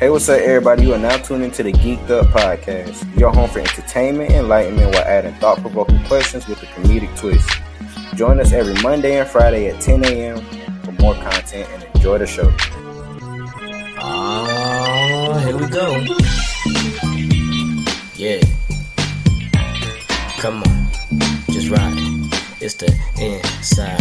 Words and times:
Hey, 0.00 0.08
what's 0.08 0.30
up, 0.30 0.40
everybody? 0.40 0.84
You 0.84 0.94
are 0.94 0.98
now 0.98 1.18
tuning 1.18 1.50
into 1.50 1.62
the 1.62 1.72
Geeked 1.72 2.08
Up 2.08 2.24
Podcast, 2.28 3.18
your 3.18 3.30
home 3.30 3.50
for 3.50 3.58
entertainment, 3.58 4.30
enlightenment, 4.30 4.94
while 4.94 5.04
adding 5.04 5.34
thought 5.34 5.60
provoking 5.60 6.02
questions 6.04 6.48
with 6.48 6.62
a 6.62 6.66
comedic 6.68 7.14
twist. 7.18 7.46
Join 8.14 8.40
us 8.40 8.54
every 8.54 8.72
Monday 8.80 9.20
and 9.20 9.28
Friday 9.28 9.68
at 9.68 9.78
10 9.82 10.06
a.m. 10.06 10.40
for 10.84 10.92
more 10.92 11.12
content 11.16 11.68
and 11.68 11.82
enjoy 11.94 12.16
the 12.16 12.26
show. 12.26 12.50
Oh, 14.00 15.42
here 15.44 15.58
we 15.58 15.66
go. 15.66 15.92
Yeah. 18.14 18.40
Come 20.40 20.62
on, 20.62 20.88
just 21.52 21.68
ride. 21.68 21.92
It's 22.62 22.72
the 22.72 22.90
inside. 23.20 24.00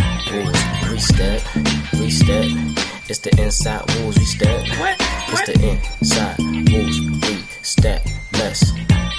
Three 0.85 0.97
step, 0.99 1.41
three 1.91 2.09
step. 2.09 2.88
It's 3.09 3.17
the 3.17 3.41
Inside 3.41 3.81
Wolves. 3.95 4.19
We 4.19 4.23
step. 4.23 4.67
What? 4.77 4.95
It's 5.29 5.45
the 5.47 5.79
Inside 5.99 6.37
Wolves. 6.37 6.99
We 6.99 7.41
step. 7.63 8.05
Let's 8.33 8.71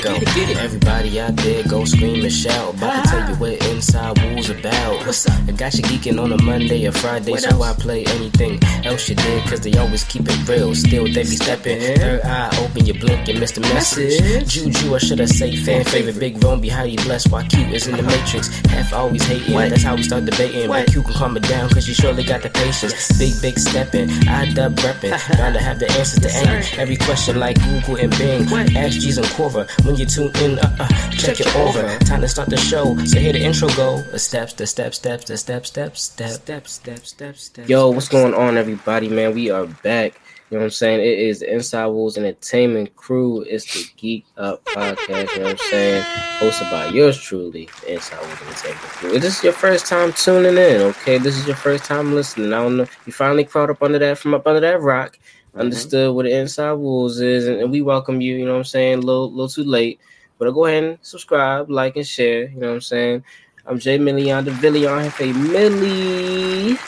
go. 0.03 0.13
Get 0.15 0.23
it, 0.23 0.35
get 0.35 0.51
it. 0.51 0.57
Everybody 0.59 1.21
out 1.21 1.37
there, 1.37 1.63
go 1.65 1.85
scream 1.85 2.25
and 2.25 2.33
shout. 2.33 2.75
About 2.75 3.05
to 3.05 3.11
tell 3.11 3.29
you 3.31 3.37
what 3.37 3.67
Inside 3.69 4.19
Wolves 4.23 4.51
about. 4.51 5.07
What's 5.07 5.29
up? 5.29 5.39
I 5.49 5.53
got 5.53 5.75
you 5.75 5.83
geeking 5.85 6.23
on 6.23 6.33
a 6.33 6.43
Monday 6.43 6.87
or 6.87 6.93
Friday, 6.93 7.33
What 7.33 7.43
so 7.43 7.51
else? 7.51 7.79
I 7.79 7.81
play 7.81 8.05
anything 8.07 8.63
else 8.85 9.09
you 9.09 9.15
did, 9.15 9.45
cause 9.49 9.61
they 9.61 9.73
always 9.75 10.05
keep 10.05 10.23
it 10.29 10.49
real. 10.49 10.75
Still, 10.75 11.05
they 11.05 11.23
be 11.23 11.37
stepping. 11.37 11.81
Third 11.97 12.23
eye 12.23 12.51
open, 12.65 12.87
you 12.87 12.95
blink 12.95 13.29
and 13.29 13.41
miss 13.41 13.53
the 13.53 13.61
message. 13.61 14.21
Message. 14.21 14.49
Juju, 14.49 14.95
or 14.95 15.01
should 15.01 15.21
I 15.21 15.27
say 15.27 15.55
fan 15.57 15.85
favorite? 15.85 16.19
Big 16.19 16.43
Rome 16.43 16.61
be 16.61 16.69
highly 16.69 16.97
blessed 16.97 17.31
while 17.31 17.45
Q 17.45 17.61
is 17.67 17.87
in 17.87 17.97
the 17.97 18.03
uh-huh. 18.03 18.17
matrix. 18.17 18.48
Half 18.67 18.93
always 18.93 19.23
hating, 19.25 19.55
What? 19.55 19.71
that's 19.71 19.83
how 19.83 19.97
we 19.97 20.03
start 20.03 20.25
debating. 20.25 20.69
What? 20.69 20.87
But 20.87 20.93
Q 20.93 21.03
can 21.03 21.12
calm 21.15 21.37
it 21.37 21.43
down, 21.45 21.69
cause 21.71 21.87
you 21.89 21.95
surely 21.95 22.25
got 22.25 22.43
the 22.43 22.51
patience. 22.51 23.19
Big, 23.19 23.41
big 23.43 23.59
stepping, 23.59 24.11
I 24.29 24.53
dub 24.53 24.77
repping. 24.77 25.11
Bound 25.39 25.55
to 25.55 25.61
have 25.61 25.79
the 25.79 25.91
answers 25.93 26.21
to 26.21 26.29
Yes, 26.29 26.73
any, 26.73 26.83
every 26.83 26.97
question 26.97 27.39
like 27.39 27.59
Google 27.64 27.97
and 27.97 28.17
Bing. 28.19 28.48
What? 28.51 28.75
Ask 28.77 29.01
G's 29.01 29.19
and 29.19 29.27
Quora 29.29 29.69
when 29.91 29.98
you 29.98 30.06
tune 30.06 30.30
in. 30.36 30.58
Uh, 30.58 30.77
uh, 30.78 30.88
check, 31.10 31.36
Check 31.36 31.41
it 31.41 31.56
over. 31.56 31.80
over. 31.80 31.98
Time 32.05 32.20
to 32.20 32.28
start 32.28 32.48
the 32.48 32.56
show. 32.56 32.96
So 33.05 33.19
here 33.19 33.33
the 33.33 33.42
intro 33.42 33.69
go. 33.70 34.00
The 34.12 34.19
steps, 34.19 34.52
the 34.52 34.66
steps, 34.66 34.96
steps, 34.98 35.24
the 35.24 35.36
steps, 35.36 35.69
steps, 35.69 36.02
steps. 36.02 36.34
Step, 36.34 36.69
step, 36.69 37.05
step, 37.06 37.36
step. 37.36 37.69
Yo, 37.69 37.91
what's 37.91 38.08
going 38.08 38.34
on, 38.34 38.56
everybody, 38.56 39.08
man? 39.08 39.34
We 39.34 39.50
are 39.50 39.66
back. 39.66 40.20
You 40.50 40.56
know 40.56 40.62
what 40.62 40.66
I'm 40.66 40.70
saying? 40.70 41.00
It 41.00 41.18
is 41.18 41.41
the 41.41 41.52
Inside 41.52 41.86
Wolves 41.86 42.18
Entertainment 42.18 42.96
Crew. 42.96 43.42
It's 43.42 43.72
the 43.72 43.88
Geek 43.96 44.27
Up 44.36 44.64
Podcast. 44.64 45.33
You 45.33 45.38
know 45.38 45.44
what 45.44 45.52
I'm 45.52 45.70
saying? 45.70 46.02
Hosted 46.41 46.70
by 46.72 46.86
yours 46.86 47.20
truly, 47.20 47.68
the 47.83 47.94
Inside 47.94 48.20
Wolves 48.20 48.42
Entertainment 48.42 48.80
Crew. 48.80 49.14
If 49.14 49.22
this 49.22 49.38
is 49.38 49.44
your 49.44 49.52
first 49.52 49.86
time 49.86 50.12
tuning 50.12 50.56
in, 50.56 50.80
okay? 50.80 51.18
This 51.18 51.36
is 51.36 51.46
your 51.46 51.55
first 51.55 51.84
time 51.84 52.14
listening. 52.14 52.52
I 52.52 52.62
don't 52.62 52.78
know. 52.78 52.86
You 53.06 53.12
finally 53.12 53.44
crawled 53.44 53.70
up 53.70 53.83
under 53.83 54.00
that 54.00 54.18
from 54.18 54.34
up 54.34 54.44
under 54.44 54.61
that 54.61 54.80
rock, 54.80 55.18
Mm-hmm. 55.51 55.61
understood 55.61 56.15
what 56.15 56.27
the 56.27 56.39
Inside 56.39 56.73
Wolves 56.75 57.20
is, 57.20 57.48
and, 57.48 57.61
and 57.61 57.73
we 57.73 57.83
welcome 57.83 58.20
you. 58.20 58.37
You 58.37 58.45
know 58.45 58.53
what 58.53 58.59
I'm 58.59 58.65
saying? 58.65 58.98
A 58.98 59.03
little, 59.03 59.31
little 59.31 59.48
too 59.48 59.65
late, 59.65 60.01
but 60.39 60.51
go 60.53 60.67
ahead 60.67 60.84
and 60.84 60.98
subscribe, 61.03 61.69
like, 61.69 61.97
and 61.97 62.07
share. 62.07 62.48
You 62.48 62.61
know 62.61 62.69
what 62.69 62.75
I'm 62.75 62.81
saying? 62.81 63.25
I'm 63.67 63.79
Jay 63.79 63.98
Million, 63.98 64.45
the 64.45 64.53
Villion 64.53 65.05
Jefe 65.05 65.34
Milli. 65.34 66.79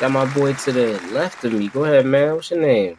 Got 0.00 0.10
my 0.10 0.26
boy 0.34 0.52
to 0.52 0.72
the 0.72 1.00
left 1.12 1.42
of 1.44 1.54
me. 1.54 1.68
Go 1.68 1.84
ahead, 1.84 2.04
man. 2.04 2.34
What's 2.34 2.50
your 2.50 2.60
name? 2.60 2.98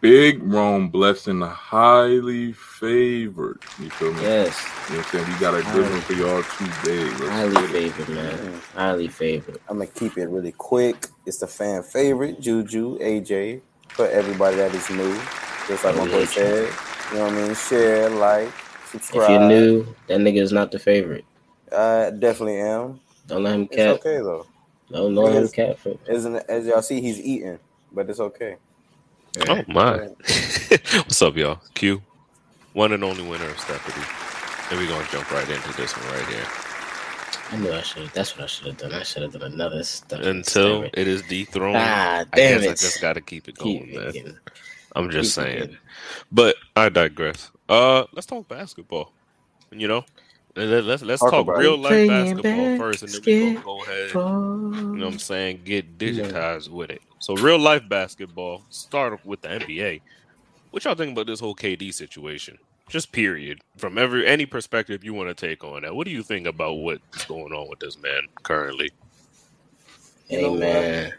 Big 0.00 0.42
Rome 0.42 0.88
blessing 0.88 1.40
highly 1.40 2.52
favored. 2.52 3.62
You 3.80 3.90
feel 3.90 4.12
me? 4.12 4.22
Yes, 4.22 4.66
You 4.88 4.96
know 4.96 5.00
what 5.00 5.06
I'm 5.06 5.12
saying? 5.12 5.34
We 5.34 5.40
got 5.40 5.54
a 5.54 5.62
good 5.72 5.90
one 5.90 6.00
for 6.02 6.12
y'all 6.12 6.42
today. 6.42 7.04
Let's 7.04 7.28
highly 7.28 7.66
favored, 7.68 8.08
man. 8.14 8.60
Highly 8.74 9.08
favored. 9.08 9.58
I'm 9.68 9.78
gonna 9.78 9.90
keep 9.90 10.16
it 10.16 10.28
really 10.28 10.52
quick. 10.52 11.08
It's 11.26 11.38
the 11.38 11.46
fan 11.46 11.82
favorite, 11.82 12.40
Juju, 12.40 12.98
AJ, 12.98 13.62
for 13.94 14.08
everybody 14.08 14.56
that 14.56 14.74
is 14.74 14.90
new. 14.90 15.14
Just 15.68 15.84
like 15.84 15.96
my 15.96 16.06
boy 16.06 16.20
yeah, 16.20 16.26
said. 16.26 16.72
You 17.12 17.18
know 17.18 17.24
what 17.24 17.32
I 17.32 17.36
mean? 17.46 17.54
Share, 17.54 18.10
like, 18.10 18.52
subscribe. 18.86 19.22
If 19.22 19.28
you're 19.30 19.38
new, 19.40 19.96
that 20.08 20.20
nigga 20.20 20.40
is 20.42 20.52
not 20.52 20.72
the 20.72 20.78
favorite. 20.78 21.24
I 21.72 22.10
definitely 22.10 22.58
am. 22.58 23.00
Don't 23.26 23.44
let 23.44 23.54
him 23.54 23.68
It's 23.70 23.80
okay 23.80 24.18
though. 24.18 24.46
Don't 24.90 25.14
let 25.14 25.34
him 25.34 25.44
Yes. 25.44 25.52
cap 25.52 25.78
it. 25.86 26.00
Isn't 26.08 26.36
as 26.48 26.66
y'all 26.66 26.82
see, 26.82 27.00
he's 27.00 27.20
eating, 27.20 27.58
but 27.92 28.10
it's 28.10 28.20
okay. 28.20 28.56
Oh 29.48 29.62
my! 29.68 30.08
What's 30.18 31.22
up, 31.22 31.36
y'all? 31.36 31.60
Q, 31.74 32.02
one 32.72 32.92
and 32.92 33.02
only 33.02 33.26
winner 33.26 33.48
of 33.48 33.58
Stephanie, 33.58 34.06
and 34.70 34.78
we're 34.78 34.88
gonna 34.88 35.08
jump 35.10 35.30
right 35.30 35.48
into 35.48 35.72
this 35.76 35.96
one 35.96 36.06
right 36.14 36.26
here. 36.28 36.63
I 37.54 37.56
knew 37.56 37.72
I 37.72 37.82
should. 37.82 38.08
That's 38.08 38.36
what 38.36 38.44
I 38.44 38.46
should 38.46 38.66
have 38.66 38.76
done. 38.78 38.92
I 38.92 39.04
should 39.04 39.22
have 39.22 39.32
done 39.32 39.52
another 39.52 39.84
stuff. 39.84 40.20
Until 40.22 40.82
it 40.92 41.06
is 41.06 41.22
dethroned, 41.22 41.76
Ah, 41.76 42.24
I 42.32 42.36
damn 42.36 42.62
I 42.62 42.64
it. 42.64 42.78
just 42.78 43.00
gotta 43.00 43.20
keep 43.20 43.48
it 43.48 43.56
going, 43.56 43.84
Keep 43.86 43.94
man. 43.94 44.08
it. 44.16 44.36
I'm 44.96 45.08
just 45.10 45.36
keep 45.36 45.44
saying. 45.44 45.76
But 46.32 46.56
I 46.74 46.88
digress. 46.88 47.52
Uh, 47.68 48.04
let's 48.12 48.26
talk 48.26 48.48
basketball. 48.48 49.12
You 49.70 49.86
know, 49.86 50.04
let- 50.56 50.84
let's 50.84 51.02
let's 51.04 51.22
Talk 51.22 51.30
talk, 51.30 51.56
real 51.56 51.78
life 51.78 52.08
basketball 52.08 52.76
first, 52.76 53.02
and 53.04 53.12
then 53.12 53.22
gonna 53.22 53.64
go 53.64 53.82
ahead. 53.84 54.10
You 54.10 54.20
know 54.20 55.06
what 55.06 55.12
I'm 55.12 55.18
saying? 55.20 55.60
Get 55.64 55.96
digitized 55.96 56.70
with 56.70 56.90
it. 56.90 57.02
So 57.20 57.34
real 57.34 57.58
life 57.58 57.88
basketball. 57.88 58.62
Start 58.70 59.24
with 59.24 59.42
the 59.42 59.48
NBA. 59.48 60.00
What 60.72 60.84
y'all 60.84 60.96
think 60.96 61.12
about 61.12 61.28
this 61.28 61.38
whole 61.38 61.54
KD 61.54 61.92
situation? 61.94 62.58
Just 62.88 63.12
period. 63.12 63.60
From 63.76 63.98
every 63.98 64.26
any 64.26 64.46
perspective 64.46 65.04
you 65.04 65.14
want 65.14 65.28
to 65.28 65.34
take 65.34 65.64
on 65.64 65.82
that. 65.82 65.94
What 65.94 66.06
do 66.06 66.10
you 66.10 66.22
think 66.22 66.46
about 66.46 66.74
what's 66.74 67.24
going 67.24 67.52
on 67.52 67.68
with 67.68 67.80
this 67.80 68.00
man 68.00 68.22
currently? 68.42 68.90
You 70.28 70.42
know 70.42 70.54
Amen. 70.54 71.14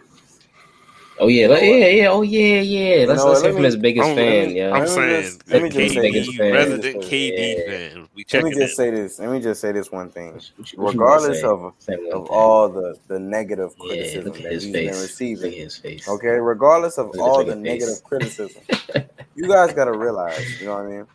Oh 1.18 1.28
yeah, 1.28 1.48
like, 1.48 1.62
yeah, 1.62 1.88
yeah. 1.88 2.08
Oh 2.09 2.24
yeah, 2.24 2.59
yeah. 2.59 3.06
Let's 3.08 3.24
know 3.24 3.30
let's 3.30 3.42
what, 3.42 3.44
hear 3.44 3.44
let 3.52 3.53
from 3.53 3.64
his 3.64 3.76
biggest 3.78 4.06
I'm- 4.08 4.16
fan. 4.18 4.26
let 4.40 4.48
me- 4.50 4.58
Yeah. 4.58 4.66
I'm 4.66 4.72
Let 4.74 4.81
me 4.81 4.88
saying 4.96 5.24
just- 5.24 5.48
let 5.50 5.64
me 5.64 5.70
just 5.70 5.94
say 5.96 6.12
this, 6.12 6.28
KD, 6.30 6.52
resident 6.53 6.96
Yeah. 7.03 7.09
KD 7.09 7.66
fan. 7.66 8.08
We 8.16 8.26
Let 8.34 8.44
me 8.44 8.50
just 8.52 8.74
it. 8.74 8.76
say 8.76 8.90
this. 8.92 9.20
Let 9.20 9.30
me 9.30 9.40
just 9.40 9.62
say 9.62 9.72
this 9.72 9.92
one 9.92 10.09
thing. 10.09 10.34
What 10.34 10.74
you- 10.74 10.80
what 10.81 10.94
Regardless 10.94 11.44
of 11.44 11.74
Say 11.80 11.94
of 11.94 12.00
thing. 12.00 12.12
all 12.30 12.68
the 12.68 12.98
the 13.08 13.18
negative 13.20 13.72
yeah, 13.80 13.86
criticism 13.88 14.24
look 14.25 14.38
at 14.38 14.44
that 14.44 14.52
his 14.52 14.64
he's 14.64 14.74
face. 14.74 14.86
been 14.86 14.94
Look 14.94 15.02
receiving. 15.04 15.52
at 15.54 15.58
his 15.59 15.78
face. 15.78 16.08
Okay, 16.09 16.28
regardless 16.28 16.98
of 16.98 17.12
all 17.18 17.38
the 17.46 17.46
the 17.46 17.52
face. 17.54 17.62
negative 17.64 18.04
criticism, 18.04 18.62
you 19.36 19.48
guys 19.48 19.74
gotta 19.74 19.94
realize. 19.98 20.59
You 20.59 20.68
know 20.68 20.74
what 20.74 20.86
I 20.86 20.88
mean? 20.88 21.06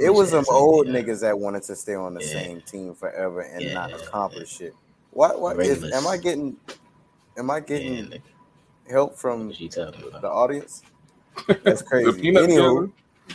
It 0.00 0.10
was 0.10 0.30
some 0.30 0.44
old 0.48 0.86
niggas 0.86 1.22
that 1.22 1.36
wanted 1.38 1.64
to 1.64 1.74
stay 1.74 1.94
on 1.96 2.14
the 2.14 2.20
Yeah. 2.22 2.32
same 2.34 2.60
team 2.60 2.94
forever 2.94 3.40
and 3.40 3.62
Yeah, 3.62 3.74
not 3.74 3.90
yeah, 3.90 3.96
accomplish 3.96 4.50
shit. 4.58 4.74
What? 5.10 5.40
What 5.40 5.58
is? 5.58 5.82
Am 5.92 6.06
I 6.06 6.18
getting? 6.18 6.56
Am 7.36 7.50
I 7.50 7.56
Yeah, 7.56 7.60
getting 7.60 7.94
nigga, 8.06 8.20
help 8.88 9.16
from 9.16 9.48
what 9.48 9.60
you 9.60 9.68
the 9.68 10.28
audience? 10.30 10.82
That's 11.62 11.82
crazy. 11.90 12.22
Anywho, 12.22 12.90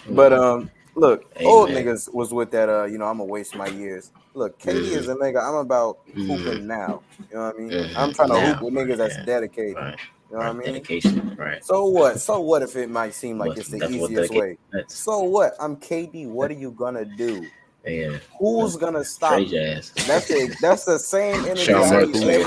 but 0.10 0.34
um, 0.34 0.70
look, 0.96 1.26
Hey, 1.38 1.46
old 1.46 1.70
niggas 1.70 2.14
was 2.14 2.34
with 2.34 2.52
that. 2.52 2.70
Uh, 2.70 2.86
you 2.86 2.98
know, 2.98 3.06
I'm 3.06 3.18
gonna 3.18 3.26
waste 3.26 3.56
my 3.56 3.68
years. 3.68 4.12
Look, 4.34 4.60
KD 4.60 4.74
Mhm. 4.92 4.98
is 4.98 5.08
a 5.08 5.16
nigga. 5.16 5.42
I'm 5.48 5.56
about 5.56 6.00
hooping 6.16 6.66
now. 6.68 7.02
You 7.30 7.38
know 7.38 7.46
what 7.46 7.56
I 7.56 7.60
mean? 7.60 7.72
Mhm. 7.72 7.94
I'm 7.96 8.14
trying 8.14 8.30
to 8.30 8.34
Now, 8.36 8.54
hoop 8.54 8.62
with 8.64 8.74
niggas 8.74 8.98
that's 8.98 9.18
yeah. 9.18 9.26
dedicated. 9.26 9.76
Right. 9.78 9.98
You 10.32 10.38
know 10.38 10.40
what 10.40 10.48
I 10.48 10.54
mean? 10.54 10.74
Dedication. 10.74 11.36
Right. 11.38 11.64
So 11.64 11.86
what? 11.86 12.20
So 12.20 12.40
what 12.42 12.62
if 12.64 12.76
it 12.76 12.90
might 12.90 13.14
seem 13.14 13.38
like 13.38 13.50
What- 13.50 13.58
it's 13.60 13.70
the 13.70 13.88
easiest 13.90 14.34
way? 14.34 14.58
That's 14.72 14.96
So 14.96 15.22
what? 15.24 15.54
I'm 15.60 15.76
KD. 15.78 16.26
What 16.28 16.50
are 16.50 16.56
you 16.56 16.72
gonna 16.72 17.06
do? 17.06 17.46
Yeah. 17.86 18.18
Who's 18.40 18.78
gonna 18.78 19.04
stop? 19.04 19.34
Trade 19.34 19.52
me? 19.52 19.58
your 19.58 19.78
ass. 19.78 19.92
That's 20.08 20.28
the 20.28 20.56
that's 20.62 20.86
the 20.86 20.98
same 21.00 21.44
energy. 21.46 21.64
Sean 21.66 21.84
I 21.94 22.06
need, 22.06 22.16
Who's 22.16 22.24
every, 22.24 22.44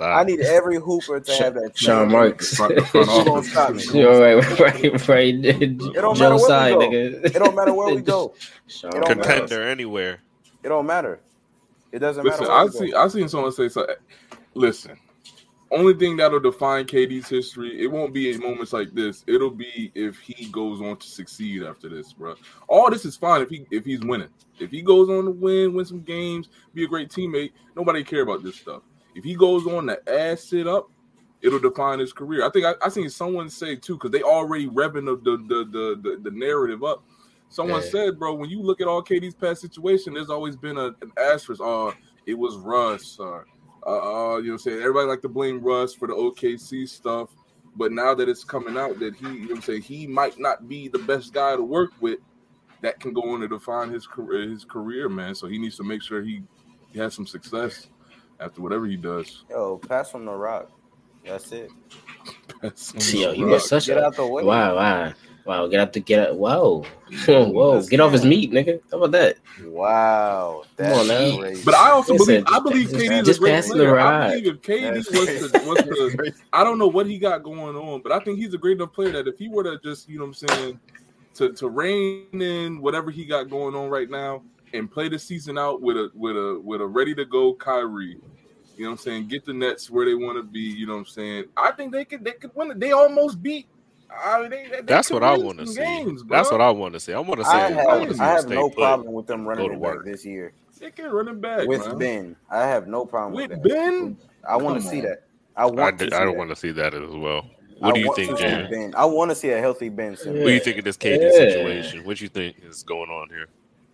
I 0.00 0.24
need 0.24 0.40
every 0.40 0.76
hooper 0.76 1.20
to 1.20 1.32
have 1.36 1.54
that. 1.54 1.76
Sean 1.78 2.10
Marks. 2.10 2.56
Front- 2.56 2.74
the 2.76 2.84
front 2.84 3.08
Who 3.08 3.24
gonna 3.24 3.42
stop 3.44 3.74
me? 3.74 3.82
You're 3.92 4.20
right, 4.20 4.60
right, 4.60 5.08
right. 5.08 5.42
don't 5.94 6.18
matter 6.18 6.36
Joe 6.36 6.36
where 6.36 6.36
we 6.36 6.38
side, 6.40 6.72
go. 6.74 6.80
nigga. 6.80 7.24
It 7.24 7.32
don't 7.34 7.54
matter 7.54 7.72
where 7.72 7.94
we 7.94 8.00
go. 8.02 8.34
Sean 8.66 8.90
It 8.96 9.00
don't 9.02 9.18
matter. 9.18 9.40
Contender 9.40 9.62
anywhere. 9.62 10.20
It 10.62 10.68
don't 10.68 10.86
matter. 10.86 11.20
It 11.92 12.00
doesn't 12.00 12.24
Listen, 12.24 12.48
matter. 12.48 12.52
I 12.52 12.64
we 12.64 12.70
go. 12.70 12.78
see. 12.78 12.94
I 12.94 13.08
seen 13.08 13.28
someone 13.28 13.52
say 13.52 13.68
so. 13.68 13.82
Eh, 13.84 13.94
listen, 14.54 14.98
only 15.70 15.94
thing 15.94 16.16
that'll 16.16 16.40
define 16.40 16.84
KD's 16.84 17.28
history, 17.28 17.80
it 17.82 17.86
won't 17.86 18.12
be 18.12 18.30
in 18.32 18.40
moments 18.40 18.72
like 18.72 18.92
this. 18.92 19.24
It'll 19.26 19.50
be 19.50 19.92
if 19.94 20.18
he 20.18 20.46
goes 20.46 20.80
on 20.80 20.96
to 20.96 21.06
succeed 21.06 21.62
after 21.62 21.88
this, 21.88 22.12
bro. 22.12 22.34
All 22.68 22.90
this 22.90 23.04
is 23.04 23.16
fine 23.16 23.42
if 23.42 23.48
he 23.48 23.66
if 23.70 23.84
he's 23.84 24.00
winning. 24.00 24.30
If 24.58 24.70
he 24.70 24.82
goes 24.82 25.08
on 25.08 25.24
to 25.24 25.30
win, 25.30 25.72
win 25.74 25.84
some 25.84 26.00
games, 26.00 26.48
be 26.74 26.84
a 26.84 26.88
great 26.88 27.08
teammate, 27.08 27.52
nobody 27.76 28.02
care 28.04 28.22
about 28.22 28.42
this 28.42 28.56
stuff. 28.56 28.82
If 29.14 29.24
he 29.24 29.34
goes 29.34 29.66
on 29.66 29.86
to 29.86 29.98
ass 30.12 30.52
it 30.52 30.66
up, 30.66 30.90
it'll 31.40 31.58
define 31.58 31.98
his 31.98 32.12
career. 32.12 32.44
I 32.44 32.50
think 32.50 32.66
I, 32.66 32.74
I 32.82 32.88
seen 32.88 33.08
someone 33.08 33.48
say 33.48 33.76
too, 33.76 33.94
because 33.94 34.10
they 34.10 34.22
already 34.22 34.66
revving 34.68 35.06
the 35.06 35.16
the, 35.16 35.36
the 35.46 35.64
the 35.70 36.00
the 36.02 36.30
the 36.30 36.36
narrative 36.36 36.82
up. 36.84 37.04
Someone 37.48 37.82
Yeah. 37.82 37.88
said, 37.90 38.18
bro, 38.18 38.34
when 38.34 38.48
you 38.48 38.62
look 38.62 38.80
at 38.80 38.86
all 38.86 39.02
KD's 39.02 39.34
past 39.34 39.60
situation, 39.60 40.14
there's 40.14 40.30
always 40.30 40.56
been 40.56 40.78
a, 40.78 40.94
an 41.02 41.12
asterisk. 41.16 41.60
Uh, 41.60 41.92
it 42.26 42.34
was 42.38 42.56
Russ, 42.56 43.18
or 43.18 43.46
uh, 43.86 43.90
uh, 44.34 44.36
you 44.38 44.44
know, 44.48 44.52
what 44.52 44.52
I'm 44.52 44.58
saying 44.58 44.78
everybody 44.80 45.06
like 45.06 45.22
to 45.22 45.28
blame 45.28 45.60
Russ 45.60 45.94
for 45.94 46.08
the 46.08 46.14
OKC 46.14 46.88
stuff, 46.88 47.30
but 47.76 47.92
now 47.92 48.14
that 48.14 48.28
it's 48.28 48.44
coming 48.44 48.76
out 48.76 48.98
that 48.98 49.14
he, 49.16 49.26
you 49.26 49.32
know, 49.40 49.46
what 49.48 49.56
I'm 49.56 49.62
saying 49.62 49.82
he 49.82 50.06
might 50.06 50.38
not 50.38 50.68
be 50.68 50.88
the 50.88 50.98
best 51.00 51.32
guy 51.32 51.56
to 51.56 51.62
work 51.62 51.90
with, 52.00 52.18
that 52.82 52.98
can 53.00 53.12
go 53.12 53.32
on 53.34 53.40
to 53.40 53.48
define 53.48 53.90
his 53.90 54.06
career, 54.06 54.48
his 54.48 54.64
career, 54.64 55.08
man. 55.08 55.34
So 55.34 55.46
he 55.46 55.58
needs 55.58 55.76
to 55.76 55.84
make 55.84 56.02
sure 56.02 56.22
he, 56.22 56.42
he 56.92 56.98
has 56.98 57.14
some 57.14 57.26
success 57.26 57.88
after 58.40 58.62
whatever 58.62 58.86
he 58.86 58.96
does. 58.96 59.44
Yo, 59.50 59.76
pass 59.76 60.10
from 60.10 60.24
the 60.24 60.32
rock. 60.32 60.70
That's 61.24 61.52
it. 61.52 61.70
Yo, 63.12 63.32
you 63.32 63.44
Rock. 63.44 63.52
was 63.54 63.68
such 63.68 63.86
Get 63.86 63.98
a 63.98 64.06
out 64.06 64.16
the 64.16 64.26
way. 64.26 64.42
wow, 64.42 64.76
wow. 64.76 65.12
Wow, 65.44 65.66
get 65.66 65.80
out 65.80 65.92
the 65.92 66.00
get 66.00 66.28
out. 66.28 66.36
Whoa, 66.36 66.84
whoa, 67.26 67.82
get 67.82 68.00
off 68.00 68.12
his 68.12 68.24
meat, 68.24 68.52
nigga. 68.52 68.80
How 68.90 68.98
about 68.98 69.10
that? 69.12 69.38
Wow, 69.64 70.64
that's 70.76 71.08
Come 71.08 71.10
on 71.10 71.40
crazy. 71.40 71.64
But 71.64 71.74
I 71.74 71.90
also 71.90 72.12
Listen, 72.12 72.44
believe 72.44 72.46
I 72.46 72.58
believe 72.60 72.90
just- 72.90 72.94
KD 73.04 73.20
is 73.20 73.26
just 73.26 73.38
a 73.38 73.42
great 73.42 73.50
passing 73.52 73.78
the 73.78 73.84
player. 73.84 73.98
I 73.98 74.28
believe 74.28 74.46
if 74.46 74.62
KD 74.62 74.94
was 74.96 75.50
the, 75.52 75.58
was 75.66 75.78
the 75.78 76.32
I 76.52 76.62
don't 76.62 76.78
know 76.78 76.86
what 76.86 77.06
he 77.06 77.18
got 77.18 77.42
going 77.42 77.76
on, 77.76 78.00
but 78.02 78.12
I 78.12 78.20
think 78.20 78.38
he's 78.38 78.54
a 78.54 78.58
great 78.58 78.76
enough 78.76 78.92
player 78.92 79.10
that 79.12 79.26
if 79.26 79.38
he 79.38 79.48
were 79.48 79.64
to 79.64 79.78
just, 79.82 80.08
you 80.08 80.18
know 80.18 80.26
what 80.26 80.42
I'm 80.42 80.48
saying, 80.48 80.80
to 81.34 81.52
to 81.52 81.68
rein 81.68 82.40
in 82.42 82.80
whatever 82.80 83.10
he 83.10 83.24
got 83.24 83.50
going 83.50 83.74
on 83.74 83.88
right 83.88 84.08
now 84.10 84.42
and 84.72 84.90
play 84.90 85.08
the 85.08 85.18
season 85.18 85.58
out 85.58 85.82
with 85.82 85.96
a 85.96 86.10
with 86.14 86.36
a 86.36 86.60
with 86.62 86.80
a 86.80 86.86
ready 86.86 87.14
to 87.16 87.24
go 87.24 87.54
Kyrie. 87.54 88.18
You 88.76 88.84
know 88.84 88.92
what 88.92 89.00
I'm 89.00 89.04
saying? 89.04 89.28
Get 89.28 89.44
the 89.44 89.52
Nets 89.52 89.90
where 89.90 90.06
they 90.06 90.14
want 90.14 90.38
to 90.38 90.42
be, 90.42 90.60
you 90.60 90.86
know 90.86 90.94
what 90.94 91.00
I'm 91.00 91.06
saying? 91.06 91.44
I 91.56 91.72
think 91.72 91.92
they 91.92 92.04
could 92.04 92.24
they 92.24 92.32
could 92.32 92.52
win 92.54 92.70
it. 92.70 92.80
They 92.80 92.92
almost 92.92 93.42
beat 93.42 93.66
I 94.24 94.40
mean, 94.42 94.50
they, 94.50 94.66
they 94.70 94.82
That's 94.86 95.10
what 95.12 95.22
I 95.24 95.34
want 95.34 95.58
to 95.58 95.66
see. 95.66 95.82
games. 95.82 96.24
That's 96.28 96.50
what 96.50 96.60
I 96.60 96.70
want 96.70 96.94
to 96.94 97.00
see. 97.00 97.12
I 97.14 97.20
want 97.20 97.40
to 97.40 97.44
see. 97.46 97.58
I 97.58 97.60
I 97.60 97.70
have, 97.70 98.12
see 98.14 98.20
I 98.20 98.28
have 98.30 98.48
no 98.48 98.70
put. 98.70 98.78
problem 98.80 99.12
with 99.14 99.26
them 99.26 99.46
running 99.48 99.68
to 99.68 99.74
it 99.74 99.80
back 99.82 99.98
work. 99.98 100.04
this 100.04 100.24
year 100.26 100.54
They 100.80 100.90
can 100.90 101.10
run 101.10 101.28
it 101.28 101.40
back 101.40 101.68
with 101.68 101.74
man. 101.74 101.98
Ben. 101.98 102.36
I 102.50 102.66
have 102.66 102.88
no 102.88 103.06
problem 103.06 103.34
with, 103.34 103.48
With 103.48 103.50
that. 103.50 103.60
Ben? 103.62 104.18
I 104.48 104.56
want 104.58 104.76
to 104.82 104.88
see 104.88 105.00
that. 105.02 105.18
I 105.56 105.66
I, 105.78 105.90
want 105.90 105.92
d- 105.92 106.08
to 106.08 106.12
see 106.12 106.20
I 106.20 106.24
don't 106.24 106.36
that. 106.36 106.38
want 106.38 106.50
to 106.50 106.56
see 106.56 106.72
that 106.72 106.94
as 106.94 107.10
well. 107.10 107.46
I 107.82 107.88
What 107.88 107.94
do 107.94 108.00
you 108.00 108.10
think, 108.10 108.36
to? 108.38 108.68
Ben. 108.70 108.94
I 108.96 109.06
want 109.06 109.30
to 109.30 109.34
see 109.34 109.50
a 109.50 109.60
healthy 109.60 109.88
Ben 109.90 110.16
Simmons. 110.16 110.42
What 110.42 110.48
do 110.50 110.54
you 110.54 110.60
think 110.60 110.78
of 110.78 110.84
this 110.84 110.96
KD 110.98 111.32
Yeah. 111.32 111.32
situation? 111.32 112.04
What 112.04 112.18
do 112.18 112.24
you 112.24 112.30
think 112.30 112.56
is 112.62 112.82
going 112.84 113.10
on 113.10 113.28
here? 113.30 113.48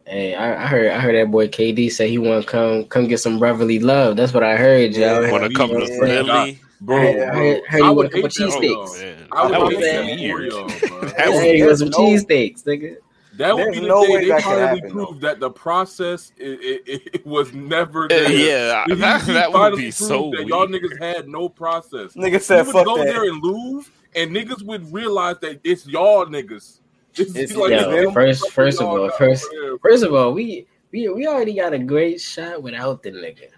Hey, 0.06 0.34
I, 0.34 0.64
I 0.64 0.66
heard 0.68 0.92
I 0.92 1.00
heard 1.00 1.16
that 1.16 1.30
boy 1.32 1.48
KD 1.48 1.90
say 1.92 2.10
he 2.10 2.18
want 2.18 2.44
to 2.44 2.50
come 2.50 2.84
come 2.86 3.08
get 3.08 3.20
some 3.20 3.38
brotherly 3.38 3.80
love. 3.80 4.16
That's 4.16 4.34
what 4.34 4.44
I 4.44 4.56
heard, 4.56 4.94
Yeah. 4.94 5.20
Joe. 5.20 5.26
Want 5.30 5.44
to 5.44 5.50
come 5.50 5.78
to 5.78 5.88
yeah. 5.88 5.88
Philly? 5.88 6.60
Bro, 6.80 6.96
I 6.98 7.00
heard, 7.12 7.16
I 7.16 7.70
heard 7.70 7.82
I 7.82 7.84
want 7.90 7.96
would 7.96 8.06
a 8.06 8.08
couple 8.10 8.22
hate 8.22 8.34
that, 8.34 8.60
cheesesteaks. 8.60 9.28
I 9.32 9.44
would 9.44 9.52
that 9.52 9.60
would 9.62 9.74
would 9.76 9.84
hate 9.84 10.16
be 10.16 10.26
that 10.28 10.34
weird. 10.34 10.52
That 10.52 10.80
That 11.16 11.26
I 11.26 11.28
would 11.28 11.34
heard 11.36 11.42
There's- 11.42 11.56
he 11.56 11.62
want 11.64 11.78
some 11.78 11.88
no- 11.90 11.98
cheesesteaks, 11.98 12.62
nigga. 12.64 12.96
That 13.36 13.54
would 13.54 13.64
There's 13.66 13.74
be 13.76 13.80
the 13.82 13.86
no 13.88 14.06
day 14.06 14.12
way 14.14 14.20
they 14.22 14.28
that 14.28 14.36
could 14.36 14.44
finally 14.44 14.80
happen, 14.80 14.90
proved 14.90 15.20
that 15.20 15.40
the 15.40 15.50
process 15.50 16.32
it, 16.38 16.48
it, 16.48 16.82
it, 16.86 17.02
it 17.16 17.26
was 17.26 17.52
never 17.52 18.04
Uh, 18.04 18.08
there. 18.08 18.32
yeah, 18.32 18.84
He- 18.88 18.94
that, 18.94 19.22
he 19.22 19.32
that 19.34 19.52
would 19.52 19.76
be 19.76 19.90
so 19.90 20.30
that 20.30 20.38
weird. 20.38 20.48
y'all 20.48 20.66
niggas 20.66 20.98
had 20.98 21.28
no 21.28 21.48
process. 21.50 22.14
Nigga 22.14 22.32
You 22.32 22.38
said, 22.38 22.66
would 22.66 22.72
"Fuck 22.72 22.86
go 22.86 22.96
that." 22.98 23.06
there 23.06 23.24
and 23.24 23.42
lose, 23.42 23.90
and 24.14 24.34
niggas 24.34 24.62
would 24.62 24.90
realize 24.92 25.36
that 25.42 25.60
it's 25.64 25.86
y'all 25.86 26.24
niggas. 26.26 26.80
It's, 27.18 27.34
It's- 27.34 27.56
like, 27.56 27.70
Yo, 27.70 27.90
it's 27.92 28.12
first- 28.12 28.50
first 28.52 28.78
of 28.80 28.86
y'all 28.88 29.08
first- 29.10 29.46
First 29.82 30.04
of 30.04 30.12
all, 30.14 30.32
we 30.34 30.66
we 30.92 31.08
we 31.08 31.26
already 31.26 31.54
got 31.54 31.72
a 31.74 31.78
great 31.78 32.20
shot 32.20 32.62
without 32.62 33.02
the 33.02 33.10
nigga. 33.10 33.48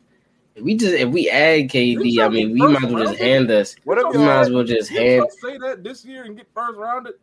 If 0.58 0.64
we 0.64 0.74
just 0.76 0.94
if 0.94 1.08
we 1.10 1.30
add 1.30 1.68
KD, 1.68 2.18
I 2.18 2.28
mean, 2.28 2.50
we 2.52 2.58
might 2.60 2.82
as 2.82 2.90
well 2.92 3.04
just 3.04 3.18
hand 3.18 3.48
us. 3.50 3.76
What 3.84 3.98
if 3.98 4.06
We 4.12 4.18
might 4.18 4.40
as 4.40 4.50
well 4.50 4.64
just 4.64 4.90
hand. 4.90 5.24
say 5.40 5.56
that 5.58 5.84
this 5.84 6.04
year 6.04 6.24
and 6.24 6.36
get 6.36 6.46
first 6.52 6.76
rounded? 6.76 7.14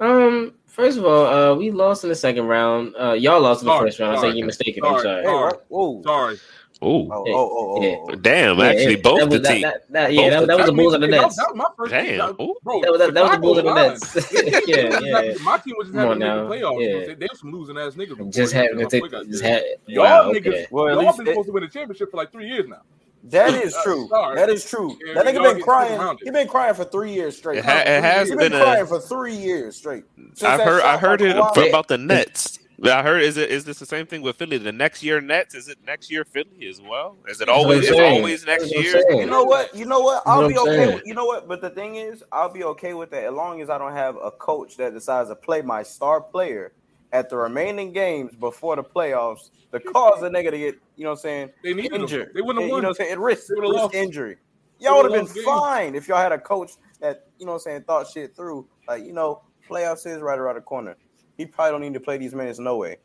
Um, 0.00 0.54
first 0.66 0.96
of 0.98 1.04
all, 1.04 1.26
uh, 1.26 1.54
we 1.54 1.70
lost 1.70 2.04
in 2.04 2.08
the 2.08 2.16
second 2.16 2.46
round. 2.46 2.94
Uh, 2.98 3.12
y'all 3.12 3.40
lost 3.40 3.60
in 3.62 3.66
the 3.68 3.74
Sorry, 3.76 3.88
first 3.90 4.00
round. 4.00 4.12
I 4.12 4.16
sorry, 4.16 4.28
think 4.28 4.38
you're 4.38 4.46
mistaken. 4.46 4.84
I'm 4.84 4.98
sorry. 5.00 5.24
sorry. 5.24 5.52
Hey. 5.52 5.58
Whoa. 5.68 6.02
Sorry. 6.02 6.36
Oh, 6.82 7.08
Oh, 7.10 7.12
oh, 7.12 7.24
Yeah, 7.26 7.34
oh, 7.34 7.76
oh, 7.78 7.82
yeah. 7.82 7.96
oh. 8.00 8.14
damn! 8.16 8.58
Yeah, 8.58 8.64
Actually, 8.66 8.94
yeah, 8.96 9.00
both 9.02 9.18
that 9.20 9.30
the 9.30 9.36
was, 9.38 9.42
that, 9.42 9.52
teams. 9.52 9.62
that, 9.62 9.92
that, 9.92 10.12
yeah, 10.12 10.30
that, 10.30 10.46
that 10.48 10.56
was 10.58 10.66
the 10.66 10.72
I 10.72 10.76
Bulls 10.76 10.92
mean, 10.92 10.94
and 10.94 11.02
the 11.04 11.08
Nets. 11.08 11.36
That, 11.36 11.46
was 11.48 11.56
my 11.56 11.64
first. 11.76 11.90
Damn. 11.92 12.18
That- 12.18 12.42
Ooh. 12.42 12.54
Bro, 12.62 12.80
That 12.82 12.90
was 12.90 12.98
that, 13.00 13.14
that 13.14 13.22
was 13.22 13.32
the 13.32 13.38
Bulls 13.38 13.58
and 13.58 13.68
the 13.68 13.74
Nets. 13.74 14.32
yeah, 14.66 15.00
yeah. 15.00 15.34
My 15.42 15.58
team 15.58 15.74
was 15.78 15.86
just 15.88 15.94
having 15.96 16.10
on 16.12 16.20
to 16.20 16.26
now. 16.26 16.48
the 16.48 16.54
playoffs. 16.54 16.80
Yeah. 16.80 17.06
They, 17.06 17.14
they 17.14 17.26
were 17.30 17.36
some 17.36 17.52
losing 17.52 17.78
ass 17.78 17.94
niggas. 17.94 18.08
before 18.10 18.30
Just 18.32 18.52
they- 18.52 18.58
had 18.58 18.78
to 18.78 18.86
take. 18.86 19.10
got 19.10 19.26
just 19.26 19.42
had. 19.44 19.62
Y'all 19.86 20.04
Wow, 20.04 20.32
niggas, 20.32 20.46
okay. 20.48 20.66
Well, 20.70 21.00
y'all 21.02 21.16
been 21.16 21.26
supposed 21.26 21.46
to 21.46 21.52
win 21.52 21.62
the 21.62 21.68
championship 21.68 22.10
for 22.10 22.16
like 22.16 22.32
three 22.32 22.48
years 22.48 22.66
now. 22.68 22.82
That 23.24 23.54
is 23.62 23.72
Uh, 23.72 23.82
true. 23.84 24.08
sorry. 24.08 24.34
That 24.34 24.50
is 24.50 24.68
true. 24.68 24.98
Yeah, 25.06 25.14
that 25.22 25.24
nigga 25.32 25.40
been 25.54 25.62
crying. 25.62 26.18
He 26.24 26.30
been 26.32 26.48
crying 26.48 26.74
for 26.74 26.84
three 26.84 27.12
years 27.12 27.36
straight. 27.36 27.58
It, 27.58 27.64
ha- 27.64 27.82
it 27.86 28.02
has 28.02 28.28
he 28.28 28.34
been 28.34 28.50
been 28.50 28.60
a. 28.60 28.64
crying 28.64 28.86
for 28.86 28.98
three 28.98 29.36
years 29.36 29.76
straight. 29.76 30.02
Since 30.16 30.42
I 30.42 30.56
that 30.56 30.66
heard. 30.66 30.82
I 30.82 30.96
heard 30.98 31.20
it 31.22 31.36
about 31.36 31.86
the 31.86 31.98
Nets. 31.98 32.58
I 32.90 33.02
heard. 33.02 33.22
Is 33.22 33.36
it? 33.36 33.50
Is 33.50 33.64
this 33.64 33.78
the 33.78 33.86
same 33.86 34.06
thing 34.06 34.22
with 34.22 34.36
Philly? 34.36 34.58
The 34.58 34.72
next 34.72 35.02
year 35.02 35.20
Nets? 35.20 35.54
Is 35.54 35.68
it 35.68 35.78
next 35.86 36.10
year 36.10 36.24
Philly 36.24 36.66
as 36.68 36.80
well? 36.80 37.16
Is 37.28 37.40
it 37.40 37.46
That's 37.46 37.48
what 37.48 37.48
I'm 37.50 37.54
always? 37.64 37.88
It's 37.88 37.96
saying. 37.96 38.16
always 38.18 38.46
next 38.46 38.62
That's 38.64 38.74
what 38.74 38.78
I'm 38.78 38.84
year. 38.84 39.20
You 39.22 39.26
know 39.26 39.44
what? 39.44 39.74
You 39.74 39.84
know 39.86 40.00
what? 40.00 40.22
I'll 40.26 40.48
You 40.48 40.54
know 40.54 40.64
be 40.64 40.70
okay. 40.70 40.84
saying? 40.84 40.94
With, 40.96 41.06
you 41.06 41.14
know 41.14 41.24
what? 41.26 41.46
But 41.48 41.60
the 41.60 41.70
thing 41.70 41.96
is, 41.96 42.24
I'll 42.32 42.52
be 42.52 42.64
okay 42.64 42.94
with 42.94 43.10
that 43.10 43.24
as 43.24 43.32
long 43.32 43.60
as 43.60 43.70
I 43.70 43.78
don't 43.78 43.92
have 43.92 44.16
a 44.16 44.30
coach 44.30 44.76
that 44.78 44.94
decides 44.94 45.28
to 45.28 45.36
play 45.36 45.62
my 45.62 45.82
star 45.82 46.20
player 46.20 46.72
at 47.12 47.28
the 47.28 47.36
remaining 47.36 47.92
games 47.92 48.34
before 48.34 48.74
the 48.76 48.82
playoffs 48.82 49.50
to 49.70 49.78
cause 49.80 50.22
a 50.22 50.30
nigga 50.30 50.50
to 50.50 50.58
get, 50.58 50.74
you 50.96 51.04
know 51.04 51.10
what 51.10 51.16
I'm 51.16 51.22
saying, 51.22 51.50
They 51.62 51.74
needed 51.74 52.00
them. 52.08 52.26
They 52.34 52.40
wouldn't 52.40 52.62
have 52.62 52.68
You 52.68 52.72
won. 52.72 52.82
know 52.82 52.88
what 52.88 52.88
I'm 52.88 52.94
saying? 52.94 53.12
It 53.12 53.18
risk, 53.18 53.50
risk 53.50 53.94
injury. 53.94 54.38
Y'all 54.78 54.96
would 54.96 55.04
have 55.04 55.12
been 55.12 55.22
lost 55.26 55.34
games. 55.34 55.44
fine 55.44 55.94
if 55.94 56.08
y'all 56.08 56.16
had 56.18 56.32
a 56.32 56.38
coach 56.38 56.72
that, 57.00 57.26
you 57.38 57.46
know 57.46 57.52
what 57.52 57.56
I'm 57.56 57.60
saying, 57.62 57.82
thought 57.82 58.08
shit 58.08 58.34
through. 58.34 58.66
Like, 58.88 59.04
you 59.04 59.12
know, 59.12 59.42
playoffs 59.68 60.06
is 60.06 60.20
right 60.20 60.38
around 60.38 60.56
the 60.56 60.62
corner. 60.62 60.96
He 61.36 61.46
probably 61.46 61.72
don't 61.72 61.80
need 61.80 61.94
to 61.94 62.00
play 62.00 62.18
these 62.18 62.34
minutes 62.34 62.58
no 62.58 62.76
way. 62.76 62.96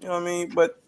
You 0.00 0.08
know 0.08 0.14
what 0.14 0.22
I 0.22 0.26
mean? 0.26 0.52
But 0.54 0.80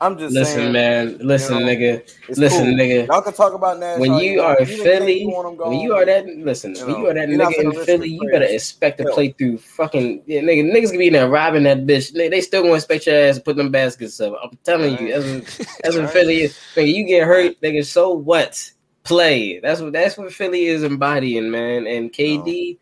I'm 0.00 0.16
just 0.16 0.34
Listen, 0.34 0.60
saying. 0.60 0.72
man. 0.72 1.18
Listen, 1.18 1.58
you 1.58 1.64
know, 1.64 1.72
nigga. 1.72 2.36
Listen, 2.36 2.66
cool. 2.66 2.74
nigga. 2.74 3.06
Y'all 3.08 3.22
can 3.22 3.32
talk 3.32 3.52
about 3.52 3.80
Nash. 3.80 3.98
When 3.98 4.14
you 4.14 4.40
are 4.40 4.60
Even 4.60 4.76
Philly, 4.76 5.18
think 5.18 5.34
want 5.34 5.60
him 5.60 5.70
when 5.70 5.80
you 5.80 5.94
are 5.94 6.04
that, 6.04 6.26
listen, 6.26 6.74
You 6.74 6.80
when 6.86 6.90
know, 6.90 6.98
you 6.98 7.06
are 7.08 7.14
that 7.14 7.28
nigga 7.28 7.58
in 7.58 7.84
Philly, 7.84 8.08
you 8.10 8.30
better 8.30 8.44
expect 8.44 8.98
to 8.98 9.06
play 9.06 9.32
through 9.32 9.58
fucking 9.58 10.22
yeah, 10.26 10.40
nigga. 10.40 10.70
Niggas 10.70 10.90
can 10.90 10.98
be 10.98 11.08
in 11.08 11.14
there 11.14 11.28
robbing 11.28 11.64
that 11.64 11.78
bitch. 11.78 12.12
They, 12.12 12.28
they 12.28 12.40
still 12.40 12.62
gonna 12.62 12.74
expect 12.74 13.06
your 13.06 13.16
ass 13.16 13.36
to 13.36 13.42
put 13.42 13.56
them 13.56 13.70
baskets 13.72 14.20
up. 14.20 14.34
I'm 14.42 14.56
telling 14.62 14.98
you, 14.98 15.12
as 15.12 15.24
in, 15.26 15.46
as 15.84 15.96
in 15.96 16.04
Right. 16.04 16.12
Philly, 16.12 16.42
is, 16.42 16.58
nigga, 16.76 16.94
you 16.94 17.04
get 17.04 17.26
hurt, 17.26 17.60
nigga. 17.60 17.84
So 17.84 18.10
what? 18.12 18.70
Play. 19.02 19.58
That's 19.58 19.80
what 19.80 19.92
that's 19.92 20.16
what 20.16 20.32
Philly 20.32 20.66
is 20.66 20.84
embodying, 20.84 21.50
man. 21.50 21.86
And 21.86 22.12
KD, 22.12 22.78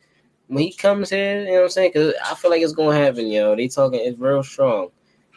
when 0.49 0.63
he 0.63 0.73
comes 0.73 1.11
here, 1.11 1.41
you 1.41 1.47
know 1.47 1.53
what 1.55 1.63
I'm 1.65 1.69
saying? 1.71 1.91
Because 1.95 2.15
I 2.25 2.35
feel 2.35 2.51
like 2.51 2.63
it's 2.63 2.73
gonna 2.73 2.97
happen, 2.97 3.27
yo. 3.27 3.57
They 3.57 3.69
talking 3.69 4.01
it's 4.01 4.19
real 4.19 4.43
strong. 4.43 4.89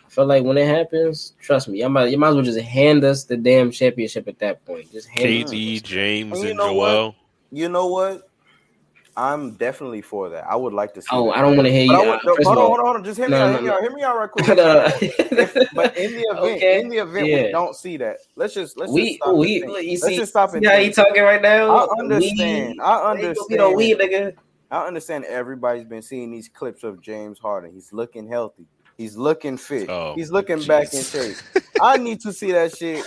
I 0.05 0.09
feel 0.09 0.25
like 0.25 0.43
when 0.43 0.57
it 0.57 0.67
happens, 0.67 1.33
trust 1.39 1.67
me, 1.67 1.79
you 1.79 1.89
might, 1.89 2.09
you 2.09 2.17
might 2.17 2.29
as 2.29 2.35
well 2.35 2.43
just 2.43 2.59
hand 2.59 3.03
us 3.03 3.23
the 3.25 3.37
damn 3.37 3.71
championship 3.71 4.27
at 4.27 4.39
that 4.39 4.65
point. 4.65 4.91
Just 4.91 5.07
hand 5.07 5.25
it 5.29 5.47
to 5.47 5.55
KD, 5.55 5.75
us. 5.77 5.81
James, 5.83 6.31
Well, 6.31 6.43
you 6.43 6.49
and 6.49 6.57
know 6.57 6.65
Joel. 6.73 7.15
You 7.51 7.69
know 7.69 7.87
what? 7.87 8.29
I'm 9.17 9.51
definitely 9.55 10.01
for 10.01 10.29
that. 10.29 10.45
I 10.49 10.55
would 10.55 10.73
like 10.73 10.93
to 10.93 11.01
see. 11.01 11.07
Oh, 11.11 11.25
that. 11.27 11.37
I 11.37 11.41
don't 11.41 11.57
want 11.57 11.65
to 11.65 11.71
hear 11.71 11.83
you. 11.83 11.89
But 11.89 12.07
I 12.07 12.09
uh, 12.15 12.19
no, 12.23 12.35
hold 12.43 12.47
on, 12.47 12.55
hold 12.55 12.79
on, 12.79 12.85
hold 12.85 12.95
on. 12.97 13.03
Just 13.03 13.19
hear 13.19 13.27
me 13.27 13.33
No, 13.33 13.51
out. 13.51 13.51
no, 13.51 13.57
hear 13.57 13.61
me 13.61 13.67
no. 13.67 13.73
out. 13.73 13.81
Hear 13.81 13.91
me 13.91 14.03
out 14.03 14.17
right 14.17 14.31
quick. 14.31 14.57
no. 14.57 14.91
If- 15.37 15.73
but 15.75 15.97
in 15.97 16.13
the 16.13 16.21
event, 16.21 16.39
Okay. 16.43 16.79
in 16.79 16.89
the 16.89 16.97
event 16.97 17.27
Yeah. 17.27 17.43
we 17.43 17.51
don't 17.51 17.75
see 17.75 17.97
that, 17.97 18.17
let's 18.35 18.53
just 18.53 18.77
let's 18.77 18.91
we 18.91 19.01
just 19.05 19.15
stop 19.15 19.35
we 19.35 19.61
and 19.63 19.71
you 19.83 19.91
let's 19.91 20.05
see, 20.05 20.15
just 20.17 20.31
stop 20.31 20.53
and 20.53 20.63
see 20.63 20.71
how 20.71 20.77
he 20.77 20.91
talking 20.91 21.23
right 21.23 21.41
now. 21.41 21.75
I 21.75 21.99
understand. 21.99 22.75
We, 22.77 22.79
I 22.79 23.11
understand. 23.11 23.35
You 23.49 23.57
understand. 23.57 23.59
know, 23.59 23.71
we 23.73 23.95
nigga. 23.95 24.33
I 24.71 24.85
understand. 24.85 25.25
Everybody's 25.25 25.85
been 25.85 26.01
seeing 26.01 26.31
these 26.31 26.47
clips 26.47 26.83
of 26.83 27.01
James 27.01 27.39
Harden. 27.39 27.71
He's 27.73 27.91
looking 27.91 28.27
healthy. 28.27 28.65
He's 28.97 29.15
looking 29.15 29.57
fit. 29.57 29.89
Oh, 29.89 30.13
He's 30.15 30.31
looking 30.31 30.63
back 30.65 30.93
in 30.93 31.03
shape. 31.03 31.37
I 31.81 31.97
need 31.97 32.19
to 32.21 32.33
see 32.33 32.51
that 32.51 32.75
shit. 32.75 33.05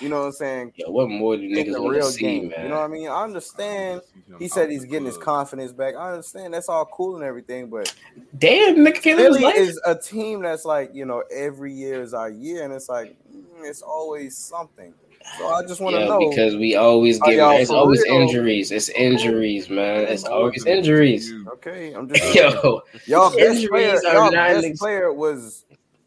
You 0.00 0.08
know 0.08 0.20
what 0.20 0.26
I'm 0.26 0.32
saying? 0.32 0.72
Yo, 0.76 0.90
what 0.90 1.08
more 1.08 1.36
do 1.36 1.42
niggas 1.42 1.78
want 1.78 1.94
to 1.94 1.98
real 1.98 2.10
see, 2.10 2.20
game. 2.20 2.48
man? 2.48 2.64
You 2.64 2.68
know 2.70 2.76
what 2.76 2.84
I 2.84 2.88
mean? 2.88 3.08
I 3.08 3.22
understand. 3.22 4.00
He 4.38 4.48
said 4.48 4.70
he's 4.70 4.84
getting 4.84 5.06
his 5.06 5.18
confidence 5.18 5.72
back. 5.72 5.94
I 5.94 6.12
understand 6.12 6.54
that's 6.54 6.68
all 6.68 6.86
cool 6.86 7.16
and 7.16 7.24
everything, 7.24 7.68
but 7.70 7.94
Damn, 8.38 8.76
nigga, 8.76 9.02
can 9.02 9.16
live 9.16 9.34
his 9.34 9.36
Philly 9.36 9.52
is 9.54 9.80
a 9.86 9.94
team 9.94 10.42
that's 10.42 10.64
like 10.64 10.90
you 10.94 11.04
know 11.04 11.22
every 11.32 11.72
year 11.72 12.02
is 12.02 12.14
our 12.14 12.30
year, 12.30 12.64
and 12.64 12.72
it's 12.72 12.88
like 12.88 13.16
mm, 13.32 13.44
it's 13.62 13.82
always 13.82 14.36
something. 14.36 14.92
So 15.38 15.46
I 15.48 15.62
just 15.62 15.80
want 15.80 15.96
to 15.96 16.00
Yeah, 16.02 16.08
know 16.08 16.28
because 16.30 16.56
we 16.56 16.76
always 16.76 17.18
get 17.20 17.38
it's 17.60 17.70
always 17.70 18.02
real? 18.02 18.20
injuries. 18.20 18.70
It's 18.70 18.88
injuries, 18.90 19.68
man. 19.68 20.06
It's 20.08 20.24
always 20.24 20.64
injuries. 20.64 21.32
Okay, 21.54 21.92
I'm 21.92 22.08
just. 22.14 22.34
Yo, 22.34 22.82
y'all 23.06 23.30
best 23.30 23.40
injuries 23.40 23.68
player, 23.68 23.96
are 24.06 24.14
y'all 24.14 24.30
best 24.30 24.66
ex- 24.66 24.78
player 24.78 25.12
was 25.12 25.64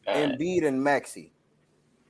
uh, 0.07 0.12
Embiid 0.13 0.65
and 0.65 0.81
Maxey. 0.81 1.33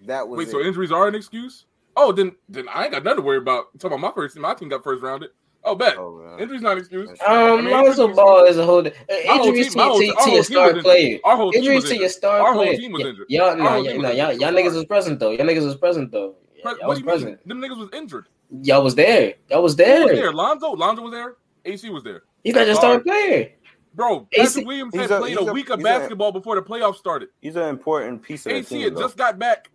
That 0.06 0.28
was 0.28 0.38
Wait, 0.38 0.48
it. 0.50 0.52
so 0.52 0.62
injuries 0.62 0.92
are 0.92 1.08
an 1.08 1.16
excuse? 1.16 1.66
Oh, 1.96 2.12
then 2.12 2.36
then 2.48 2.68
I 2.70 2.84
ain't 2.84 2.92
got 2.94 3.04
nothing 3.04 3.18
to 3.18 3.24
worry 3.24 3.38
about. 3.38 3.78
talking 3.80 3.98
about 3.98 4.10
my 4.10 4.14
first 4.14 4.38
my 4.38 4.54
team 4.54 4.70
got 4.70 4.84
first 4.84 5.02
rounded. 5.02 5.32
Oh, 5.64 5.74
bet. 5.76 5.98
Oh, 5.98 6.18
man. 6.24 6.40
Injuries 6.40 6.62
not 6.62 6.74
an 6.74 6.78
excuse. 6.78 7.10
Um, 7.10 7.18
I 7.28 7.62
mean, 7.62 7.72
Lonzo 7.74 8.14
Ball 8.14 8.46
is 8.46 8.58
a 8.58 8.66
whole 8.66 8.86
uh, 8.86 8.92
injuries 9.10 9.74
team- 9.74 9.82
to, 9.84 9.90
whole- 9.90 10.00
to, 10.00 10.16
to 10.24 10.32
your 10.32 10.44
star 10.44 10.74
player. 10.82 11.18
Our 11.26 11.36
whole 11.36 11.52
team 11.52 11.62
Injuries 11.62 11.84
was 11.84 11.84
to 11.86 11.96
your 11.96 12.04
injured. 12.04 12.16
star 12.16 12.40
Our 12.42 12.54
whole 12.54 12.74
team 12.76 12.92
was 12.92 13.02
injured. 13.02 13.26
Y'all, 13.30 13.50
Our 13.50 13.58
y'all, 13.80 13.84
team 13.84 14.02
y'all, 14.02 14.14
y'all 14.34 14.54
niggas 14.54 14.76
was 14.76 14.86
present 14.86 15.20
though. 15.20 15.32
Y'all 15.32 15.46
niggas 15.48 15.66
was 15.66 15.76
present 15.76 16.12
though. 16.12 16.36
Pre- 16.74 16.80
Y'all 16.80 16.88
what 16.88 17.06
was 17.06 17.22
do 17.24 17.30
you 17.30 17.36
mean? 17.36 17.40
Them 17.46 17.62
niggas 17.62 17.78
was 17.78 17.90
injured. 17.94 18.28
Y'all 18.64 18.84
was 18.84 18.96
there. 18.96 19.34
Y'all 19.50 19.62
was 19.62 19.74
Who 19.78 19.84
was 19.84 19.88
there. 20.06 20.16
there? 20.16 20.32
Lonzo. 20.34 20.72
Lonzo 20.72 21.02
was 21.04 21.12
there. 21.12 21.36
AC 21.66 21.90
was 21.90 22.04
there. 22.04 22.24
He's 22.44 22.54
not 22.56 22.66
your 22.66 22.76
Sorry. 22.76 22.96
star 22.96 23.00
player. 23.02 23.52
Bro, 23.94 24.28
AC 24.32 24.44
Patrick 24.48 24.68
Williams 24.68 24.94
He's 24.94 25.02
had 25.04 25.12
a- 25.12 25.20
played 25.20 25.38
a 25.38 25.42
a- 25.42 25.54
week 25.54 25.70
of 25.70 25.80
he's 25.80 25.86
a- 25.86 25.90
basketball 25.90 26.32
before 26.32 26.56
the 26.56 26.62
playoffs 26.62 26.96
started. 26.98 27.30
He's 27.42 27.56
an 27.56 27.64
important 27.70 28.22
piece 28.22 28.46
of 28.46 28.52
AC 28.52 28.84
team. 28.84 28.96
just 28.98 29.18
got 29.18 29.38
back. 29.40 29.70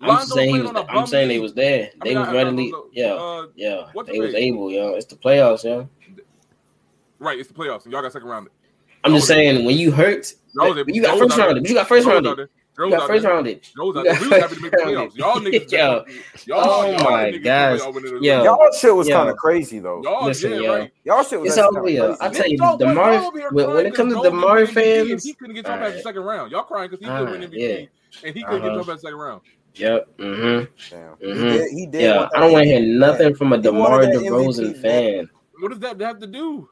I'm 0.00 0.26
saying 0.26 0.54
he 0.54 0.60
was. 0.62 0.70
on 0.70 0.76
a 0.76 0.82
I'm 0.86 1.06
saying 1.06 1.28
they 1.28 1.38
was 1.38 1.54
there. 1.54 1.90
I 2.00 2.04
They 2.04 2.10
mean, 2.10 2.18
was 2.20 2.28
I- 2.28 2.32
I- 2.32 2.34
readily. 2.34 2.72
Lonzo, 2.72 2.88
Yeah, 2.92 3.12
uh, 3.14 3.46
yeah. 3.54 3.86
what's 3.92 4.10
They 4.10 4.18
was 4.18 4.32
name? 4.32 4.54
able. 4.54 4.70
Yo, 4.70 4.94
it's 4.94 5.06
the 5.06 5.14
playoffs, 5.16 5.62
yo. 5.64 5.88
Right, 7.20 7.38
it's 7.38 7.48
the 7.48 7.54
playoffs, 7.54 7.84
and 7.84 7.92
y'all 7.92 8.02
got 8.02 8.12
second 8.12 8.28
round. 8.28 8.48
I'm 9.04 9.12
just 9.14 9.28
saying 9.28 9.64
when 9.64 9.76
you 9.76 9.92
hurt, 9.92 10.32
Y'all 10.54 10.76
you 10.88 11.02
got 11.02 11.18
first 11.18 11.30
was 11.30 11.38
out 11.38 11.46
rounded, 11.46 11.62
but 11.62 11.68
you 11.68 11.74
got 11.76 11.86
first 11.88 12.06
Y'all 12.06 12.14
was 12.78 12.92
out 12.92 12.92
rounded. 12.92 12.92
there. 12.92 12.92
Joe's 12.92 12.92
got 12.92 13.06
first 13.06 13.24
rounded. 13.24 13.62
Joe's 13.76 13.96
out 13.96 14.04
there. 14.04 14.20
We 14.20 14.28
was 14.28 14.40
happy 14.40 14.54
to 14.54 14.60
make 14.62 14.70
the 14.70 14.76
playoffs. 14.78 15.16
Y'all 15.16 15.40
niggas. 15.40 15.72
yo, 15.72 16.04
y'all, 16.46 16.68
oh 16.68 16.90
y'all 16.90 17.10
my 17.10 17.30
gosh. 17.38 17.80
Yo, 17.80 18.44
y'all 18.44 18.72
shit 18.72 18.94
was 18.94 19.08
kind 19.08 19.28
of 19.28 19.36
crazy 19.36 19.78
though. 19.78 20.02
Y'all, 20.02 20.26
Listen, 20.26 20.52
yeah, 20.52 20.58
yo. 20.58 20.78
right. 20.78 20.92
Y'all 21.04 21.22
shit 21.22 21.40
was. 21.40 21.50
It's 21.50 21.58
all 21.58 21.72
real. 21.72 22.16
I 22.20 22.28
tell 22.28 22.48
you, 22.48 22.58
Demar. 22.78 23.30
When 23.52 23.86
it 23.86 23.94
comes 23.94 24.14
to 24.14 24.22
Demar 24.22 24.66
fans, 24.66 25.24
he 25.24 25.34
couldn't 25.34 25.54
get 25.54 25.66
top 25.66 25.78
past 25.80 25.96
the 25.96 26.02
second 26.02 26.22
round. 26.22 26.50
Y'all 26.50 26.62
crying 26.62 26.90
because 26.90 27.04
he 27.04 27.10
couldn't 27.10 27.40
win 27.40 27.50
MVP, 27.50 27.88
and 28.24 28.34
he 28.34 28.42
couldn't 28.42 28.62
get 28.62 28.68
top 28.68 28.86
past 28.86 28.86
the 28.86 28.98
second 28.98 29.18
round. 29.18 29.42
Yep. 29.74 30.18
Mm-hmm. 30.18 30.94
Mm-hmm. 30.94 31.26
He 31.26 31.34
did. 31.34 31.70
He 31.70 31.86
did 31.86 32.02
yeah, 32.02 32.28
I 32.34 32.40
don't 32.40 32.52
want 32.52 32.64
to 32.64 32.68
hear 32.68 32.82
nothing 32.82 33.34
from 33.34 33.52
a 33.52 33.58
DeMar 33.58 34.02
DeRozan 34.02 34.80
fan. 34.80 35.30
What 35.60 35.70
does 35.70 35.80
that 35.80 36.00
have 36.00 36.18
to 36.20 36.26
do? 36.26 36.68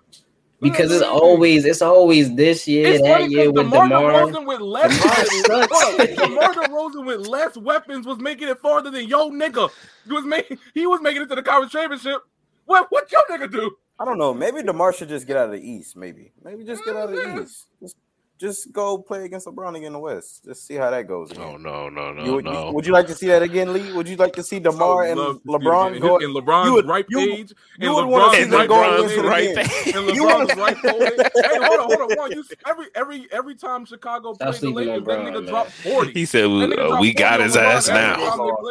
Because 0.61 0.93
it's 0.93 1.03
always 1.03 1.65
it's 1.65 1.81
always 1.81 2.35
this 2.35 2.69
year, 2.69 2.87
it's 2.87 3.03
that 3.03 3.31
year 3.31 3.51
with 3.51 3.71
DeMar. 3.71 3.89
DeMar 3.89 4.13
DeRozan 4.13 4.47
with 4.47 4.61
less 4.61 5.49
weapons. 5.49 6.17
DeMar 6.17 6.55
DeRozan 6.55 7.07
with 7.07 7.27
less 7.27 7.57
weapons 7.57 8.07
was 8.07 8.19
making 8.19 8.49
it 8.49 8.59
farther 8.59 8.91
than 8.91 9.09
yo 9.09 9.31
nigga. 9.31 9.71
He 10.07 10.13
was 10.13 10.25
making 10.25 10.59
he 10.75 10.87
was 10.87 11.01
making 11.01 11.23
it 11.23 11.29
to 11.29 11.35
the 11.35 11.43
conference 11.43 11.73
championship. 11.73 12.23
What 12.67 12.87
what 12.91 13.11
your 13.11 13.23
nigga 13.31 13.51
do? 13.51 13.75
I 13.99 14.05
don't 14.05 14.19
know. 14.19 14.35
Maybe 14.35 14.63
DeMar 14.63 14.93
should 14.93 15.09
just 15.09 15.27
get 15.27 15.37
out 15.37 15.47
of 15.47 15.53
the 15.53 15.67
East. 15.67 15.97
Maybe 15.97 16.33
maybe 16.45 16.65
just 16.65 16.85
get 16.85 16.95
out 16.95 17.09
of 17.09 17.17
the 17.17 17.23
mm-hmm. 17.23 17.43
East. 17.43 17.67
Just 17.81 17.97
just 18.41 18.73
go 18.73 18.97
play 18.97 19.27
against 19.27 19.47
LeBron 19.47 19.77
again 19.77 19.89
in 19.89 19.93
the 19.93 19.99
West. 19.99 20.47
Just 20.47 20.67
see 20.67 20.75
how 20.75 20.91
that 20.91 21.07
goes. 21.07 21.31
Again. 21.31 21.63
No, 21.63 21.89
no, 21.89 21.91
no, 21.91 22.13
no, 22.15 22.25
you, 22.25 22.33
would, 22.37 22.45
no. 22.47 22.69
You, 22.69 22.75
would 22.75 22.87
you 22.87 22.93
like 22.95 23.07
to 23.09 23.15
see 23.15 23.27
that 23.27 23.43
again, 23.43 23.75
Lee? 23.75 23.93
Would 23.93 24.09
you 24.09 24.17
like 24.17 24.33
to 24.33 24.43
see 24.43 24.59
Demar 24.59 25.05
and 25.05 25.21
LeBron 25.21 26.01
go 26.01 26.17
in 26.17 26.33
LeBron's 26.33 26.71
would, 26.71 26.87
right 26.87 27.07
page? 27.07 27.53
You, 27.79 27.95
would 27.95 28.07
want 28.07 28.33
to 28.33 28.43
see 28.43 28.49
them 28.49 28.67
go 28.67 29.05
against 29.05 29.17
right 29.25 29.55
page. 29.55 29.95
And 29.95 30.09
LeBron's 30.09 30.57
right 30.57 30.77
page. 30.77 31.27
Hey, 31.51 31.57
hold 31.59 31.81
on, 31.81 31.99
hold 31.99 32.19
on. 32.19 32.33
You, 32.33 32.45
every 32.67 32.87
every 32.95 33.27
every 33.33 33.55
time 33.55 33.85
Chicago 33.85 34.35
plays 34.35 34.61
the 34.61 34.71
Lakers, 34.71 35.05
that 35.05 35.19
nigga 35.19 35.47
drop 35.47 35.69
forty. 35.69 36.13
He 36.13 36.25
said, 36.25 36.45
uh, 36.45 36.99
"We 37.01 37.13
got 37.13 37.41
his 37.41 37.57
ass 37.57 37.89
now." 37.89 38.17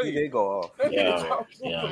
He 0.04 0.28
go 0.28 0.62
off. 0.62 0.72
Yeah, 0.90 1.44
yeah, 1.62 1.86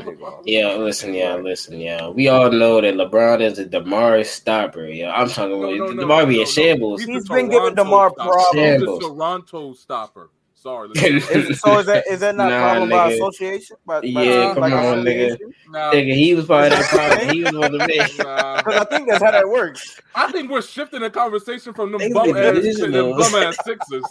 yeah. 0.45 0.73
Listen, 0.73 1.13
yeah, 1.13 1.35
listen, 1.35 1.79
yeah. 1.79 2.09
We 2.09 2.27
all 2.27 2.51
know 2.51 2.79
that 2.81 2.95
LeBron 2.95 3.41
is 3.41 3.59
a 3.59 3.65
Demar 3.65 4.23
stopper. 4.23 4.85
Yeah, 4.85 5.11
I'm 5.11 5.29
talking 5.29 5.57
about 5.57 5.97
Demar 5.97 6.25
being 6.25 6.45
shambles. 6.45 7.03
He's 7.03 7.27
been 7.27 7.49
giving 7.49 7.66
Demar 7.75 8.11
problems 8.11 8.83
the 8.83 8.99
Toronto 8.99 9.73
stopper. 9.73 10.29
Sorry. 10.67 10.89
is, 10.95 11.59
so 11.61 11.79
is 11.79 11.85
that 11.85 12.03
is 12.07 12.19
that 12.21 12.35
not 12.35 12.49
nah, 12.49 12.59
problem 12.59 12.89
nigga. 12.89 12.91
by 12.91 13.11
association? 13.13 13.77
By, 13.85 14.01
by 14.01 14.07
yeah, 14.07 14.53
come 14.53 14.63
on, 14.63 15.03
nigga. 15.05 15.37
Nah. 15.69 15.93
Nigga, 15.93 16.13
he 16.15 16.33
was 16.33 16.45
part 16.45 16.71
of 16.71 16.79
that 16.79 16.89
problem. 16.89 17.29
he 17.35 17.43
was 17.43 17.53
one 17.53 17.63
of 17.65 17.71
the 17.73 17.87
big. 17.87 18.17
Because 18.17 18.75
I 18.75 18.85
think 18.85 19.07
that's 19.07 19.23
how 19.23 19.31
that 19.31 19.47
works. 19.47 20.01
I 20.15 20.31
think 20.31 20.49
we're 20.49 20.63
shifting 20.63 21.01
the 21.01 21.11
conversation 21.11 21.73
from 21.73 21.91
them 21.91 22.11
bum 22.11 22.35
ass 22.35 22.75
to 22.77 22.91
them 22.91 23.11
bum 23.11 23.35
ass 23.35 23.55
Sixers. 23.63 24.03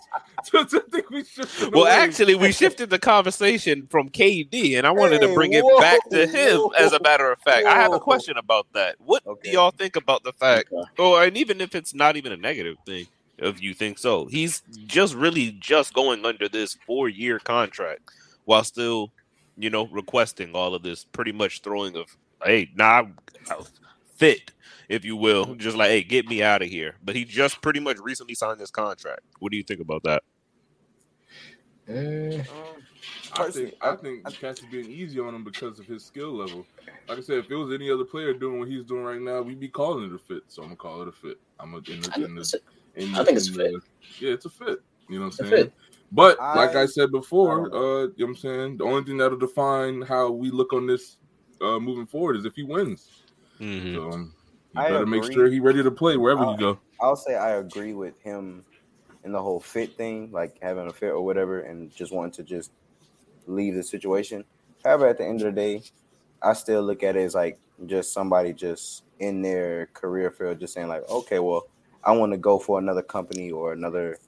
to, 0.46 0.64
to 0.64 0.80
think 0.80 1.10
we 1.10 1.24
shifted. 1.24 1.74
Well, 1.74 1.88
actually, 1.88 2.36
we 2.36 2.52
shifted 2.52 2.90
the 2.90 2.98
conversation 3.00 3.88
from 3.88 4.08
KD, 4.08 4.78
and 4.78 4.86
I 4.86 4.92
wanted 4.92 5.20
hey, 5.20 5.26
to 5.26 5.34
bring 5.34 5.52
whoa, 5.52 5.78
it 5.78 5.80
back 5.80 6.08
to 6.10 6.26
him. 6.26 6.58
Whoa, 6.58 6.68
as 6.70 6.92
a 6.92 7.02
matter 7.02 7.30
of 7.30 7.40
fact, 7.40 7.64
whoa. 7.64 7.72
I 7.72 7.74
have 7.74 7.92
a 7.92 8.00
question 8.00 8.36
about 8.36 8.66
that. 8.72 8.96
What 9.04 9.26
okay. 9.26 9.50
do 9.50 9.56
y'all 9.56 9.72
think 9.72 9.96
about 9.96 10.22
the 10.22 10.32
fact, 10.32 10.72
okay. 10.72 11.02
or 11.02 11.24
and 11.24 11.36
even 11.36 11.60
if 11.60 11.74
it's 11.74 11.92
not 11.92 12.16
even 12.16 12.30
a 12.30 12.36
negative 12.36 12.76
thing? 12.86 13.08
If 13.38 13.62
you 13.62 13.74
think 13.74 13.98
so. 13.98 14.26
He's 14.26 14.62
just 14.86 15.14
really 15.14 15.52
just 15.60 15.94
going 15.94 16.24
under 16.24 16.48
this 16.48 16.76
four 16.86 17.08
year 17.08 17.38
contract 17.38 18.10
while 18.44 18.64
still, 18.64 19.12
you 19.56 19.70
know, 19.70 19.86
requesting 19.88 20.54
all 20.54 20.74
of 20.74 20.82
this 20.82 21.04
pretty 21.04 21.32
much 21.32 21.62
throwing 21.62 21.96
of, 21.96 22.16
hey, 22.44 22.70
nah, 22.74 23.04
fit, 24.14 24.52
if 24.88 25.04
you 25.04 25.16
will. 25.16 25.54
Just 25.54 25.76
like, 25.76 25.90
hey, 25.90 26.02
get 26.02 26.26
me 26.26 26.42
out 26.42 26.62
of 26.62 26.68
here. 26.68 26.96
But 27.04 27.16
he 27.16 27.24
just 27.24 27.60
pretty 27.60 27.80
much 27.80 27.98
recently 27.98 28.34
signed 28.34 28.60
this 28.60 28.70
contract. 28.70 29.22
What 29.38 29.52
do 29.52 29.58
you 29.58 29.64
think 29.64 29.80
about 29.80 30.02
that? 30.04 30.22
Uh, 31.88 32.42
I 33.38 33.50
think 33.50 33.74
I 33.80 33.94
think 33.94 34.24
Cass 34.40 34.58
is 34.58 34.64
being 34.70 34.90
easy 34.90 35.20
on 35.20 35.34
him 35.34 35.44
because 35.44 35.78
of 35.78 35.86
his 35.86 36.04
skill 36.04 36.32
level. 36.32 36.66
Like 37.08 37.18
I 37.18 37.20
said, 37.20 37.38
if 37.38 37.50
it 37.50 37.54
was 37.54 37.72
any 37.72 37.90
other 37.90 38.04
player 38.04 38.32
doing 38.32 38.58
what 38.58 38.68
he's 38.68 38.84
doing 38.84 39.04
right 39.04 39.20
now, 39.20 39.42
we'd 39.42 39.60
be 39.60 39.68
calling 39.68 40.06
it 40.06 40.12
a 40.12 40.18
fit. 40.18 40.42
So 40.48 40.62
I'm 40.62 40.68
gonna 40.68 40.76
call 40.76 41.02
it 41.02 41.08
a 41.08 41.12
fit. 41.12 41.38
I'm 41.60 41.70
gonna 41.70 41.82
in 41.88 42.00
the, 42.00 42.24
in 42.24 42.34
the, 42.34 42.60
in, 42.96 43.14
I 43.14 43.24
think 43.24 43.36
it's 43.38 43.48
fit. 43.48 43.74
yeah, 44.18 44.32
it's 44.32 44.46
a 44.46 44.50
fit. 44.50 44.80
You 45.08 45.18
know 45.18 45.26
what 45.26 45.40
I'm 45.40 45.48
saying? 45.48 45.72
But 46.12 46.40
I, 46.40 46.54
like 46.54 46.76
I 46.76 46.86
said 46.86 47.10
before, 47.10 47.74
uh, 47.74 48.02
you 48.02 48.06
know 48.06 48.12
what 48.16 48.28
I'm 48.28 48.36
saying? 48.36 48.76
The 48.78 48.84
only 48.84 49.04
thing 49.04 49.16
that'll 49.18 49.38
define 49.38 50.02
how 50.02 50.30
we 50.30 50.50
look 50.50 50.72
on 50.72 50.86
this 50.86 51.18
uh, 51.60 51.78
moving 51.78 52.06
forward 52.06 52.36
is 52.36 52.44
if 52.44 52.54
he 52.54 52.62
wins. 52.62 53.22
Mm-hmm. 53.60 53.94
So 53.94 54.10
um, 54.12 54.34
you 54.74 54.82
better 54.82 55.02
agree. 55.02 55.20
make 55.20 55.32
sure 55.32 55.48
he's 55.48 55.60
ready 55.60 55.82
to 55.82 55.90
play 55.90 56.16
wherever 56.16 56.44
I'll, 56.44 56.52
you 56.52 56.58
go. 56.58 56.78
I'll 57.00 57.16
say 57.16 57.34
I 57.34 57.56
agree 57.56 57.92
with 57.92 58.20
him 58.20 58.64
in 59.24 59.32
the 59.32 59.42
whole 59.42 59.60
fit 59.60 59.96
thing, 59.96 60.30
like 60.30 60.56
having 60.62 60.86
a 60.86 60.92
fit 60.92 61.10
or 61.10 61.22
whatever, 61.22 61.60
and 61.60 61.94
just 61.94 62.12
wanting 62.12 62.32
to 62.32 62.42
just 62.42 62.70
leave 63.46 63.74
the 63.74 63.82
situation. 63.82 64.44
However, 64.84 65.08
at 65.08 65.18
the 65.18 65.24
end 65.24 65.42
of 65.42 65.54
the 65.54 65.60
day, 65.60 65.82
I 66.42 66.52
still 66.52 66.82
look 66.82 67.02
at 67.02 67.16
it 67.16 67.24
as 67.24 67.34
like 67.34 67.58
just 67.86 68.12
somebody 68.12 68.52
just 68.52 69.02
in 69.18 69.42
their 69.42 69.86
career 69.86 70.30
field, 70.30 70.60
just 70.60 70.74
saying 70.74 70.88
like, 70.88 71.08
okay, 71.08 71.40
well, 71.40 71.66
I 72.06 72.12
want 72.12 72.32
to 72.32 72.38
go 72.38 72.60
for 72.60 72.78
another 72.80 73.02
company 73.02 73.50
or 73.52 73.74
another, 73.74 74.18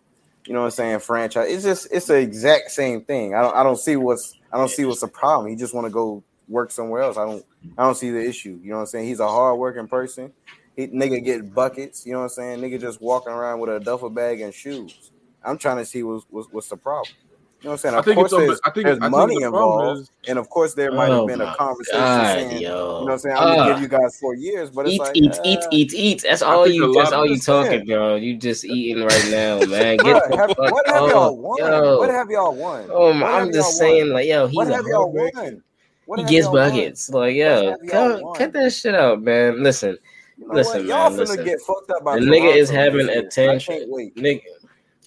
you 0.46 0.54
know 0.54 0.60
what 0.60 0.66
I'm 0.66 0.72
saying, 0.72 1.00
franchise. 1.00 1.50
It's 1.50 1.64
just 1.64 1.88
it's 1.92 2.06
the 2.08 2.16
exact 2.16 2.72
same 2.72 3.02
thing. 3.04 3.34
I 3.34 3.42
don't 3.42 3.56
I 3.56 3.64
don't 3.64 3.78
see 3.78 3.96
what's 3.96 4.36
I 4.52 4.58
don't 4.58 4.70
see 4.70 4.86
what's 4.86 5.02
the 5.02 5.08
problem. 5.08 5.50
He 5.50 5.56
just 5.56 5.74
want 5.74 5.86
to 5.86 5.92
go 5.92 6.24
work 6.48 6.72
somewhere 6.72 7.02
else. 7.02 7.18
I 7.18 7.26
don't 7.26 7.44
I 7.78 7.84
don't 7.84 7.96
see 7.96 8.10
the 8.10 8.24
issue. 8.26 8.60
You 8.62 8.70
know 8.70 8.76
what 8.76 8.82
I'm 8.82 8.88
saying? 8.88 9.08
He's 9.08 9.20
a 9.20 9.28
hard 9.28 9.58
working 9.58 9.88
person. 9.88 10.32
He 10.76 10.88
nigga 10.88 11.24
get 11.24 11.54
buckets. 11.54 12.06
You 12.06 12.14
know 12.14 12.20
what 12.20 12.24
I'm 12.26 12.30
saying? 12.30 12.60
Nigga 12.60 12.80
just 12.80 13.00
walking 13.00 13.32
around 13.32 13.60
with 13.60 13.70
a 13.70 13.80
duffel 13.80 14.10
bag 14.10 14.40
and 14.42 14.54
shoes. 14.54 15.12
I'm 15.44 15.58
trying 15.58 15.78
to 15.78 15.86
see 15.86 16.02
what's 16.02 16.26
what's, 16.30 16.48
what's 16.52 16.68
the 16.68 16.78
problem. 16.78 17.16
You 17.60 17.64
know 17.64 17.70
what 17.70 17.84
I'm 17.84 18.04
saying? 18.04 18.18
Of 18.18 18.28
course, 18.28 18.30
there's, 18.30 18.60
I 18.64 18.70
think, 18.70 18.86
there's 18.86 18.98
I 19.02 19.08
money 19.08 19.36
the 19.40 19.46
involved, 19.46 20.02
is, 20.02 20.10
and 20.28 20.38
of 20.38 20.48
course, 20.48 20.74
there 20.74 20.92
might 20.92 21.08
have 21.08 21.18
oh 21.18 21.26
been 21.26 21.40
a 21.40 21.56
conversation 21.56 21.98
God, 21.98 22.34
saying, 22.34 22.50
yo. 22.52 22.58
you 22.58 22.68
know 22.68 23.00
what 23.02 23.12
I'm 23.14 23.18
saying? 23.18 23.36
I'm 23.36 23.56
gonna 23.56 23.62
uh, 23.62 23.72
give 23.72 23.82
you 23.82 23.88
guys 23.88 24.16
four 24.20 24.34
years, 24.34 24.70
but 24.70 24.86
eat, 24.86 25.00
like, 25.00 25.16
eat, 25.16 25.32
uh, 25.32 25.40
eat, 25.44 25.64
eat, 25.72 25.92
eat. 25.92 26.22
That's 26.22 26.40
all 26.40 26.68
you. 26.68 26.94
That's 26.94 27.10
all 27.10 27.26
you 27.26 27.36
talking, 27.36 27.84
bro. 27.84 28.14
You 28.14 28.36
just 28.36 28.64
eating 28.64 29.02
right 29.02 29.28
now, 29.28 29.58
man. 29.66 29.96
Get 29.96 30.34
have, 30.36 30.54
what 30.56 30.86
have 30.86 31.10
y'all 31.10 31.36
won? 31.36 31.58
Yo. 31.58 31.98
What 31.98 32.10
have 32.10 32.30
y'all 32.30 32.54
won? 32.54 32.86
Oh, 32.92 33.12
I'm 33.24 33.52
just 33.52 33.76
saying, 33.76 34.04
won? 34.04 34.12
like, 34.12 34.28
yo, 34.28 34.46
he's 34.46 34.56
what 34.56 34.68
a 34.68 34.76
have 34.76 34.86
y'all 34.86 35.10
won? 35.10 35.62
What 36.06 36.20
he 36.20 36.26
gets 36.26 36.46
buckets. 36.46 37.10
Won? 37.10 37.22
Like, 37.22 37.34
yo, 37.34 37.76
cut, 37.88 38.22
cut 38.36 38.52
that 38.52 38.72
shit 38.72 38.94
out, 38.94 39.20
man. 39.20 39.64
Listen, 39.64 39.98
you 40.38 40.46
know 40.46 40.54
listen, 40.54 40.86
Y'all 40.86 41.10
man. 41.10 41.18
Listen. 41.18 41.44
Get 41.44 41.60
fucked 41.60 41.90
up 41.90 42.04
by 42.04 42.20
the 42.20 42.24
nigga 42.24 42.54
is 42.54 42.70
having 42.70 43.08
attention. 43.08 43.90
Nigga, 44.16 44.42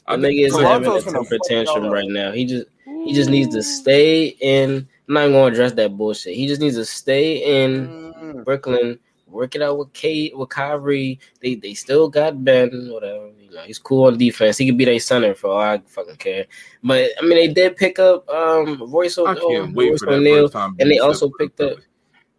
the 0.08 0.18
think 0.18 0.34
he's 0.34 0.58
having 0.60 0.92
attention 0.92 1.26
attention 1.32 1.90
right 1.90 2.10
now. 2.10 2.32
He 2.32 2.46
just 2.46 2.68
he 3.06 3.14
just 3.14 3.30
needs 3.30 3.54
to 3.56 3.64
stay 3.64 4.28
in. 4.40 4.88
I'm 5.08 5.14
not 5.14 5.28
going 5.28 5.34
to 5.34 5.54
address 5.54 5.74
that 5.74 5.98
bullshit. 5.98 6.36
He 6.36 6.48
just 6.48 6.62
needs 6.62 6.76
to 6.76 6.86
stay 6.86 7.66
in 7.66 8.14
mm. 8.14 8.46
Brooklyn, 8.46 9.00
work 9.28 9.56
it 9.56 9.62
out 9.62 9.78
with 9.78 9.92
Kate, 9.94 10.38
with 10.38 10.50
Kyrie. 10.50 11.20
They 11.42 11.56
they 11.56 11.74
still 11.74 12.10
got 12.10 12.44
Ben, 12.44 12.90
whatever. 12.92 13.30
You 13.40 13.52
know, 13.52 13.62
he's 13.64 13.80
cool 13.80 14.08
on 14.08 14.18
defense. 14.18 14.58
He 14.58 14.68
could 14.68 14.78
be 14.78 14.86
their 14.86 15.00
center 15.00 15.34
for 15.34 15.52
all 15.52 15.60
I 15.60 15.82
fucking 15.86 16.18
care. 16.18 16.46
But 16.84 17.12
I 17.20 17.22
mean, 17.22 17.36
they 17.36 17.48
did 17.48 17.76
pick 17.76 18.00
up 18.00 18.28
um 18.30 18.78
Royce, 18.92 19.18
Royce 19.18 20.04
O'Neale, 20.04 20.50
and 20.80 20.92
they 20.92 21.00
also 21.00 21.30
picked 21.38 21.60
up. 21.62 21.78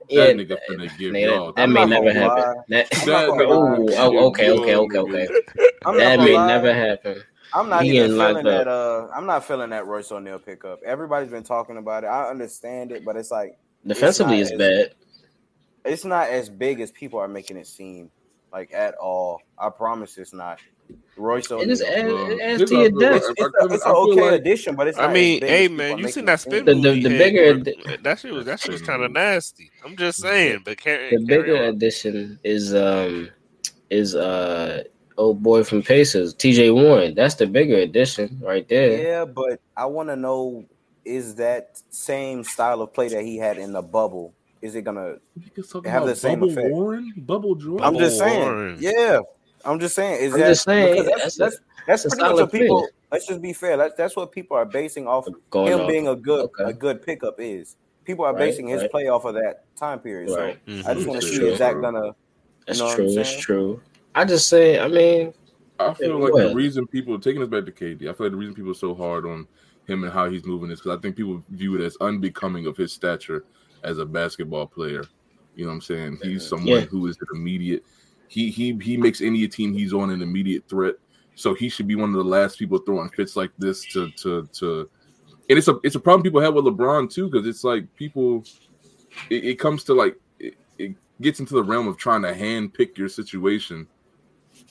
Yeah, 0.08 0.26
that 0.26 0.36
nigga 0.36 0.58
finna 0.68 0.98
give 0.98 1.12
they, 1.12 1.24
y'all. 1.24 1.52
That, 1.52 1.56
that 1.56 1.68
may 1.70 1.86
never 1.86 2.12
happen. 2.12 2.62
That, 2.68 2.90
that, 2.90 3.28
oh, 3.30 4.26
okay, 4.28 4.50
okay, 4.50 4.74
okay, 4.76 4.98
okay. 4.98 5.28
That 5.84 6.18
may 6.18 6.36
never 6.36 6.74
happen. 6.74 7.22
I'm 7.54 7.68
not 7.68 7.84
he 7.84 7.98
even 7.98 8.12
feeling 8.12 8.44
that. 8.44 8.68
Uh, 8.68 9.08
I'm 9.14 9.26
not 9.26 9.44
feeling 9.44 9.70
that 9.70 9.86
Royce 9.86 10.10
O'Neale 10.10 10.38
pickup. 10.38 10.82
Everybody's 10.84 11.30
been 11.30 11.42
talking 11.42 11.76
about 11.76 12.04
it. 12.04 12.08
I 12.08 12.28
understand 12.28 12.92
it, 12.92 13.04
but 13.04 13.16
it's 13.16 13.30
like 13.30 13.58
defensively 13.86 14.40
is 14.40 14.52
bad. 14.52 14.94
It's 15.84 16.04
not 16.04 16.28
as 16.28 16.48
big 16.48 16.80
as 16.80 16.90
people 16.92 17.18
are 17.18 17.28
making 17.28 17.56
it 17.56 17.66
seem, 17.66 18.10
like 18.52 18.72
at 18.72 18.94
all. 18.94 19.40
I 19.58 19.70
promise 19.70 20.16
it's 20.18 20.32
not. 20.32 20.60
Royce 21.16 21.50
O'Neale. 21.50 21.68
It 21.68 21.72
is 21.72 21.82
adds 21.82 22.70
to 22.70 22.76
your 22.76 22.90
depth. 22.90 23.24
It's, 23.28 23.40
it's, 23.40 23.74
it's 23.74 23.84
an 23.86 23.92
okay 23.92 24.30
like, 24.30 24.40
addition, 24.40 24.74
but 24.76 24.88
it's. 24.88 24.98
I 24.98 25.12
mean, 25.12 25.40
hey 25.40 25.68
man, 25.68 25.98
you 25.98 26.08
seen 26.08 26.24
that 26.26 26.40
spin 26.40 26.64
the, 26.64 26.74
the, 26.74 27.02
the 27.02 27.08
bigger 27.08 27.58
that 28.02 28.18
shit 28.18 28.32
was 28.32 28.46
that 28.46 28.60
shit 28.60 28.72
was 28.72 28.82
kind 28.82 29.02
of 29.02 29.12
nasty. 29.12 29.70
I'm 29.84 29.96
just 29.96 30.20
saying, 30.20 30.62
but 30.64 30.78
carry, 30.78 31.10
the 31.16 31.24
bigger 31.24 31.56
addition 31.64 32.38
is 32.44 32.74
um 32.74 33.30
is 33.90 34.14
uh 34.14 34.84
old 35.16 35.42
boy 35.42 35.64
from 35.64 35.82
Pacers, 35.82 36.34
TJ 36.34 36.74
Warren. 36.74 37.14
That's 37.14 37.34
the 37.36 37.46
bigger 37.46 37.76
addition 37.76 38.40
right 38.42 38.68
there. 38.68 39.02
Yeah, 39.02 39.24
but 39.24 39.60
I 39.76 39.86
want 39.86 40.08
to 40.08 40.16
know 40.16 40.64
is 41.04 41.34
that 41.36 41.80
same 41.90 42.44
style 42.44 42.80
of 42.82 42.92
play 42.92 43.08
that 43.08 43.22
he 43.22 43.36
had 43.36 43.58
in 43.58 43.72
the 43.72 43.82
bubble? 43.82 44.34
Is 44.60 44.76
it 44.76 44.82
gonna 44.82 45.16
have 45.84 46.06
the 46.06 46.14
same 46.14 46.40
bubble 46.40 46.52
effect? 46.52 46.70
Warren, 46.70 47.12
bubble 47.16 47.54
Jordan. 47.56 47.84
I'm 47.84 47.98
just 47.98 48.18
saying. 48.18 48.40
Warren. 48.40 48.76
Yeah, 48.78 49.20
I'm 49.64 49.80
just 49.80 49.94
saying. 49.94 50.22
Is 50.22 50.34
I'm 50.34 50.40
that 50.40 50.48
just 50.48 50.64
saying, 50.64 51.04
that's 51.04 51.18
that's, 51.18 51.36
that's, 51.36 51.60
that's, 51.86 52.02
that's 52.04 52.14
pretty 52.14 52.30
much 52.30 52.40
what 52.40 52.52
people. 52.52 52.80
Play. 52.80 52.90
Let's 53.10 53.26
just 53.26 53.42
be 53.42 53.52
fair. 53.52 53.76
That's 53.76 53.94
that's 53.96 54.16
what 54.16 54.30
people 54.30 54.56
are 54.56 54.64
basing 54.64 55.06
off 55.08 55.26
Going 55.50 55.72
him 55.72 55.80
off. 55.80 55.88
being 55.88 56.08
a 56.08 56.14
good 56.14 56.44
okay. 56.44 56.64
a 56.64 56.72
good 56.72 57.02
pickup 57.04 57.36
is. 57.38 57.76
People 58.04 58.24
are 58.24 58.32
right, 58.32 58.38
basing 58.38 58.66
his 58.66 58.82
right. 58.82 58.90
play 58.90 59.08
off 59.08 59.24
of 59.24 59.34
that 59.34 59.64
time 59.76 60.00
period. 60.00 60.30
Right. 60.30 60.58
So 60.66 60.72
mm-hmm. 60.72 60.88
I 60.88 60.94
just 60.94 61.06
want 61.06 61.20
to 61.20 61.26
see 61.26 61.46
is 61.46 61.58
that 61.58 61.80
gonna. 61.80 62.14
That's 62.66 62.94
true. 62.94 63.14
That's 63.14 63.36
true. 63.36 63.80
I 64.14 64.24
just 64.24 64.48
say, 64.48 64.78
I 64.78 64.88
mean, 64.88 65.32
I 65.78 65.94
feel 65.94 66.18
like 66.18 66.34
the 66.34 66.54
reason 66.54 66.86
people 66.86 67.18
taking 67.18 67.42
us 67.42 67.48
back 67.48 67.64
to 67.64 67.72
KD, 67.72 68.02
I 68.02 68.12
feel 68.12 68.26
like 68.26 68.32
the 68.32 68.36
reason 68.36 68.54
people 68.54 68.72
are 68.72 68.74
so 68.74 68.94
hard 68.94 69.26
on 69.26 69.46
him 69.86 70.04
and 70.04 70.12
how 70.12 70.30
he's 70.30 70.44
moving 70.44 70.70
is 70.70 70.80
because 70.80 70.98
I 70.98 71.00
think 71.00 71.16
people 71.16 71.42
view 71.50 71.74
it 71.74 71.80
as 71.80 71.96
unbecoming 72.00 72.66
of 72.66 72.76
his 72.76 72.92
stature 72.92 73.44
as 73.82 73.98
a 73.98 74.06
basketball 74.06 74.66
player. 74.66 75.04
You 75.54 75.64
know 75.64 75.70
what 75.70 75.76
I'm 75.76 75.80
saying? 75.82 76.18
He's 76.22 76.46
someone 76.46 76.66
yeah. 76.66 76.80
who 76.80 77.06
is 77.06 77.16
an 77.20 77.26
immediate. 77.34 77.84
He 78.28 78.50
he 78.50 78.78
he 78.80 78.96
makes 78.96 79.20
any 79.20 79.46
team 79.48 79.74
he's 79.74 79.92
on 79.92 80.10
an 80.10 80.22
immediate 80.22 80.66
threat. 80.68 80.94
So 81.34 81.54
he 81.54 81.68
should 81.68 81.86
be 81.86 81.96
one 81.96 82.10
of 82.10 82.16
the 82.16 82.24
last 82.24 82.58
people 82.58 82.78
throwing 82.78 83.10
fits 83.10 83.36
like 83.36 83.50
this 83.58 83.84
to 83.92 84.10
to 84.12 84.46
to. 84.52 84.88
And 85.50 85.58
it's 85.58 85.68
a 85.68 85.78
it's 85.82 85.96
a 85.96 86.00
problem 86.00 86.22
people 86.22 86.40
have 86.40 86.54
with 86.54 86.64
LeBron 86.64 87.10
too 87.12 87.28
because 87.28 87.46
it's 87.46 87.64
like 87.64 87.92
people. 87.96 88.44
It, 89.28 89.44
it 89.44 89.58
comes 89.58 89.84
to 89.84 89.94
like 89.94 90.16
it, 90.38 90.54
it 90.78 90.94
gets 91.20 91.40
into 91.40 91.52
the 91.54 91.62
realm 91.62 91.86
of 91.86 91.98
trying 91.98 92.22
to 92.22 92.32
hand 92.32 92.72
pick 92.72 92.96
your 92.96 93.10
situation 93.10 93.86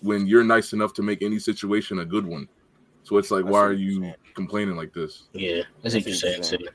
when 0.01 0.27
you're 0.27 0.43
nice 0.43 0.73
enough 0.73 0.93
to 0.93 1.01
make 1.01 1.21
any 1.21 1.39
situation 1.39 1.99
a 1.99 2.05
good 2.05 2.25
one. 2.25 2.47
So 3.03 3.17
it's 3.17 3.31
like, 3.31 3.45
why 3.45 3.59
are 3.59 3.73
you 3.73 4.13
complaining 4.35 4.75
like 4.75 4.93
this? 4.93 5.23
Yeah, 5.33 5.63
that's 5.81 5.95
what 5.95 6.05
you're 6.05 6.15
saying 6.15 6.43
too. 6.43 6.67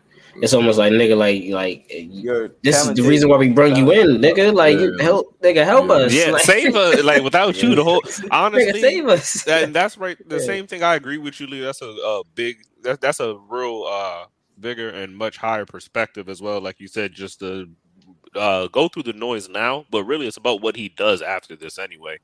It's 0.42 0.52
almost 0.52 0.78
like 0.78 0.92
nigga, 0.92 1.16
like 1.16 1.44
like 1.48 1.86
You're 1.88 2.50
this 2.62 2.84
is 2.84 2.94
the 2.94 3.02
reason 3.02 3.28
why 3.30 3.38
we 3.38 3.48
bring 3.50 3.76
you 3.76 3.90
in, 3.92 4.20
nigga. 4.20 4.52
Like 4.52 4.78
yeah. 4.78 4.90
help, 5.00 5.40
nigga, 5.40 5.64
help 5.64 5.88
yeah. 5.88 5.94
us. 5.94 6.12
Yeah, 6.12 6.30
like, 6.30 6.42
save 6.42 6.76
us. 6.76 7.02
Like 7.04 7.22
without 7.22 7.62
you, 7.62 7.74
the 7.74 7.84
whole 7.84 8.02
honestly, 8.30 8.72
nigga, 8.72 8.80
save 8.80 9.06
us. 9.08 9.46
and 9.46 9.74
that's 9.74 9.96
right. 9.96 10.16
The 10.28 10.36
yeah. 10.36 10.44
same 10.44 10.66
thing. 10.66 10.82
I 10.82 10.96
agree 10.96 11.18
with 11.18 11.40
you, 11.40 11.46
Lee. 11.46 11.60
That's 11.60 11.80
a, 11.82 11.86
a 11.86 12.22
big. 12.34 12.58
That, 12.82 13.00
that's 13.00 13.20
a 13.20 13.38
real 13.48 13.84
uh 13.88 14.26
bigger 14.60 14.90
and 14.90 15.16
much 15.16 15.36
higher 15.36 15.64
perspective 15.64 16.28
as 16.28 16.42
well. 16.42 16.60
Like 16.60 16.80
you 16.80 16.88
said, 16.88 17.12
just 17.12 17.40
to 17.40 17.68
uh, 18.34 18.68
go 18.68 18.88
through 18.88 19.04
the 19.04 19.12
noise 19.12 19.48
now, 19.48 19.86
but 19.90 20.04
really 20.04 20.26
it's 20.26 20.36
about 20.36 20.60
what 20.60 20.76
he 20.76 20.88
does 20.88 21.22
after 21.22 21.56
this 21.56 21.78
anyway. 21.78 22.18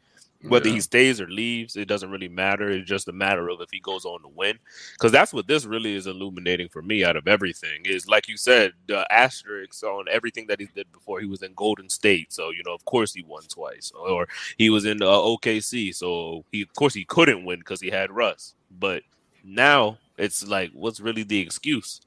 Whether 0.48 0.68
yeah. 0.68 0.74
he 0.74 0.80
stays 0.80 1.20
or 1.20 1.28
leaves, 1.28 1.76
it 1.76 1.88
doesn't 1.88 2.10
really 2.10 2.28
matter. 2.28 2.70
It's 2.70 2.88
just 2.88 3.08
a 3.08 3.12
matter 3.12 3.48
of 3.48 3.60
if 3.60 3.68
he 3.70 3.80
goes 3.80 4.04
on 4.04 4.22
to 4.22 4.28
win. 4.28 4.58
Because 4.94 5.12
that's 5.12 5.32
what 5.32 5.46
this 5.46 5.64
really 5.64 5.94
is 5.94 6.06
illuminating 6.06 6.68
for 6.68 6.82
me 6.82 7.04
out 7.04 7.16
of 7.16 7.28
everything. 7.28 7.82
Is 7.84 8.08
like 8.08 8.28
you 8.28 8.36
said, 8.36 8.72
the 8.88 9.10
asterisks 9.12 9.82
on 9.82 10.06
everything 10.10 10.46
that 10.48 10.60
he 10.60 10.68
did 10.74 10.90
before. 10.92 11.20
He 11.20 11.26
was 11.26 11.42
in 11.42 11.54
Golden 11.54 11.88
State, 11.88 12.32
so 12.32 12.50
you 12.50 12.62
know, 12.64 12.74
of 12.74 12.84
course, 12.84 13.12
he 13.12 13.22
won 13.22 13.42
twice. 13.44 13.92
Or 13.94 14.28
he 14.58 14.70
was 14.70 14.84
in 14.84 15.02
uh, 15.02 15.06
OKC, 15.06 15.94
so 15.94 16.44
he, 16.50 16.62
of 16.62 16.72
course, 16.74 16.94
he 16.94 17.04
couldn't 17.04 17.44
win 17.44 17.60
because 17.60 17.80
he 17.80 17.90
had 17.90 18.10
Russ. 18.10 18.54
But 18.70 19.02
now 19.44 19.98
it's 20.18 20.46
like, 20.46 20.70
what's 20.72 21.00
really 21.00 21.22
the 21.22 21.40
excuse? 21.40 22.00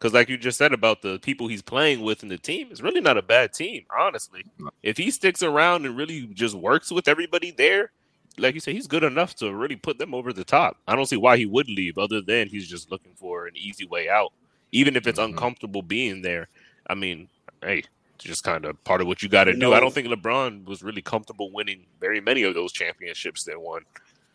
Because, 0.00 0.14
like 0.14 0.30
you 0.30 0.38
just 0.38 0.56
said 0.56 0.72
about 0.72 1.02
the 1.02 1.18
people 1.18 1.46
he's 1.46 1.60
playing 1.60 2.00
with 2.00 2.22
in 2.22 2.30
the 2.30 2.38
team, 2.38 2.68
it's 2.70 2.80
really 2.80 3.02
not 3.02 3.18
a 3.18 3.22
bad 3.22 3.52
team, 3.52 3.84
honestly. 3.94 4.46
If 4.82 4.96
he 4.96 5.10
sticks 5.10 5.42
around 5.42 5.84
and 5.84 5.94
really 5.94 6.22
just 6.28 6.54
works 6.54 6.90
with 6.90 7.06
everybody 7.06 7.50
there, 7.50 7.92
like 8.38 8.54
you 8.54 8.60
said, 8.60 8.72
he's 8.72 8.86
good 8.86 9.04
enough 9.04 9.34
to 9.36 9.52
really 9.52 9.76
put 9.76 9.98
them 9.98 10.14
over 10.14 10.32
the 10.32 10.42
top. 10.42 10.78
I 10.88 10.96
don't 10.96 11.04
see 11.04 11.18
why 11.18 11.36
he 11.36 11.44
would 11.44 11.68
leave, 11.68 11.98
other 11.98 12.22
than 12.22 12.48
he's 12.48 12.66
just 12.66 12.90
looking 12.90 13.12
for 13.14 13.46
an 13.46 13.52
easy 13.56 13.86
way 13.86 14.08
out, 14.08 14.32
even 14.72 14.96
if 14.96 15.06
it's 15.06 15.18
mm-hmm. 15.18 15.32
uncomfortable 15.32 15.82
being 15.82 16.22
there. 16.22 16.48
I 16.86 16.94
mean, 16.94 17.28
hey, 17.62 17.84
it's 18.14 18.24
just 18.24 18.42
kind 18.42 18.64
of 18.64 18.82
part 18.84 19.02
of 19.02 19.06
what 19.06 19.22
you 19.22 19.28
got 19.28 19.44
to 19.44 19.52
do. 19.52 19.58
Know, 19.58 19.74
I 19.74 19.80
don't 19.80 19.92
think 19.92 20.08
LeBron 20.08 20.64
was 20.64 20.82
really 20.82 21.02
comfortable 21.02 21.52
winning 21.52 21.84
very 22.00 22.22
many 22.22 22.42
of 22.44 22.54
those 22.54 22.72
championships 22.72 23.44
that 23.44 23.60
won. 23.60 23.82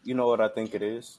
You 0.04 0.14
know 0.14 0.28
what 0.28 0.42
I 0.42 0.48
think 0.48 0.76
it 0.76 0.84
is, 0.84 1.18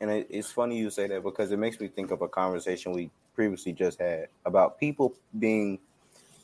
and 0.00 0.10
it, 0.10 0.26
it's 0.30 0.50
funny 0.50 0.78
you 0.78 0.90
say 0.90 1.06
that 1.06 1.22
because 1.22 1.52
it 1.52 1.58
makes 1.58 1.80
me 1.80 1.88
think 1.88 2.10
of 2.10 2.22
a 2.22 2.28
conversation 2.28 2.92
we 2.92 3.10
previously 3.34 3.72
just 3.72 3.98
had 3.98 4.28
about 4.44 4.78
people 4.78 5.14
being 5.38 5.78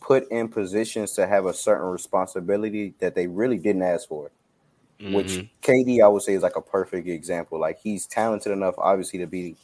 put 0.00 0.30
in 0.30 0.48
positions 0.48 1.12
to 1.12 1.26
have 1.26 1.46
a 1.46 1.52
certain 1.52 1.86
responsibility 1.88 2.94
that 2.98 3.14
they 3.14 3.26
really 3.26 3.58
didn't 3.58 3.82
ask 3.82 4.08
for. 4.08 4.30
Mm-hmm. 5.00 5.14
Which 5.14 5.48
KD, 5.62 6.02
I 6.02 6.08
would 6.08 6.22
say, 6.22 6.34
is 6.34 6.42
like 6.42 6.56
a 6.56 6.62
perfect 6.62 7.06
example. 7.06 7.60
Like 7.60 7.78
he's 7.78 8.06
talented 8.06 8.52
enough, 8.52 8.74
obviously, 8.78 9.20
to 9.20 9.26
be. 9.26 9.56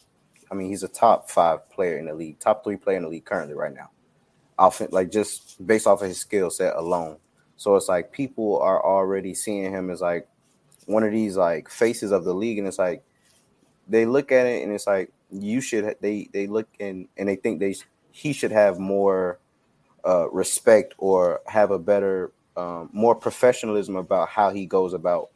I 0.51 0.55
mean, 0.55 0.69
he's 0.69 0.85
a 0.85 0.89
top 0.89 1.31
five 1.31 1.69
player 1.71 1.99
in 1.99 2.07
the 2.07 2.15
league, 2.15 2.39
top 2.39 2.63
three 2.63 2.77
player 2.77 2.99
in 2.99 3.03
the 3.03 3.09
league 3.09 3.25
currently 3.25 3.55
right 3.55 3.75
now. 3.75 3.91
Often, 4.59 4.89
like 4.93 5.11
just 5.11 5.67
based 5.67 5.89
off 5.89 6.03
of 6.03 6.09
his 6.09 6.19
skill 6.19 6.51
set 6.51 6.77
alone. 6.77 7.17
So 7.57 7.75
it's 7.75 7.89
like 7.89 8.13
people 8.13 8.61
are 8.61 8.85
already 8.85 9.35
seeing 9.35 9.73
him 9.73 9.91
as 9.91 10.01
like 10.01 10.29
one 10.87 11.03
of 11.03 11.11
these 11.11 11.37
like 11.37 11.69
faces 11.69 12.13
of 12.13 12.25
the 12.25 12.35
league, 12.35 12.59
and 12.59 12.69
it's 12.69 12.79
like 12.79 13.03
they 13.89 14.07
look 14.07 14.33
at 14.33 14.47
it 14.47 14.63
and 14.63 14.73
it's 14.73 14.87
like 14.87 15.11
you 15.31 15.61
should 15.61 15.97
they 16.01 16.29
they 16.33 16.47
look 16.47 16.69
and 16.81 17.09
and 17.17 17.29
they 17.29 17.37
think 17.37 17.61
they 17.61 17.75
he 18.13 18.33
should 18.33 18.53
have 18.53 18.79
more 18.79 19.39
uh, 20.07 20.29
respect 20.31 20.95
or 20.99 21.41
have 21.47 21.71
a 21.71 21.79
better 21.79 22.31
um, 22.57 22.89
more 22.93 23.15
professionalism 23.15 23.97
about 23.97 24.29
how 24.29 24.51
he 24.51 24.67
goes 24.67 24.93
about 24.93 25.31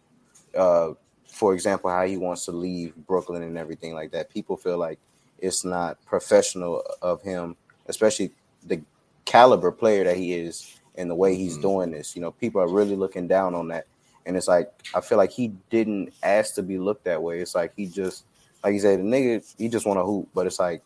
uh, 0.56 0.90
for 1.26 1.54
example 1.54 1.90
how 1.90 2.06
he 2.06 2.16
wants 2.16 2.44
to 2.44 2.52
leave 2.52 2.94
brooklyn 3.06 3.42
and 3.42 3.58
everything 3.58 3.94
like 3.94 4.12
that. 4.12 4.30
People 4.30 4.56
feel 4.56 4.78
like 4.78 4.98
it's 5.38 5.64
not 5.64 6.04
professional 6.04 6.82
of 7.02 7.22
him 7.22 7.56
especially 7.86 8.30
the 8.66 8.80
caliber 9.24 9.72
player 9.72 10.04
that 10.04 10.16
he 10.16 10.34
is 10.34 10.78
and 10.96 11.10
the 11.10 11.14
way 11.14 11.34
he's 11.34 11.54
mm-hmm. 11.54 11.62
doing 11.62 11.90
this. 11.90 12.14
You 12.14 12.22
know 12.22 12.32
people 12.32 12.60
are 12.60 12.68
really 12.68 12.96
looking 12.96 13.26
down 13.26 13.54
on 13.54 13.68
that. 13.68 13.86
And 14.26 14.36
it's 14.36 14.48
like 14.48 14.70
i 14.94 15.00
feel 15.00 15.16
like 15.16 15.30
he 15.30 15.48
didn't 15.70 16.12
ask 16.22 16.54
to 16.54 16.62
be 16.62 16.78
looked 16.78 17.04
that 17.04 17.22
way. 17.22 17.40
It's 17.40 17.54
like 17.54 17.72
he 17.76 17.86
just 17.86 18.24
like 18.62 18.74
you 18.74 18.80
said, 18.80 18.98
the 18.98 19.04
nigga, 19.04 19.54
he 19.58 19.68
just 19.68 19.86
want 19.86 19.98
to 19.98 20.04
hoop, 20.04 20.28
but 20.34 20.46
it's 20.46 20.58
like 20.58 20.82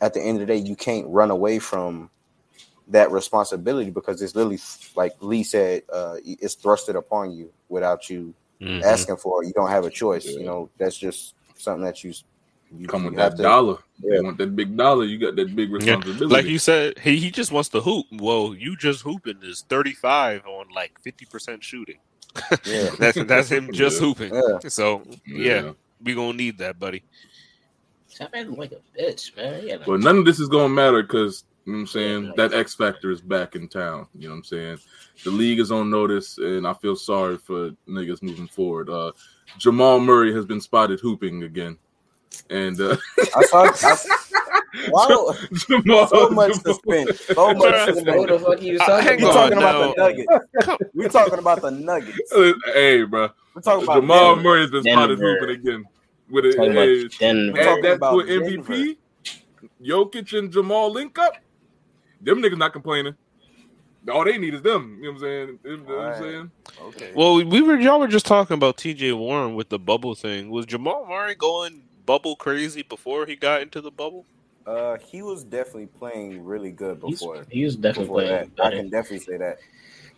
at 0.00 0.14
the 0.14 0.20
end 0.20 0.40
of 0.40 0.46
the 0.46 0.52
day, 0.52 0.58
you 0.58 0.76
can't 0.76 1.06
run 1.08 1.30
away 1.30 1.58
from 1.58 2.10
that 2.88 3.10
responsibility 3.10 3.90
because 3.90 4.20
it's 4.20 4.34
literally 4.34 4.58
like 4.96 5.12
Lee 5.20 5.42
said, 5.42 5.82
uh, 5.92 6.16
it's 6.24 6.56
thrusted 6.56 6.96
upon 6.96 7.32
you 7.32 7.50
without 7.68 8.10
you 8.10 8.34
mm-hmm. 8.60 8.84
asking 8.84 9.16
for 9.16 9.42
it. 9.42 9.46
You 9.46 9.52
don't 9.54 9.70
have 9.70 9.84
a 9.84 9.90
choice. 9.90 10.26
Yeah. 10.26 10.38
You 10.38 10.44
know, 10.44 10.70
that's 10.78 10.98
just 10.98 11.34
something 11.56 11.84
that 11.84 12.02
you 12.04 12.12
you 12.76 12.88
come 12.88 13.04
with 13.04 13.14
that 13.16 13.36
to, 13.36 13.42
dollar. 13.42 13.78
Yeah. 14.02 14.16
You 14.16 14.24
want 14.24 14.38
that 14.38 14.56
big 14.56 14.76
dollar, 14.76 15.04
you 15.04 15.18
got 15.18 15.36
that 15.36 15.54
big 15.54 15.70
responsibility. 15.70 16.26
Yeah. 16.26 16.32
Like 16.32 16.46
you 16.46 16.58
said, 16.58 16.98
he, 16.98 17.16
he 17.18 17.30
just 17.30 17.52
wants 17.52 17.68
to 17.70 17.80
hoop. 17.80 18.06
Well, 18.10 18.54
you 18.54 18.76
just 18.76 19.02
hooping 19.02 19.38
is 19.42 19.64
35 19.68 20.44
on 20.46 20.66
like 20.74 21.00
50% 21.02 21.62
shooting. 21.62 21.98
Yeah. 22.64 22.90
that's 22.98 23.24
that's 23.24 23.48
him 23.48 23.72
just 23.72 24.00
yeah. 24.00 24.06
hooping. 24.06 24.34
Yeah. 24.34 24.58
So 24.68 25.02
yeah 25.24 25.72
we 26.04 26.14
gonna 26.14 26.36
need 26.36 26.58
that, 26.58 26.78
buddy. 26.78 27.02
Stop 28.14 28.30
acting 28.34 28.54
like 28.54 28.72
a 28.72 29.00
bitch, 29.00 29.36
man. 29.36 29.66
Yeah, 29.66 29.78
but 29.84 29.98
none 29.98 30.18
of 30.18 30.24
this 30.24 30.38
is 30.38 30.48
gonna 30.48 30.68
matter 30.68 31.02
because 31.02 31.44
you 31.64 31.72
know 31.72 31.78
what 31.78 31.80
I'm 31.80 31.86
saying 31.88 32.32
that 32.36 32.54
X 32.54 32.74
factor 32.74 33.10
is 33.10 33.20
back 33.20 33.56
in 33.56 33.66
town. 33.66 34.06
You 34.14 34.28
know 34.28 34.34
what 34.34 34.38
I'm 34.38 34.44
saying? 34.44 34.78
The 35.24 35.30
league 35.30 35.58
is 35.58 35.72
on 35.72 35.90
notice, 35.90 36.38
and 36.38 36.66
I 36.66 36.74
feel 36.74 36.94
sorry 36.94 37.38
for 37.38 37.70
niggas 37.88 38.22
moving 38.22 38.46
forward. 38.46 38.88
Uh, 38.88 39.12
Jamal 39.58 39.98
Murray 39.98 40.32
has 40.32 40.44
been 40.44 40.60
spotted 40.60 41.00
hooping 41.00 41.42
again, 41.42 41.78
and 42.50 42.80
uh, 42.80 42.96
I 43.36 43.42
saw. 43.46 43.64
I, 43.64 43.96
Wow, 44.88 45.32
Jamal, 45.52 46.08
so 46.08 46.30
much 46.30 46.54
suspense. 46.54 47.20
So 47.20 47.54
much 47.54 47.84
suspense. 47.84 48.16
What 48.16 48.28
the 48.28 48.38
fuck 48.40 48.60
you 48.60 48.76
talking, 48.78 49.20
you 49.20 49.26
talking 49.26 49.58
about? 49.58 49.94
The 49.94 50.02
Nuggets. 50.02 50.84
We're 50.94 51.08
talking 51.08 51.38
about 51.38 51.62
the 51.62 51.70
Nuggets. 51.70 52.32
Hey, 52.32 53.04
bro. 53.04 53.30
We're 53.54 53.62
talking 53.62 53.84
about 53.84 54.00
Jamal 54.00 54.34
Murray 54.34 54.62
has 54.62 54.72
been 54.72 54.82
spotted 54.82 55.20
hooping 55.20 55.50
again 55.50 55.84
with 56.30 56.44
it. 56.46 56.56
Hey, 56.56 57.04
add 57.28 57.82
that 57.82 57.98
to 58.00 58.20
an 58.20 58.26
MVP. 58.26 58.96
Jokic 59.82 60.38
and 60.38 60.52
Jamal 60.52 60.90
link 60.90 61.18
up. 61.18 61.34
Them 62.20 62.42
niggas 62.42 62.58
not 62.58 62.72
complaining. 62.72 63.14
All 64.10 64.24
they 64.24 64.36
need 64.36 64.54
is 64.54 64.62
them. 64.62 64.98
You 65.00 65.04
know 65.04 65.08
what 65.12 65.14
I'm 65.14 65.20
saying? 65.20 65.58
You 65.64 65.76
know 65.78 65.96
what 65.96 66.06
I'm 66.06 66.22
saying? 66.22 66.50
Okay. 66.82 67.12
Well, 67.14 67.36
we 67.44 67.62
were 67.62 67.78
y'all 67.78 67.98
were 67.98 68.08
just 68.08 68.26
talking 68.26 68.54
about 68.54 68.76
T.J. 68.76 69.12
Warren 69.12 69.54
with 69.54 69.70
the 69.70 69.78
bubble 69.78 70.14
thing. 70.14 70.50
Was 70.50 70.66
Jamal 70.66 71.06
Murray 71.08 71.34
going 71.34 71.82
bubble 72.04 72.36
crazy 72.36 72.82
before 72.82 73.24
he 73.26 73.36
got 73.36 73.62
into 73.62 73.80
the 73.80 73.90
bubble? 73.90 74.26
Uh, 74.66 74.96
he 74.98 75.22
was 75.22 75.44
definitely 75.44 75.86
playing 75.86 76.42
really 76.42 76.70
good 76.70 77.00
before. 77.00 77.36
He's, 77.36 77.46
he 77.50 77.64
was 77.64 77.76
definitely 77.76 78.08
playing. 78.08 78.52
That. 78.56 78.66
I 78.66 78.70
can 78.70 78.90
definitely 78.90 79.20
say 79.20 79.36
that. 79.38 79.58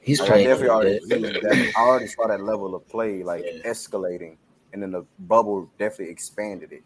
He's 0.01 0.21
I 0.21 0.27
playing. 0.27 0.47
Definitely 0.49 0.71
already 0.71 0.99
that, 1.07 1.73
I 1.77 1.81
already 1.81 2.07
saw 2.07 2.29
that 2.29 2.41
level 2.41 2.75
of 2.75 2.89
play 2.89 3.25
like 3.25 3.45
yeah. 3.45 3.69
escalating, 3.71 4.37
and 4.77 4.83
then 4.83 4.91
the 4.91 5.07
bubble 5.21 5.71
definitely 5.79 6.13
expanded 6.13 6.71
it. 6.71 6.83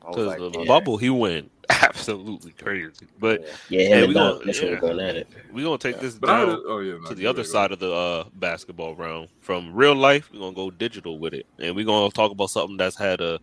Because 0.00 0.26
like, 0.26 0.38
the 0.38 0.50
yeah. 0.60 0.64
bubble, 0.66 0.96
he 0.96 1.10
went 1.10 1.50
absolutely 1.70 2.52
crazy. 2.52 3.06
But 3.18 3.46
yeah, 3.68 3.98
yeah 4.00 4.06
we 4.06 4.14
gonna, 4.14 4.40
yeah, 4.46 4.76
going 4.76 5.00
at 5.00 5.16
it. 5.16 5.28
We 5.52 5.62
gonna 5.62 5.76
take 5.76 6.00
this 6.00 6.14
down 6.14 6.62
oh, 6.66 6.78
yeah, 6.78 7.06
to 7.06 7.14
the 7.14 7.26
other 7.26 7.44
side 7.44 7.70
of 7.72 7.80
the 7.80 7.92
uh, 7.92 8.24
basketball 8.34 8.94
realm. 8.94 9.28
From 9.40 9.74
real 9.74 9.94
life, 9.94 10.30
we're 10.32 10.38
gonna 10.38 10.54
go 10.54 10.70
digital 10.70 11.18
with 11.18 11.34
it, 11.34 11.44
and 11.58 11.76
we're 11.76 11.84
gonna 11.84 12.10
talk 12.10 12.32
about 12.32 12.48
something 12.48 12.78
that's 12.78 12.96
had 12.96 13.20
a 13.20 13.40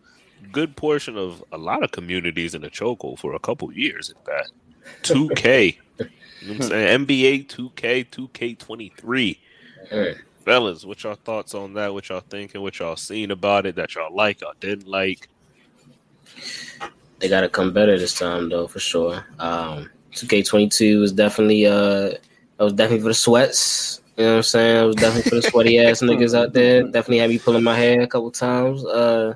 good 0.52 0.76
portion 0.76 1.16
of 1.16 1.44
a 1.52 1.58
lot 1.58 1.84
of 1.84 1.92
communities 1.92 2.56
in 2.56 2.64
the 2.64 2.70
chokehold 2.70 3.20
for 3.20 3.36
a 3.36 3.40
couple 3.40 3.72
years 3.72 4.10
at 4.10 4.26
that. 4.26 4.48
2K. 5.04 5.78
you 6.00 6.06
know 6.48 6.54
what 6.54 6.56
I'm 6.56 6.62
saying? 6.70 7.06
NBA 7.06 7.48
2K, 7.48 8.10
2K23. 8.10 9.38
Fellas, 10.44 10.84
what 10.84 11.02
y'all 11.04 11.16
thoughts 11.16 11.56
on 11.56 11.74
that? 11.76 11.94
What 11.94 12.10
y'all 12.10 12.20
thinking? 12.20 12.62
What 12.62 12.78
y'all 12.80 12.98
seen 12.98 13.32
about 13.32 13.66
it 13.66 13.76
that 13.76 13.96
y'all 13.96 14.14
like, 14.14 14.42
y'all 14.42 14.54
didn't 14.60 14.88
like? 14.88 15.30
They 17.20 17.30
gotta 17.30 17.48
come 17.48 17.72
better 17.72 17.98
this 17.98 18.18
time 18.18 18.50
though, 18.50 18.68
for 18.68 18.80
sure. 18.80 19.26
Um 19.40 19.90
2K22 20.12 21.00
was 21.00 21.14
definitely 21.14 21.66
uh 21.66 22.10
that 22.58 22.64
was 22.64 22.74
definitely 22.74 23.04
for 23.04 23.08
the 23.10 23.14
sweats. 23.14 24.02
You 24.18 24.26
know 24.26 24.32
what 24.32 24.38
I'm 24.38 24.44
saying? 24.44 24.78
I 24.78 24.84
was 24.84 24.96
definitely 24.98 25.30
for 25.30 25.36
the 25.36 25.42
sweaty 25.44 25.80
ass 25.86 26.02
niggas 26.02 26.38
out 26.38 26.52
there. 26.52 26.84
Definitely 26.84 27.20
had 27.20 27.30
me 27.30 27.40
pulling 27.40 27.64
my 27.64 27.76
hair 27.76 28.02
a 28.02 28.08
couple 28.08 28.30
times. 28.30 28.84
Uh, 28.86 29.36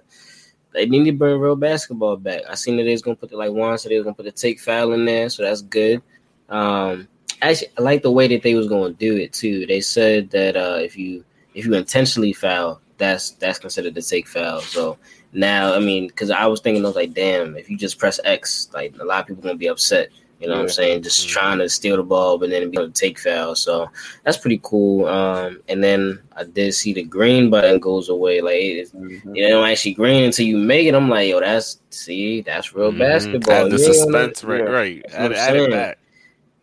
they 0.73 0.85
need 0.85 1.05
to 1.05 1.13
bring 1.13 1.39
real 1.39 1.55
basketball 1.55 2.17
back. 2.17 2.41
I 2.49 2.55
seen 2.55 2.75
that 2.77 2.83
they 2.83 2.91
was 2.91 3.01
gonna 3.01 3.15
put 3.15 3.29
the 3.29 3.37
like 3.37 3.51
one, 3.51 3.77
so 3.77 3.87
they 3.87 3.95
was 3.95 4.03
gonna 4.03 4.13
put 4.13 4.25
the 4.25 4.31
take 4.31 4.59
foul 4.59 4.91
in 4.91 5.05
there, 5.05 5.29
so 5.29 5.43
that's 5.43 5.61
good. 5.61 6.01
Um, 6.49 7.07
actually, 7.41 7.69
I 7.77 7.81
like 7.81 8.01
the 8.01 8.11
way 8.11 8.27
that 8.27 8.43
they 8.43 8.55
was 8.55 8.67
gonna 8.67 8.93
do 8.93 9.15
it 9.15 9.33
too. 9.33 9.65
They 9.65 9.81
said 9.81 10.31
that 10.31 10.55
uh, 10.55 10.79
if 10.81 10.97
you 10.97 11.23
if 11.53 11.65
you 11.65 11.73
intentionally 11.73 12.33
foul, 12.33 12.81
that's 12.97 13.31
that's 13.31 13.59
considered 13.59 13.95
the 13.95 14.01
take 14.01 14.27
foul. 14.27 14.61
So 14.61 14.97
now, 15.33 15.73
I 15.73 15.79
mean, 15.79 16.07
because 16.07 16.31
I 16.31 16.45
was 16.47 16.61
thinking, 16.61 16.83
I 16.83 16.87
was 16.87 16.95
like, 16.95 17.13
damn, 17.13 17.57
if 17.57 17.69
you 17.69 17.77
just 17.77 17.99
press 17.99 18.19
X, 18.23 18.69
like 18.73 18.95
a 18.99 19.03
lot 19.03 19.21
of 19.21 19.27
people 19.27 19.43
gonna 19.43 19.55
be 19.55 19.67
upset. 19.67 20.09
You 20.39 20.47
know 20.47 20.53
yeah. 20.53 20.59
what 20.59 20.63
I'm 20.65 20.69
saying? 20.69 21.01
Just 21.01 21.21
mm-hmm. 21.21 21.33
trying 21.33 21.57
to 21.59 21.69
steal 21.69 21.97
the 21.97 22.03
ball, 22.03 22.37
but 22.37 22.51
then 22.51 22.69
be 22.69 22.77
able 22.77 22.91
to 22.91 22.93
take 22.93 23.17
foul. 23.17 23.55
So 23.55 23.89
that's 24.23 24.37
pretty 24.37 24.59
cool. 24.61 25.07
Um, 25.07 25.61
and 25.67 25.83
then 25.83 26.21
I 26.35 26.43
did 26.43 26.75
see 26.75 26.93
the 26.93 27.03
green 27.03 27.49
button 27.49 27.79
goes 27.79 28.07
away. 28.09 28.41
Like 28.41 28.53
mm-hmm. 28.55 29.35
you 29.35 29.49
know, 29.49 29.63
actually 29.63 29.93
green 29.93 30.25
until 30.25 30.45
you 30.45 30.57
make 30.57 30.85
it. 30.85 30.93
I'm 30.93 31.09
like, 31.09 31.29
yo, 31.29 31.39
that's 31.39 31.79
see, 31.89 32.41
that's 32.41 32.75
real 32.75 32.89
mm-hmm. 32.89 32.99
basketball. 32.99 33.65
Add 33.65 33.71
the 33.71 33.79
suspense, 33.79 34.43
right? 34.43 34.69
Right. 34.69 35.05
Add, 35.11 35.33
add 35.33 35.55
it 35.55 35.71
back. 35.71 35.99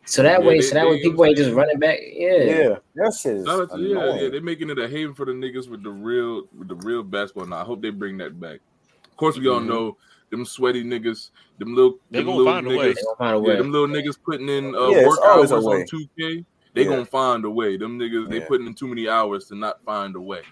So 0.06 0.22
that 0.22 0.40
yeah, 0.40 0.46
way, 0.46 0.56
they, 0.56 0.60
so 0.62 0.74
that 0.74 0.86
way, 0.86 1.00
people 1.00 1.24
ain't 1.24 1.36
just 1.36 1.52
running 1.52 1.78
back. 1.78 1.98
Yeah, 2.02 2.42
yeah, 2.42 2.74
that 2.96 3.14
shit. 3.14 3.36
Is 3.36 3.46
yeah, 3.46 4.14
yeah, 4.20 4.28
they're 4.28 4.42
making 4.42 4.68
it 4.70 4.78
a 4.78 4.86
haven 4.86 5.14
for 5.14 5.24
the 5.24 5.32
niggas 5.32 5.68
with 5.68 5.82
the 5.82 5.90
real, 5.90 6.46
with 6.56 6.68
the 6.68 6.76
real 6.76 7.02
basketball. 7.02 7.46
Now 7.46 7.62
I 7.62 7.64
hope 7.64 7.80
they 7.80 7.90
bring 7.90 8.18
that 8.18 8.38
back. 8.38 8.60
Of 9.04 9.16
course, 9.16 9.38
we 9.38 9.48
all 9.48 9.60
mm-hmm. 9.60 9.68
know 9.68 9.96
them 10.30 10.44
sweaty 10.44 10.84
niggas, 10.84 11.30
them 11.58 11.74
little, 11.74 11.98
they 12.10 12.18
them 12.18 12.28
little 12.28 12.52
niggas, 12.62 12.96
yeah, 13.20 13.56
them 13.56 13.72
little 13.72 13.88
niggas 13.88 14.18
putting 14.22 14.48
in 14.48 14.74
uh, 14.74 14.88
yeah, 14.88 15.06
work 15.06 15.20
hours 15.26 15.52
on 15.52 15.86
two 15.86 16.06
K. 16.18 16.44
They 16.74 16.82
yeah. 16.82 16.88
gonna 16.88 17.06
find 17.06 17.44
a 17.44 17.50
way. 17.50 17.76
Them 17.76 17.98
niggas, 17.98 18.28
they 18.28 18.40
putting 18.40 18.66
in 18.66 18.74
too 18.74 18.88
many 18.88 19.08
hours 19.08 19.46
to 19.46 19.54
not 19.54 19.82
find 19.84 20.16
a 20.16 20.20
way. 20.20 20.42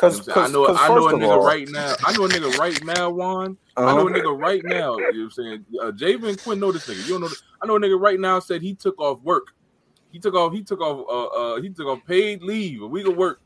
Cause, 0.00 0.26
you 0.26 0.34
know 0.34 0.42
I 0.42 0.48
know, 0.48 0.66
I 0.66 0.88
know 0.88 1.08
a 1.08 1.12
nigga 1.12 1.28
all, 1.28 1.44
right 1.44 1.68
now. 1.68 1.94
I 2.04 2.16
know 2.16 2.24
a 2.24 2.28
nigga 2.28 2.56
right 2.58 2.84
now, 2.84 3.10
Juan. 3.10 3.56
Uh-huh. 3.76 3.86
I 3.86 3.96
know 3.96 4.08
a 4.08 4.10
nigga 4.10 4.38
right 4.38 4.64
now. 4.64 4.96
You 4.96 5.12
know 5.12 5.18
what 5.18 5.24
I'm 5.24 5.30
saying? 5.30 5.66
Uh, 5.80 5.90
Javen 5.92 6.42
Quinn 6.42 6.58
know 6.58 6.72
this 6.72 6.86
nigga. 6.86 7.02
You 7.06 7.12
don't 7.14 7.20
know. 7.20 7.28
This. 7.28 7.42
I 7.60 7.66
know 7.66 7.76
a 7.76 7.80
nigga 7.80 8.00
right 8.00 8.18
now 8.18 8.40
said 8.40 8.62
he 8.62 8.74
took 8.74 8.98
off 8.98 9.20
work. 9.20 9.48
He 10.10 10.18
took 10.18 10.34
off. 10.34 10.52
He 10.52 10.62
took 10.62 10.80
off. 10.80 11.06
Uh, 11.08 11.54
uh 11.54 11.60
he 11.60 11.68
took 11.68 11.86
off 11.86 12.04
paid 12.06 12.42
leave. 12.42 12.82
A 12.82 12.86
week 12.86 13.06
of 13.06 13.16
work 13.16 13.40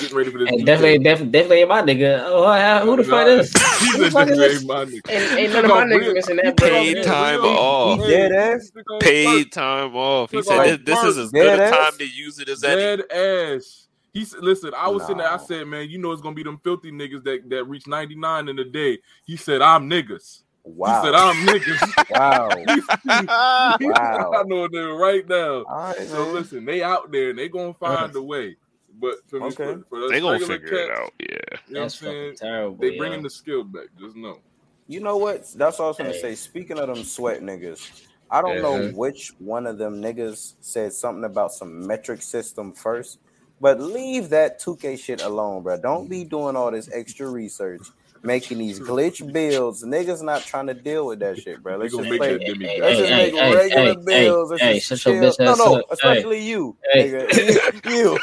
Getting 0.00 0.16
ready 0.16 0.30
for 0.30 0.38
this. 0.38 0.50
Hey, 0.50 0.62
definitely, 0.62 0.98
definitely, 0.98 1.32
definitely 1.32 1.64
my 1.64 1.82
nigga. 1.82 2.22
Oh, 2.26 2.84
who 2.84 2.96
the 2.96 3.04
fuck 3.04 3.26
is? 3.26 3.52
Who 3.92 4.04
the 4.04 4.10
fuck 4.10 4.28
is 4.28 4.38
this? 4.38 4.64
Ain't, 5.08 5.38
ain't 5.38 5.52
none 5.52 5.64
of 5.64 5.70
my 5.70 5.84
niggas 5.84 6.14
missing 6.14 6.36
that. 6.36 6.56
Paid 6.58 7.04
time 7.04 7.40
off. 7.40 8.00
Dead 8.00 8.32
ass. 8.32 8.70
Paid 9.00 9.50
time 9.50 9.96
off. 9.96 10.30
He 10.30 10.42
said 10.42 10.84
this, 10.84 11.02
is 11.04 11.16
as 11.16 11.30
good 11.30 11.58
a 11.58 11.70
time 11.70 11.96
to 11.98 12.06
use 12.06 12.38
it 12.38 12.48
as 12.50 12.62
any. 12.62 12.76
Dead 12.76 13.10
ass. 13.10 13.88
He 14.12 14.24
said, 14.24 14.40
"Listen, 14.42 14.72
I 14.76 14.88
was 14.88 15.02
no. 15.02 15.06
sitting 15.06 15.18
there. 15.18 15.32
I 15.32 15.38
said, 15.38 15.66
man, 15.66 15.88
you 15.88 15.98
know 15.98 16.12
it's 16.12 16.22
gonna 16.22 16.34
be 16.34 16.42
them 16.42 16.60
filthy 16.62 16.90
niggas 16.90 17.24
that 17.24 17.48
that 17.50 17.64
reach 17.64 17.86
99 17.86 18.48
in 18.48 18.58
a 18.58 18.64
day." 18.64 18.98
He 19.24 19.36
said, 19.36 19.62
"I'm 19.62 19.88
niggas." 19.88 20.42
Wow. 20.64 21.00
He 21.00 21.06
said, 21.06 21.14
I'm 21.14 21.46
niggas. 21.46 22.10
wow. 23.80 23.80
wow. 23.80 24.32
I 24.32 24.42
know 24.44 24.68
them 24.68 24.96
right 24.96 25.26
now. 25.28 25.64
Right, 25.64 26.06
so 26.06 26.26
man. 26.26 26.34
listen, 26.34 26.64
they 26.64 26.82
out 26.82 27.10
there 27.10 27.30
and 27.30 27.38
they 27.38 27.48
gonna 27.48 27.74
find 27.74 28.14
a 28.14 28.22
way. 28.22 28.56
But 29.00 29.16
for 29.26 29.42
okay. 29.44 29.54
for, 29.54 29.84
for 29.88 30.08
they 30.08 30.20
gonna 30.20 30.38
figure 30.38 30.68
cats, 30.68 30.72
it 30.72 30.90
out. 30.90 31.12
Yeah, 31.18 31.58
you 31.66 31.74
know 31.74 31.80
what 31.80 31.84
I'm 31.84 31.90
saying? 31.90 32.36
Terrible, 32.36 32.76
they 32.76 32.96
bringing 32.96 33.18
yeah. 33.18 33.24
the 33.24 33.30
skill 33.30 33.64
back. 33.64 33.86
Just 33.98 34.14
know. 34.14 34.38
You 34.86 35.00
know 35.00 35.16
what? 35.16 35.50
That's 35.54 35.80
all 35.80 35.86
I 35.86 35.88
was 35.88 35.98
gonna 35.98 36.14
say. 36.14 36.34
Speaking 36.34 36.78
of 36.78 36.86
them 36.86 37.02
sweat 37.02 37.40
niggas, 37.40 38.04
I 38.30 38.42
don't 38.42 38.56
yeah. 38.56 38.62
know 38.62 38.78
mm-hmm. 38.78 38.96
which 38.96 39.32
one 39.38 39.66
of 39.66 39.78
them 39.78 40.00
niggas 40.00 40.54
said 40.60 40.92
something 40.92 41.24
about 41.24 41.52
some 41.52 41.84
metric 41.86 42.22
system 42.22 42.72
first, 42.72 43.18
but 43.62 43.80
leave 43.80 44.30
that 44.30 44.60
2K 44.60 44.98
shit 44.98 45.22
alone, 45.22 45.62
bro. 45.62 45.80
Don't 45.80 46.10
be 46.10 46.24
doing 46.24 46.56
all 46.56 46.72
this 46.72 46.90
extra 46.92 47.28
research 47.28 47.82
making 48.24 48.58
these 48.58 48.80
glitch 48.80 49.32
builds. 49.32 49.84
Niggas 49.84 50.20
not 50.20 50.42
trying 50.42 50.66
to 50.66 50.74
deal 50.74 51.06
with 51.06 51.20
that 51.20 51.38
shit, 51.38 51.62
bro. 51.62 51.76
Let's 51.76 51.94
just 51.94 52.08
make, 52.08 52.20
hey, 52.20 52.38
hey, 52.40 52.80
let's 52.80 52.98
just 52.98 53.12
hey, 53.12 53.30
make 53.30 53.54
regular 53.54 53.94
builds. 54.02 54.50
Let's 54.50 54.62
hey, 54.62 54.80
just 54.80 55.02
chill. 55.04 55.32
No, 55.38 55.54
no, 55.54 55.84
especially 55.92 56.40
you, 56.42 56.76
nigga. 56.92 57.84
you, 57.88 58.18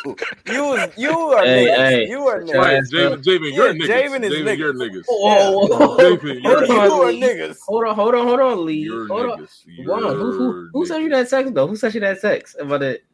you, 0.46 0.92
you 0.98 1.14
are 1.14 1.44
niggas. 1.46 2.08
You 2.10 2.28
are 2.28 2.42
niggas. 2.42 2.54
Right, 2.56 2.84
Javen, 2.84 3.24
Javen, 3.24 3.54
you're 3.54 3.74
niggas. 3.74 3.88
Javen 3.88 4.24
is 4.24 4.34
niggas. 4.34 4.58
You're 4.58 4.74
niggas. 4.74 5.06
Whoa, 5.08 5.68
whoa. 5.68 5.98
Javen, 5.98 6.44
you're 6.44 6.66
you 6.66 6.74
are 6.74 7.12
niggas. 7.14 7.60
Hold 7.66 7.88
on, 7.88 7.96
hold 7.96 8.16
on, 8.16 8.28
hold 8.28 8.42
on, 8.42 8.66
Lee. 8.66 8.74
You're 8.80 9.08
hold 9.08 9.40
niggas. 9.40 9.80
on. 9.80 10.04
Wow, 10.04 10.14
who, 10.16 10.32
who, 10.34 10.70
who 10.74 10.86
sent 10.86 11.04
you 11.04 11.10
that 11.12 11.30
text 11.30 11.54
though? 11.54 11.68
Who 11.68 11.78
sent 11.78 11.94
you 11.94 12.02
that 12.02 12.20
text 12.20 12.58
about 12.60 12.84
it? 12.84 13.06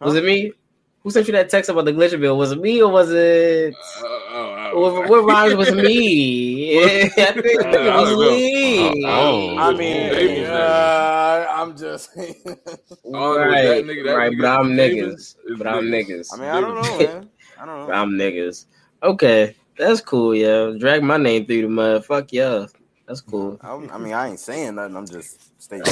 Was 0.00 0.14
it 0.14 0.24
me? 0.24 0.52
Who 1.04 1.10
sent 1.10 1.28
you 1.28 1.32
that 1.32 1.50
text 1.50 1.68
about 1.68 1.84
the 1.84 1.92
glitch 1.92 2.18
build? 2.18 2.38
Was 2.38 2.52
it 2.52 2.60
me 2.60 2.82
or 2.82 2.90
was 2.90 3.12
it? 3.12 3.74
Uh, 4.02 4.06
uh, 4.06 4.70
what, 4.72 5.06
what 5.06 5.24
rhymes 5.26 5.54
with 5.54 5.76
me? 5.76 6.82
I 6.82 7.08
think 7.08 7.44
it 7.44 7.94
was 7.94 8.30
me. 8.30 9.04
Oh, 9.06 9.58
I 9.58 9.74
mean, 9.74 10.46
uh, 10.46 11.46
I'm 11.50 11.76
just 11.76 12.08
right, 12.16 12.32
right. 13.04 14.32
But 14.38 14.46
I'm 14.46 14.70
niggas. 14.72 15.36
But 15.58 15.66
I'm 15.66 15.84
niggas. 15.84 16.32
I 16.32 16.36
mean, 16.38 16.48
I 16.48 16.60
don't 16.62 16.74
know, 16.74 16.98
man. 16.98 17.30
I 17.60 17.66
don't 17.66 17.86
know. 17.86 17.94
I'm 17.94 18.12
niggas. 18.12 18.64
Okay, 19.02 19.54
that's 19.76 20.00
cool. 20.00 20.34
Yeah, 20.34 20.72
drag 20.78 21.02
my 21.02 21.18
name 21.18 21.44
through 21.44 21.62
the 21.62 21.68
mud. 21.68 22.06
Fuck 22.06 22.32
yeah, 22.32 22.64
that's 23.06 23.20
cool. 23.20 23.58
I, 23.60 23.74
I 23.74 23.98
mean, 23.98 24.14
I 24.14 24.28
ain't 24.28 24.40
saying 24.40 24.76
nothing. 24.76 24.96
I'm 24.96 25.06
just 25.06 25.60
stating. 25.62 25.84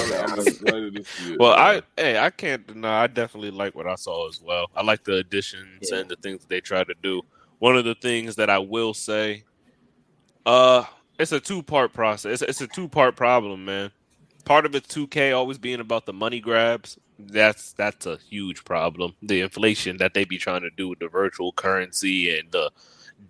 well, 1.39 1.53
I 1.53 1.83
hey, 1.97 2.19
I 2.19 2.31
can't 2.31 2.67
deny. 2.67 3.03
I 3.03 3.07
definitely 3.07 3.51
like 3.51 3.75
what 3.75 3.87
I 3.87 3.97
saw 3.97 4.29
as 4.29 4.41
well. 4.41 4.71
I 4.75 4.83
like 4.83 5.05
the 5.05 5.17
additions 5.17 5.91
yeah. 5.91 5.99
and 5.99 6.09
the 6.09 6.17
things 6.17 6.41
that 6.41 6.49
they 6.49 6.61
try 6.61 6.85
to 6.85 6.95
do. 7.03 7.23
One 7.59 7.77
of 7.77 7.85
the 7.85 7.95
things 7.95 8.37
that 8.37 8.49
I 8.49 8.59
will 8.59 8.95
say, 8.95 9.45
uh, 10.47 10.85
it's 11.19 11.33
a 11.33 11.41
two 11.41 11.63
part 11.63 11.93
process. 11.93 12.41
It's, 12.41 12.51
it's 12.51 12.61
a 12.63 12.67
two 12.67 12.89
part 12.89 13.15
problem, 13.15 13.65
man. 13.65 13.91
Part 14.45 14.67
of 14.67 14.75
it, 14.75 14.89
2K 14.89 15.37
always 15.37 15.59
being 15.59 15.79
about 15.79 16.07
the 16.07 16.13
money 16.13 16.41
grabs. 16.41 16.99
That's 17.19 17.75
that's 17.75 18.07
a 18.07 18.17
huge 18.17 18.65
problem. 18.65 19.15
The 19.23 19.43
inflation 19.43 19.99
that 19.99 20.15
they 20.15 20.25
be 20.25 20.39
trying 20.39 20.63
to 20.63 20.71
do 20.71 20.89
with 20.89 20.99
the 20.99 21.09
virtual 21.09 21.53
currency 21.53 22.37
and 22.37 22.51
the 22.51 22.73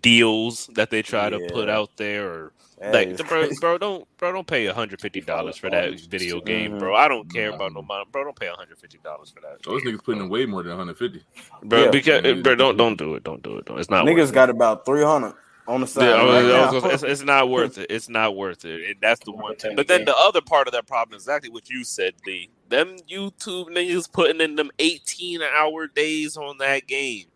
deals 0.01 0.67
that 0.73 0.89
they 0.89 1.01
try 1.01 1.25
yeah. 1.25 1.37
to 1.37 1.47
put 1.53 1.69
out 1.69 1.95
there 1.97 2.27
or 2.27 2.53
like, 2.91 3.15
bro, 3.27 3.49
bro, 3.61 3.77
don't, 3.77 4.17
bro, 4.17 4.31
don't 4.33 4.47
pay 4.47 4.65
hundred 4.67 4.99
fifty 4.99 5.21
dollars 5.21 5.55
for 5.55 5.69
that 5.69 5.99
video 6.09 6.41
game, 6.41 6.79
bro. 6.79 6.95
I 6.95 7.07
don't 7.07 7.31
care 7.31 7.49
about 7.53 7.73
no 7.73 7.81
money, 7.81 8.03
bro. 8.11 8.25
Don't 8.25 8.35
pay 8.35 8.47
hundred 8.47 8.77
fifty 8.77 8.97
dollars 8.97 9.29
for 9.29 9.39
that. 9.41 9.63
Those 9.63 9.83
niggas 9.83 10.03
putting 10.03 10.23
in 10.23 10.29
way 10.29 10.45
more 10.45 10.63
than 10.63 10.71
one 10.71 10.79
hundred 10.79 10.97
fifty, 10.97 11.23
bro. 11.63 11.85
Yeah. 11.85 11.91
Because, 11.91 12.41
bro, 12.41 12.55
don't, 12.55 12.75
don't 12.75 12.97
do 12.97 13.15
it, 13.15 13.23
don't 13.23 13.41
do 13.41 13.57
it. 13.57 13.65
Don't. 13.65 13.79
It's 13.79 13.89
not. 13.89 14.05
Niggas 14.05 14.33
got 14.33 14.49
about 14.49 14.85
three 14.85 15.03
hundred 15.03 15.33
on 15.65 15.81
the 15.81 15.87
side. 15.87 16.03
Yeah, 16.03 16.73
right 16.73 16.93
it's, 16.93 17.03
it's, 17.03 17.21
not 17.21 17.49
worth 17.49 17.77
it. 17.77 17.87
It's 17.89 18.09
not 18.09 18.35
worth 18.35 18.65
it. 18.65 18.89
And 18.89 18.95
that's 19.01 19.23
the 19.23 19.31
one 19.31 19.55
thing. 19.55 19.77
But 19.77 19.87
then 19.87 20.03
the 20.03 20.15
other 20.17 20.41
part 20.41 20.67
of 20.67 20.73
that 20.73 20.85
problem 20.85 21.15
is 21.15 21.23
exactly 21.23 21.49
what 21.49 21.69
you 21.69 21.85
said, 21.85 22.15
Lee. 22.25 22.49
Them 22.67 22.97
YouTube 23.09 23.69
niggas 23.69 24.11
putting 24.11 24.41
in 24.41 24.55
them 24.55 24.71
eighteen 24.79 25.41
hour 25.41 25.87
days 25.87 26.35
on 26.35 26.57
that 26.57 26.85
game, 26.87 27.27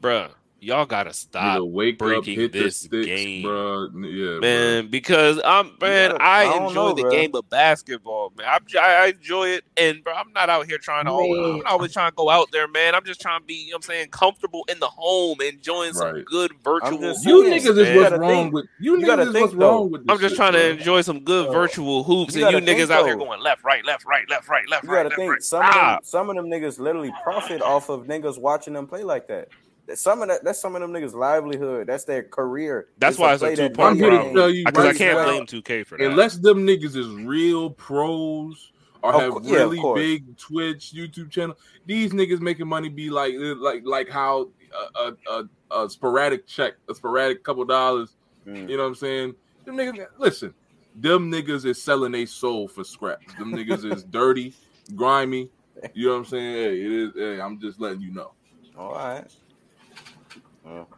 bruh 0.00 0.30
y'all 0.60 0.86
gotta 0.86 1.12
stop 1.12 1.62
wake 1.62 1.98
breaking 1.98 2.44
up, 2.44 2.52
this 2.52 2.78
sticks, 2.78 3.06
game, 3.06 3.42
bro. 3.42 3.88
Yeah, 3.94 4.38
man. 4.40 4.82
Bro. 4.82 4.90
Because 4.90 5.40
I'm 5.44 5.72
man, 5.80 6.12
yeah, 6.12 6.16
I, 6.20 6.44
I 6.44 6.66
enjoy 6.66 6.74
know, 6.74 6.92
the 6.94 7.02
bro. 7.02 7.10
game 7.10 7.34
of 7.34 7.48
basketball, 7.48 8.32
man. 8.36 8.46
I, 8.46 8.78
I, 8.78 9.06
enjoy 9.08 9.48
it, 9.48 9.64
and 9.76 10.02
bro, 10.02 10.14
I'm 10.14 10.32
not 10.32 10.48
out 10.48 10.66
here 10.66 10.78
trying 10.78 11.04
to. 11.06 11.10
Always, 11.12 11.38
I'm 11.38 11.58
not 11.58 11.66
always 11.66 11.92
trying 11.92 12.10
to 12.10 12.16
go 12.16 12.30
out 12.30 12.50
there, 12.52 12.68
man. 12.68 12.94
I'm 12.94 13.04
just 13.04 13.20
trying 13.20 13.40
to 13.40 13.46
be, 13.46 13.54
you 13.54 13.70
know 13.70 13.76
I'm 13.76 13.82
saying, 13.82 14.08
comfortable 14.08 14.64
in 14.68 14.78
the 14.80 14.88
home, 14.88 15.40
enjoying 15.40 15.92
some 15.92 16.14
right. 16.14 16.24
good 16.24 16.52
virtual. 16.64 16.98
Hoops, 16.98 17.24
you 17.24 17.44
niggas 17.44 17.78
is 17.78 17.96
what's 17.96 18.16
wrong 18.16 18.30
think. 18.30 18.54
with 18.54 18.66
you. 18.80 18.98
You 18.98 19.06
niggas 19.06 19.28
is 19.28 19.34
what's 19.34 19.54
wrong 19.54 19.90
with. 19.90 20.02
I'm 20.08 20.18
just 20.18 20.30
shit, 20.30 20.36
trying 20.36 20.52
bro. 20.52 20.62
to 20.62 20.68
enjoy 20.70 21.00
some 21.02 21.20
good 21.20 21.52
virtual 21.52 22.02
hoops, 22.02 22.34
you 22.34 22.46
and 22.46 22.66
you 22.66 22.74
niggas 22.74 22.90
out 22.90 23.04
here 23.04 23.16
going 23.16 23.40
left, 23.40 23.64
right, 23.64 23.84
left, 23.84 24.04
right, 24.06 24.28
left, 24.28 24.48
right, 24.48 24.68
left, 24.68 24.84
you 24.84 24.90
right. 24.90 25.04
You 25.04 25.10
gotta 25.10 25.16
think 25.16 25.42
some 25.42 25.64
of 25.64 25.74
them, 25.74 25.98
some 26.02 26.30
of 26.30 26.36
them 26.36 26.46
niggas 26.46 26.78
literally 26.78 27.12
profit 27.22 27.62
off 27.62 27.88
of 27.88 28.06
niggas 28.06 28.38
watching 28.38 28.72
them 28.74 28.86
play 28.86 29.04
like 29.04 29.28
that 29.28 29.48
some 29.94 30.22
of 30.22 30.28
that 30.28 30.44
that's 30.44 30.60
some 30.60 30.74
of 30.74 30.80
them 30.80 30.92
niggas' 30.92 31.14
livelihood. 31.14 31.86
That's 31.86 32.04
their 32.04 32.22
career. 32.22 32.88
That's 32.98 33.18
why 33.18 33.34
it's 33.34 33.42
a 33.42 33.54
two 33.54 33.70
part 33.70 33.98
problem. 33.98 34.32
Because 34.64 34.84
I 34.84 34.92
can't 34.94 35.46
blame 35.46 35.62
2K 35.62 35.86
for 35.86 35.98
that. 35.98 36.06
Unless 36.06 36.38
them 36.38 36.66
niggas 36.66 36.96
is 36.96 37.08
real 37.08 37.70
pros 37.70 38.72
or 39.02 39.12
have 39.12 39.38
yeah, 39.42 39.56
really 39.56 39.80
big 39.94 40.36
Twitch, 40.36 40.92
YouTube 40.94 41.30
channel. 41.30 41.56
These 41.84 42.12
niggas 42.12 42.40
making 42.40 42.66
money 42.66 42.88
be 42.88 43.10
like 43.10 43.34
like 43.36 43.82
like 43.84 44.08
how 44.08 44.48
a, 44.96 45.12
a, 45.30 45.48
a, 45.70 45.84
a 45.84 45.90
sporadic 45.90 46.46
check, 46.46 46.74
a 46.88 46.94
sporadic 46.94 47.44
couple 47.44 47.64
dollars. 47.64 48.16
Mm. 48.46 48.68
You 48.68 48.76
know 48.76 48.84
what 48.84 48.90
I'm 48.90 48.94
saying? 48.94 49.34
Them 49.64 49.76
niggas, 49.76 50.06
listen. 50.18 50.54
Them 50.94 51.30
niggas 51.30 51.66
is 51.66 51.82
selling 51.82 52.14
a 52.14 52.24
soul 52.24 52.68
for 52.68 52.82
scraps. 52.82 53.34
Them 53.34 53.52
niggas 53.52 53.90
is 53.92 54.02
dirty, 54.10 54.54
grimy. 54.94 55.50
You 55.92 56.06
know 56.06 56.12
what 56.12 56.18
I'm 56.20 56.24
saying? 56.24 56.54
Hey, 56.54 56.80
it 56.80 56.92
is. 56.92 57.12
Hey, 57.14 57.40
I'm 57.40 57.60
just 57.60 57.78
letting 57.80 58.00
you 58.00 58.10
know. 58.12 58.32
All 58.78 58.94
right. 58.94 59.26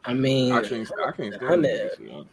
I 0.05 0.15
mean, 0.15 0.53
I 0.53 0.63
can't, 0.63 0.91
I 1.05 1.13
can't 1.13 1.35
stand 1.35 2.27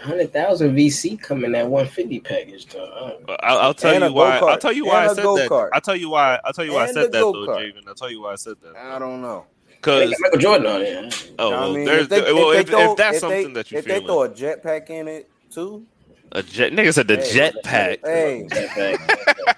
Hundred 0.00 0.32
thousand 0.32 0.76
VC 0.76 1.20
coming 1.20 1.56
at 1.56 1.68
one 1.68 1.86
fifty 1.86 2.20
package 2.20 2.66
though. 2.66 3.18
I'll, 3.40 3.58
I'll, 3.58 3.74
tell 3.74 4.00
you 4.00 4.12
why. 4.12 4.38
I'll 4.38 4.58
tell 4.58 4.72
you 4.72 4.86
why 4.86 5.06
I 5.06 5.08
said 5.08 5.24
that. 5.24 5.70
I'll 5.72 5.80
tell 5.80 5.96
you 5.96 6.10
why. 6.10 6.38
I'll 6.44 6.52
tell 6.52 6.64
you 6.64 6.74
why 6.74 6.84
I 6.84 6.92
said 6.92 7.10
that 7.10 7.12
though, 7.12 7.32
Javen. 7.32 7.88
I'll 7.88 7.94
tell 7.94 8.10
you 8.10 8.22
why 8.22 8.32
I 8.32 8.36
said 8.36 8.56
that. 8.62 8.76
I 8.76 8.98
don't 9.00 9.20
know. 9.20 9.46
Because 9.66 10.14
Michael 10.20 10.38
Jordan 10.38 10.66
on 10.66 10.82
it. 10.82 11.32
Oh, 11.38 11.50
well, 11.50 11.70
I 11.70 11.74
mean, 11.74 11.84
there's, 11.84 12.02
if, 12.02 12.08
they, 12.08 12.32
well, 12.32 12.50
if, 12.50 12.60
if, 12.60 12.68
throw, 12.68 12.90
if 12.92 12.96
that's 12.96 13.20
something 13.20 13.48
they, 13.48 13.52
that 13.54 13.70
you 13.70 13.78
if 13.78 13.84
feel 13.84 14.00
they 14.00 14.06
throw 14.06 14.22
a 14.22 14.28
jetpack 14.28 14.90
in 14.90 15.08
it 15.08 15.30
too. 15.50 15.86
A 16.32 16.42
jet 16.42 16.72
nigga 16.72 16.92
said 16.92 17.08
the 17.08 17.16
hey, 17.16 17.50
jetpack. 17.62 18.04
Hey. 18.04 18.46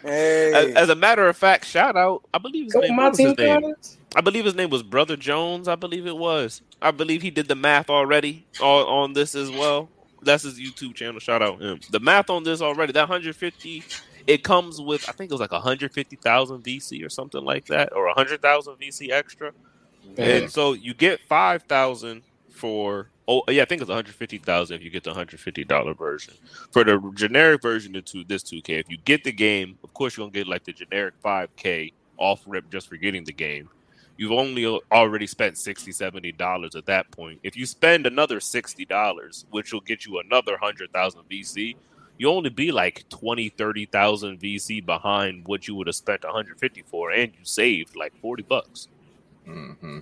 hey. 0.02 0.52
As, 0.52 0.74
as, 0.76 0.88
a 0.88 0.94
matter 0.94 1.26
of 1.28 1.37
fact, 1.37 1.64
shout 1.64 1.96
out. 1.96 2.22
I 2.33 2.38
believe 2.38 2.66
his 2.66 2.74
name 2.76 2.96
was 2.96 3.18
his 3.18 3.37
name. 3.37 3.74
I 4.14 4.20
believe 4.20 4.44
his 4.44 4.54
name 4.54 4.70
was 4.70 4.82
Brother 4.82 5.16
Jones. 5.16 5.68
I 5.68 5.76
believe 5.76 6.06
it 6.06 6.16
was. 6.16 6.62
I 6.82 6.90
believe 6.90 7.22
he 7.22 7.30
did 7.30 7.48
the 7.48 7.54
math 7.54 7.88
already 7.88 8.46
on, 8.60 8.86
on 8.86 9.12
this 9.12 9.34
as 9.34 9.50
well. 9.50 9.88
That's 10.22 10.42
his 10.42 10.58
YouTube 10.58 10.94
channel. 10.94 11.20
Shout 11.20 11.42
out 11.42 11.60
him. 11.60 11.80
The 11.90 12.00
math 12.00 12.28
on 12.28 12.42
this 12.42 12.60
already. 12.60 12.92
That 12.92 13.08
150 13.08 13.84
it 14.26 14.44
comes 14.44 14.80
with 14.80 15.08
I 15.08 15.12
think 15.12 15.30
it 15.30 15.34
was 15.34 15.40
like 15.40 15.52
150,000 15.52 16.62
VC 16.62 17.04
or 17.04 17.08
something 17.08 17.44
like 17.44 17.66
that, 17.66 17.92
or 17.94 18.06
100,000 18.06 18.74
VC 18.76 19.10
extra. 19.10 19.52
And 20.16 20.50
so 20.50 20.72
you 20.72 20.92
get 20.94 21.20
5,000 21.20 22.22
for 22.50 23.08
oh 23.26 23.42
yeah, 23.48 23.62
I 23.62 23.64
think 23.64 23.80
it's 23.80 23.88
150,000 23.88 24.76
if 24.76 24.82
you 24.82 24.90
get 24.90 25.04
the 25.04 25.10
150 25.10 25.64
dollar 25.64 25.94
version. 25.94 26.34
For 26.72 26.84
the 26.84 27.12
generic 27.14 27.62
version 27.62 27.96
of 27.96 28.04
two, 28.04 28.24
this 28.24 28.42
2K, 28.42 28.80
if 28.80 28.90
you 28.90 28.98
get 28.98 29.24
the 29.24 29.32
game, 29.32 29.78
of 29.84 29.94
course 29.94 30.16
you're 30.16 30.26
gonna 30.26 30.32
get 30.32 30.48
like 30.48 30.64
the 30.64 30.72
generic 30.72 31.14
5K 31.24 31.92
off 32.18 32.42
rip 32.46 32.70
just 32.70 32.88
for 32.88 32.96
getting 32.96 33.24
the 33.24 33.32
game. 33.32 33.70
You've 34.20 34.33
only 34.33 34.66
already 34.92 35.26
spent 35.26 35.56
60 35.56 35.92
70 35.92 36.33
dollars 36.33 36.74
at 36.74 36.85
that 36.85 37.11
point. 37.11 37.40
If 37.42 37.56
you 37.56 37.64
spend 37.64 38.04
another 38.04 38.38
60 38.38 38.85
dollars, 38.85 39.46
which 39.50 39.72
will 39.72 39.80
get 39.80 40.04
you 40.04 40.18
another 40.18 40.52
100,000 40.52 41.22
VC, 41.30 41.74
you 42.18 42.28
only 42.28 42.50
be 42.50 42.70
like 42.70 43.09
20, 43.09 43.48
30,000 43.48 44.38
VC 44.38 44.85
behind 44.85 45.48
what 45.48 45.66
you 45.66 45.74
would 45.74 45.87
have 45.87 45.96
spent 45.96 46.22
150 46.22 46.83
for, 46.83 47.12
and 47.12 47.33
you 47.33 47.46
saved 47.46 47.96
like 47.96 48.14
40 48.20 48.42
bucks. 48.42 48.88
Mm-hmm. 49.48 50.00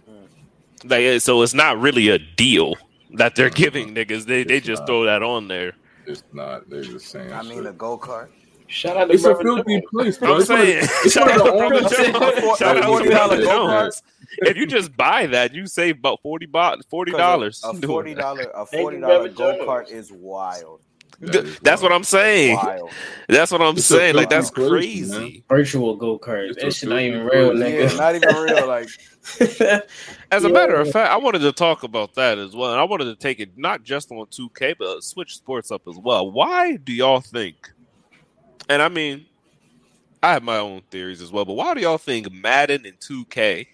Like, 0.83 1.21
so 1.21 1.43
it's 1.43 1.55
not 1.55 1.81
really 1.81 2.09
a 2.09 2.19
deal 2.19 2.75
that 3.15 3.37
they're 3.37 3.51
mm-hmm. 3.51 3.63
giving 3.63 3.95
niggas. 3.95 4.25
They 4.25 4.41
it's 4.41 4.49
they 4.49 4.59
just 4.59 4.81
not. 4.81 4.87
throw 4.89 5.05
that 5.05 5.23
on 5.23 5.47
there. 5.47 5.75
It's 6.09 6.25
not. 6.33 6.69
They're 6.69 6.83
just 6.83 7.07
saying. 7.07 7.33
I 7.33 7.43
mean, 7.43 7.65
a 7.69 7.73
go 7.73 7.97
kart. 7.97 8.31
Shout 8.69 8.97
out 8.99 9.07
to 9.07 9.15
it's 9.15 9.23
Brother 9.23 9.41
a 9.41 9.43
filthy 9.43 9.83
place, 9.91 10.19
bro. 10.19 10.37
I'm 10.37 10.45
saying, 10.45 10.87
shout 11.09 11.31
out 11.31 11.45
to 11.45 11.53
Brother 11.53 11.81
Jones. 11.81 12.59
Shout 12.59 12.77
out 12.77 13.03
to 13.03 13.11
Brother 13.11 13.43
Jones. 13.43 14.03
If 14.39 14.57
you 14.57 14.67
just 14.67 14.95
buy 14.97 15.27
that, 15.27 15.55
you 15.55 15.67
save 15.67 15.99
about 15.99 16.21
forty 16.23 16.47
dollars. 16.47 17.63
A 17.65 17.75
forty 17.87 18.15
dollar 18.15 18.51
a 18.55 18.67
forty 18.67 19.01
dollar 19.01 19.29
go 19.31 19.67
kart 19.67 19.91
is 19.91 20.13
wild. 20.13 20.83
That 21.21 21.59
that's 21.63 21.83
what 21.83 21.93
I'm 21.93 22.05
saying. 22.05 22.57
Wild. 22.57 22.91
That's 23.29 23.51
what 23.51 23.63
I'm 23.63 23.77
it's 23.77 23.87
saying. 23.87 24.15
Like 24.15 24.29
that's 24.29 24.51
crazy. 24.51 25.45
Virtual 25.49 25.97
go 25.97 26.19
kart. 26.19 26.55
That 26.61 26.73
shit 26.73 26.91
not 26.91 27.01
even 27.01 27.25
real, 27.25 27.51
nigga. 27.53 27.91
Yeah, 27.91 27.97
not 27.97 28.15
even 28.15 28.37
real. 28.37 28.69
Like, 28.69 28.89
as 30.31 30.45
a 30.45 30.49
yeah. 30.49 30.53
matter 30.53 30.77
of 30.77 30.91
fact, 30.91 31.11
I 31.11 31.17
wanted 31.17 31.41
to 31.41 31.53
talk 31.53 31.83
about 31.83 32.15
that 32.15 32.39
as 32.39 32.55
well, 32.55 32.71
and 32.71 32.81
I 32.81 32.85
wanted 32.85 33.07
to 33.07 33.17
take 33.17 33.41
it 33.41 33.57
not 33.57 33.83
just 33.83 34.13
on 34.13 34.27
2K, 34.27 34.77
but 34.79 35.03
switch 35.03 35.37
sports 35.37 35.73
up 35.73 35.83
as 35.89 35.97
well. 35.97 36.31
Why 36.31 36.77
do 36.77 36.93
y'all 36.93 37.21
think? 37.21 37.57
And 38.69 38.83
I 38.83 38.89
mean, 38.89 39.27
I 40.23 40.33
have 40.33 40.43
my 40.43 40.59
own 40.59 40.83
theories 40.91 41.23
as 41.23 41.33
well, 41.33 41.45
but 41.45 41.55
why 41.55 41.75
do 41.75 41.81
y'all 41.81 41.99
think 41.99 42.33
Madden 42.33 42.85
and 42.87 42.99
2K 43.01 43.67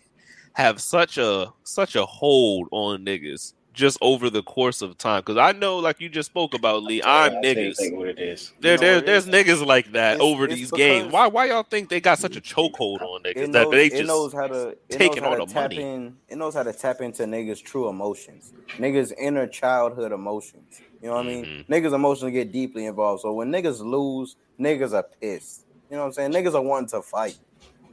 have 0.52 0.80
such 0.80 1.18
a 1.18 1.52
such 1.64 1.96
a 1.96 2.04
hold 2.06 2.68
on 2.70 3.04
niggas? 3.04 3.54
just 3.74 3.98
over 4.00 4.30
the 4.30 4.42
course 4.42 4.80
of 4.80 4.96
time. 4.96 5.20
Because 5.20 5.36
I 5.36 5.52
know, 5.52 5.78
like 5.78 6.00
you 6.00 6.08
just 6.08 6.30
spoke 6.30 6.54
about, 6.54 6.82
Lee, 6.82 7.02
I'm 7.02 7.32
niggas. 7.42 7.76
What 7.94 8.08
it 8.08 8.18
is. 8.18 8.52
There, 8.60 8.78
there, 8.78 9.00
there's 9.00 9.26
niggas 9.26 9.64
like 9.66 9.92
that 9.92 10.14
it's, 10.14 10.22
over 10.22 10.44
it's 10.44 10.54
these 10.54 10.70
games. 10.70 11.12
Why, 11.12 11.26
why 11.26 11.46
y'all 11.46 11.64
think 11.64 11.90
they 11.90 12.00
got 12.00 12.18
such 12.18 12.36
a 12.36 12.40
chokehold 12.40 13.02
on 13.02 13.22
niggas? 13.24 13.48
Knows, 13.48 13.52
that 13.52 13.70
they 13.70 13.88
just 13.90 14.02
it 14.02 14.06
knows 14.06 14.32
how 14.32 14.46
to 14.46 14.76
taking 14.88 15.24
all 15.24 15.44
the 15.44 15.52
money. 15.52 15.82
In, 15.82 16.16
it 16.28 16.36
knows 16.36 16.54
how 16.54 16.62
to 16.62 16.72
tap 16.72 17.00
into 17.00 17.24
niggas' 17.24 17.62
true 17.62 17.88
emotions, 17.88 18.52
niggas' 18.78 19.12
inner 19.18 19.46
childhood 19.46 20.12
emotions. 20.12 20.80
You 21.04 21.10
know 21.10 21.16
what 21.16 21.26
mm-hmm. 21.26 21.44
I 21.44 21.48
mean? 21.48 21.64
Mm-hmm. 21.64 21.72
Niggas' 21.72 21.94
emotionally 21.94 22.32
get 22.32 22.50
deeply 22.50 22.86
involved. 22.86 23.20
So 23.20 23.34
when 23.34 23.52
niggas 23.52 23.80
lose, 23.80 24.36
niggas 24.58 24.94
are 24.94 25.02
pissed. 25.02 25.66
You 25.90 25.96
know 25.96 26.04
what 26.04 26.06
I'm 26.06 26.12
saying? 26.14 26.32
Niggas 26.32 26.54
are 26.54 26.62
wanting 26.62 26.88
to 26.88 27.02
fight. 27.02 27.38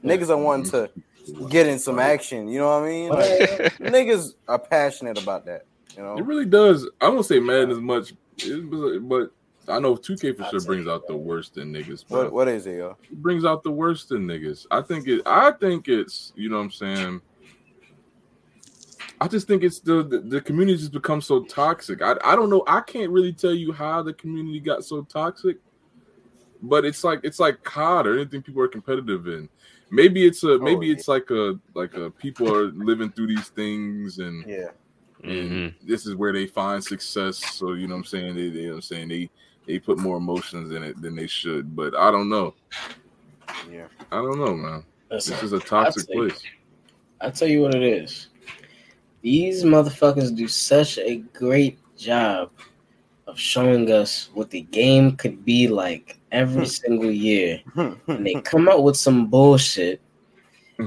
Niggas 0.02 0.30
are 0.30 0.38
wanting 0.38 0.72
to 0.72 0.90
get 1.50 1.68
in 1.68 1.78
some 1.78 2.00
action. 2.00 2.48
You 2.48 2.60
know 2.60 2.80
what 2.80 2.84
I 2.84 2.90
mean? 2.90 3.10
Like, 3.10 3.30
niggas 3.80 4.36
are 4.48 4.58
passionate 4.58 5.22
about 5.22 5.46
that. 5.46 5.66
You 5.98 6.04
know, 6.04 6.18
it 6.18 6.24
really 6.24 6.46
does. 6.46 6.90
I 7.02 7.10
won't 7.10 7.26
say 7.26 7.38
Madden 7.42 7.72
as 7.72 7.80
much, 7.80 8.14
but 9.02 9.32
I 9.68 9.80
know 9.80 9.98
2K 9.98 10.38
for 10.38 10.46
sure 10.46 10.62
brings 10.62 10.88
out 10.88 11.06
the 11.06 11.18
worst 11.18 11.58
in 11.58 11.74
niggas. 11.74 12.06
What, 12.08 12.32
what 12.32 12.48
is 12.48 12.66
it, 12.66 12.78
yo? 12.78 12.96
It 13.04 13.22
brings 13.22 13.44
out 13.44 13.62
the 13.62 13.72
worst 13.72 14.12
in 14.12 14.26
niggas. 14.26 14.68
I 14.72 14.82
think 14.82 15.10
it. 15.10 15.22
I 15.26 15.52
think 15.52 15.90
it's. 15.90 16.32
You 16.38 16.48
know 16.48 16.56
what 16.56 16.64
I'm 16.64 16.72
saying. 16.72 17.22
I 19.22 19.28
just 19.28 19.48
think 19.48 19.64
it's 19.64 19.80
the, 19.80 20.04
the, 20.04 20.20
the 20.20 20.42
community 20.42 20.80
just 20.80 20.92
become 20.92 21.22
so 21.22 21.44
toxic. 21.44 22.02
I 22.02 22.16
I 22.24 22.36
don't 22.36 22.50
know. 22.50 22.64
I 22.68 22.82
can't 22.82 23.12
really 23.12 23.32
tell 23.32 23.54
you 23.54 23.72
how 23.72 24.02
the 24.02 24.14
community 24.14 24.60
got 24.60 24.84
so 24.84 25.04
toxic, 25.04 25.58
but 26.62 26.84
it's 26.84 27.04
like 27.04 27.22
it's 27.24 27.40
like 27.40 27.64
COD 27.64 28.08
or 28.08 28.16
anything 28.16 28.42
people 28.42 28.62
are 28.62 28.68
competitive 28.68 29.28
in. 29.28 29.48
Maybe 29.92 30.26
it's 30.26 30.44
a 30.44 30.58
maybe 30.58 30.90
oh, 30.90 30.94
it's 30.94 31.08
like 31.08 31.30
a 31.30 31.60
like 31.76 31.94
a 31.94 32.10
people 32.10 32.54
are 32.54 32.72
living 32.72 33.12
through 33.12 33.28
these 33.28 33.50
things 33.50 34.18
and 34.20 34.44
yeah 34.48 34.70
and 35.24 35.52
mm-hmm. 35.52 35.88
this 35.88 36.06
is 36.06 36.16
where 36.16 36.34
they 36.34 36.48
find 36.48 36.84
success. 36.84 37.38
So 37.38 37.74
you 37.74 37.88
know 37.88 37.96
what 37.96 38.00
I'm 38.00 38.06
saying? 38.06 38.36
They, 38.36 38.50
they 38.50 38.60
you 38.60 38.64
know 38.64 38.70
what 38.70 38.76
I'm 38.78 38.82
saying 38.82 39.08
they 39.10 39.30
they 39.68 39.80
put 39.80 40.00
more 40.00 40.18
emotions 40.18 40.72
in 40.72 40.84
it 40.84 41.02
than 41.02 41.16
they 41.16 41.28
should. 41.28 41.76
But 41.76 41.96
I 41.96 42.12
don't 42.12 42.30
know. 42.30 42.56
Yeah, 43.72 43.88
I 44.12 44.16
don't 44.16 44.40
know, 44.40 44.56
man. 44.56 44.84
Listen, 45.10 45.34
this 45.36 45.44
is 45.44 45.54
a 45.54 45.60
toxic 45.60 46.08
I 46.12 46.14
place. 46.14 46.44
I 47.20 47.30
tell 47.30 47.48
you 47.48 47.62
what 47.62 47.76
it 47.76 47.84
is. 47.84 48.30
These 49.22 49.64
motherfuckers 49.64 50.36
do 50.36 50.48
such 50.48 50.98
a 50.98 51.18
great 51.34 51.80
job 51.96 52.52
of 53.28 53.40
showing 53.40 53.92
us 53.92 54.30
what 54.34 54.50
the 54.50 54.62
game 54.62 55.16
could 55.16 55.46
be 55.46 55.68
like 55.68 56.20
every 56.32 56.64
hmm. 56.64 56.66
single 56.66 57.12
year. 57.12 57.62
Hmm. 57.74 57.94
and 58.08 58.26
they 58.26 58.36
come 58.42 58.68
out 58.68 58.84
with 58.84 58.98
some 58.98 59.28
bullshit 59.28 60.02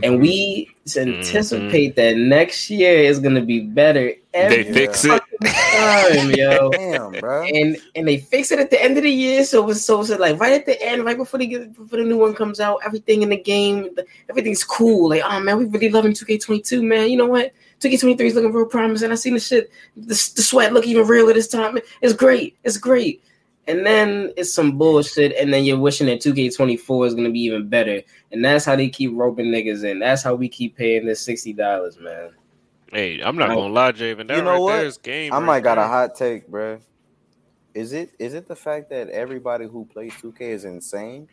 and 0.02 0.14
mm-hmm. 0.14 0.22
we 0.22 0.70
anticipate 0.96 1.94
mm-hmm. 1.94 2.00
that 2.00 2.16
next 2.16 2.70
year 2.70 2.98
is 2.98 3.20
gonna 3.20 3.42
be 3.42 3.60
better. 3.60 4.12
Every 4.32 4.64
they 4.64 4.72
fix 4.72 5.04
it 5.04 5.22
time, 5.44 6.30
yo. 6.32 6.70
Damn, 6.72 7.12
bro. 7.12 7.44
And 7.44 7.76
and 7.94 8.08
they 8.08 8.18
fix 8.18 8.50
it 8.50 8.58
at 8.58 8.70
the 8.70 8.82
end 8.82 8.96
of 8.96 9.04
the 9.04 9.10
year, 9.10 9.44
so 9.44 9.68
it's 9.70 9.82
so, 9.82 10.02
so 10.02 10.16
like 10.16 10.40
right 10.40 10.52
at 10.52 10.66
the 10.66 10.80
end, 10.82 11.04
right 11.04 11.16
before 11.16 11.38
they 11.38 11.46
get 11.46 11.74
before 11.74 11.98
the 11.98 12.04
new 12.04 12.18
one 12.18 12.34
comes 12.34 12.60
out, 12.60 12.80
everything 12.84 13.22
in 13.22 13.28
the 13.28 13.36
game, 13.36 13.90
everything's 14.28 14.64
cool. 14.64 15.10
Like, 15.10 15.22
oh 15.24 15.40
man, 15.40 15.58
we 15.58 15.66
really 15.66 15.90
loving 15.90 16.12
2K22, 16.12 16.82
man. 16.82 17.10
You 17.10 17.18
know 17.18 17.26
what? 17.26 17.52
2K23 17.80 18.20
is 18.20 18.34
looking 18.34 18.52
real 18.52 18.66
promising. 18.66 19.12
I 19.12 19.14
seen 19.16 19.34
the 19.34 19.40
shit, 19.40 19.70
the, 19.96 20.08
the 20.08 20.42
sweat 20.42 20.72
look 20.72 20.86
even 20.86 21.06
realer 21.06 21.32
this 21.34 21.48
time. 21.48 21.78
It's 22.00 22.14
great. 22.14 22.56
It's 22.64 22.76
great 22.78 23.22
and 23.66 23.84
then 23.84 24.32
it's 24.36 24.52
some 24.52 24.76
bullshit, 24.76 25.34
and 25.36 25.52
then 25.52 25.64
you're 25.64 25.78
wishing 25.78 26.06
that 26.06 26.20
2K24 26.20 27.06
is 27.06 27.14
gonna 27.14 27.30
be 27.30 27.40
even 27.40 27.68
better, 27.68 28.02
and 28.32 28.44
that's 28.44 28.64
how 28.64 28.76
they 28.76 28.88
keep 28.88 29.12
roping 29.14 29.46
niggas 29.46 29.84
in. 29.84 29.98
That's 29.98 30.22
how 30.22 30.34
we 30.34 30.48
keep 30.48 30.76
paying 30.76 31.06
this 31.06 31.20
sixty 31.20 31.52
dollars, 31.52 31.98
man. 31.98 32.30
Hey, 32.92 33.20
I'm 33.20 33.36
not 33.36 33.48
gonna 33.48 33.72
lie, 33.72 33.92
Javen. 33.92 34.28
That 34.28 34.36
you 34.36 34.42
know 34.42 34.52
right 34.52 34.58
what? 34.58 34.76
There 34.76 34.86
is 34.86 34.98
game. 34.98 35.32
I 35.32 35.38
right 35.38 35.46
might 35.46 35.62
got 35.62 35.78
a 35.78 35.86
hot 35.86 36.14
take, 36.14 36.46
bro. 36.48 36.78
Is 37.72 37.92
it 37.92 38.10
is 38.18 38.34
it 38.34 38.46
the 38.46 38.56
fact 38.56 38.90
that 38.90 39.08
everybody 39.08 39.66
who 39.66 39.84
plays 39.86 40.12
2K 40.14 40.40
is 40.40 40.64
insane? 40.64 41.28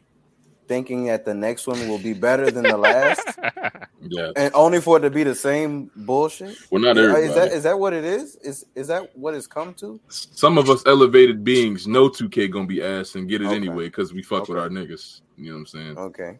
Thinking 0.71 1.03
that 1.03 1.25
the 1.25 1.33
next 1.33 1.67
one 1.67 1.85
will 1.89 1.97
be 1.97 2.13
better 2.13 2.49
than 2.49 2.63
the 2.63 2.77
last. 2.77 3.37
yeah. 4.01 4.31
And 4.37 4.53
only 4.53 4.79
for 4.79 4.95
it 4.95 5.01
to 5.01 5.09
be 5.09 5.23
the 5.23 5.35
same 5.35 5.91
bullshit. 5.97 6.55
Well, 6.69 6.81
not 6.81 6.97
everybody. 6.97 7.25
Is 7.25 7.35
that 7.35 7.51
is 7.51 7.63
that 7.63 7.77
what 7.77 7.91
it 7.91 8.05
is? 8.05 8.37
Is 8.37 8.65
is 8.73 8.87
that 8.87 9.13
what 9.17 9.33
it's 9.33 9.47
come 9.47 9.73
to? 9.75 9.99
Some 10.07 10.57
of 10.57 10.69
us 10.69 10.81
elevated 10.85 11.43
beings 11.43 11.87
know 11.87 12.07
2K 12.07 12.49
gonna 12.49 12.67
be 12.67 12.81
ass 12.81 13.15
and 13.15 13.27
get 13.27 13.41
it 13.41 13.47
okay. 13.47 13.55
anyway 13.57 13.87
because 13.87 14.13
we 14.13 14.23
fuck 14.23 14.43
okay. 14.43 14.53
with 14.53 14.63
our 14.63 14.69
niggas. 14.69 15.19
You 15.35 15.47
know 15.47 15.51
what 15.55 15.59
I'm 15.59 15.65
saying? 15.65 15.97
Okay. 15.97 16.39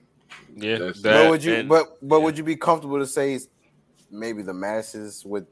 Yeah. 0.56 0.78
That, 0.78 1.02
but 1.04 1.30
would 1.30 1.44
you 1.44 1.56
and, 1.56 1.68
but 1.68 1.98
but 2.02 2.20
yeah. 2.20 2.24
would 2.24 2.38
you 2.38 2.46
be 2.46 2.56
comfortable 2.56 3.00
to 3.00 3.08
say 3.08 3.38
maybe 4.10 4.44
the 4.44 4.54
masses 4.54 5.26
would 5.26 5.46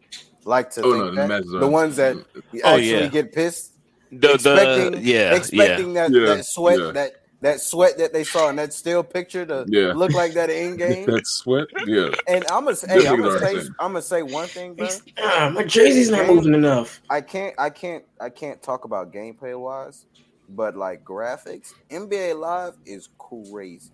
like 0.46 0.70
to 0.72 0.82
oh, 0.84 0.94
think 0.94 1.16
no, 1.16 1.28
that? 1.28 1.46
The, 1.46 1.60
the 1.60 1.68
ones 1.68 1.98
that 1.98 2.16
oh, 2.16 2.50
actually 2.64 2.92
yeah. 2.92 3.08
get 3.08 3.34
pissed? 3.34 3.74
The, 4.12 4.34
expecting, 4.36 4.92
the, 4.94 5.00
yeah, 5.02 5.36
expecting 5.36 5.96
yeah. 5.96 6.08
that, 6.08 6.12
that 6.38 6.46
sweat 6.46 6.96
that 6.96 7.19
that 7.42 7.62
sweat 7.62 7.98
that 7.98 8.12
they 8.12 8.24
saw 8.24 8.50
in 8.50 8.58
that 8.58 8.74
still 8.74 9.04
picture 9.04 9.46
to 9.46 9.66
yeah. 9.68 9.94
look 9.94 10.12
like 10.12 10.34
that 10.34 10.50
in 10.50 10.76
game. 10.78 11.06
that 11.06 11.26
sweat, 11.26 11.68
yeah. 11.86 12.10
And 12.28 12.44
I'm 12.52 12.66
gonna 12.66 12.76
say, 12.76 13.02
hey, 13.02 13.08
I'm 13.08 13.22
gonna 13.22 13.40
say, 13.40 13.70
I'm 13.80 13.92
gonna 13.94 14.02
say 14.02 14.22
one 14.24 14.48
thing, 14.48 14.74
bro. 14.74 14.88
Ah, 15.18 15.52
my 15.54 15.64
jersey's 15.64 16.10
not 16.10 16.28
moving 16.28 16.54
enough. 16.54 17.02
I 17.10 17.22
can't, 17.22 17.56
I 17.58 17.70
can't, 17.70 18.04
I 18.20 18.30
can't 18.30 18.62
talk 18.62 18.86
about 18.86 19.14
gameplay 19.14 19.58
wise, 19.60 20.06
but 20.50 20.76
like 20.76 21.04
graphics, 21.04 21.74
NBA 21.90 22.40
Live 22.40 22.76
is 22.86 23.10
crazy. 23.18 23.92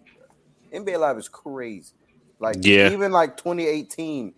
Bro. 0.72 0.82
NBA 0.82 1.00
Live 1.00 1.18
is 1.18 1.30
crazy. 1.30 1.94
Like 2.40 2.58
yeah. 2.62 2.92
even 2.92 3.12
like 3.12 3.38
2018 3.38 4.34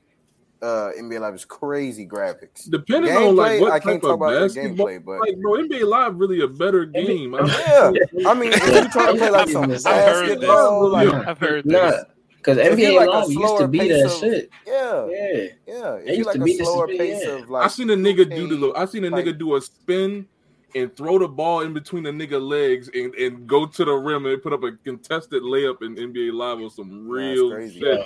uh 0.62 0.92
NBA 1.00 1.20
Live 1.20 1.36
is 1.36 1.46
crazy 1.46 2.08
graphics. 2.08 2.70
Depending 2.70 3.12
gameplay, 3.12 3.28
on 3.30 3.36
like 3.36 3.62
what 3.62 3.72
I 3.72 3.80
can't 3.80 4.02
talk 4.02 4.16
about 4.16 4.32
basketball, 4.42 4.88
gameplay, 4.88 5.04
but 5.06 5.20
like 5.20 5.38
bro, 5.40 5.54
NBA 5.54 5.88
Live 5.88 6.16
really 6.16 6.42
a 6.42 6.48
better 6.48 6.86
game. 6.86 7.34
yeah, 7.34 7.92
I 8.28 8.34
mean, 8.34 8.54
if 8.54 8.66
you 8.68 8.90
trying 8.90 9.14
to 9.14 9.20
play 9.20 9.30
like 9.30 9.50
some 9.50 9.70
basketball, 9.70 10.90
like, 10.92 11.14
I've 11.28 11.38
heard 11.38 11.64
this. 11.66 12.04
Because 12.38 12.58
If 12.60 12.80
you 12.80 12.88
NBA 12.90 12.96
like 12.98 13.10
Live 13.10 13.32
used 13.32 13.58
to 13.58 13.68
be 13.68 13.88
that 13.90 14.06
of- 14.06 14.12
shit. 14.14 14.50
Yeah, 14.66 15.08
Yeah. 15.10 15.48
yeah. 15.68 15.96
It 15.96 16.16
used 16.16 16.28
like 16.28 16.36
to 16.38 16.42
a 16.42 16.46
beat 16.46 16.58
this 16.60 16.68
slower 16.68 16.88
pace 16.88 17.22
yeah. 17.26 17.30
of 17.32 17.50
like 17.50 17.66
I 17.66 17.68
seen 17.68 17.90
a 17.90 17.96
nigga 17.96 18.30
do 18.34 18.48
the 18.48 18.56
2K. 18.56 18.78
I 18.78 18.86
seen 18.86 19.04
a 19.06 19.10
like- 19.10 19.26
nigga 19.26 19.38
do 19.38 19.56
a 19.58 19.62
spin 19.62 20.26
and 20.76 20.96
throw 20.98 21.18
the 21.18 21.28
ball 21.28 21.62
in 21.62 21.74
between 21.74 22.04
the 22.04 22.10
nigga 22.12 22.40
legs 22.42 22.90
and, 22.94 23.14
and 23.16 23.48
go 23.48 23.66
to 23.66 23.86
the 23.86 23.92
rim 23.94 24.26
and 24.26 24.42
put 24.44 24.52
up 24.54 24.64
a 24.64 24.74
contested 24.84 25.42
layup 25.42 25.82
in 25.82 25.96
NBA 25.96 26.34
Live 26.34 26.60
on 26.60 26.70
some 26.70 27.08
real 27.08 27.52
crazy. 27.52 27.80
shit. 27.80 28.06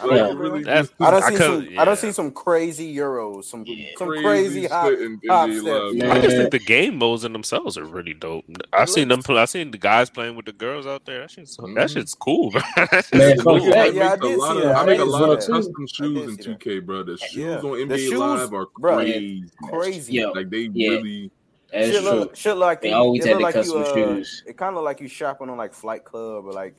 I 0.00 0.04
Like, 0.06 0.16
don't 0.18 0.36
really 0.38 0.62
just 0.62 0.92
I 1.00 1.10
don't 1.10 1.22
see 1.22 1.36
could- 1.36 1.66
some. 1.68 1.78
I 1.78 1.84
don't 1.84 1.98
see 1.98 2.12
some 2.12 2.30
crazy 2.30 2.94
euros, 2.94 3.44
some 3.44 3.64
Yeah. 3.66 3.88
some 3.96 4.08
crazy, 4.08 4.66
hot. 4.66 4.88
shit 4.90 5.00
in 5.00 5.20
hop 5.28 5.50
steps. 5.50 6.02
I 6.12 6.20
just 6.20 6.36
think 6.36 6.50
the 6.50 6.58
game 6.58 6.98
modes 6.98 7.24
in 7.24 7.32
themselves 7.32 7.78
are 7.78 7.84
really 7.84 8.14
dope. 8.14 8.44
I've 8.72 8.90
seen 8.90 9.08
them. 9.08 9.22
Play, 9.22 9.38
I've 9.40 9.50
seen 9.50 9.70
the 9.70 9.78
guys 9.78 10.10
playing 10.10 10.36
with 10.36 10.44
the 10.46 10.52
girls 10.52 10.86
out 10.86 11.06
there. 11.06 11.20
That 11.20 11.30
shit's 11.30 11.56
that 11.56 11.64
Mhm. 11.64 11.90
shit's 11.92 12.14
cool, 12.14 12.50
bro. 12.50 12.60
That 12.76 13.08
Man, 13.14 13.30
shit's 13.30 13.42
fun 13.42 13.60
cool. 13.60 13.72
fact- 13.72 13.78
I 13.78 13.86
Yeah, 13.96 14.08
I 14.08 14.10
make 14.16 14.22
a 14.24 14.28
did 14.28 14.38
lot 14.38 14.52
see 14.52 14.58
of 14.58 14.62
that. 14.64 14.76
I 14.76 14.82
I 14.82 14.86
make 14.86 15.00
a 15.00 15.04
lot 15.04 15.30
of 15.30 15.38
custom 15.38 15.86
shoes 15.86 16.36
did 16.36 16.46
in 16.48 16.56
2K, 16.58 16.78
bro. 16.84 17.02
The 17.04 17.16
shoes 17.18 17.64
on 17.64 17.70
NBA 17.78 18.16
Live 18.18 18.52
are 18.52 18.66
crazy. 18.66 19.44
Crazy. 19.68 20.24
Like 20.26 20.50
they 20.50 20.68
really. 20.68 21.30
That's 21.72 21.90
shit 21.90 22.02
true. 22.02 22.10
look, 22.12 22.36
shit 22.36 22.56
like 22.56 22.82
They 22.82 22.90
you, 22.90 22.94
always 22.94 23.24
it 23.24 23.28
had 23.28 23.38
the 23.38 23.42
like 23.42 23.54
you, 23.54 23.76
uh, 23.76 23.94
shoes. 23.94 24.42
It 24.46 24.56
kind 24.56 24.76
of 24.76 24.84
like 24.84 25.00
you 25.00 25.08
shopping 25.08 25.48
on 25.48 25.56
like 25.56 25.72
Flight 25.72 26.04
Club 26.04 26.44
or 26.46 26.52
like 26.52 26.74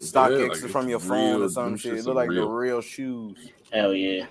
StockX 0.00 0.30
Yeah, 0.40 0.46
like 0.48 0.58
from 0.70 0.88
your 0.88 1.00
phone 1.00 1.34
or 1.34 1.38
real, 1.40 1.48
some 1.50 1.76
shit. 1.76 1.92
It 1.92 1.96
shits 1.96 2.06
look 2.06 2.12
are 2.12 2.14
like 2.16 2.28
the 2.28 2.34
real. 2.34 2.48
real 2.50 2.80
shoes. 2.80 3.36
Hell 3.72 3.92
yeah. 3.94 4.26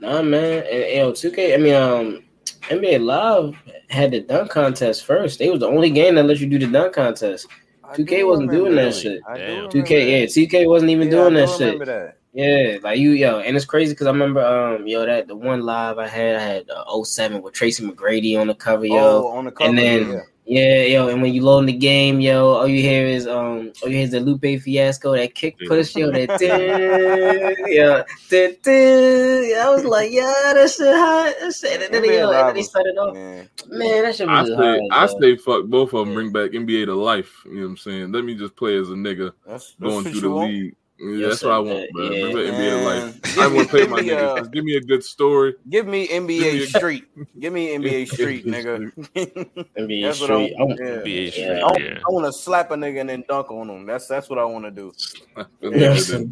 Nah, 0.00 0.22
man. 0.22 0.64
And 0.70 0.96
yo, 0.96 1.12
2K. 1.12 1.54
I 1.54 1.56
mean, 1.56 1.74
um, 1.74 2.24
NBA 2.68 3.02
Live 3.04 3.56
had 3.90 4.10
the 4.10 4.20
dunk 4.20 4.50
contest 4.50 5.04
first. 5.04 5.38
They 5.38 5.50
was 5.50 5.60
the 5.60 5.66
only 5.68 5.90
game 5.90 6.16
that 6.16 6.24
let 6.24 6.40
you 6.40 6.46
do 6.46 6.58
the 6.58 6.66
dunk 6.66 6.94
contest. 6.94 7.46
2K 7.94 8.26
wasn't 8.26 8.50
doing 8.50 8.74
that 8.76 8.86
that. 8.86 8.94
shit. 8.94 9.22
I 9.26 9.36
do 9.36 9.40
Damn. 9.40 9.56
remember 9.68 9.82
2K, 9.82 9.90
yeah, 10.10 10.20
that. 10.20 10.28
2K 10.30 10.68
wasn't 10.68 10.90
even 10.90 11.08
Yeah, 11.08 11.14
doing 11.14 11.36
I 11.36 11.40
that 11.40 11.46
do 11.46 11.56
shit. 11.56 12.18
Remember 12.34 12.62
that. 12.62 12.72
Yeah, 12.72 12.78
like 12.82 12.98
you, 12.98 13.10
yo, 13.10 13.40
and 13.40 13.56
it's 13.56 13.64
crazy 13.64 13.92
because 13.92 14.06
I 14.06 14.10
remember, 14.10 14.44
um, 14.44 14.86
yo, 14.86 15.06
that 15.06 15.28
the 15.28 15.36
one 15.36 15.62
live 15.62 15.98
I 15.98 16.08
had, 16.08 16.36
I 16.36 16.40
had 16.40 16.70
uh, 16.70 17.02
07 17.02 17.42
with 17.42 17.54
Tracy 17.54 17.86
McGrady 17.86 18.38
on 18.38 18.46
the 18.48 18.54
cover, 18.54 18.86
yo. 18.86 19.24
Oh, 19.24 19.26
on 19.28 19.44
the 19.44 19.50
cover. 19.52 19.70
and 19.70 19.78
then 19.78 20.10
yeah. 20.12 20.20
Yeah, 20.46 20.82
yo, 20.82 21.08
and 21.08 21.22
when 21.22 21.32
you 21.32 21.42
load 21.42 21.60
in 21.60 21.66
the 21.66 21.72
game, 21.72 22.20
yo, 22.20 22.48
all 22.50 22.68
you 22.68 22.82
hear 22.82 23.06
is 23.06 23.26
um, 23.26 23.72
all 23.82 23.88
you 23.88 23.96
hear 23.96 24.04
is 24.04 24.10
the 24.10 24.20
Lupe 24.20 24.60
Fiasco, 24.60 25.16
that 25.16 25.34
kick 25.34 25.56
push, 25.66 25.96
yo, 25.96 26.10
that 26.10 26.38
ding, 26.38 27.72
yeah, 27.74 28.02
ding, 28.28 28.54
ding. 28.62 29.50
Yeah, 29.50 29.66
I 29.66 29.70
was 29.70 29.86
like, 29.86 30.12
yeah, 30.12 30.52
that 30.52 30.70
shit 30.70 30.94
hot, 30.94 31.34
that 31.40 31.54
shit. 31.54 31.80
And 31.80 31.94
then, 31.94 32.02
NBA 32.02 32.18
yo, 32.18 32.30
and 32.30 32.48
then 32.50 32.56
he 32.56 32.62
started 32.62 32.94
off, 32.98 33.14
Man. 33.14 33.48
man, 33.68 34.02
that 34.02 34.16
shit 34.16 34.28
I 34.28 34.42
was 34.42 34.50
say, 34.50 34.54
hard. 34.56 34.80
I 34.92 35.06
yo. 35.06 35.18
say, 35.18 35.36
fuck 35.38 35.64
both 35.64 35.94
of 35.94 36.00
them. 36.00 36.08
Yeah. 36.10 36.14
Bring 36.14 36.32
back 36.32 36.50
NBA 36.50 36.84
to 36.86 36.94
life. 36.94 37.32
You 37.46 37.54
know 37.54 37.60
what 37.62 37.66
I'm 37.68 37.76
saying? 37.78 38.12
Let 38.12 38.24
me 38.26 38.34
just 38.34 38.54
play 38.54 38.76
as 38.76 38.90
a 38.90 38.92
nigga 38.92 39.32
That's, 39.46 39.74
that's 39.78 39.78
going 39.80 39.94
what 39.94 40.02
through 40.04 40.12
you 40.12 40.20
the 40.20 40.30
want? 40.30 40.52
league. 40.52 40.76
Yeah, 41.00 41.26
that's 41.28 41.42
what 41.42 41.52
I 41.52 41.58
want, 41.58 41.90
bro. 41.92 42.08
Yeah. 42.10 42.30
Bring 42.30 42.46
back 42.46 42.54
NBA 42.54 42.70
to 42.70 42.84
life. 42.84 43.38
I 43.38 43.46
want 43.48 43.58
to 43.60 43.68
play 43.68 43.80
give 43.80 43.90
my 43.90 44.00
me, 44.00 44.08
niggas. 44.10 44.38
uh, 44.38 44.42
give 44.44 44.64
me 44.64 44.76
a 44.76 44.80
good 44.80 45.02
story. 45.02 45.54
Give 45.68 45.86
me 45.86 46.06
Give 46.06 46.22
me 46.22 46.38
NBA 46.40 46.62
a- 46.62 46.66
Street. 46.66 47.04
Give 47.40 47.52
me 47.52 47.76
NBA 47.76 48.06
Street, 48.12 48.46
nigga. 48.46 48.92
NBA 49.76 50.02
That's 50.04 50.20
what 50.20 50.30
I 50.30 50.44
Street. 50.46 50.54
I 50.56 50.62
want. 50.62 50.68
want- 50.70 50.80
Yeah. 50.80 50.86
NBA 50.86 51.24
Yeah. 51.24 51.30
Street, 51.30 51.48
I 51.50 51.64
want, 51.64 51.82
yeah. 51.82 51.98
I 51.98 52.10
want 52.12 52.26
to 52.26 52.32
slap 52.32 52.70
a 52.70 52.74
nigga 52.76 53.00
and 53.00 53.08
then 53.10 53.24
dunk 53.28 53.50
on 53.50 53.68
him. 53.68 53.86
That's 53.86 54.06
that's 54.06 54.30
what 54.30 54.38
I 54.38 54.44
want 54.44 54.64
to 54.66 54.70
do. 54.70 54.92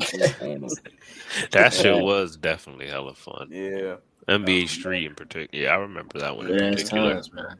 That 1.51 1.72
shit 1.72 2.03
was 2.03 2.37
definitely 2.37 2.88
hella 2.88 3.14
fun. 3.14 3.48
Yeah. 3.51 3.96
NBA 4.29 4.68
Street 4.68 5.07
in 5.07 5.14
particular. 5.14 5.64
Yeah, 5.64 5.70
I 5.72 5.77
remember 5.79 6.18
that 6.20 6.37
one 6.37 6.46
in 6.46 6.57
Good 6.57 6.72
particular. 6.75 7.14
times, 7.14 7.33
man. 7.33 7.57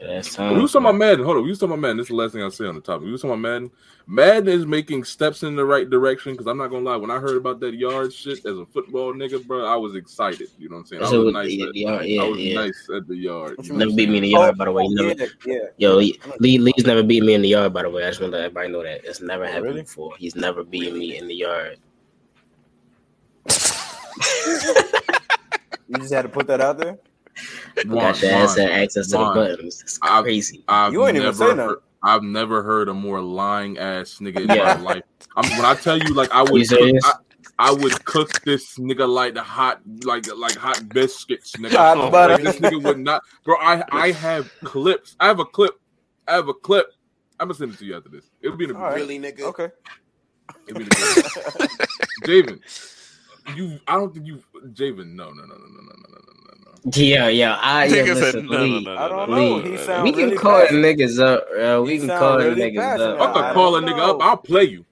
Good 0.00 0.08
ass 0.10 0.38
We 0.38 0.44
was 0.44 0.52
times. 0.54 0.72
talking 0.72 0.86
about 0.86 0.94
Madden. 0.96 1.24
Hold 1.26 1.36
on. 1.36 1.42
We 1.42 1.50
was 1.50 1.58
talking 1.58 1.72
about 1.74 1.80
Madden. 1.82 1.96
This 1.98 2.04
is 2.04 2.08
the 2.08 2.14
last 2.14 2.32
thing 2.32 2.42
I'll 2.42 2.50
say 2.50 2.64
on 2.64 2.74
the 2.74 2.80
topic. 2.80 3.04
We 3.04 3.12
was 3.12 3.20
talking 3.20 3.32
about 3.32 3.40
Madden. 3.42 3.70
Madden 4.06 4.48
is 4.48 4.64
making 4.64 5.04
steps 5.04 5.42
in 5.42 5.56
the 5.56 5.64
right 5.64 5.88
direction 5.90 6.32
because 6.32 6.46
I'm 6.46 6.56
not 6.56 6.68
gonna 6.68 6.84
lie. 6.84 6.96
When 6.96 7.10
I 7.10 7.18
heard 7.18 7.36
about 7.36 7.60
that 7.60 7.74
yard 7.74 8.10
shit 8.10 8.38
as 8.46 8.56
a 8.56 8.64
football 8.64 9.12
nigga, 9.12 9.46
bro, 9.46 9.66
I 9.66 9.76
was 9.76 9.94
excited. 9.94 10.48
You 10.58 10.70
know 10.70 10.76
what 10.76 10.80
I'm 10.80 10.86
saying? 10.86 11.02
I 11.02 11.10
was 11.10 11.24
with 11.26 11.34
nice. 11.34 11.48
the- 11.48 11.62
at, 11.62 11.72
the 11.74 11.80
yard, 11.80 12.00
I 12.02 12.28
was 12.30 12.38
yeah. 12.40 12.54
nice 12.54 12.88
at 12.96 13.06
the 13.08 13.14
yard. 13.16 13.56
You 13.58 13.64
you 13.64 13.78
Never 13.78 13.90
beat 13.92 14.08
me 14.08 14.16
in 14.16 14.22
the 14.22 14.30
saying? 14.32 14.42
yard, 14.42 14.56
by 14.58 14.64
the 14.64 14.72
way. 14.72 14.84
Oh, 14.86 14.88
you 14.88 14.96
know, 14.96 15.14
yeah, 15.18 15.26
yeah. 15.44 15.58
Yo, 15.76 15.96
Lee, 15.96 16.18
Lee, 16.38 16.58
Lee's 16.58 16.86
never 16.86 17.02
beat 17.02 17.22
me 17.22 17.34
in 17.34 17.42
the 17.42 17.48
yard, 17.48 17.74
by 17.74 17.82
the 17.82 17.90
way. 17.90 18.04
I 18.04 18.08
just 18.08 18.22
want 18.22 18.32
to 18.32 18.38
let 18.38 18.46
everybody 18.46 18.68
know 18.72 18.82
that. 18.82 19.04
It's 19.04 19.20
never 19.20 19.44
oh, 19.44 19.48
happened 19.48 19.64
Really? 19.64 19.82
before. 19.82 20.14
He's 20.18 20.34
never 20.34 20.64
beaten 20.64 20.98
me 20.98 21.18
in 21.18 21.28
the 21.28 21.34
yard. 21.34 21.76
You 25.88 25.96
just 25.98 26.12
had 26.14 26.22
to 26.22 26.28
put 26.30 26.46
that 26.46 26.60
out 26.62 26.78
there. 26.78 26.98
Juan, 27.86 28.12
Got 28.12 28.22
your 28.22 28.32
ass 28.32 28.56
had 28.56 28.70
access 28.70 29.06
to 29.08 29.12
the 29.18 29.18
buttons. 29.18 29.80
It's 29.82 29.98
I've- 30.02 30.42
I've 30.68 30.92
You 30.92 31.06
ain't 31.06 31.16
even 31.16 31.26
never 31.26 31.36
say 31.36 31.44
nothing. 31.46 31.58
heard, 31.68 31.78
I've 32.02 32.22
never 32.22 32.62
heard 32.62 32.88
a 32.88 32.94
more 32.94 33.20
lying 33.20 33.78
ass 33.78 34.18
nigga 34.20 34.44
in 34.44 34.50
Yeah. 34.50 34.74
my 34.74 34.80
life. 34.80 35.02
I'm, 35.36 35.44
when 35.56 35.64
I 35.64 35.74
tell 35.74 35.98
you, 35.98 36.12
like 36.14 36.30
I 36.32 36.42
would, 36.42 36.68
cook. 36.68 36.80
I, 37.04 37.12
I 37.58 37.70
would 37.70 38.04
cook 38.04 38.42
this 38.44 38.76
nigga 38.78 39.08
like 39.08 39.34
the 39.34 39.42
hot, 39.42 39.80
like 40.04 40.24
like 40.34 40.56
hot 40.56 40.88
biscuits, 40.88 41.52
nigga. 41.56 41.76
Hot 41.76 41.96
Oh, 41.98 42.10
butter. 42.10 42.34
Like, 42.34 42.42
this 42.42 42.58
nigga 42.58 42.82
would 42.82 42.98
not, 42.98 43.22
bro. 43.44 43.56
I 43.60 43.84
I 43.92 44.12
have 44.12 44.50
clips. 44.64 45.14
I 45.20 45.26
have 45.26 45.40
a 45.40 45.44
clip. 45.44 45.74
I 46.26 46.32
have 46.34 46.48
a 46.48 46.54
clip. 46.54 46.86
I'm 47.38 47.48
gonna 47.48 47.54
send 47.54 47.72
it 47.74 47.78
to 47.78 47.84
you 47.86 47.96
after 47.96 48.08
this. 48.10 48.30
It'll 48.42 48.56
be 48.56 48.64
in 48.64 48.70
the 48.72 48.76
All 48.76 48.84
right. 48.84 48.94
Really, 48.96 49.18
nigga? 49.18 49.42
Okay. 49.42 49.68
It'll 50.66 50.78
be 50.78 50.84
in 50.84 50.88
the 50.88 51.78
Javen, 52.24 52.60
you. 53.56 53.80
I 53.88 53.94
don't 53.94 54.12
think 54.14 54.26
you, 54.26 54.42
Javen. 54.72 55.14
No, 55.14 55.30
no, 55.30 55.44
no, 55.44 55.56
no, 55.56 55.66
no, 55.68 55.82
no, 55.82 55.94
no, 55.94 56.18
no, 56.18 56.34
no, 56.46 56.54
no. 56.66 56.78
Yeah, 56.92 57.28
yeah. 57.28 57.56
I 57.60 57.86
yeah, 57.86 58.04
Nigga 58.04 58.16
said 58.16 58.36
listen, 58.36 58.48
no, 58.50 58.66
no, 58.66 58.80
no, 58.80 58.96
I 58.96 59.08
no, 59.08 59.08
don't 59.08 59.30
no, 59.30 59.34
know. 59.34 59.60
He 59.60 59.76
no, 59.76 59.86
no. 59.86 59.86
sound 59.86 60.02
We 60.02 60.12
can 60.14 60.32
really 60.32 60.34
call 60.34 60.66
the 60.68 60.74
passionate. 60.74 60.98
niggas 60.98 61.20
up. 61.20 61.46
Uh, 61.58 61.82
we 61.84 61.98
You 61.98 62.00
can 62.00 62.12
call 62.12 62.38
the 62.38 62.52
really 62.52 62.72
niggas 62.72 62.74
passionate. 62.74 63.18
up. 63.18 63.18
Fuck 63.18 63.36
I 63.36 63.40
a 63.40 63.44
call 63.44 63.76
a 63.76 63.82
nigga 63.82 64.00
up. 64.10 64.18
I'll 64.22 64.38
play 64.38 64.64
you. 64.64 64.86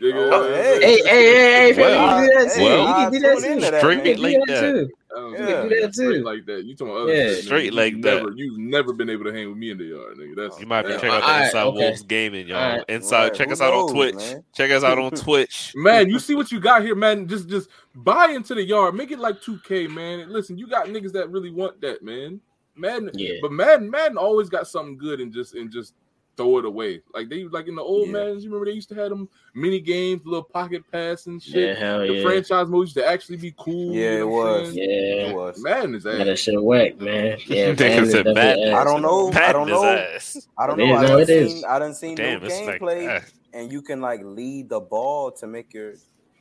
Nigga, 0.00 0.32
Oh, 0.32 0.48
hey. 0.54 0.78
Hey, 0.80 0.80
hey, 0.80 1.02
hey, 1.04 1.74
hey, 1.74 1.80
Well, 1.80 2.22
you 2.22 2.30
can 2.30 2.42
do 2.42 2.48
that 2.48 2.54
too. 2.54 2.62
well, 2.62 2.88
you 2.88 2.94
can 2.94 3.12
do 3.12 3.18
that 3.20 3.34
too. 3.34 3.78
Straight 3.78 4.04
man. 4.04 4.22
Like 4.22 4.36
that 4.38 4.46
that. 4.46 4.60
too. 4.60 4.90
Um, 5.16 5.32
Yeah. 5.34 5.40
You 5.40 5.46
can 5.46 5.68
do 5.68 5.80
that 5.80 5.94
too. 5.94 6.22
like 6.22 6.46
that. 6.46 6.64
You 6.64 6.74
talking 6.76 6.94
about 6.94 7.02
other 7.02 7.14
Yeah. 7.14 7.22
shit, 7.24 7.34
nigga. 7.38 7.44
Straight 7.44 7.64
You've 7.66 7.74
like 7.74 7.94
never, 7.96 8.30
You've 8.34 8.58
never 8.58 8.92
been 8.94 9.10
able 9.10 9.24
to 9.24 9.32
hang 9.32 9.48
with 9.50 9.58
me 9.58 9.70
in 9.72 9.78
the 9.78 9.84
yard, 9.84 10.16
nigga. 10.16 10.36
That's 10.36 10.58
You 10.60 10.66
might 10.66 10.86
have 10.86 10.94
to 10.94 11.00
check 11.00 11.10
out 11.10 11.26
the 11.26 11.44
Inside 11.44 11.64
okay. 11.66 11.78
Wolves 11.78 12.02
gaming, 12.02 12.48
y'all. 12.48 12.56
Alright. 12.58 12.84
Inside, 12.88 13.22
Right, 13.24 13.34
check 13.34 13.46
who 13.48 13.52
us 13.52 13.60
out 13.60 13.74
on 13.74 13.92
Twitch. 13.92 14.14
man? 14.14 14.44
Check 14.54 14.70
us 14.70 14.84
out 14.84 14.98
on 14.98 15.10
Twitch. 15.16 15.72
Man, 15.76 16.08
you 16.08 16.18
see 16.18 16.34
what 16.34 16.50
you 16.50 16.60
got 16.60 16.82
here, 16.82 16.94
man. 16.94 17.28
Just 17.28 17.48
just 17.48 17.68
buy 17.94 18.28
into 18.30 18.54
the 18.54 18.62
yard. 18.64 18.94
Make 18.94 19.10
it 19.10 19.18
like 19.18 19.42
2K, 19.42 19.86
man. 19.90 20.30
Listen, 20.32 20.56
you 20.56 20.66
got 20.66 20.86
niggas 20.86 21.12
that 21.12 21.28
really 21.30 21.50
want 21.50 21.78
that, 21.82 22.02
man. 22.02 22.40
Madden, 22.74 23.10
Yeah. 23.12 23.34
but 23.42 23.52
Madden, 23.52 23.90
Madden 23.90 24.16
always 24.16 24.48
got 24.48 24.66
something 24.66 24.96
good 24.96 25.20
and 25.20 25.30
just 25.30 25.54
and 25.54 25.70
just 25.70 25.92
throw 26.40 26.58
it 26.58 26.64
away. 26.64 27.02
Like 27.12 27.28
they 27.28 27.44
like 27.44 27.68
in 27.68 27.74
the 27.74 27.82
old 27.82 28.06
Yeah. 28.06 28.14
Maddens, 28.14 28.44
you 28.44 28.50
remember 28.50 28.70
they 28.70 28.74
used 28.74 28.88
to 28.88 28.94
have 28.94 29.10
them 29.10 29.28
mini 29.54 29.78
games, 29.80 30.22
little 30.24 30.42
pocket 30.42 30.82
pass 30.90 31.26
and 31.26 31.44
Yeah, 31.46 31.52
shit. 31.52 31.78
hell 31.78 32.00
the 32.00 32.14
yeah. 32.14 32.22
franchise 32.22 32.66
mode 32.68 32.82
used 32.84 32.94
to 32.94 33.06
actually 33.06 33.36
be 33.36 33.54
cool. 33.58 33.94
Yeah, 33.94 34.20
it 34.20 34.28
was. 34.28 34.74
saying? 34.74 34.78
Yeah. 34.78 35.26
It 35.28 35.36
was. 35.36 35.62
Madden 35.62 35.94
is 35.94 36.04
Yeah, 36.06 36.24
that 36.24 36.38
shit 36.38 36.62
whack, 36.62 36.98
man. 36.98 37.38
Yeah, 37.46 37.72
Nigga 37.74 37.78
man, 37.80 38.04
is 38.04 38.12
said 38.12 38.24
definitely 38.24 38.72
I 38.72 38.84
don't 38.84 39.02
know. 39.02 39.32
I 39.34 39.52
don't 39.52 39.68
know. 39.68 39.84
ass. 39.84 40.48
I 40.56 40.66
don't 40.66 40.78
know. 40.78 40.84
is, 40.86 40.98
I 40.98 41.02
no, 41.02 41.08
done 41.08 41.20
it 41.20 41.28
is. 41.30 41.52
seen. 41.52 41.64
I 41.68 41.78
done 41.78 41.94
seen 41.94 42.14
Damn, 42.14 42.40
new 42.40 42.46
it's 42.46 42.60
like 42.66 42.80
gameplay, 42.80 43.22
ah. 43.22 43.26
and 43.52 43.70
you 43.70 43.82
can 43.82 44.00
like 44.00 44.20
lead 44.24 44.70
the 44.70 44.80
ball 44.80 45.30
to 45.32 45.46
make 45.46 45.74
your, 45.74 45.92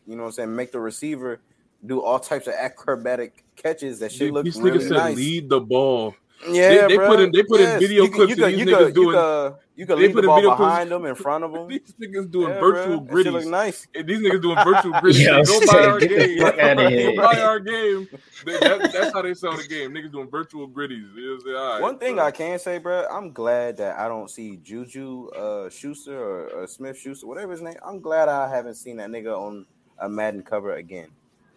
you 0.06 0.16
know, 0.16 0.24
what 0.24 0.28
I'm 0.28 0.32
saying, 0.34 0.56
make 0.56 0.72
the 0.72 0.80
receiver 0.80 1.42
do 1.86 2.02
all 2.02 2.20
types 2.20 2.48
of 2.48 2.54
acrobatic 2.54 3.44
catches. 3.58 4.00
That 4.00 4.12
shit 4.14 4.32
look 4.32 4.46
These 4.46 4.58
really 4.58 4.90
nice. 4.90 5.18
lead 5.18 5.50
the 5.50 5.60
ball. 5.60 6.16
Yeah, 6.48 6.88
they 6.88 6.96
bro. 6.96 7.08
put 7.08 7.20
in- 7.20 7.32
they 7.34 7.44
put 7.44 7.60
in 7.60 7.80
video 7.80 8.04
you, 8.06 8.12
clips 8.12 8.38
You 8.38 8.44
of 8.46 8.50
these 8.52 8.60
you 8.60 8.66
niggas 8.66 8.86
can, 8.86 8.94
doing- 8.94 9.08
You 9.10 9.14
can, 9.14 9.56
you 9.76 9.86
can 9.86 9.96
they 10.00 10.08
lead 10.08 10.14
put 10.14 10.16
the 10.16 10.20
in 10.22 10.26
ball 10.28 10.36
video 10.38 10.56
clips- 10.56 10.70
behind 10.72 10.92
them, 10.92 11.06
in 11.06 11.16
front 11.16 11.44
of 11.44 11.52
them. 11.54 11.68
These 11.68 11.94
niggas 12.02 12.32
doing 12.32 12.50
Yeah, 12.50 12.60
virtual 12.62 13.00
bro. 13.02 13.24
That 13.24 13.32
look 13.32 13.44
griddies. 13.44 13.50
nice. 13.50 13.88
And 13.94 14.08
these 14.08 14.20
niggas 14.20 14.42
doing 14.42 14.58
virtual 14.64 14.94
griddies. 15.02 15.26
Yo, 15.26 15.44
Go 15.44 15.60
buy 15.72 15.86
our 15.86 16.00
game. 16.00 16.40
fuck 16.40 16.58
outta 16.60 16.90
here. 16.90 17.16
Go 17.16 17.22
buy 17.22 17.42
our 17.42 17.60
game. 17.60 18.08
That- 18.46 18.62
that- 18.62 18.92
that's 18.94 19.14
how 19.14 19.22
they 19.22 19.34
sell 19.34 19.58
the 19.58 19.68
game. 19.68 19.92
Niggas 19.92 20.12
doing 20.14 20.30
virtual 20.30 20.68
griddies. 20.70 21.14
You 21.14 21.22
know 21.26 21.32
what 21.32 21.34
I'm 21.36 21.42
saying? 21.42 21.56
All 21.58 21.74
right, 21.74 21.82
One 21.82 21.98
thing 22.00 22.16
bro. 22.16 22.26
I 22.26 22.32
can 22.32 22.58
say, 22.60 22.78
bro, 22.78 23.06
I'm 23.12 23.34
glad 23.34 23.76
that 23.78 24.00
I 24.00 24.08
don't 24.08 24.30
see 24.30 24.58
Juju 24.64 25.30
uh, 25.32 25.70
Schuster 25.70 26.18
or, 26.18 26.48
or 26.50 26.68
Smith 26.68 26.98
Schuster, 26.98 27.28
whatever 27.28 27.52
his 27.52 27.62
name. 27.62 27.76
I'm 27.86 28.00
glad 28.00 28.30
I 28.30 28.50
haven't 28.50 28.76
seen 28.76 28.96
that 28.98 29.10
nigga 29.10 29.38
on 29.38 29.66
a 30.00 30.08
Madden 30.08 30.44
cover 30.44 30.76
again. 30.76 31.10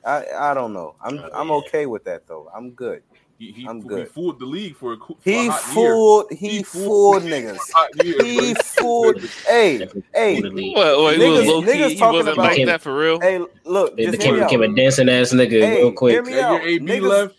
I 0.05 0.25
I 0.37 0.55
don't 0.55 0.73
know. 0.73 0.97
I'm 1.01 1.21
Oh, 1.21 1.31
I'm 1.33 1.51
okay 1.53 1.87
with 1.87 2.03
that 2.05 2.27
though. 2.27 2.51
I'm 2.53 2.73
good. 2.73 3.05
He, 3.47 3.53
he, 3.53 3.67
I'm 3.69 3.83
he 3.83 3.89
good. 3.89 4.09
fooled 4.09 4.39
the 4.39 4.47
league 4.47 4.77
for 4.77 4.93
a, 4.93 4.97
co- 4.97 5.15
for 5.21 5.31
He 5.31 5.47
a 5.47 5.51
hot 5.51 5.65
year. 5.67 5.75
fooled. 5.75 6.33
He, 6.33 6.49
He 6.49 6.63
fooled 6.63 7.23
fooled- 7.23 7.23
niggas. 7.33 7.59
Hot 7.75 8.05
year, 8.07 8.25
He 8.25 8.53
bro. 8.55 8.63
fooled. 8.63 9.21
Hey, 9.47 9.79
Definitely 9.79 10.05
hey, 10.15 10.35
fooled 10.41 10.45
the 10.53 10.57
league. 10.57 10.77
What, 10.77 10.99
what, 10.99 11.17
he 11.19 11.29
was 11.29 11.41
Niggas- 11.41 11.47
low 11.49 11.63
key, 11.63 11.69
niggas 11.69 11.89
he 11.91 11.97
talking 11.97 12.17
wasn't 12.19 12.35
about- 12.39 12.57
like 12.57 12.67
that 12.67 12.81
for 12.83 12.97
real. 12.97 13.21
hey, 13.21 13.41
look, 13.65 13.95
It 13.99 14.07
just 14.07 14.19
became, 14.19 14.35
hear 14.35 14.41
me 14.43 14.47
became 14.47 14.63
out. 14.63 14.71
a 14.71 14.75
dancing 14.75 15.09
ass 15.09 15.33
nigga 15.33 15.51
Hey, 15.51 15.77
real 15.83 15.93
quick. 15.93 16.13
hear 16.13 16.23
me 16.23 16.33
Hey, 16.33 16.41
out. 16.43 16.53
your 16.53 16.63
AB 16.63 16.87
Niggas- 16.87 17.03
left. 17.09 17.35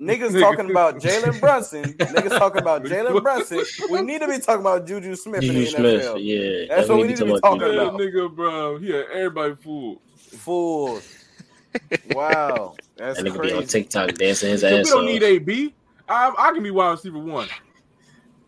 Niggas 0.00 0.30
Nigga. 0.30 0.40
talking 0.40 0.70
about 0.70 0.98
Jalen 1.00 1.40
Brunson. 1.40 1.82
Niggas 1.94 2.38
talking 2.38 2.62
about 2.62 2.84
Jalen 2.84 3.20
Brunson. 3.20 3.62
We 3.90 4.00
need 4.02 4.20
to 4.20 4.28
be 4.28 4.38
talking 4.38 4.60
about 4.60 4.86
Juju 4.86 5.16
Smith 5.16 5.42
in 5.42 5.48
Juju 5.48 5.60
the 5.60 5.66
Smith, 5.66 6.02
NFL. 6.04 6.16
yeah. 6.20 6.76
That's 6.76 6.88
what 6.88 6.98
we 6.98 7.08
need 7.08 7.16
to 7.16 7.24
be 7.24 7.40
talking 7.40 7.58
That 7.60 7.70
about. 7.82 7.94
nigga, 8.00 8.32
bro. 8.34 8.78
He 8.78 8.90
had 8.92 9.06
everybody 9.12 9.56
fooled. 9.56 9.98
Fools. 10.16 11.17
Wow, 12.14 12.74
that's 12.96 13.18
That 13.18 13.26
nigga 13.26 13.42
be 13.42 13.52
on 13.52 13.58
crazy. 13.58 13.82
TikTok 13.82 14.14
dancing 14.14 14.50
his 14.50 14.60
So 14.62 14.76
we 14.76 14.82
don't 14.84 14.98
off. 15.00 15.04
need 15.04 15.22
AB. 15.22 15.74
I, 16.08 16.32
I 16.38 16.52
can 16.52 16.62
be 16.62 16.70
wide 16.70 16.90
receiver 16.92 17.18
one. 17.18 17.48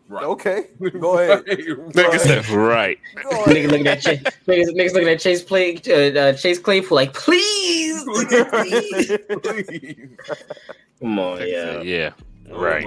Right. 0.09 0.23
Okay, 0.25 0.65
go 0.99 1.17
ahead. 1.19 1.45
Nigga 1.45 2.19
said 2.19 2.47
right. 2.49 2.99
Nigga 3.15 3.69
looking 3.69 3.87
at 3.87 4.01
Chase. 4.01 4.21
Niggas, 4.45 4.71
niggas 4.75 4.93
looking 4.93 5.07
at 5.07 5.19
Chase 5.21 5.41
play. 5.41 5.77
Uh, 5.87 6.19
uh, 6.19 6.33
Chase 6.33 6.59
Claypool 6.59 6.95
like, 6.95 7.13
please, 7.13 8.03
please. 8.05 9.17
please. 9.41 10.09
Come 10.99 11.17
on, 11.17 11.47
yeah, 11.47 11.81
yeah, 11.81 12.11
right. 12.49 12.85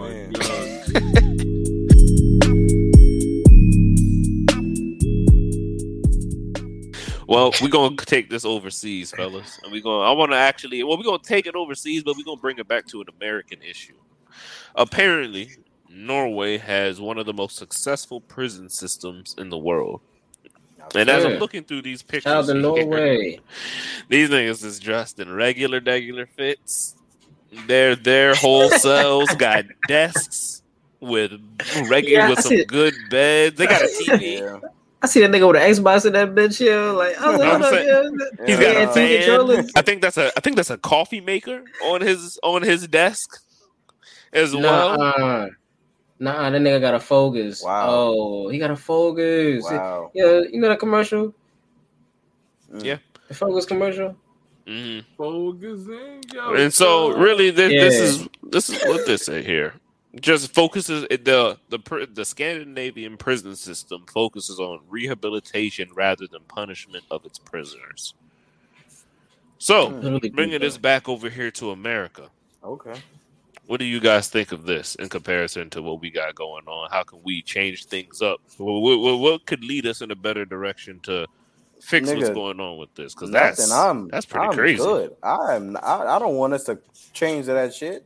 Well, 7.27 7.53
we're 7.63 7.69
gonna 7.69 7.97
take 7.99 8.31
this 8.31 8.45
overseas, 8.45 9.11
fellas, 9.13 9.59
and 9.63 9.73
we're 9.73 9.83
gonna. 9.83 10.05
I 10.05 10.13
want 10.13 10.33
to 10.33 10.37
actually. 10.37 10.83
Well, 10.83 10.97
we're 10.97 11.05
gonna 11.05 11.19
take 11.23 11.47
it 11.47 11.55
overseas, 11.55 12.03
but 12.03 12.17
we're 12.17 12.25
gonna 12.25 12.41
bring 12.41 12.59
it 12.59 12.69
back 12.69 12.87
to 12.89 13.01
an 13.01 13.07
American 13.19 13.63
issue. 13.63 13.95
Apparently, 14.75 15.51
Norway 15.89 16.59
has 16.59 17.01
one 17.01 17.19
of 17.19 17.27
the 17.27 17.33
most 17.33 17.57
successful 17.57 18.21
prison 18.21 18.69
systems 18.69 19.35
in 19.39 19.51
the 19.51 19.59
world. 19.59 20.01
And 20.95 21.09
as 21.09 21.25
I'm 21.25 21.39
looking 21.39 21.65
through 21.65 21.83
these 21.83 22.03
pictures, 22.03 22.31
Shout 22.31 22.45
out 22.45 22.47
to 22.49 22.55
Norway. 22.55 23.41
these 24.09 24.29
niggas 24.29 24.65
is 24.65 24.79
dressed 24.79 25.19
in 25.19 25.33
regular, 25.33 25.81
regular 25.81 26.27
fits. 26.27 26.97
Their 27.67 27.97
their 27.97 28.35
whole 28.35 28.69
cells 28.69 29.29
got 29.37 29.65
desks 29.89 30.63
with 31.01 31.33
regular 31.89 32.25
yeah, 32.25 32.29
with 32.29 32.41
some 32.41 32.57
good 32.65 32.95
beds. 33.11 33.57
They 33.57 33.67
got 33.67 33.83
a 33.83 33.87
TV. 33.87 34.41
Yeah. 34.41 34.69
I 35.05 35.07
see 35.07 35.21
that 35.21 35.31
nigga 35.31 35.47
with 35.47 35.61
an 35.61 35.71
Xbox 35.71 36.07
in 36.07 36.15
that 36.15 36.35
bitch 36.35 36.57
here. 36.57 36.81
Like, 36.81 37.21
I 37.21 37.31
was 37.31 37.39
like, 37.39 37.61
like 37.61 37.85
yeah. 37.85 38.47
he's 38.47 38.59
got 38.59 38.89
a 38.89 38.91
fan. 38.91 39.69
I 39.77 39.83
think 39.83 40.01
that's 40.01 40.17
a 40.17 40.33
I 40.35 40.41
think 40.41 40.57
that's 40.57 40.71
a 40.71 40.79
coffee 40.79 41.21
maker 41.21 41.63
on 41.83 42.01
his 42.01 42.39
on 42.43 42.63
his 42.63 42.89
desk 42.89 43.39
as 44.33 44.57
well. 44.57 44.97
Nah, 44.97 45.49
nah, 46.19 46.49
that 46.49 46.59
nigga 46.59 46.81
got 46.81 46.95
a 46.95 47.01
Focus. 47.01 47.63
Wow. 47.63 47.87
Oh, 47.87 48.49
he 48.49 48.59
got 48.59 48.71
a 48.71 48.77
Focus. 48.77 49.65
Wow. 49.65 50.11
Yeah, 50.15 50.41
you 50.51 50.59
know 50.59 50.71
that 50.71 50.79
commercial? 50.79 51.35
Mm. 52.73 52.83
Yeah. 52.83 52.97
The 53.29 53.35
Focus 53.35 53.67
commercial. 53.67 54.17
Mm-hmm. 54.67 55.01
Focusing, 55.19 56.23
and 56.57 56.73
so 56.73 57.11
really, 57.11 57.51
this, 57.51 57.71
yeah. 57.71 57.81
this 57.81 58.01
is 58.01 58.29
this 58.43 58.71
is 58.71 58.83
what 58.87 59.05
they 59.05 59.19
say 59.19 59.43
here 59.43 59.75
just 60.21 60.55
focuses 60.55 61.03
the 61.09 61.59
the 61.69 62.09
the 62.13 62.25
Scandinavian 62.25 63.17
prison 63.17 63.57
system 63.57 64.05
focuses 64.07 64.61
on 64.61 64.81
rehabilitation 64.89 65.89
rather 65.95 66.27
than 66.27 66.43
punishment 66.49 67.05
of 67.11 67.25
its 67.25 67.39
prisoners. 67.39 68.15
So, 69.59 70.21
bringing 70.33 70.61
this 70.61 70.77
back 70.77 71.09
over 71.09 71.31
here 71.31 71.51
to 71.53 71.71
America. 71.71 72.29
Okay. 72.63 72.95
What 73.67 73.79
do 73.79 73.87
you 73.87 73.99
guys 73.99 74.29
think 74.29 74.53
of 74.53 74.67
this 74.67 74.95
in 74.97 75.09
comparison 75.09 75.71
to 75.71 75.81
what 75.81 76.03
we 76.03 76.11
got 76.11 76.35
going 76.35 76.67
on? 76.67 76.91
How 76.91 77.03
can 77.03 77.21
we 77.23 77.41
change 77.41 77.87
things 77.87 78.21
up? 78.21 78.41
What, 78.59 78.99
what, 78.99 79.19
what 79.19 79.47
could 79.47 79.65
lead 79.65 79.87
us 79.87 80.03
in 80.03 80.11
a 80.11 80.15
better 80.15 80.45
direction 80.45 81.01
to 81.05 81.27
fix 81.81 82.11
Nigga, 82.11 82.17
what's 82.17 82.31
going 82.31 82.61
on 82.61 82.77
with 82.77 82.95
this? 82.95 83.15
Because 83.15 83.31
that's 83.31 83.71
I'm, 83.71 84.09
that's 84.09 84.27
pretty 84.27 84.47
I'm 84.49 84.53
crazy. 84.53 84.83
Good. 84.83 85.17
I'm 85.23 85.79
I, 85.79 86.17
I 86.17 86.19
don't 86.19 86.35
want 86.35 86.53
us 86.53 86.65
to 86.65 86.79
change 87.15 87.47
that 87.47 87.73
shit. 87.73 88.05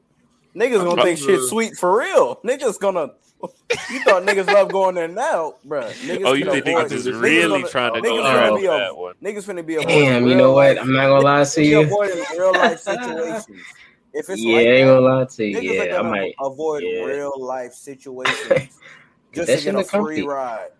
Niggas 0.58 0.84
gonna 0.84 1.02
think 1.02 1.18
shit 1.18 1.40
sweet 1.48 1.76
for 1.76 1.96
real. 1.98 2.36
Niggas 2.44 2.80
gonna. 2.80 3.12
You 3.40 4.00
thought 4.00 4.24
niggas 4.24 4.46
love 4.52 4.72
going 4.72 4.96
there 4.96 5.06
now, 5.06 5.54
bro? 5.64 5.82
Niggas 5.82 6.24
oh, 6.24 6.32
you 6.32 6.50
think 6.50 6.64
niggas 6.66 6.90
is 6.90 7.08
really 7.08 7.60
gonna, 7.60 7.70
trying 7.70 7.94
to 7.94 8.00
go 8.00 8.22
there? 8.24 8.50
Finna 8.50 8.60
be 8.60 8.66
a, 8.66 8.94
one. 8.94 9.14
Niggas 9.22 9.44
finna 9.44 9.64
be 9.64 9.76
a 9.76 9.84
Damn, 9.84 10.26
you 10.26 10.34
know 10.34 10.52
what? 10.52 10.76
I'm 10.76 10.92
not 10.92 11.06
gonna 11.06 11.24
lie 11.24 11.44
to 11.44 11.64
you. 11.64 11.82
Avoiding 11.82 12.24
real 12.32 12.52
life 12.52 12.80
situations. 12.80 13.46
If 14.14 14.30
it's 14.30 14.42
yeah, 14.42 14.56
like 14.56 14.66
I 14.66 14.70
ain't 14.70 14.86
gonna 14.86 15.00
lie 15.00 15.24
to 15.26 15.44
you. 15.44 15.60
Yeah, 15.60 15.98
I 15.98 16.02
might 16.02 16.34
avoid 16.40 16.82
yeah. 16.82 17.02
real 17.04 17.34
life 17.36 17.74
situations 17.74 18.80
just 19.34 19.64
to 19.64 19.72
get 19.72 19.74
a 19.74 19.84
free 19.84 20.22
ride. 20.22 20.70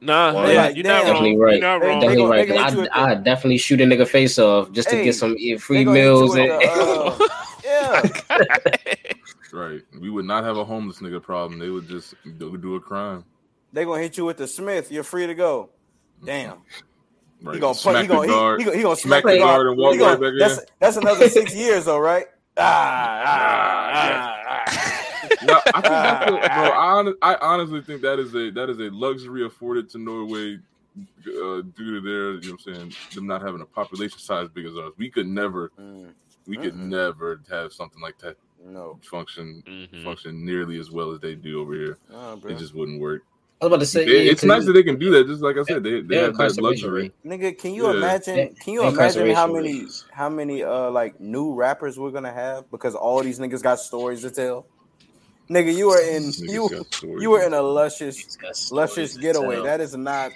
Nah, 0.00 0.32
well, 0.32 0.52
yeah, 0.52 0.68
you're 0.68 0.84
not 0.84 1.04
definitely 1.04 1.30
wrong. 1.30 1.40
right. 1.40 1.52
You're 1.54 1.62
not 1.62 1.82
wrong. 1.82 2.00
Definitely 2.00 2.24
right. 2.24 2.88
I, 2.94 3.10
I 3.10 3.14
definitely 3.16 3.58
shoot 3.58 3.80
a 3.80 3.84
nigga 3.84 4.06
face 4.06 4.38
off 4.38 4.70
just 4.70 4.90
hey, 4.90 4.98
to 4.98 5.04
get 5.04 5.14
some 5.16 5.36
free 5.58 5.84
meals. 5.84 6.36
And, 6.36 6.50
uh, 6.52 7.16
yeah. 7.18 7.45
right. 9.52 9.82
We 9.98 10.10
would 10.10 10.24
not 10.24 10.44
have 10.44 10.56
a 10.56 10.64
homeless 10.64 10.98
nigga 10.98 11.22
problem. 11.22 11.58
They 11.58 11.70
would 11.70 11.88
just 11.88 12.14
do 12.38 12.74
a 12.74 12.80
crime. 12.80 13.24
They 13.72 13.84
gonna 13.84 14.02
hit 14.02 14.16
you 14.16 14.24
with 14.24 14.36
the 14.36 14.46
Smith. 14.46 14.90
You're 14.90 15.04
free 15.04 15.26
to 15.26 15.34
go. 15.34 15.70
Damn. 16.24 16.58
Right. 17.42 17.54
He 17.54 17.60
gonna 17.60 17.74
smack 17.74 18.02
he, 18.02 18.08
gonna, 18.08 18.26
guard, 18.26 18.60
he, 18.60 18.70
he, 18.70 18.76
he 18.78 18.82
gonna 18.82 18.96
smack, 18.96 19.22
the 19.22 19.38
guard 19.38 19.66
and 19.66 19.76
walk 19.76 19.98
gonna, 19.98 20.16
right 20.16 20.20
back 20.20 20.32
that's, 20.38 20.58
in. 20.58 20.66
That's 20.80 20.96
another 20.96 21.28
six 21.28 21.54
years 21.54 21.84
though, 21.84 21.98
right? 21.98 22.26
Ah, 22.58 23.22
ah, 23.26 24.42
ah, 24.46 24.64
ah. 24.66 25.28
no, 25.42 25.60
I 25.74 25.80
think 25.82 25.84
that's 25.84 26.26
a, 26.30 26.30
bro. 26.30 27.16
I, 27.20 27.34
I 27.34 27.36
honestly 27.42 27.82
think 27.82 28.00
that 28.00 28.18
is 28.18 28.34
a 28.34 28.50
that 28.52 28.70
is 28.70 28.78
a 28.78 28.88
luxury 28.90 29.44
afforded 29.44 29.90
to 29.90 29.98
Norway 29.98 30.58
uh, 31.26 31.62
due 31.76 31.94
to 31.94 32.00
their, 32.00 32.34
you 32.34 32.48
know, 32.48 32.56
what 32.64 32.74
I'm 32.74 32.74
saying 32.74 32.94
them 33.14 33.26
not 33.26 33.42
having 33.42 33.60
a 33.60 33.66
population 33.66 34.18
size 34.18 34.48
big 34.48 34.66
as 34.66 34.76
ours. 34.76 34.92
We 34.96 35.10
could 35.10 35.26
never, 35.26 35.70
mm. 35.78 36.08
We 36.46 36.56
could 36.56 36.74
mm-hmm. 36.74 36.90
never 36.90 37.40
have 37.50 37.72
something 37.72 38.00
like 38.00 38.18
that 38.18 38.36
no 38.64 38.98
function 39.02 39.62
mm-hmm. 39.66 40.04
function 40.04 40.44
nearly 40.44 40.78
as 40.78 40.90
well 40.90 41.12
as 41.12 41.20
they 41.20 41.34
do 41.34 41.60
over 41.60 41.74
here. 41.74 41.98
Oh, 42.12 42.40
it 42.46 42.58
just 42.58 42.74
wouldn't 42.74 43.00
work. 43.00 43.22
I 43.60 43.64
was 43.64 43.68
about 43.72 43.80
to 43.80 43.86
say, 43.86 44.02
it, 44.02 44.08
yeah, 44.08 44.30
it's 44.32 44.44
nice 44.44 44.66
that 44.66 44.72
they 44.72 44.82
can 44.82 44.98
do 44.98 45.10
that. 45.12 45.26
Just 45.26 45.40
like 45.40 45.56
I 45.56 45.62
said, 45.62 45.82
they, 45.82 46.02
they 46.02 46.16
have 46.16 46.36
that 46.36 46.60
luxury. 46.60 47.10
Nigga, 47.24 47.56
can 47.56 47.72
you 47.72 47.86
yeah. 47.86 47.96
imagine? 47.96 48.54
Can 48.56 48.74
you 48.74 48.86
imagine 48.86 49.34
how 49.34 49.46
many 49.46 49.86
how 50.12 50.28
many 50.28 50.62
uh 50.62 50.90
like 50.90 51.18
new 51.20 51.54
rappers 51.54 51.98
we're 51.98 52.10
gonna 52.10 52.32
have 52.32 52.70
because 52.70 52.94
all 52.94 53.22
these 53.22 53.38
niggas 53.38 53.62
got 53.62 53.78
stories 53.78 54.20
to 54.22 54.30
tell. 54.30 54.66
Nigga, 55.48 55.74
you 55.74 55.88
are 55.90 56.02
in 56.02 56.32
you 56.38 56.68
you 57.18 57.30
were 57.30 57.42
in 57.42 57.54
a 57.54 57.62
luscious 57.62 58.36
luscious 58.70 59.16
getaway. 59.16 59.62
That 59.62 59.80
is 59.80 59.96
not 59.96 60.32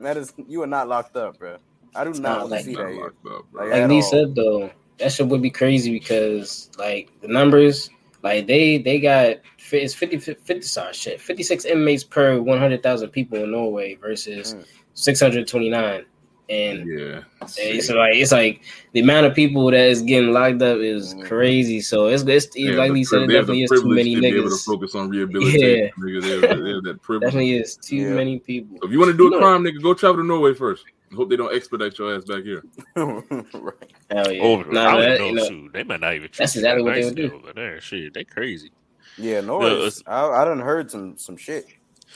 that 0.00 0.16
is 0.18 0.32
you 0.46 0.62
are 0.62 0.66
not 0.66 0.86
locked 0.86 1.16
up, 1.16 1.38
bro. 1.38 1.56
I 1.94 2.04
do 2.04 2.10
not, 2.10 2.50
not 2.50 2.62
see 2.62 2.74
that 2.74 2.92
here. 2.92 3.06
Up, 3.06 3.46
like, 3.52 3.70
like 3.70 3.88
Lee 3.88 4.02
said 4.02 4.34
though, 4.34 4.70
that 5.00 5.12
shit 5.12 5.26
would 5.26 5.42
be 5.42 5.50
crazy 5.50 5.98
because 5.98 6.70
like 6.78 7.10
the 7.20 7.28
numbers, 7.28 7.90
like 8.22 8.46
they 8.46 8.78
they 8.78 9.00
got 9.00 9.36
it's 9.72 9.94
50, 9.94 10.18
50 10.18 10.62
sorry, 10.62 10.92
shit, 10.92 11.20
56 11.20 11.64
inmates 11.64 12.04
per 12.04 12.40
100,000 12.40 13.08
people 13.10 13.42
in 13.42 13.50
Norway 13.50 13.94
versus 13.96 14.54
mm. 14.54 14.64
629. 14.94 16.04
And 16.48 16.84
yeah, 16.88 17.22
it's 17.58 17.88
like 17.90 18.16
it's 18.16 18.32
like 18.32 18.62
the 18.92 19.00
amount 19.00 19.26
of 19.26 19.36
people 19.36 19.70
that 19.70 19.86
is 19.86 20.02
getting 20.02 20.32
locked 20.32 20.60
up 20.62 20.78
is 20.78 21.14
mm. 21.14 21.24
crazy. 21.24 21.80
So 21.80 22.08
it's, 22.08 22.24
it's 22.24 22.56
yeah, 22.56 22.72
like 22.72 22.90
we 22.90 23.04
said, 23.04 23.22
it 23.22 23.28
definitely 23.28 23.62
is 23.62 23.70
too 23.70 23.86
many 23.86 24.16
to 24.16 24.20
niggas. 24.20 24.32
Be 24.32 24.38
able 24.38 24.50
to 24.50 24.56
focus 24.56 24.96
on 24.96 25.10
rehabilitation. 25.10 25.60
Yeah, 25.60 25.88
niggas, 25.96 26.22
they 26.22 26.48
have, 26.48 26.64
they 26.64 26.72
have 26.72 26.82
that 26.82 26.98
privilege. 27.02 27.28
definitely 27.28 27.52
is 27.52 27.76
too 27.76 27.96
yeah. 27.96 28.14
many 28.14 28.40
people. 28.40 28.78
So 28.80 28.88
if 28.88 28.92
you 28.92 28.98
want 28.98 29.12
to 29.12 29.16
do 29.16 29.32
a 29.32 29.38
crime, 29.38 29.62
nigga, 29.62 29.80
go 29.80 29.94
travel 29.94 30.16
to 30.16 30.26
Norway 30.26 30.52
first. 30.52 30.84
Hope 31.14 31.28
they 31.28 31.36
don't 31.36 31.54
expedite 31.54 31.98
your 31.98 32.14
ass 32.14 32.24
back 32.24 32.44
here. 32.44 32.62
right. 32.96 33.92
Hell 34.10 34.32
yeah. 34.32 34.42
Over. 34.42 34.70
Nah, 34.70 34.96
I 34.96 35.00
that, 35.00 35.18
know, 35.18 35.32
know, 35.32 35.68
They 35.72 35.82
might 35.82 36.00
not 36.00 36.14
even. 36.14 36.30
That's 36.36 36.54
exactly 36.54 36.82
what 36.82 36.94
they 36.94 37.04
would 37.04 37.16
do. 37.16 37.32
Over 37.34 37.52
there, 37.52 37.80
shit, 37.80 38.14
they 38.14 38.24
crazy. 38.24 38.70
Yeah, 39.18 39.40
Norway. 39.40 39.90
I, 40.06 40.28
I 40.28 40.44
done 40.44 40.60
heard 40.60 40.90
some 40.90 41.16
some 41.16 41.36
shit. 41.36 41.66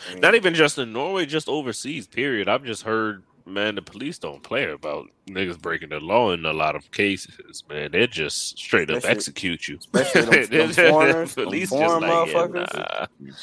I 0.08 0.12
mean, 0.12 0.20
not 0.20 0.34
even 0.34 0.54
just 0.54 0.78
in 0.78 0.92
Norway, 0.92 1.26
just 1.26 1.48
overseas. 1.48 2.06
Period. 2.06 2.48
I've 2.48 2.64
just 2.64 2.82
heard, 2.82 3.24
man, 3.46 3.74
the 3.74 3.82
police 3.82 4.18
don't 4.18 4.42
play 4.42 4.70
about 4.70 5.08
niggas 5.26 5.60
breaking 5.60 5.88
the 5.88 6.00
law 6.00 6.32
in 6.32 6.44
a 6.44 6.52
lot 6.52 6.76
of 6.76 6.90
cases. 6.92 7.64
Man, 7.68 7.90
they 7.90 8.06
just 8.06 8.58
straight 8.58 8.90
up 8.90 9.04
execute 9.04 9.66
you. 9.66 9.78
Especially 9.78 10.46
them, 10.46 10.72
them 10.74 10.92
foreigners, 10.92 11.34
police 11.34 11.70
them 11.70 11.80
foreign 11.80 12.02
just 12.02 12.34
like, 12.34 12.50
motherfuckers. 12.50 12.74
Yeah, 12.74 13.06
nah, 13.20 13.36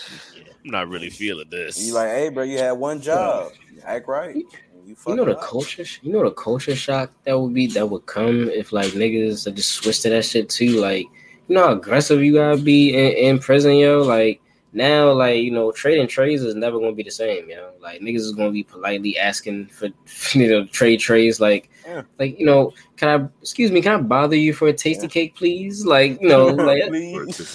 I'm 0.64 0.72
not 0.72 0.88
really 0.89 1.10
feeling 1.10 1.49
this. 1.49 1.80
You 1.80 1.93
like, 1.93 2.10
hey, 2.10 2.30
bro, 2.30 2.43
you 2.43 2.58
had 2.58 2.72
one 2.72 3.02
job. 3.02 3.52
Act 3.84 4.08
right. 4.08 4.43
You, 4.86 4.96
you 5.08 5.16
know 5.16 5.26
the 5.26 5.38
up. 5.38 5.44
culture. 5.44 5.86
You 6.02 6.12
know 6.12 6.24
the 6.24 6.32
culture 6.32 6.76
shock 6.76 7.12
that 7.26 7.40
would 7.40 7.54
be 7.54 7.68
that 7.68 7.90
would 7.90 8.06
come 8.06 8.50
if 8.50 8.72
like 8.72 8.92
niggas 8.94 9.54
just 9.56 9.70
switch 9.70 10.02
to 10.02 10.10
that 10.10 10.26
shit 10.26 10.50
too. 10.50 10.80
Like 10.80 11.06
you 11.48 11.56
know 11.56 11.68
how 11.68 11.74
aggressive 11.74 12.24
you 12.24 12.34
gotta 12.34 12.58
be 12.58 12.94
in, 12.94 13.36
in 13.36 13.40
prison, 13.40 13.76
yo. 13.76 14.02
Like 14.02 14.42
now, 14.74 15.12
like 15.12 15.44
you 15.44 15.52
know, 15.52 15.72
trading 15.72 16.08
trades 16.08 16.44
is 16.44 16.56
never 16.56 16.80
gonna 16.80 16.94
be 16.94 17.04
the 17.04 17.12
same, 17.12 17.50
yo. 17.50 17.72
Like 17.82 18.02
niggas 18.02 18.18
is 18.18 18.32
gonna 18.32 18.52
be 18.52 18.64
politely 18.64 19.18
asking 19.18 19.68
for 19.68 19.90
you 20.34 20.48
know 20.48 20.66
trade 20.68 21.00
trades, 21.00 21.40
like 21.40 21.70
yeah. 21.86 22.04
like 22.20 22.40
you 22.40 22.46
know, 22.46 22.74
can 22.96 23.10
I 23.10 23.28
excuse 23.42 23.72
me, 23.72 23.82
can 23.82 23.94
I 23.94 24.02
bother 24.02 24.36
you 24.36 24.54
for 24.54 24.70
a 24.70 24.74
tasty 24.74 25.04
yeah. 25.04 25.10
cake, 25.10 25.36
please? 25.36 25.86
Like 25.86 26.22
you 26.22 26.30
know, 26.30 26.46
like 26.48 26.84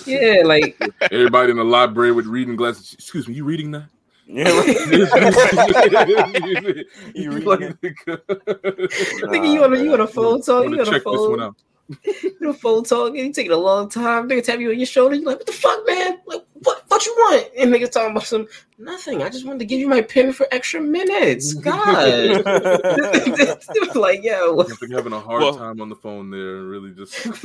yeah, 0.06 0.42
like 0.44 0.80
everybody 1.10 1.50
in 1.50 1.56
the 1.56 1.64
library 1.64 2.12
with 2.12 2.26
reading 2.26 2.56
glasses. 2.56 2.92
Excuse 2.94 3.26
me, 3.26 3.34
you 3.34 3.44
reading 3.44 3.70
that? 3.70 3.88
Yeah, 4.28 4.50
you 7.14 7.30
reading? 7.30 7.78
Nigga, 9.22 9.52
you 9.52 9.62
on 9.62 9.72
a 9.72 9.78
you 9.78 9.92
on 9.92 10.00
a 10.00 10.06
phone 10.08 10.42
talk? 10.42 10.68
You 10.68 10.80
on 10.80 10.94
a 10.94 11.00
phone? 11.00 11.54
you 12.04 12.36
know, 12.40 12.52
phone 12.52 12.84
talk, 12.84 13.14
you 13.14 13.32
taking 13.32 13.52
a 13.52 13.56
long 13.56 13.88
time. 13.88 14.28
Nigga 14.28 14.42
tap 14.42 14.58
you 14.58 14.70
on 14.70 14.76
your 14.76 14.86
shoulder. 14.86 15.14
You 15.14 15.24
like, 15.24 15.38
what 15.38 15.46
the 15.46 15.52
fuck, 15.52 15.86
man? 15.86 16.18
Like, 16.26 16.44
what? 16.54 16.82
What 16.88 17.06
you 17.06 17.14
want? 17.16 17.48
And 17.56 17.72
niggas 17.72 17.92
talking 17.92 18.10
about 18.10 18.24
some 18.24 18.48
nothing. 18.78 19.22
I 19.22 19.28
just 19.28 19.46
wanted 19.46 19.60
to 19.60 19.66
give 19.66 19.78
you 19.78 19.88
my 19.88 20.02
pin 20.02 20.32
for 20.32 20.46
extra 20.50 20.80
minutes. 20.80 21.52
God, 21.54 22.44
like 23.94 24.24
yo, 24.24 24.66
you're 24.82 24.96
having 24.96 25.12
a 25.12 25.20
hard 25.20 25.42
well, 25.42 25.56
time 25.56 25.80
on 25.80 25.88
the 25.88 25.96
phone 25.96 26.30
there. 26.30 26.62
Really, 26.62 26.92
just 26.92 27.44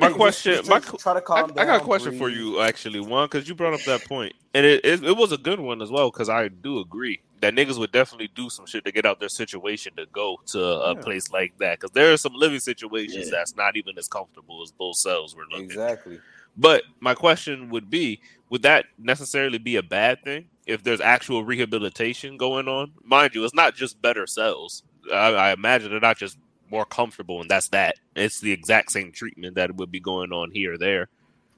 my 0.00 0.10
question. 0.10 0.66
My 0.66 0.80
try 0.80 1.14
to 1.14 1.20
calm 1.20 1.44
I, 1.44 1.46
down, 1.54 1.58
I 1.58 1.64
got 1.64 1.82
a 1.82 1.84
question 1.84 2.10
breathe. 2.10 2.20
for 2.20 2.28
you 2.30 2.60
actually, 2.60 3.00
one, 3.00 3.26
because 3.26 3.48
you 3.48 3.54
brought 3.54 3.74
up 3.74 3.82
that 3.82 4.04
point, 4.06 4.34
and 4.54 4.66
it, 4.66 4.84
it, 4.84 5.04
it 5.04 5.16
was 5.16 5.30
a 5.32 5.38
good 5.38 5.60
one 5.60 5.82
as 5.82 5.90
well. 5.90 6.10
Because 6.10 6.28
I 6.28 6.48
do 6.48 6.80
agree 6.80 7.20
that 7.42 7.54
niggas 7.54 7.76
would 7.76 7.90
definitely 7.90 8.28
do 8.28 8.48
some 8.48 8.66
shit 8.66 8.84
to 8.84 8.92
get 8.92 9.04
out 9.04 9.18
their 9.18 9.28
situation 9.28 9.92
to 9.96 10.06
go 10.06 10.40
to 10.46 10.64
a 10.64 10.94
yeah. 10.94 11.00
place 11.00 11.30
like 11.32 11.52
that. 11.58 11.78
Because 11.78 11.90
there 11.90 12.12
are 12.12 12.16
some 12.16 12.34
living 12.34 12.60
situations 12.60 13.26
yeah. 13.26 13.30
that's 13.32 13.56
not 13.56 13.76
even 13.76 13.98
as 13.98 14.06
comfortable 14.06 14.62
as 14.62 14.72
those 14.78 15.02
cells 15.02 15.34
were 15.34 15.42
looking. 15.50 15.64
Exactly. 15.64 16.20
But 16.56 16.84
my 17.00 17.14
question 17.14 17.68
would 17.70 17.90
be 17.90 18.20
would 18.48 18.62
that 18.62 18.84
necessarily 18.96 19.58
be 19.58 19.76
a 19.76 19.82
bad 19.82 20.22
thing 20.22 20.46
if 20.66 20.84
there's 20.84 21.00
actual 21.00 21.44
rehabilitation 21.44 22.36
going 22.36 22.68
on? 22.68 22.92
Mind 23.02 23.34
you, 23.34 23.44
it's 23.44 23.54
not 23.54 23.74
just 23.74 24.00
better 24.00 24.26
cells. 24.26 24.84
I, 25.12 25.32
I 25.32 25.52
imagine 25.52 25.90
they're 25.90 26.00
not 26.00 26.18
just 26.18 26.38
more 26.70 26.84
comfortable, 26.84 27.40
and 27.40 27.50
that's 27.50 27.68
that. 27.68 27.96
It's 28.14 28.40
the 28.40 28.52
exact 28.52 28.92
same 28.92 29.10
treatment 29.10 29.56
that 29.56 29.74
would 29.74 29.90
be 29.90 30.00
going 30.00 30.32
on 30.32 30.52
here 30.52 30.74
or 30.74 30.78
there. 30.78 31.08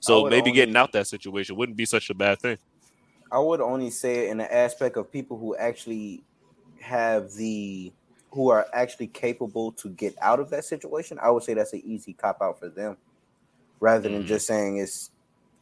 So 0.00 0.24
maybe 0.24 0.50
only, 0.50 0.52
getting 0.52 0.76
out 0.76 0.92
that 0.92 1.08
situation 1.08 1.56
wouldn't 1.56 1.76
be 1.76 1.84
such 1.84 2.08
a 2.08 2.14
bad 2.14 2.40
thing. 2.40 2.58
I 3.30 3.38
would 3.38 3.60
only 3.60 3.90
say 3.90 4.26
it 4.26 4.30
in 4.30 4.38
the 4.38 4.54
aspect 4.54 4.96
of 4.96 5.10
people 5.10 5.38
who 5.38 5.56
actually 5.56 6.22
have 6.80 7.32
the 7.32 7.92
who 8.30 8.50
are 8.50 8.66
actually 8.72 9.06
capable 9.06 9.70
to 9.72 9.88
get 9.90 10.14
out 10.20 10.40
of 10.40 10.50
that 10.50 10.64
situation. 10.64 11.18
I 11.22 11.30
would 11.30 11.44
say 11.44 11.54
that's 11.54 11.72
an 11.72 11.82
easy 11.84 12.12
cop 12.12 12.42
out 12.42 12.58
for 12.58 12.68
them 12.68 12.96
rather 13.80 14.08
than 14.08 14.20
mm-hmm. 14.20 14.26
just 14.26 14.46
saying 14.46 14.78
it's 14.78 15.10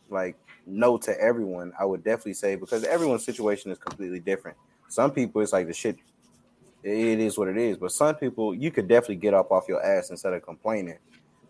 like 0.08 0.36
no 0.66 0.96
to 0.98 1.20
everyone. 1.20 1.72
I 1.78 1.84
would 1.84 2.02
definitely 2.02 2.34
say 2.34 2.56
because 2.56 2.84
everyone's 2.84 3.24
situation 3.24 3.70
is 3.70 3.78
completely 3.78 4.20
different. 4.20 4.56
Some 4.88 5.10
people 5.10 5.42
it's 5.42 5.52
like 5.52 5.66
the 5.66 5.74
shit 5.74 5.96
it 6.82 7.20
is 7.20 7.38
what 7.38 7.48
it 7.48 7.56
is, 7.56 7.76
but 7.76 7.92
some 7.92 8.14
people 8.16 8.54
you 8.54 8.70
could 8.70 8.88
definitely 8.88 9.16
get 9.16 9.34
up 9.34 9.52
off 9.52 9.68
your 9.68 9.84
ass 9.84 10.10
instead 10.10 10.32
of 10.32 10.42
complaining 10.42 10.98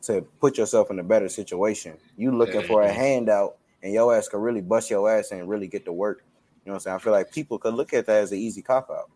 to 0.03 0.23
put 0.41 0.59
yourself 0.59 0.91
in 0.91 0.99
a 0.99 1.05
better 1.05 1.29
situation. 1.29 1.97
You 2.17 2.37
looking 2.37 2.63
for 2.63 2.83
a 2.83 2.89
mm-hmm. 2.89 2.97
handout 2.97 3.57
and 3.83 3.93
your 3.93 4.15
ass 4.15 4.29
could 4.29 4.41
really 4.41 4.61
bust 4.61 4.91
your 4.91 5.11
ass 5.11 5.33
and 5.33 5.49
really 5.49 5.69
get 5.69 5.85
to 5.85 5.93
work. 5.93 6.25
You 6.65 6.71
know 6.71 6.75
what 6.75 6.77
I'm 6.77 6.81
saying? 6.81 6.97
I 6.97 6.99
feel 7.01 7.13
like 7.13 7.33
people 7.33 7.59
could 7.59 7.75
look 7.75 7.93
at 7.93 8.07
that 8.07 8.23
as 8.23 8.33
an 8.33 8.39
easy 8.39 8.63
cop 8.63 8.91
out. 8.91 9.11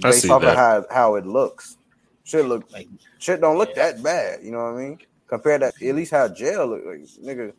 Based 0.00 0.28
off 0.30 0.42
of 0.42 0.54
how, 0.54 0.84
how 0.90 1.14
it 1.16 1.26
looks. 1.26 1.76
Shit 2.24 2.46
look 2.46 2.70
like 2.72 2.86
shit 3.18 3.40
don't 3.40 3.58
look 3.58 3.70
yeah. 3.70 3.92
that 3.92 4.02
bad. 4.02 4.44
You 4.44 4.52
know 4.52 4.58
what 4.58 4.80
I 4.80 4.82
mean? 4.82 4.98
compared 5.30 5.60
to 5.60 5.66
at 5.66 5.94
least 5.94 6.10
how 6.10 6.28
jail 6.28 6.66
look 6.66 6.84
like, 6.84 7.00
nigga. 7.24 7.52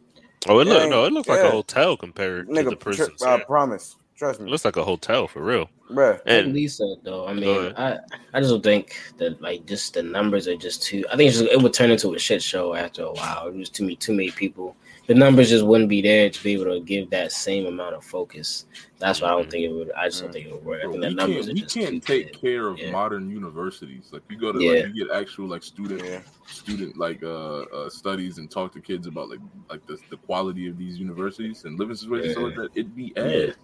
Oh, 0.47 0.59
it 0.59 0.67
look 0.67 0.89
no, 0.89 1.05
it 1.05 1.13
looks 1.13 1.27
yeah. 1.27 1.35
like 1.35 1.45
a 1.45 1.51
hotel 1.51 1.95
compared 1.97 2.47
nigga, 2.47 2.65
to 2.65 2.69
the 2.71 2.75
prison. 2.75 3.09
Tr- 3.17 3.27
I 3.27 3.43
promise. 3.43 3.95
Trust 4.15 4.39
me. 4.39 4.47
It 4.47 4.51
looks 4.51 4.65
like 4.65 4.75
a 4.75 4.83
hotel 4.83 5.27
for 5.27 5.41
real. 5.41 5.69
Bruh. 5.89 6.19
And 6.25 6.47
at 6.49 6.53
least 6.53 6.81
though, 7.03 7.27
I 7.27 7.33
mean, 7.33 7.73
I, 7.75 7.97
I 8.33 8.39
just 8.39 8.51
don't 8.51 8.63
think 8.63 8.95
that 9.17 9.41
like 9.41 9.65
just 9.65 9.93
the 9.93 10.03
numbers 10.03 10.47
are 10.47 10.55
just 10.55 10.83
too. 10.83 11.05
I 11.11 11.15
think 11.15 11.31
just, 11.31 11.45
it 11.45 11.61
would 11.61 11.73
turn 11.73 11.89
into 11.89 12.13
a 12.13 12.19
shit 12.19 12.43
show 12.43 12.75
after 12.75 13.03
a 13.03 13.13
while. 13.13 13.47
It 13.47 13.55
was 13.55 13.69
too 13.69 13.83
many 13.83 13.95
too 13.95 14.13
many 14.13 14.31
people 14.31 14.75
the 15.11 15.19
numbers 15.19 15.49
just 15.49 15.65
wouldn't 15.65 15.89
be 15.89 16.01
there 16.01 16.29
to 16.29 16.41
be 16.43 16.53
able 16.53 16.63
to 16.63 16.79
give 16.79 17.09
that 17.09 17.33
same 17.33 17.65
amount 17.65 17.93
of 17.93 18.01
focus. 18.01 18.65
That's 18.97 19.19
why 19.19 19.27
I 19.27 19.31
don't 19.31 19.51
think 19.51 19.65
it 19.65 19.73
would. 19.73 19.91
I 19.91 20.07
just 20.07 20.21
don't 20.21 20.31
think 20.31 20.47
it 20.47 20.53
would 20.53 20.63
work. 20.63 20.79
I 20.85 20.89
think 20.89 21.01
the 21.01 21.09
numbers 21.09 21.47
can't, 21.47 21.57
are 21.57 21.61
just 21.61 21.75
can't 21.75 22.01
take 22.01 22.39
care 22.39 22.67
of 22.69 22.79
yeah. 22.79 22.91
modern 22.91 23.29
universities. 23.29 24.07
Like 24.11 24.21
you 24.29 24.39
go 24.39 24.53
to 24.53 24.63
yeah. 24.63 24.83
like 24.83 24.95
you 24.95 25.05
get 25.05 25.13
actual 25.13 25.47
like 25.47 25.63
student 25.63 26.01
yeah. 26.05 26.21
student 26.47 26.95
like 26.97 27.21
uh, 27.23 27.63
uh, 27.63 27.89
studies 27.89 28.37
and 28.37 28.49
talk 28.49 28.71
to 28.71 28.79
kids 28.79 29.05
about 29.05 29.29
like 29.29 29.39
like 29.69 29.85
the, 29.85 29.97
the 30.09 30.15
quality 30.15 30.69
of 30.69 30.77
these 30.77 30.97
universities 30.97 31.65
and 31.65 31.77
living 31.77 31.97
situations 31.97 32.37
yeah. 32.37 32.45
like 32.45 32.55
that. 32.55 32.69
It'd 32.73 32.95
be 32.95 33.11
ass. 33.17 33.55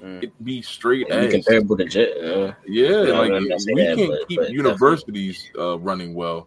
Mm. 0.00 0.18
It'd 0.18 0.44
be 0.44 0.62
straight 0.62 1.06
yeah, 1.08 1.16
ass. 1.16 1.32
Comparable 1.32 1.78
to 1.78 1.84
jet. 1.84 2.16
Uh, 2.22 2.52
yeah, 2.64 2.96
like 2.96 3.32
we 3.32 3.48
that, 3.48 3.74
can't 3.76 4.08
but, 4.08 4.28
keep 4.28 4.38
but 4.38 4.50
universities 4.50 5.50
uh, 5.58 5.80
running 5.80 6.14
well 6.14 6.46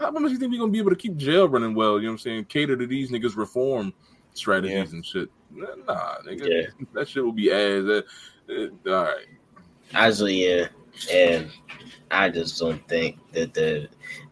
how 0.00 0.10
much 0.10 0.24
do 0.24 0.32
you 0.32 0.38
think 0.38 0.52
we're 0.52 0.58
gonna 0.58 0.72
be 0.72 0.78
able 0.78 0.90
to 0.90 0.96
keep 0.96 1.16
jail 1.16 1.48
running 1.48 1.74
well? 1.74 1.98
You 1.98 2.06
know 2.06 2.12
what 2.12 2.12
I'm 2.12 2.18
saying? 2.18 2.44
Cater 2.46 2.76
to 2.76 2.86
these 2.86 3.10
niggas 3.10 3.36
reform 3.36 3.92
strategies 4.32 4.90
yeah. 4.90 4.96
and 4.96 5.06
shit. 5.06 5.30
Nah, 5.52 6.18
nigga, 6.26 6.48
yeah. 6.48 6.86
that 6.94 7.08
shit 7.08 7.24
will 7.24 7.32
be 7.32 7.50
ass. 7.50 7.84
Uh, 7.84 8.02
uh, 8.48 8.68
all 8.86 9.04
right. 9.04 9.26
Actually, 9.92 10.48
yeah, 10.48 10.68
and 11.12 11.50
I 12.10 12.28
just 12.28 12.58
don't 12.58 12.86
think 12.88 13.18
that 13.32 13.54
the 13.54 13.88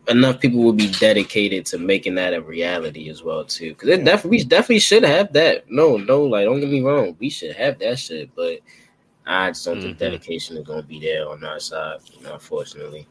enough 0.09 0.41
people 0.41 0.63
will 0.63 0.73
be 0.73 0.91
dedicated 0.93 1.67
to 1.67 1.79
making 1.79 2.15
that 2.15 2.35
a 2.35 2.41
reality 2.41 3.11
as 3.11 3.23
well 3.23 3.45
too. 3.45 3.71
Because 3.71 3.89
it 3.91 4.05
definitely 4.05 4.39
we 4.39 4.45
definitely 4.45 4.79
should 4.79 5.05
have 5.05 5.33
that. 5.35 5.71
No, 5.71 5.97
no, 5.97 6.23
like 6.25 6.45
don't 6.45 6.61
get 6.61 6.71
me 6.71 6.81
wrong, 6.81 7.17
we 7.19 7.29
should 7.29 7.55
have 7.57 7.79
that 7.81 7.99
shit, 7.99 8.35
but 8.35 8.61
I 9.27 9.51
just 9.51 9.65
don't 9.65 9.77
mm-hmm. 9.77 9.87
think 9.89 9.99
dedication 9.99 10.57
is 10.57 10.65
gonna 10.65 10.83
be 10.83 11.01
there 11.01 11.29
on 11.29 11.45
our 11.45 11.61
side, 11.61 11.99
you 12.13 12.23
know, 12.23 12.35
unfortunately. 12.35 13.07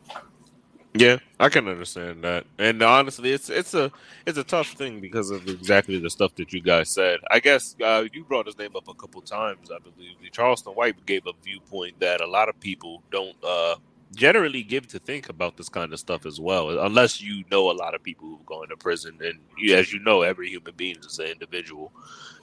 Yeah, 0.98 1.20
I 1.39 1.50
can 1.50 1.70
understand 1.70 2.24
that, 2.26 2.48
and 2.60 2.84
honestly, 2.84 3.32
it's 3.32 3.50
it's 3.50 3.76
a 3.76 3.91
it's 4.28 4.38
a 4.39 4.43
tough 4.45 4.70
thing 4.74 5.02
because 5.02 5.32
of 5.32 5.48
exactly 5.50 6.00
the 6.00 6.10
stuff 6.10 6.36
that 6.36 6.54
you 6.54 6.62
guys 6.62 6.89
said. 6.91 7.20
I 7.32 7.39
guess 7.39 7.76
uh, 7.84 8.06
you 8.14 8.26
brought 8.26 8.48
his 8.48 8.58
name 8.60 8.76
up 8.76 8.89
a 8.89 8.95
couple 8.95 9.22
times. 9.22 9.72
I 9.72 9.80
believe 9.80 10.18
Charleston 10.34 10.74
White 10.74 11.06
gave 11.06 11.28
a 11.28 11.34
viewpoint 11.43 12.00
that 12.02 12.22
a 12.22 12.28
lot 12.28 12.50
of 12.50 12.60
people 12.62 13.04
don't 13.12 13.38
uh, 13.43 13.78
generally 14.16 14.64
give 14.64 14.88
to 14.88 14.99
think 14.99 15.30
about 15.30 15.58
this 15.58 15.70
kind 15.70 15.93
of 15.93 15.99
stuff 15.99 16.26
as 16.26 16.39
well, 16.39 16.80
unless 16.80 17.22
you 17.22 17.43
know 17.51 17.70
a 17.70 17.74
lot 17.74 17.95
of 17.95 18.03
people 18.03 18.28
who've 18.28 18.45
gone 18.45 18.70
to 18.70 18.78
prison. 18.78 19.18
And 19.22 19.39
you, 19.58 19.76
as 19.76 19.91
you 19.91 19.99
know, 19.99 20.22
every 20.22 20.49
human 20.49 20.74
being 20.76 20.97
is 20.99 21.20
an 21.20 21.28
individual, 21.28 21.91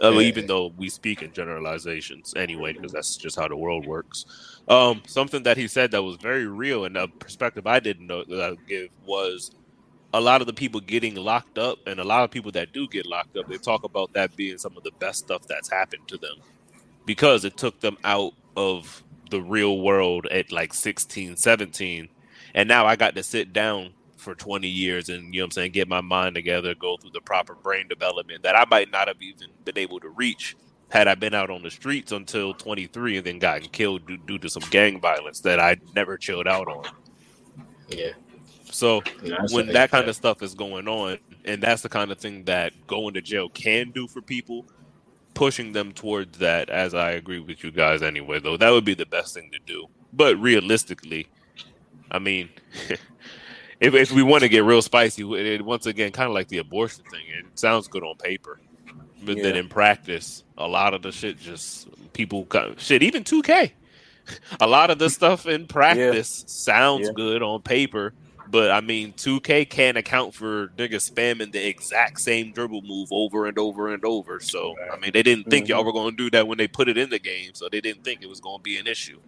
uh, 0.03 0.11
yeah. 0.11 0.21
even 0.21 0.47
though 0.47 0.73
we 0.77 0.89
speak 0.89 1.23
in 1.23 1.33
generalizations 1.33 2.35
anyway, 2.37 2.73
because 2.73 2.93
that's 2.93 3.17
just 3.17 3.37
how 3.37 3.49
the 3.49 3.57
world 3.57 3.87
works. 3.87 4.27
Um, 4.69 5.03
something 5.07 5.43
that 5.45 5.57
he 5.57 5.69
said 5.69 5.91
that 5.93 6.03
was 6.03 6.17
very 6.17 6.47
real 6.47 6.85
and 6.85 6.97
a 6.97 7.09
perspective 7.09 7.67
I 7.67 7.81
didn't 7.81 8.07
know 8.07 8.25
that 8.25 8.41
I 8.41 8.57
give 8.67 8.89
was 9.07 9.51
a 10.15 10.21
lot 10.21 10.41
of 10.41 10.47
the 10.47 10.53
people 10.53 10.81
getting 10.81 11.17
locked 11.17 11.59
up 11.59 11.79
and 11.87 12.01
a 12.01 12.05
lot 12.05 12.25
of 12.25 12.31
people 12.31 12.53
that 12.53 12.73
do 12.73 12.87
get 12.89 13.05
locked 13.05 13.37
up, 13.37 13.49
they 13.49 13.59
talk 13.59 13.85
about 13.85 14.13
that 14.15 14.35
being 14.37 14.57
some 14.59 14.77
of 14.77 14.85
the 14.85 14.93
best 14.93 15.19
stuff 15.19 15.47
that's 15.47 15.71
happened 15.71 16.07
to 16.07 16.17
them 16.17 16.37
because 17.05 17.45
it 17.45 17.57
took 17.57 17.81
them 17.81 17.99
out 18.05 18.33
of 18.57 19.04
the 19.35 19.43
real 19.43 19.81
world 19.81 20.27
at 20.27 20.53
like 20.53 20.73
16, 20.73 21.37
17. 21.37 22.09
And 22.55 22.69
now 22.69 22.87
I 22.87 22.95
got 22.95 23.17
to 23.17 23.23
sit 23.25 23.53
down 23.53 23.95
for 24.17 24.37
20 24.37 24.69
years 24.69 25.09
and, 25.09 25.35
you 25.35 25.41
know 25.41 25.47
I'm 25.47 25.51
saying, 25.51 25.73
get 25.73 25.89
my 25.89 26.01
mind 26.01 26.37
together, 26.37 26.73
go 26.77 26.97
through 26.97 27.11
the 27.11 27.21
proper 27.21 27.57
brain 27.57 27.89
development 27.89 28.45
that 28.45 28.57
I 28.57 28.65
might 28.71 28.93
not 28.93 29.09
have 29.09 29.21
even 29.21 29.49
been 29.65 29.77
able 29.77 29.99
to 30.01 30.09
reach 30.09 30.57
had 30.89 31.09
I 31.09 31.17
been 31.17 31.35
out 31.35 31.51
on 31.51 31.65
the 31.65 31.71
streets 31.71 32.13
until 32.13 32.55
23 32.55 33.17
and 33.17 33.27
then 33.27 33.39
gotten 33.41 33.69
killed 33.71 34.07
due, 34.07 34.19
due 34.19 34.39
to 34.39 34.49
some 34.49 34.63
gang 34.71 35.01
violence 35.01 35.41
that 35.41 35.59
I 35.59 35.79
never 35.97 36.17
chilled 36.17 36.47
out 36.47 36.69
on. 36.69 36.85
Yeah. 37.89 38.13
So 38.71 39.03
when 39.51 39.67
that 39.73 39.91
kind 39.91 40.09
of 40.09 40.15
stuff 40.15 40.43
is 40.43 40.55
going 40.55 40.87
on, 40.87 41.19
and 41.45 41.61
that's 41.61 41.83
the 41.83 41.89
kind 41.89 42.13
of 42.13 42.19
thing 42.19 42.45
that 42.45 42.73
going 42.87 43.15
to 43.15 43.21
jail 43.21 43.49
can 43.49 43.91
do 43.91 44.07
for 44.07 44.23
people, 44.23 44.67
pushing 45.35 45.73
them 45.73 45.93
towards 45.93 46.39
that, 46.39 46.71
as 46.71 46.95
I 46.95 47.13
agree 47.13 47.41
with 47.41 47.63
you 47.63 47.71
guys 47.71 48.03
anyway, 48.03 48.41
though, 48.41 48.57
that 48.57 48.71
would 48.71 48.85
be 48.85 48.95
the 48.95 49.07
best 49.07 49.35
thing 49.35 49.51
to 49.53 49.59
do. 49.67 49.89
But 50.13 50.41
realistically, 50.41 51.29
I 52.11 52.19
mean, 52.19 52.49
if, 53.81 53.95
if 53.95 54.13
we 54.13 54.23
want 54.23 54.43
to 54.43 54.49
get 54.49 54.65
real 54.65 54.83
spicy, 54.83 55.23
it, 55.23 55.65
once 55.65 55.87
again, 55.87 56.13
kind 56.13 56.29
of 56.29 56.35
like 56.35 56.49
the 56.49 56.59
abortion 56.59 57.05
thing, 57.11 57.25
it 57.29 57.59
sounds 57.59 57.89
good 57.89 58.03
on 58.03 58.17
paper. 58.17 58.61
But 59.25 59.39
yeah. 59.39 59.43
then 59.43 59.57
in 59.57 59.69
practice, 59.69 60.45
a 60.57 60.69
lot 60.69 60.95
of 60.95 61.03
the 61.03 61.11
shit 61.11 61.39
just 61.39 61.89
people 62.13 62.47
shit, 62.77 63.03
even 63.03 63.25
2K. 63.25 63.73
A 64.61 64.67
lot 64.67 64.89
of 64.89 64.99
the 64.99 65.11
stuff 65.11 65.47
in 65.47 65.67
practice 65.67 66.41
yeah. 66.41 66.45
sounds 66.47 67.09
yeah. 67.09 67.13
good 67.15 67.43
on 67.43 67.61
paper, 67.61 68.15
but 68.51 68.71
I 68.71 68.81
mean, 68.81 69.13
2K 69.15 69.69
can't 69.69 69.97
account 69.97 70.35
for 70.35 70.69
niggas 70.77 71.11
spamming 71.11 71.53
the 71.53 71.67
exact 71.67 72.21
same 72.21 72.53
dribble 72.53 72.83
move 72.83 73.09
over 73.11 73.47
and 73.47 73.59
over 73.59 73.93
and 73.93 74.05
over. 74.05 74.41
So, 74.41 74.75
I 74.93 74.99
mean, 74.99 75.13
they 75.13 75.23
didn't 75.23 75.51
think 75.51 75.67
mm-hmm. 75.67 75.73
y'all 75.73 75.85
were 75.85 75.93
going 75.93 76.11
to 76.11 76.17
do 76.17 76.31
that 76.31 76.47
when 76.47 76.59
they 76.59 76.69
put 76.69 76.89
it 76.89 76.99
in 76.99 77.11
the 77.11 77.19
game. 77.19 77.51
So, 77.55 77.69
they 77.71 77.81
didn't 77.81 78.05
think 78.05 78.23
it 78.23 78.29
was 78.29 78.41
going 78.41 78.59
to 78.59 78.63
be 78.63 78.79
an 78.79 78.87
issue. 78.87 79.21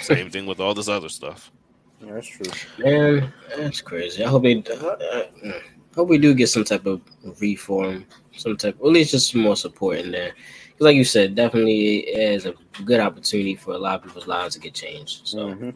Same 0.00 0.30
thing 0.30 0.46
with 0.46 0.60
all 0.60 0.74
this 0.74 0.88
other 0.88 1.08
stuff. 1.08 1.52
Yeah, 2.00 2.14
that's 2.14 2.26
true. 2.26 2.50
Man, 2.78 3.32
that's 3.56 3.80
crazy. 3.80 4.24
I 4.24 4.28
hope 4.28 4.42
they, 4.42 4.62
I, 4.70 5.28
I 5.44 5.62
hope 5.94 6.08
we 6.08 6.18
do 6.18 6.34
get 6.34 6.48
some 6.48 6.64
type 6.64 6.86
of 6.86 7.00
reform, 7.40 8.04
some 8.36 8.56
type, 8.56 8.76
or 8.80 8.88
at 8.88 8.92
least 8.92 9.12
just 9.12 9.30
some 9.30 9.42
more 9.42 9.56
support 9.56 9.98
in 9.98 10.10
there. 10.10 10.34
Because, 10.68 10.84
like 10.84 10.96
you 10.96 11.04
said, 11.04 11.34
definitely 11.34 11.98
is 11.98 12.46
a 12.46 12.54
good 12.84 13.00
opportunity 13.00 13.54
for 13.54 13.74
a 13.74 13.78
lot 13.78 13.96
of 13.96 14.02
people's 14.02 14.26
lives 14.26 14.54
to 14.54 14.60
get 14.60 14.74
changed. 14.74 15.26
So, 15.26 15.50
mm-hmm. 15.50 15.70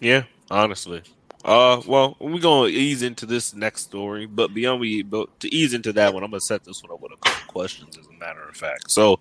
yeah, 0.00 0.24
honestly. 0.50 1.02
Uh, 1.44 1.80
well, 1.86 2.16
we're 2.20 2.38
gonna 2.38 2.68
ease 2.68 3.02
into 3.02 3.24
this 3.24 3.54
next 3.54 3.82
story, 3.82 4.26
but 4.26 4.52
beyond 4.52 4.80
we, 4.80 5.02
but 5.02 5.40
to 5.40 5.52
ease 5.54 5.72
into 5.72 5.92
that 5.94 6.12
one, 6.12 6.22
I'm 6.22 6.30
gonna 6.30 6.40
set 6.40 6.64
this 6.64 6.82
one 6.82 6.92
up 6.92 7.00
with 7.00 7.12
a 7.12 7.16
couple 7.16 7.52
questions. 7.52 7.96
As 7.96 8.06
a 8.06 8.12
matter 8.12 8.46
of 8.46 8.56
fact, 8.56 8.90
so 8.90 9.20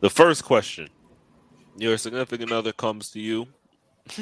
the 0.00 0.10
first 0.10 0.44
question: 0.44 0.88
Your 1.76 1.96
significant 1.98 2.50
other 2.50 2.72
comes 2.72 3.10
to 3.10 3.20
you. 3.20 3.46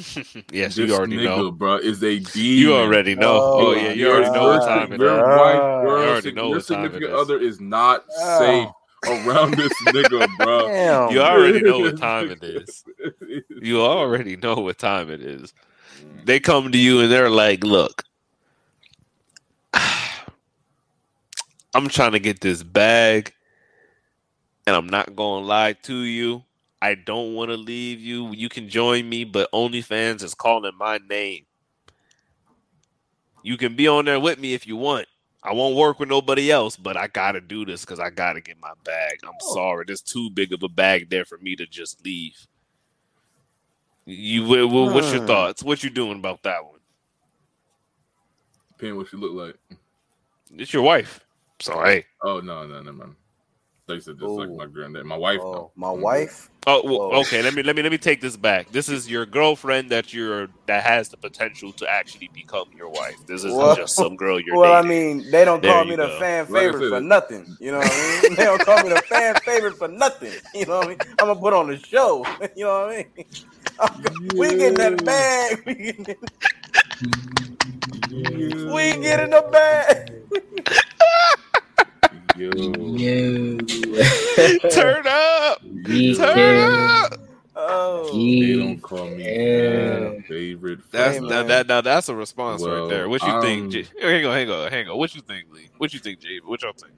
yes, 0.53 0.75
this 0.75 0.79
you 0.79 0.95
already 0.95 1.17
nigga, 1.17 1.25
know, 1.25 1.51
bro. 1.51 1.77
Is 1.77 2.03
a 2.03 2.19
demon. 2.19 2.31
You 2.35 2.75
already 2.75 3.15
know. 3.15 3.41
Oh, 3.41 3.67
oh 3.69 3.73
yeah, 3.73 3.93
you 3.93 4.11
already 4.11 4.31
know 4.31 4.49
what 4.49 4.67
time 4.67 4.93
it 4.93 4.97
is. 4.97 5.01
Your 5.01 5.39
wife, 5.39 5.55
your, 5.57 6.03
you 6.03 6.09
already 6.11 6.33
know 6.33 6.49
your 6.51 6.61
significant 6.61 7.13
other 7.13 7.39
is 7.39 7.59
not 7.59 8.05
safe 8.13 8.69
around 9.07 9.55
this 9.55 9.73
nigga, 9.87 10.29
bro. 10.37 10.67
Damn. 10.69 11.11
You 11.11 11.23
already 11.23 11.61
know 11.63 11.79
what 11.79 11.99
time 11.99 12.31
it 12.31 12.43
is. 12.43 12.85
You 13.63 13.83
already 13.83 14.37
know 14.37 14.55
what 14.55 14.79
time 14.79 15.11
it 15.11 15.21
is. 15.21 15.53
They 16.25 16.41
come 16.41 16.73
to 16.73 16.79
you 16.79 17.01
and 17.01 17.11
they're 17.11 17.31
like, 17.31 17.65
"Look, 17.65 18.05
I'm 21.75 21.89
trying 21.89 22.13
to 22.13 22.19
get 22.21 22.41
this 22.41 22.63
bag, 22.63 23.33
and 24.67 24.77
I'm 24.77 24.89
not 24.89 25.17
gonna 25.17 25.45
lie 25.47 25.75
to 25.85 25.95
you. 26.03 26.45
I 26.83 26.95
don't 26.95 27.35
want 27.35 27.51
to 27.51 27.57
leave 27.57 28.01
you. 28.01 28.33
You 28.33 28.49
can 28.49 28.69
join 28.69 29.09
me, 29.09 29.25
but 29.25 29.53
OnlyFans 29.53 30.23
is 30.23 30.35
calling 30.35 30.73
my 30.79 30.99
name. 31.09 31.45
You 33.43 33.57
can 33.57 33.77
be 33.77 33.89
on 33.89 34.07
there 34.07 34.21
with 34.21 34.39
me 34.39 34.55
if 34.55 34.67
you 34.67 34.77
want. 34.77 35.07
I 35.43 35.55
won't 35.55 35.77
work 35.77 35.99
with 35.99 36.09
nobody 36.11 36.51
else, 36.51 36.77
but 36.77 36.97
I 36.97 37.07
gotta 37.07 37.41
do 37.41 37.65
this 37.65 37.83
because 37.83 38.01
I 38.01 38.11
gotta 38.11 38.41
get 38.41 38.61
my 38.61 38.73
bag. 38.85 39.21
I'm 39.25 39.35
Oh. 39.43 39.55
sorry, 39.55 39.85
there's 39.87 40.03
too 40.03 40.31
big 40.31 40.53
of 40.53 40.63
a 40.63 40.69
bag 40.69 41.09
there 41.11 41.25
for 41.25 41.39
me 41.39 41.57
to 41.57 41.67
just 41.67 42.05
leave. 42.05 42.47
You, 44.07 44.45
wha- 44.47 44.67
wha- 44.67 44.93
what's 44.93 45.11
your 45.13 45.21
Hmm. 45.21 45.27
thoughts? 45.27 45.63
What 45.63 45.83
you 45.85 45.91
doing 45.91 46.19
about 46.19 46.43
that 46.45 46.65
one? 46.65 46.81
Depending 48.71 48.97
what 48.97 49.09
she 49.09 49.17
look 49.17 49.33
like. 49.33 49.79
It's 50.57 50.73
your 50.73 50.83
wife, 50.83 51.21
so 51.61 51.81
hey. 51.85 52.07
Oh 52.23 52.41
no, 52.41 52.67
no, 52.67 52.81
no, 52.83 52.93
man. 52.93 53.15
They 53.87 53.99
said 54.01 54.19
just 54.19 54.31
like 54.33 54.51
my 54.51 54.67
granddad, 54.67 55.05
my 55.05 55.17
wife. 55.17 55.41
Oh, 55.43 55.53
though. 55.53 55.73
my 55.77 55.89
Mhm. 55.89 56.01
wife. 56.01 56.49
Oh, 56.67 56.83
well, 56.85 57.21
okay. 57.23 57.43
Let 57.43 57.55
me 57.55 57.63
let 57.63 57.75
me 57.77 57.83
let 57.83 57.91
me 57.91 57.99
take 57.99 58.21
this 58.21 58.37
back. 58.37 58.71
This 58.71 58.89
is 58.89 59.11
your 59.11 59.27
girlfriend 59.27 59.91
that 59.91 60.13
you're 60.13 60.49
that 60.67 60.83
has 60.85 61.09
the 61.09 61.17
potential 61.17 61.73
to 61.75 61.89
actually 61.91 62.29
become 62.35 62.69
your 62.77 62.89
wife. 62.89 63.17
This 63.27 63.45
isn't 63.45 63.57
Well- 63.57 63.75
just 63.77 63.95
some 63.97 64.17
girl 64.17 64.41
you're 64.41 64.57
Well, 64.59 64.73
I 64.73 64.83
mean, 64.83 65.29
they 65.31 65.45
don't 65.45 65.63
There 65.63 65.73
call 65.73 65.85
me 65.85 65.97
the 65.97 66.07
go. 66.07 66.19
fan 66.21 66.47
favorite 66.47 66.83
said. 66.85 66.91
for 66.91 67.01
nothing. 67.01 67.57
You 67.61 67.73
know 67.73 67.79
what 67.79 67.93
I 67.93 68.21
mean? 68.23 68.35
they 68.37 68.45
don't 68.45 68.61
call 68.63 68.83
me 68.83 68.89
the 68.91 69.03
fan 69.03 69.35
favorite 69.45 69.77
for 69.77 69.89
nothing. 69.89 70.33
You 70.55 70.67
know 70.67 70.79
what 70.79 70.87
I 70.87 70.89
mean? 70.91 70.99
I'm 71.19 71.27
gonna 71.29 71.41
put 71.41 71.53
on 71.53 71.67
the 71.69 71.79
show. 71.79 72.25
You 72.57 72.65
know 72.65 72.87
what 72.87 72.91
I 72.95 73.07
mean? 73.17 73.27
I'm- 73.81 74.05
We 74.37 74.49
getting 74.57 74.75
that 74.75 75.05
bag. 75.05 75.63
We 75.67 75.75
getting, 78.23 78.73
we 78.73 78.97
getting 79.01 79.31
the 79.31 79.43
bag. 79.51 80.13
Yo. 82.37 82.51
Yo. 82.97 83.59
Turn 84.71 85.05
up, 85.07 85.61
Geek 85.85 86.17
turn 86.17 86.39
yeah. 86.39 87.07
up. 87.13 87.19
Oh, 87.57 88.11
They 88.13 88.57
don't 88.57 88.81
call 88.81 89.07
me 89.09 89.25
Yeah. 89.25 90.21
favorite. 90.29 90.79
That's 90.91 91.17
Hey, 91.19 91.21
that, 91.21 91.29
man. 91.29 91.47
that 91.49 91.67
now 91.67 91.81
that's 91.83 92.09
a 92.09 92.15
response 92.15 92.63
Well, 92.63 92.83
right 92.83 92.89
there. 92.91 93.09
What 93.09 93.23
you 93.23 93.29
um, 93.29 93.43
think? 93.43 93.73
J- 93.73 93.87
hang 94.01 94.25
on, 94.27 94.33
hang 94.33 94.51
on, 94.51 94.71
hang 94.71 94.89
on. 94.89 94.97
What 94.99 95.15
you 95.15 95.21
think, 95.21 95.53
Lee? 95.53 95.69
What 95.79 95.93
you 95.93 95.99
think, 96.01 96.21
Jay? 96.21 96.39
What 96.45 96.63
y'all 96.63 96.73
think? 96.73 96.95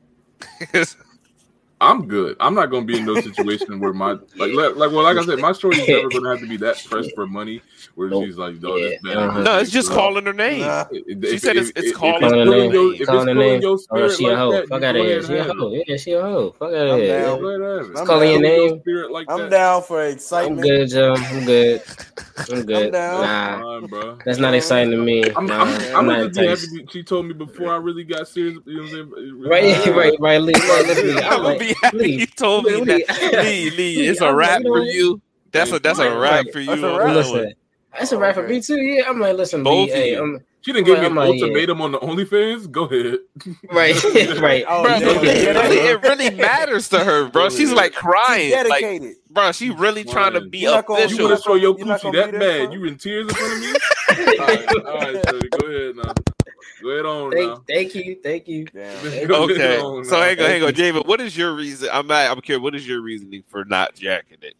I'm 1.83 2.07
good. 2.07 2.37
I'm 2.41 2.55
not 2.55 2.67
gonna 2.71 2.85
be 2.87 2.99
in 2.99 3.05
no 3.05 3.21
situation 3.21 3.81
where 3.81 3.93
my 3.93 4.13
like 4.13 4.53
like, 4.53 4.77
like 4.77 4.91
well 4.93 5.03
like 5.03 5.17
I 5.17 5.25
said, 5.25 5.39
my 5.41 5.53
shorty's 5.53 5.87
never 5.89 6.09
gonna 6.09 6.31
have 6.31 6.39
to 6.41 6.47
be 6.49 6.57
that 6.59 6.83
pressed 6.89 7.15
for 7.15 7.27
money 7.27 7.61
where 7.97 8.09
Nope. 8.09 8.25
she's 8.25 8.39
like, 8.39 8.61
this 8.61 8.71
Yeah. 8.81 8.97
bad. 9.15 9.17
Uh-huh. 9.17 9.43
no, 9.43 9.59
it's 9.59 9.71
just 9.71 9.89
Bro, 9.89 9.97
calling 9.97 10.25
her 10.27 10.33
name. 10.33 10.61
Nah. 10.61 10.85
if- 10.93 11.05
She 11.29 11.35
if- 11.35 11.41
said 11.43 11.57
it's- 11.57 11.71
if- 11.71 11.77
it's 11.77 11.89
if 11.89 11.95
calling 11.97 12.23
it's 12.23 12.33
her 12.33 12.45
name. 12.45 12.73
your- 12.73 12.95
if 12.95 13.07
Calling 13.07 13.27
her 13.29 13.35
name. 13.35 13.61
your 13.61 13.73
Oh, 13.73 13.77
spirit 13.77 14.13
she 14.17 14.27
a 14.27 14.37
hoe. 14.37 14.53
that, 14.53 14.69
Fuck 14.69 14.83
out 14.85 14.97
of 14.97 15.05
here. 15.05 15.23
She 15.23 15.33
a 15.33 15.37
and 15.37 15.47
have 15.47 15.51
it. 15.51 15.57
hoe. 15.59 15.83
Yeah, 15.87 15.97
she 15.97 16.13
a 16.13 16.23
hoe. 16.23 16.55
Fuck 16.59 16.69
out 16.73 16.75
I'm 16.75 16.89
of 16.95 16.99
here. 17.01 17.21
down. 17.21 17.35
Yeah. 17.35 17.41
Go 17.41 17.49
ahead 17.49 17.61
and 17.61 17.81
have 17.83 17.91
it. 17.91 17.99
I'm 17.99 18.07
calling 18.07 18.31
your 18.31 18.41
name. 18.41 18.83
Like 19.13 19.27
I'm 19.29 19.51
down 19.51 19.83
for 19.83 20.05
excitement. 20.07 20.61
I'm 20.61 20.67
good, 20.67 20.89
Joe. 20.89 21.15
I'm 21.19 21.45
good. 21.45 21.83
I'm 22.51 22.63
good. 22.67 22.93
down. 22.93 23.21
Nah, 23.23 23.61
Fine, 23.81 23.87
bro. 23.89 24.19
that's 24.25 24.39
not 24.39 24.55
exciting 24.55 24.91
to 24.93 24.97
me. 24.97 25.25
I'm, 25.37 25.47
Nah, 25.47 25.63
I'm, 25.63 25.69
I'm, 25.69 25.97
I'm, 25.97 26.07
not 26.07 26.33
gonna 26.35 26.57
just 26.57 26.71
be 26.73 26.79
happy. 26.79 26.89
She 26.93 27.03
told 27.03 27.27
me 27.27 27.35
before 27.35 27.73
I 27.73 27.77
really 27.77 28.05
got 28.05 28.29
serious. 28.29 28.59
You 28.65 28.77
know 28.77 28.83
what 28.83 28.93
I'm 28.93 29.13
saying? 29.13 29.43
Right, 29.43 29.87
right, 29.97 30.15
right, 30.21 30.41
Lee. 30.41 30.53
Listen, 30.57 31.19
I'm 31.19 31.25
I'm 31.33 31.43
gonna 31.43 31.59
be 31.59 31.72
happy 31.83 31.97
Lee, 31.99 32.13
you 32.21 32.27
told 32.27 32.65
me 32.65 32.77
Lee, 32.77 33.05
that. 33.07 33.21
Lee. 33.45 33.71
Lee, 33.71 33.71
Lee, 33.71 33.97
Lee, 33.97 34.07
it's 34.09 34.21
a 34.21 34.27
I'm 34.27 34.37
like, 34.37 34.47
wrap 34.49 34.63
for 34.63 34.81
you. 34.83 35.21
That's 35.53 35.73
a 35.73 35.79
that's 35.79 35.99
a 35.99 36.09
Right, 36.11 36.17
wrap 36.19 36.45
right. 36.45 36.53
for 36.53 36.61
you. 36.61 36.67
That's 36.67 36.83
a 36.83 36.99
wrap. 36.99 37.15
Listen, 37.15 37.53
that's 37.99 38.13
a 38.13 38.19
rap 38.19 38.35
for 38.35 38.49
me 38.49 38.61
too. 38.61 38.81
Yeah, 38.81 39.09
I'm 39.09 39.21
like, 39.21 39.37
listen, 39.37 39.63
Both 39.63 39.89
B. 39.89 39.93
of 39.93 39.97
Hey, 39.99 40.11
you. 40.13 40.23
I'm 40.23 40.41
She 40.63 40.73
didn't 40.73 40.87
give 40.87 40.99
me 41.01 41.07
an 41.07 41.15
like, 41.15 41.35
yeah. 41.35 41.43
ultimatum 41.45 41.81
on 41.83 41.93
the 41.93 41.99
OnlyFans. 41.99 42.71
Go 42.71 42.85
ahead. 42.85 43.19
right, 43.71 43.95
right. 44.41 44.65
Oh, 44.69 44.83
Bro, 44.83 44.97
yeah, 44.97 45.09
it, 45.11 45.57
really, 45.57 45.77
it 45.79 46.03
really 46.03 46.31
matters 46.31 46.89
to 46.91 47.01
her, 47.05 47.29
bro. 47.29 47.51
She's 47.51 47.71
like 47.73 47.93
crying, 47.93 48.53
like, 48.53 48.81
dedicated. 48.81 49.17
bro. 49.31 49.53
She 49.53 49.69
really 49.71 50.05
trying 50.05 50.33
to 50.35 50.41
be 50.41 50.59
You're 50.61 50.71
not 50.77 50.87
gonna- 50.87 51.01
You 51.01 51.07
official. 51.07 51.29
want 51.29 51.37
to 51.39 51.43
show 51.43 51.55
your 51.57 51.77
You're 51.79 51.87
coochie 51.89 52.13
that 52.15 52.33
bad? 52.33 52.73
You 52.73 52.85
in 52.87 52.97
tears 52.97 53.29
in 53.29 53.35
front 53.35 53.53
of 53.53 53.61
me? 53.61 53.69
all 54.39 54.47
right, 54.47 54.87
all 54.87 54.99
right, 54.99 55.25
Shorty, 55.29 55.49
go 55.49 55.67
ahead 55.67 55.97
now. 55.97 56.13
Go 56.83 56.91
ahead 56.91 57.07
on. 57.07 57.31
Thank, 57.31 57.67
thank 57.67 57.95
you, 57.95 58.17
thank 58.23 58.49
you. 58.49 58.65
Damn. 58.67 59.29
Go 59.29 59.45
okay, 59.45 59.55
ahead 59.55 59.81
on 59.81 60.05
so 60.05 60.17
now. 60.17 60.23
hang 60.23 60.39
on, 60.39 60.45
hang 60.47 60.63
on, 60.65 60.73
David. 60.75 61.07
What 61.07 61.21
is 61.21 61.37
your 61.37 61.55
reason? 61.55 61.89
I'm 61.93 62.07
not, 62.07 62.31
I'm 62.31 62.41
curious. 62.41 62.63
What 62.63 62.75
is 62.75 62.87
your 62.87 63.01
reasoning 63.01 63.45
for 63.49 63.65
not 63.65 63.95
jacking 63.95 64.39
it? 64.43 64.55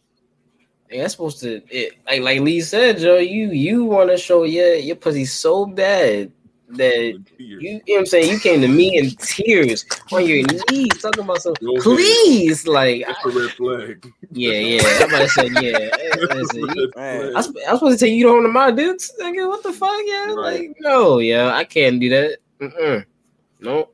Hey, 0.89 0.99
that's 0.99 1.13
supposed 1.13 1.39
to 1.41 1.61
it, 1.69 1.93
like 2.05 2.21
like 2.21 2.39
Lee 2.41 2.61
said, 2.61 2.99
Joe. 2.99 3.17
You 3.17 3.51
you 3.51 3.83
want 3.85 4.09
to 4.09 4.17
show 4.17 4.43
your 4.43 4.75
your 4.75 4.95
pussy 4.95 5.25
so 5.25 5.65
bad 5.65 6.31
that 6.77 7.23
you, 7.37 7.59
you 7.59 7.73
know 7.73 7.81
what 7.87 7.99
I'm 7.99 8.05
saying 8.05 8.31
you 8.31 8.39
came 8.39 8.61
to 8.61 8.67
me 8.67 8.97
in 8.97 9.11
tears 9.11 9.85
on 10.11 10.25
your 10.25 10.43
knees 10.71 10.89
talking 11.01 11.23
about 11.23 11.41
some 11.41 11.53
Go 11.61 11.71
ahead. 11.73 11.83
please 11.83 12.67
like 12.67 13.05
That's 13.05 13.25
I- 13.25 13.29
a 13.29 13.33
red 13.33 13.51
flag. 13.51 14.13
yeah 14.31 14.53
yeah 14.53 14.81
I'm 15.01 15.09
about 15.09 15.19
to 15.21 15.29
say 15.29 15.47
yeah 15.61 15.89
That's 16.29 16.33
listen, 16.33 16.59
you- 16.59 16.91
red 16.95 16.95
Man. 16.95 17.35
I, 17.35 17.41
flag. 17.41 17.43
sp- 17.45 17.63
I 17.67 17.71
was 17.71 17.79
supposed 17.79 17.99
to 17.99 18.05
take 18.05 18.13
you 18.15 18.27
home 18.29 18.43
to 18.43 18.49
my 18.49 18.71
dudes 18.71 19.11
nigga 19.21 19.47
what 19.47 19.63
the 19.63 19.73
fuck 19.73 19.99
yeah 20.05 20.25
Right. 20.33 20.35
like 20.35 20.77
no 20.79 21.19
yeah 21.19 21.53
I 21.53 21.63
can't 21.63 21.99
do 21.99 22.09
that 22.09 22.37
Mm-mm. 22.59 23.05
no 23.59 23.89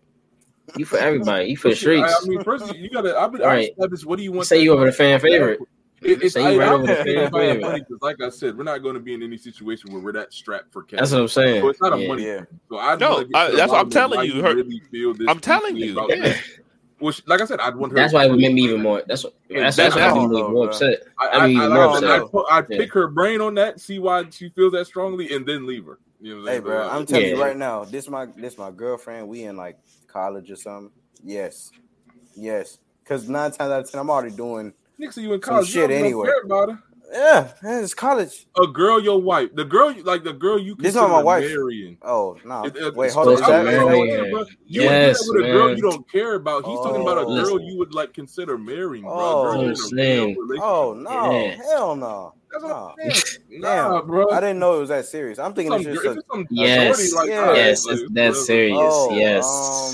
you 0.78 0.86
for 0.86 0.98
everybody 1.00 1.50
you 1.50 1.58
for 1.58 1.70
the 1.70 1.76
streets 1.76 2.14
I 2.24 2.28
mean, 2.28 2.44
first 2.44 2.76
you 2.76 2.90
gotta. 2.92 3.18
I've 3.18 3.32
been. 3.32 3.42
Right. 3.42 3.70
I 3.70 3.72
established. 3.72 4.06
What 4.06 4.18
do 4.18 4.24
you 4.24 4.30
you 4.30 4.36
want? 4.36 4.48
say 4.48 4.62
you 4.62 4.72
over 4.72 4.86
the 4.86 4.92
fan 4.92 5.20
favorite 5.20 5.60
It, 6.02 6.24
it's, 6.24 6.34
Say 6.34 6.44
I, 6.44 6.58
right 6.58 6.68
I 6.70 6.72
over 6.74 6.88
the 6.88 6.94
don't 6.94 6.98
about 7.28 7.42
it 7.42 7.48
favorite. 7.54 7.62
funny 7.62 7.80
'cause 7.82 7.98
like 8.02 8.22
I 8.22 8.30
said, 8.30 8.58
we're 8.58 8.64
not 8.64 8.80
going 8.80 8.94
to 8.96 9.00
be 9.00 9.14
in 9.14 9.22
any 9.24 9.38
situation 9.38 9.92
where 9.92 10.02
we're 10.02 10.12
that 10.14 10.32
strapped 10.34 10.72
for 10.72 10.84
cash. 10.84 11.00
that's 11.00 11.12
what 11.12 11.22
I'm 11.22 11.28
saying 11.28 11.62
So 11.62 11.70
it's 11.70 11.82
not 11.82 11.94
a 11.94 12.02
yeah. 12.02 12.08
money 12.08 12.26
Yeah. 12.26 12.42
So 12.70 12.80
I 12.80 12.96
No, 12.96 13.12
wanna 13.12 13.28
I, 13.36 13.52
that's 13.56 13.72
what 13.72 13.80
I'm 13.82 13.90
telling 13.90 14.26
you. 14.30 14.42
Her- 14.42 14.56
really 14.56 14.82
feel 14.92 15.14
this 15.14 15.28
I'm 15.28 15.40
telling 15.40 15.76
you, 15.76 15.94
about 15.94 16.10
yeah. 16.10 16.22
this. 17.02 17.22
Like 17.28 17.40
I 17.42 17.46
said, 17.46 17.60
I'd 17.62 17.76
want 17.76 17.94
her. 17.94 17.98
that's 17.98 18.14
why 18.14 18.26
it 18.26 18.30
would 18.32 18.40
make 18.40 18.54
me 18.54 18.62
even 18.64 18.82
more 18.82 19.02
that's 19.08 19.24
what 19.24 19.34
that's, 19.50 19.76
that's 19.78 19.96
what 19.96 20.00
That's- 20.02 20.16
made 20.16 20.30
me 20.30 20.38
I 20.38 20.40
don't 20.42 20.54
more 20.54 20.68
upset 20.68 21.00
I, 21.18 21.28
I 21.28 21.32
I, 21.44 21.48
mean, 21.48 21.60
I, 21.60 21.68
more 21.70 21.78
like 21.88 21.90
I 21.90 22.00
said, 22.00 22.10
upset. 22.10 22.22
I'd, 22.26 22.32
put- 22.32 22.46
I'd 22.52 22.66
Yeah. 22.70 22.78
pick 22.78 22.94
her 22.94 23.08
brain 23.08 23.42
on 23.42 23.56
that, 23.56 23.80
see 23.80 24.00
why 24.00 24.26
she 24.30 24.50
feels 24.50 24.74
that 24.74 24.86
strongly, 24.86 25.34
and 25.34 25.46
then 25.46 25.66
leave 25.66 25.86
her. 25.86 26.00
You 26.22 26.42
know 26.42 26.50
Hey, 26.52 26.58
I'm 26.58 26.64
bro. 26.64 26.90
I'm 26.90 27.06
telling 27.06 27.28
you 27.28 27.42
right 27.42 27.56
now, 27.56 27.86
this 27.86 28.10
my 28.10 28.26
this 28.26 28.58
my 28.58 28.72
girlfriend. 28.72 29.30
We 29.30 29.44
in 29.44 29.56
like 29.56 29.80
college 30.08 30.52
or 30.52 30.58
something. 30.58 30.92
Yes, 31.24 31.72
yes. 32.36 32.80
Because 33.02 33.30
nine 33.30 33.52
times 33.52 33.72
out 33.72 33.80
of 33.86 33.90
ten, 33.92 34.02
I'm 34.02 34.10
already 34.10 34.36
doing. 34.36 34.74
Nigga, 35.00 35.14
see 35.14 35.22
you 35.22 35.34
in 35.34 35.42
some 35.42 35.54
college. 35.56 35.68
shit 35.70 35.90
you 35.90 35.96
don't 35.98 36.06
anyway. 36.06 36.28
care 36.28 36.42
about 36.44 36.70
her. 36.72 36.80
Yeah, 37.12 37.52
man, 37.64 37.84
it's 37.84 37.96
college. 37.96 38.46
A 38.62 38.68
girl, 38.68 39.02
your 39.02 39.20
wife, 39.20 39.50
the 39.56 39.66
girl, 39.66 39.92
you- 39.92 40.04
like 40.04 40.24
the 40.24 40.32
girl 40.34 40.60
you 40.60 40.76
This 40.76 40.94
consider 40.94 41.08
not 41.08 41.12
my 41.18 41.24
wife. 41.24 41.44
marrying. 41.44 41.98
Oh 42.04 42.38
no! 42.46 42.66
It- 42.66 42.76
it- 42.76 42.96
Wait, 42.96 43.12
hold 43.12 43.30
on. 43.30 43.34
Is 43.34 43.40
that, 43.40 43.48
to 43.48 43.60
is 43.62 43.66
that 43.66 43.72
marry 43.86 43.98
what- 44.00 44.10
her. 44.10 44.30
bro. 44.30 44.40
You 44.42 44.82
Yes, 44.84 45.18
yes, 45.18 45.28
with 45.28 45.44
a 45.44 45.48
girl 45.52 45.68
man. 45.70 45.78
you 45.78 45.82
don't 45.82 46.12
care 46.12 46.36
about. 46.36 46.66
He's 46.68 46.78
talking 46.78 47.02
about 47.02 47.18
a 47.18 47.22
Oh. 47.22 47.44
girl 47.44 47.60
you 47.62 47.78
would 47.80 47.96
like 47.96 48.14
consider 48.14 48.60
marrying, 48.60 49.06
bro. 49.06 49.12
Oh. 49.14 49.42
A 49.42 49.44
girl 49.44 49.54
you're 49.56 49.64
in 49.64 49.68
a 49.70 49.72
I'm 49.72 49.76
saying. 49.76 50.38
Oh 50.62 50.94
no! 50.94 51.32
Yeah. 51.32 51.56
Hell 51.56 51.96
no! 51.96 52.34
That's 52.52 52.64
what 52.64 52.70
No. 52.70 52.96
Nah, 53.60 53.98
Damn, 54.00 54.08
bro. 54.08 54.30
I 54.30 54.40
didn't 54.40 54.60
know 54.60 54.78
it 54.78 54.80
was 54.82 54.90
that 54.90 55.06
serious. 55.06 55.40
I'm 55.40 55.54
thinking 55.56 55.72
Some 55.72 55.92
it's 55.92 56.04
just 56.04 56.18
a, 56.20 56.22
some 56.32 56.46
Yes, 56.52 57.14
like 57.14 57.30
Yeah. 57.30 57.46
that, 57.48 57.56
yes, 57.56 57.86
like, 57.88 57.96
it's 58.02 58.12
that 58.14 58.36
serious. 58.36 58.78
Oh, 58.80 59.16
yes, 59.16 59.46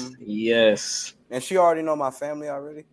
um, 0.06 0.16
yes. 0.20 1.14
and 1.32 1.42
she 1.42 1.56
already 1.56 1.82
know 1.82 1.96
my 1.96 2.12
family 2.12 2.50
already. 2.50 2.84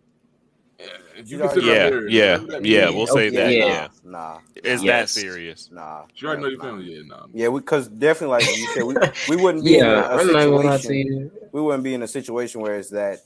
Yeah, 0.83 0.89
You 1.17 1.23
you 1.23 1.37
consider 1.39 1.65
Yeah, 1.65 1.73
yeah, 2.09 2.37
that- 2.37 2.47
that 2.47 2.65
yeah. 2.65 2.89
We'll 2.89 3.07
say 3.07 3.27
Okay, 3.27 3.35
that. 3.37 3.53
yeah. 3.53 3.65
Yeah, 3.67 3.87
Nah, 4.03 4.39
it's 4.55 4.81
that 4.81 4.85
Yes. 4.85 5.11
serious. 5.11 5.69
nah. 5.71 6.03
She 6.13 6.25
already 6.25 6.41
know 6.41 6.47
your 6.49 6.57
nah. 6.57 6.63
family. 6.63 6.85
Yeah, 6.93 7.01
nah. 7.05 7.25
Yeah, 7.33 7.49
because 7.49 7.87
definitely, 7.87 8.43
like 8.43 8.55
you 8.57 8.67
said, 8.67 8.83
we, 8.83 8.95
we 9.27 9.35
wouldn't 9.37 9.63
be 9.63 9.71
Yeah, 9.71 9.79
in 9.79 9.85
a, 9.85 9.91
a 9.93 10.17
I'm 10.17 10.27
not 10.27 10.33
gonna 10.33 10.49
lie 10.49 10.77
to 10.77 10.79
situation. 10.83 11.31
We 11.51 11.61
wouldn't 11.61 11.83
be 11.83 11.93
in 11.93 12.01
a 12.03 12.07
situation 12.07 12.61
where 12.61 12.75
it's 12.75 12.89
that 12.89 13.19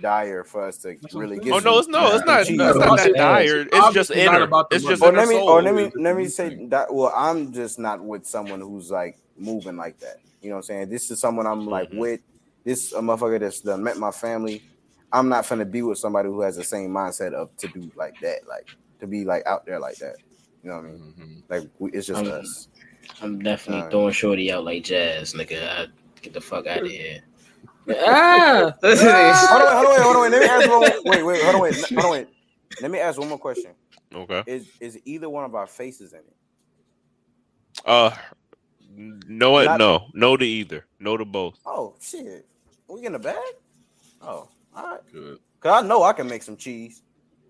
dire 0.00 0.44
for 0.44 0.64
us 0.66 0.78
to 0.78 0.96
That's 1.00 1.14
really 1.14 1.38
get. 1.40 1.52
Oh 1.52 1.58
no, 1.58 1.78
it's 1.78 1.88
no, 1.88 2.14
it's 2.14 2.24
not. 2.24 2.46
Cheese. 2.46 2.56
no, 2.58 2.68
it's 2.70 2.78
not 2.78 2.98
that 2.98 3.14
dire. 3.14 3.60
It's 3.62 3.70
just 3.72 3.82
obviously 3.82 4.24
not 4.24 4.34
inner. 4.36 4.44
about 4.44 4.66
It's 4.70 4.84
just 4.84 5.02
Or 5.02 5.08
inner 5.08 5.18
let 5.18 5.28
me, 5.28 5.36
or 5.40 5.62
let 5.62 5.74
me, 5.74 5.90
let 5.96 6.16
me 6.16 6.28
say 6.28 6.66
that. 6.68 6.92
Well, 6.94 7.12
I'm 7.16 7.52
just 7.52 7.78
not 7.78 8.00
with 8.04 8.26
someone 8.26 8.60
who's 8.60 8.90
like 8.90 9.18
moving 9.36 9.76
like 9.76 9.98
that. 10.00 10.18
You 10.42 10.50
know 10.50 10.56
what 10.56 10.58
I'm 10.60 10.62
saying? 10.64 10.88
This 10.90 11.10
is 11.10 11.20
someone 11.20 11.46
I'm 11.46 11.66
like 11.66 11.90
Mhm. 11.90 11.98
with. 11.98 12.20
This 12.64 12.92
a 12.92 13.00
motherfucker 13.00 13.40
that's 13.40 13.60
done 13.60 13.82
met 13.82 13.96
my 13.96 14.10
family. 14.10 14.62
I'm 15.12 15.28
not 15.28 15.48
gonna 15.48 15.64
be 15.64 15.82
with 15.82 15.98
somebody 15.98 16.28
who 16.28 16.40
has 16.42 16.56
the 16.56 16.64
same 16.64 16.90
mindset 16.90 17.32
of 17.32 17.54
to 17.58 17.68
do 17.68 17.90
like 17.96 18.14
that, 18.20 18.46
like 18.48 18.68
to 19.00 19.06
be 19.06 19.24
like 19.24 19.44
out 19.46 19.66
there 19.66 19.78
like 19.80 19.96
that. 19.96 20.16
You 20.62 20.70
know 20.70 20.76
what 20.76 20.84
I 20.84 20.88
mean? 20.88 21.14
Mhm. 21.18 21.42
Like 21.48 21.70
we, 21.78 21.90
it's 21.92 22.06
just 22.06 22.20
Um, 22.20 22.30
us. 22.30 22.68
I'm 23.22 23.38
definitely 23.42 23.78
Alright. 23.80 23.92
throwing 23.92 24.12
shorty 24.12 24.52
out 24.52 24.64
like 24.64 24.84
jazz, 24.84 25.34
nigga. 25.34 25.68
I, 25.68 25.86
get 26.22 26.32
the 26.34 26.40
fuck 26.40 26.66
out 26.66 26.82
of 26.82 26.86
here. 26.90 27.20
ah, 27.88 28.72
hold 28.82 29.62
on, 29.62 29.76
hold 29.76 29.86
on, 29.86 29.92
wait, 29.92 30.02
hold 30.02 30.16
on, 30.16 30.22
wait. 30.22 30.30
Let 30.30 30.40
me 30.42 30.46
ask 30.48 30.68
one. 30.70 30.80
Wait, 31.04 31.24
wait, 31.24 31.42
hold 31.42 31.54
on, 31.56 31.60
wait, 31.62 31.74
hold 31.92 32.04
on, 32.04 32.10
wait. 32.10 32.28
Let 32.82 32.90
me 32.90 32.98
ask 32.98 33.18
one 33.18 33.28
more 33.28 33.38
question. 33.38 33.72
Okay. 34.14 34.42
Is 34.46 34.68
is 34.80 34.98
either 35.04 35.28
one 35.28 35.44
of 35.44 35.54
our 35.54 35.66
faces 35.66 36.12
in 36.12 36.20
it? 36.20 36.36
Uh, 37.84 38.10
no, 38.94 39.62
Not- 39.64 39.78
no, 39.78 40.06
no 40.14 40.36
to 40.36 40.44
either. 40.44 40.84
No 40.98 41.16
to 41.16 41.24
both. 41.24 41.58
Oh 41.64 41.94
shit, 42.00 42.46
we 42.88 43.06
in 43.06 43.12
the 43.12 43.18
bag? 43.18 43.36
Oh, 44.20 44.48
all 44.80 44.90
right. 44.90 45.12
Good. 45.12 45.38
Cause 45.60 45.84
I 45.84 45.86
know 45.86 46.02
I 46.02 46.12
can 46.12 46.28
make 46.28 46.42
some 46.42 46.56
cheese. 46.56 47.02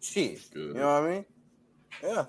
Shit, 0.02 0.40
you 0.54 0.74
know 0.74 1.00
what 1.00 1.02
I 1.04 1.10
mean? 1.10 1.24
Yeah. 2.02 2.24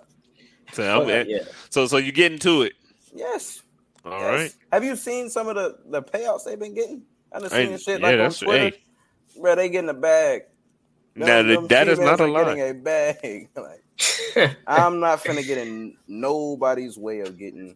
So, 0.74 1.06
Fuck, 1.06 1.28
yeah. 1.28 1.40
so, 1.70 1.88
so 1.88 1.98
you 1.98 2.12
get 2.12 2.32
into 2.32 2.62
it. 2.64 2.74
Yes. 3.14 3.62
All 4.06 4.12
yes. 4.20 4.30
right. 4.30 4.56
Have 4.72 4.84
you 4.84 4.96
seen 4.96 5.30
some 5.30 5.48
of 5.48 5.56
the 5.56 5.78
the 5.88 6.02
payouts 6.04 6.46
they've 6.46 6.60
been 6.60 6.74
getting? 6.74 7.04
I 7.32 7.40
done 7.40 7.50
Hey, 7.50 7.68
seen 7.68 7.78
shit 7.78 8.00
yeah, 8.02 8.08
like 8.08 8.14
on 8.14 8.18
that's- 8.18 8.40
Twitter. 8.40 8.76
hey. 8.76 8.84
Bro, 9.42 9.56
they 9.56 9.70
getting 9.70 9.90
a 9.90 9.94
bag. 9.94 10.42
Them- 11.16 11.28
Now, 11.28 11.42
them 11.56 11.68
that 11.68 11.88
is 11.88 12.00
not 12.00 12.20
a 12.20 12.24
are 12.24 12.30
lie. 12.30 12.56
Getting 12.56 12.72
a 12.72 12.74
bag. 12.84 13.50
like, 13.56 14.58
I'm 14.68 15.00
not 15.00 15.24
finna 15.24 15.46
get 15.46 15.58
in 15.58 15.96
nobody's 16.08 16.98
way 16.98 17.22
of 17.22 17.38
getting. 17.38 17.76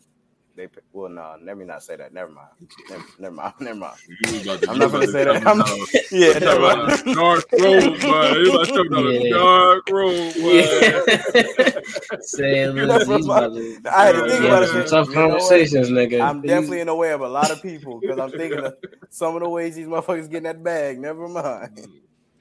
They 0.55 0.69
well, 0.93 1.09
no, 1.09 1.35
let 1.43 1.57
me 1.57 1.65
not 1.65 1.83
say 1.83 1.97
that. 1.97 2.13
Never 2.13 2.31
mind. 2.31 2.47
Never, 2.89 3.03
never 3.19 3.35
mind. 3.35 3.53
Never 3.59 3.75
mind. 3.75 3.97
You 4.07 4.41
about 4.41 4.61
to- 4.61 4.69
I'm 4.69 4.77
not 4.77 4.91
gonna 4.91 5.07
say 5.07 5.25
that. 5.25 5.45
I'm, 5.45 5.57
yeah, 6.11 6.39
never 6.39 6.61
mind. 6.61 7.15
dark 7.15 7.45
road, 7.51 7.99
boy. 7.99 8.31
You 8.37 8.53
about 8.53 8.65
to 8.67 8.73
tell 8.73 8.83
me 9.03 9.29
Yeah. 9.29 9.37
dark 9.37 9.89
road, 9.89 10.33
boy. 10.35 10.53
Yeah. 10.53 11.79
Say, 12.21 12.67
look, 12.69 12.87
That's 12.87 13.07
he's 13.09 13.27
what 13.27 13.43
I 13.85 14.05
had 14.05 14.11
to 14.13 14.29
think 14.29 14.45
about 14.45 14.63
it. 14.63 14.67
some 14.67 14.77
man. 14.77 14.87
tough 14.87 15.07
You 15.09 15.15
know 15.15 15.21
conversations, 15.27 15.89
nigga. 15.89 16.21
I'm 16.21 16.41
definitely 16.41 16.79
in 16.79 16.87
the 16.87 16.95
way 16.95 17.11
of 17.11 17.19
a 17.19 17.27
lot 17.27 17.51
of 17.51 17.61
people 17.61 17.99
because 17.99 18.17
I'm 18.17 18.31
thinking 18.31 18.59
of 18.59 18.75
some 19.09 19.35
of 19.35 19.41
the 19.41 19.49
ways 19.49 19.75
these 19.75 19.87
motherfuckers 19.87 20.29
getting 20.29 20.43
that 20.43 20.63
bag. 20.63 20.99
Never 20.99 21.27
mind. 21.27 21.77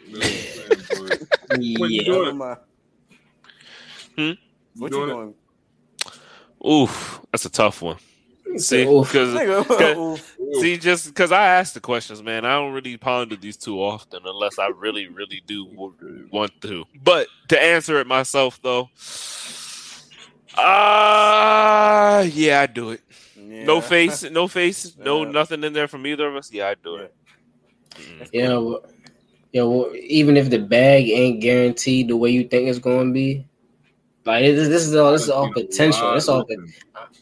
You 0.07 0.12
know 0.12 0.19
what 0.21 0.27
I'm 0.27 0.85
saying, 0.85 1.19
boy? 1.19 1.79
What 1.81 1.91
you 1.91 1.97
yeah. 1.99 2.03
doing? 2.05 2.25
Never 2.25 2.35
mind. 2.35 2.59
Hmm? 4.17 4.81
What 4.81 4.93
you 4.93 5.03
it? 5.03 5.07
doing? 5.07 5.35
Oof, 6.67 7.14
that's 7.35 7.47
a 7.47 7.51
tough 7.51 7.82
one. 7.82 7.97
See, 8.59 8.85
because 8.85 10.20
see, 10.61 10.76
just 10.78 11.09
because 11.09 11.32
I 11.32 11.47
ask 11.47 11.74
the 11.74 11.80
questions, 11.80 12.22
man, 12.22 12.45
I 12.45 12.53
don't 12.53 12.72
really 12.72 12.97
ponder 12.97 13.35
these 13.35 13.57
too 13.57 13.82
often 13.82 14.20
unless 14.24 14.57
I 14.61 14.68
really, 14.68 15.09
really 15.09 15.43
do 15.45 15.66
want 16.30 16.53
to. 16.61 16.85
But 17.03 17.26
to 17.49 17.61
answer 17.61 17.99
it 17.99 18.07
myself, 18.07 18.62
though, 18.62 18.89
ah, 20.57 22.20
yeah, 22.20 22.61
I 22.61 22.66
do 22.66 22.91
it. 22.91 23.01
No 23.37 23.80
face, 23.80 24.22
no 24.30 24.47
face, 24.47 24.97
no 25.05 25.24
Yeah. 25.24 25.32
nothing 25.32 25.64
in 25.64 25.72
there 25.72 25.89
from 25.89 26.07
either 26.07 26.28
of 26.28 26.37
us. 26.37 26.53
Yeah, 26.53 26.68
I 26.68 26.74
do 26.76 26.97
it. 26.99 27.14
Mm. 27.97 28.28
Yeah, 28.32 28.59
well, 28.59 28.85
yeah. 29.51 29.62
Well, 29.64 29.91
even 29.97 30.37
if 30.37 30.51
the 30.51 30.61
bag 30.61 31.09
ain't 31.09 31.41
guaranteed 31.41 32.07
the 32.07 32.16
way 32.16 32.30
you 32.30 32.45
think 32.47 32.68
it's 32.68 32.78
going 32.78 33.09
to 33.09 33.12
be, 33.12 33.45
like 34.27 34.43
this, 34.45 34.68
this 34.68 34.87
is 34.87 34.95
all 34.97 35.12
this 35.12 35.22
is 35.25 35.31
all 35.31 35.53
potential. 35.53 36.14
It's 36.14 36.29
all 36.29 36.47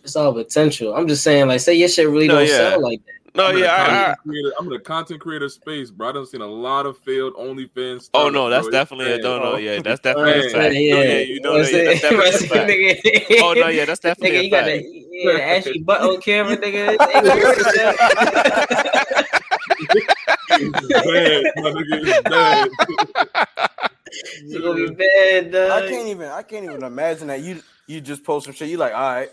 it's 0.05 0.17
all 0.17 0.33
potential. 0.33 0.95
I'm 0.95 1.07
just 1.09 1.23
saying, 1.23 1.49
like, 1.49 1.61
say 1.61 1.75
your 1.75 1.89
shit 1.89 2.09
really 2.09 2.29
No, 2.29 2.37
don't 2.39 2.49
yeah. 2.49 2.57
sell 2.71 2.83
like 2.83 3.05
that. 3.05 3.13
No, 3.35 3.47
I'm 3.47 3.57
in 3.57 3.63
yeah, 3.63 3.73
I, 3.73 3.81
I, 3.81 3.87
content 3.87 4.19
creator- 4.27 4.53
I'm 4.61 4.67
in 4.67 4.73
a 4.75 4.79
content 4.81 5.21
creator 5.23 5.49
space, 5.49 5.91
bro. 5.91 6.11
I 6.11 6.13
done 6.13 6.27
seen 6.27 6.43
a 6.43 6.47
lot 6.47 6.85
of 6.85 6.99
failed 6.99 7.33
OnlyFans. 7.35 8.11
oh 8.13 8.29
no, 8.29 8.51
that's 8.51 8.69
bro. 8.69 8.69
It's 8.69 8.73
definitely 8.91 9.13
a 9.13 9.17
bad. 9.17 9.23
no, 9.23 9.39
no, 9.39 9.57
yeah, 9.57 9.81
that's 9.81 10.01
definitely 10.01 10.47
a 10.47 10.51
fact. 10.51 10.75
yeah, 10.75 10.95
No, 10.95 11.01
yeah, 11.03 11.19
you 11.21 11.41
know 11.41 11.63
that, 11.63 11.73
yeah, 11.73 11.85
that's 11.85 12.49
definitely 12.49 12.91
a 12.91 12.95
fact. 12.95 13.33
Oh 13.43 13.53
no, 13.55 13.69
yeah, 13.69 13.85
that's 13.87 14.01
definitely 14.01 14.37
nigga, 14.37 14.41
a 14.41 14.45
you 14.45 14.51
got 14.51 14.65
fact. 14.65 14.83
that, 14.83 15.09
yeah, 15.11 15.39
ashy 15.73 15.79
butt 15.81 16.01
on 16.03 16.21
camera, 16.21 16.57
nigga. 16.59 16.91
Ain't 16.91 16.99
gonna 16.99 17.29
work 17.43 17.57
with 17.57 17.75
that. 17.75 17.97
It's 20.55 20.89
bad, 20.89 21.43
my 21.57 21.71
nigga. 21.71 22.05
It's 22.05 22.23
bad. 22.29 23.89
It's 24.13 24.61
gonna 24.61 24.75
be 24.75 24.95
bad, 24.95 25.53
dog. 25.53 25.71
I 25.85 25.89
can't 25.89 26.09
even. 26.09 26.29
I 26.29 26.43
can't 26.43 26.65
even 26.65 26.83
imagine 26.83 27.29
that 27.29 27.41
you 27.41 27.63
you 27.87 28.01
just 28.01 28.25
post 28.25 28.47
some 28.47 28.55
shit. 28.55 28.69
You 28.69 28.77
like, 28.79 28.95
all 28.95 29.01
right, 29.15 29.29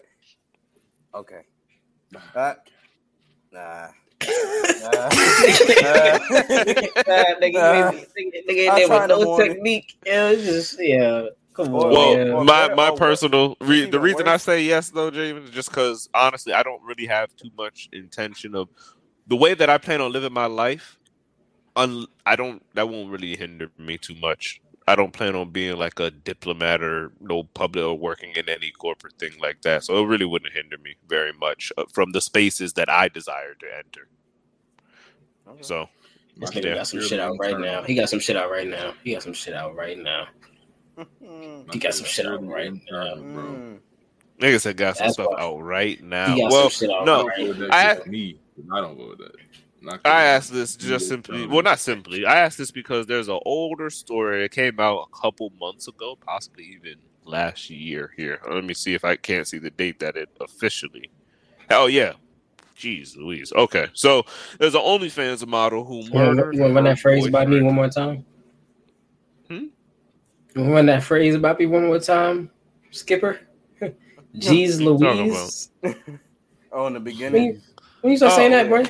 okay, 1.15 1.41
uh, 2.35 2.55
nah. 3.51 3.87
Nah. 4.81 5.09
Nah, 7.07 7.25
nigga, 7.41 7.53
Nah. 7.53 7.91
nigga, 7.91 8.47
nigga, 8.49 8.69
I 8.69 8.75
there 8.79 8.87
try 8.87 9.03
with 9.03 9.03
in 9.03 9.09
the 9.09 9.17
no 9.17 9.23
morning. 9.25 9.51
technique. 9.53 9.95
Yeah, 10.05 10.29
it's 10.29 10.43
just 10.43 10.77
yeah. 10.81 11.27
Come 11.53 11.75
on, 11.75 11.91
Well, 11.91 12.13
man. 12.15 12.27
Well, 12.33 12.37
or 12.37 12.45
my 12.45 12.61
better- 12.63 12.75
my 12.75 12.89
or 12.89 12.91
worse. 12.91 12.99
personal 12.99 13.57
re- 13.61 13.83
It's 13.83 13.91
the 13.91 13.97
even 13.97 14.01
reason 14.01 14.27
I 14.27 14.33
worse. 14.33 14.43
say 14.43 14.63
yes 14.63 14.89
though, 14.89 15.11
Javen, 15.11 15.45
is 15.45 15.51
just 15.51 15.69
because 15.69 16.09
honestly, 16.13 16.53
I 16.53 16.63
don't 16.63 16.81
really 16.83 17.07
have 17.07 17.35
too 17.35 17.49
much 17.57 17.89
intention 17.91 18.55
of 18.55 18.69
the 19.27 19.35
way 19.35 19.53
that 19.53 19.69
I 19.69 19.77
plan 19.77 20.01
on 20.01 20.11
living 20.11 20.33
my 20.33 20.45
life. 20.45 20.97
Un- 21.75 22.07
I 22.25 22.35
don't. 22.35 22.63
That 22.75 22.89
won't 22.89 23.09
really 23.11 23.35
hinder 23.35 23.69
me 23.77 23.97
too 23.97 24.15
much. 24.15 24.61
I 24.89 24.95
don't 24.95 25.13
plan 25.13 25.35
on 25.35 25.51
being 25.51 25.77
like 25.77 25.99
a 25.99 26.09
diplomat 26.09 26.81
or 26.81 27.11
no 27.21 27.43
public 27.43 27.83
or 27.85 27.93
working 27.97 28.31
in 28.35 28.49
any 28.49 28.71
corporate 28.71 29.13
thing 29.19 29.31
like 29.39 29.61
that. 29.61 29.83
So 29.83 30.01
it 30.03 30.07
really 30.07 30.25
wouldn't 30.25 30.51
hinder 30.53 30.77
me 30.79 30.95
very 31.07 31.31
much 31.33 31.71
uh, 31.77 31.85
from 31.93 32.11
the 32.11 32.21
spaces 32.21 32.73
that 32.73 32.89
I 32.89 33.07
desire 33.07 33.53
to 33.59 33.65
enter. 33.77 34.07
Okay. 35.47 35.61
So 35.61 35.87
This 36.37 36.51
nigga 36.51 36.75
got 36.75 36.87
some 36.87 37.01
shit 37.01 37.19
out 37.19 37.35
right 37.39 37.59
now. 37.59 37.83
He 37.83 37.93
got 37.95 38.09
some 38.09 38.19
shit 38.19 38.35
out 38.35 38.49
right 38.49 38.67
now. 38.67 38.93
He 39.03 39.13
got 39.13 39.23
some 39.23 39.33
shit 39.33 39.53
out 39.53 39.75
right 39.75 39.97
now. 39.97 40.27
He 41.71 41.79
got 41.79 41.93
some 41.93 42.05
shit 42.05 42.25
out 42.25 42.43
right 42.45 42.73
now. 42.91 43.15
bro. 43.15 43.77
niggas 44.39 44.61
said 44.61 44.75
got 44.77 44.97
some 44.97 45.05
That's 45.05 45.13
stuff 45.13 45.27
why- 45.31 45.41
out 45.41 45.59
right 45.61 46.03
now. 46.03 46.33
He 46.35 46.41
got 46.41 46.51
Well, 46.51 46.69
some 46.69 46.87
shit 46.87 46.95
out 46.95 47.05
no, 47.05 47.21
I 47.21 47.23
right 47.25 47.37
don't 47.37 47.47
vote 47.47 47.59
now. 47.59 47.67
that 47.67 48.01
I- 48.05 48.09
me. 48.09 48.39
I 48.73 48.81
don't 48.81 48.97
vote 48.97 49.17
that. 49.19 49.31
Not 49.81 50.01
I 50.05 50.09
gonna- 50.09 50.15
asked 50.25 50.51
this 50.53 50.75
just 50.75 51.07
simply. 51.07 51.47
Well, 51.47 51.63
not 51.63 51.79
simply. 51.79 52.25
I 52.25 52.39
asked 52.39 52.57
this 52.57 52.71
because 52.71 53.05
there's 53.07 53.29
an 53.29 53.39
older 53.45 53.89
story. 53.89 54.43
It 54.43 54.51
came 54.51 54.79
out 54.79 55.07
a 55.11 55.17
couple 55.21 55.51
months 55.59 55.87
ago, 55.87 56.17
possibly 56.19 56.65
even 56.65 56.95
last 57.23 57.69
year. 57.69 58.11
Here, 58.17 58.39
let 58.51 58.63
me 58.65 58.73
see 58.73 58.93
if 58.93 59.05
I 59.05 59.15
can't 59.15 59.47
see 59.47 59.57
the 59.57 59.69
date 59.69 59.99
that 59.99 60.17
it 60.17 60.29
officially. 60.41 61.09
Oh 61.69 61.85
yeah, 61.87 62.13
jeez 62.77 63.15
Louise. 63.15 63.53
Okay, 63.53 63.87
so 63.93 64.23
there's 64.59 64.75
an 64.75 64.81
OnlyFans 64.81 65.45
model 65.47 65.85
who 65.85 66.03
You 66.03 66.11
wanna, 66.11 66.33
murdered. 66.33 66.55
you 66.55 66.61
wanna 66.61 66.73
run 66.73 66.83
that 66.85 66.99
phrase 66.99 67.25
about 67.25 67.47
me 67.47 67.61
one 67.61 67.75
more 67.75 67.89
time? 67.89 68.25
Hmm? 69.49 69.55
You 70.55 70.61
wanna 70.61 70.73
run 70.73 70.85
that 70.87 71.03
phrase 71.03 71.35
about 71.35 71.59
me 71.59 71.67
one 71.67 71.85
more 71.85 71.99
time, 71.99 72.49
Skipper? 72.91 73.39
Jeez 74.35 74.83
What 74.83 74.99
you 74.99 75.05
talking 75.07 75.27
Louise. 75.31 75.69
Oh, 76.71 76.85
in 76.85 76.93
the 76.93 76.99
When 76.99 77.03
beginning, 77.03 77.43
you, 77.45 77.61
when 78.01 78.11
you 78.11 78.17
start 78.17 78.33
saying 78.33 78.53
Oh, 78.53 78.57
that, 78.57 78.69
bro? 78.69 78.83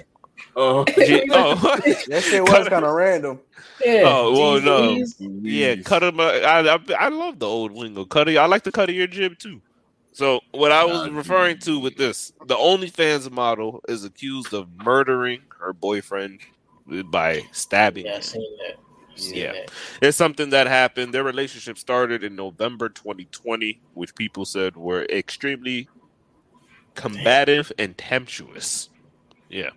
Oh, 0.62 0.84
Gee- 1.06 1.30
oh, 1.32 1.56
that 1.56 2.24
shit 2.24 2.44
was 2.44 2.68
kind 2.68 2.84
of 2.86 2.94
random. 2.94 3.40
Yeah. 3.84 4.04
Oh, 4.06 4.32
well, 4.34 4.60
Jeez 4.60 4.64
no. 4.66 4.92
Louise. 4.92 5.16
Yeah, 5.20 5.76
cut 5.84 6.04
him. 6.04 6.20
I, 6.20 6.42
I 6.44 6.80
I 7.00 7.08
love 7.08 7.40
the 7.40 7.48
old 7.48 7.72
lingo. 7.72 8.04
Cut 8.06 8.28
I 8.28 8.46
like 8.46 8.64
the 8.64 8.72
cut 8.72 8.90
of 8.90 8.96
your 8.96 9.08
jib 9.08 9.40
too. 9.40 9.62
So 10.12 10.42
what 10.52 10.72
I 10.74 10.84
was 10.84 11.10
referring 11.12 11.60
to 11.60 11.80
with 11.80 11.96
this, 11.96 12.34
the 12.46 12.56
OnlyFans 12.56 13.32
model 13.32 13.82
is 13.88 14.04
accused 14.04 14.54
of 14.54 14.68
murdering 14.84 15.40
her 15.60 15.72
boyfriend 15.72 16.42
by 17.06 17.44
stabbing 17.54 18.06
Yeah, 18.06 18.14
I 18.14 18.16
him. 18.16 18.22
seen 18.22 18.58
that. 18.58 18.76
Yeah. 19.36 19.52
that. 19.54 19.72
It's 20.02 20.18
something 20.18 20.50
that 20.50 20.68
happened. 20.68 21.14
Their 21.14 21.24
relationship 21.24 21.78
started 21.78 22.24
in 22.24 22.36
November 22.36 22.90
2020, 22.90 23.80
which 23.94 24.14
people 24.16 24.44
said 24.44 24.76
were 24.76 25.04
extremely 25.06 25.88
combative 26.96 27.72
and 27.78 27.98
tempestuous. 27.98 28.90
Yeah, 29.50 29.72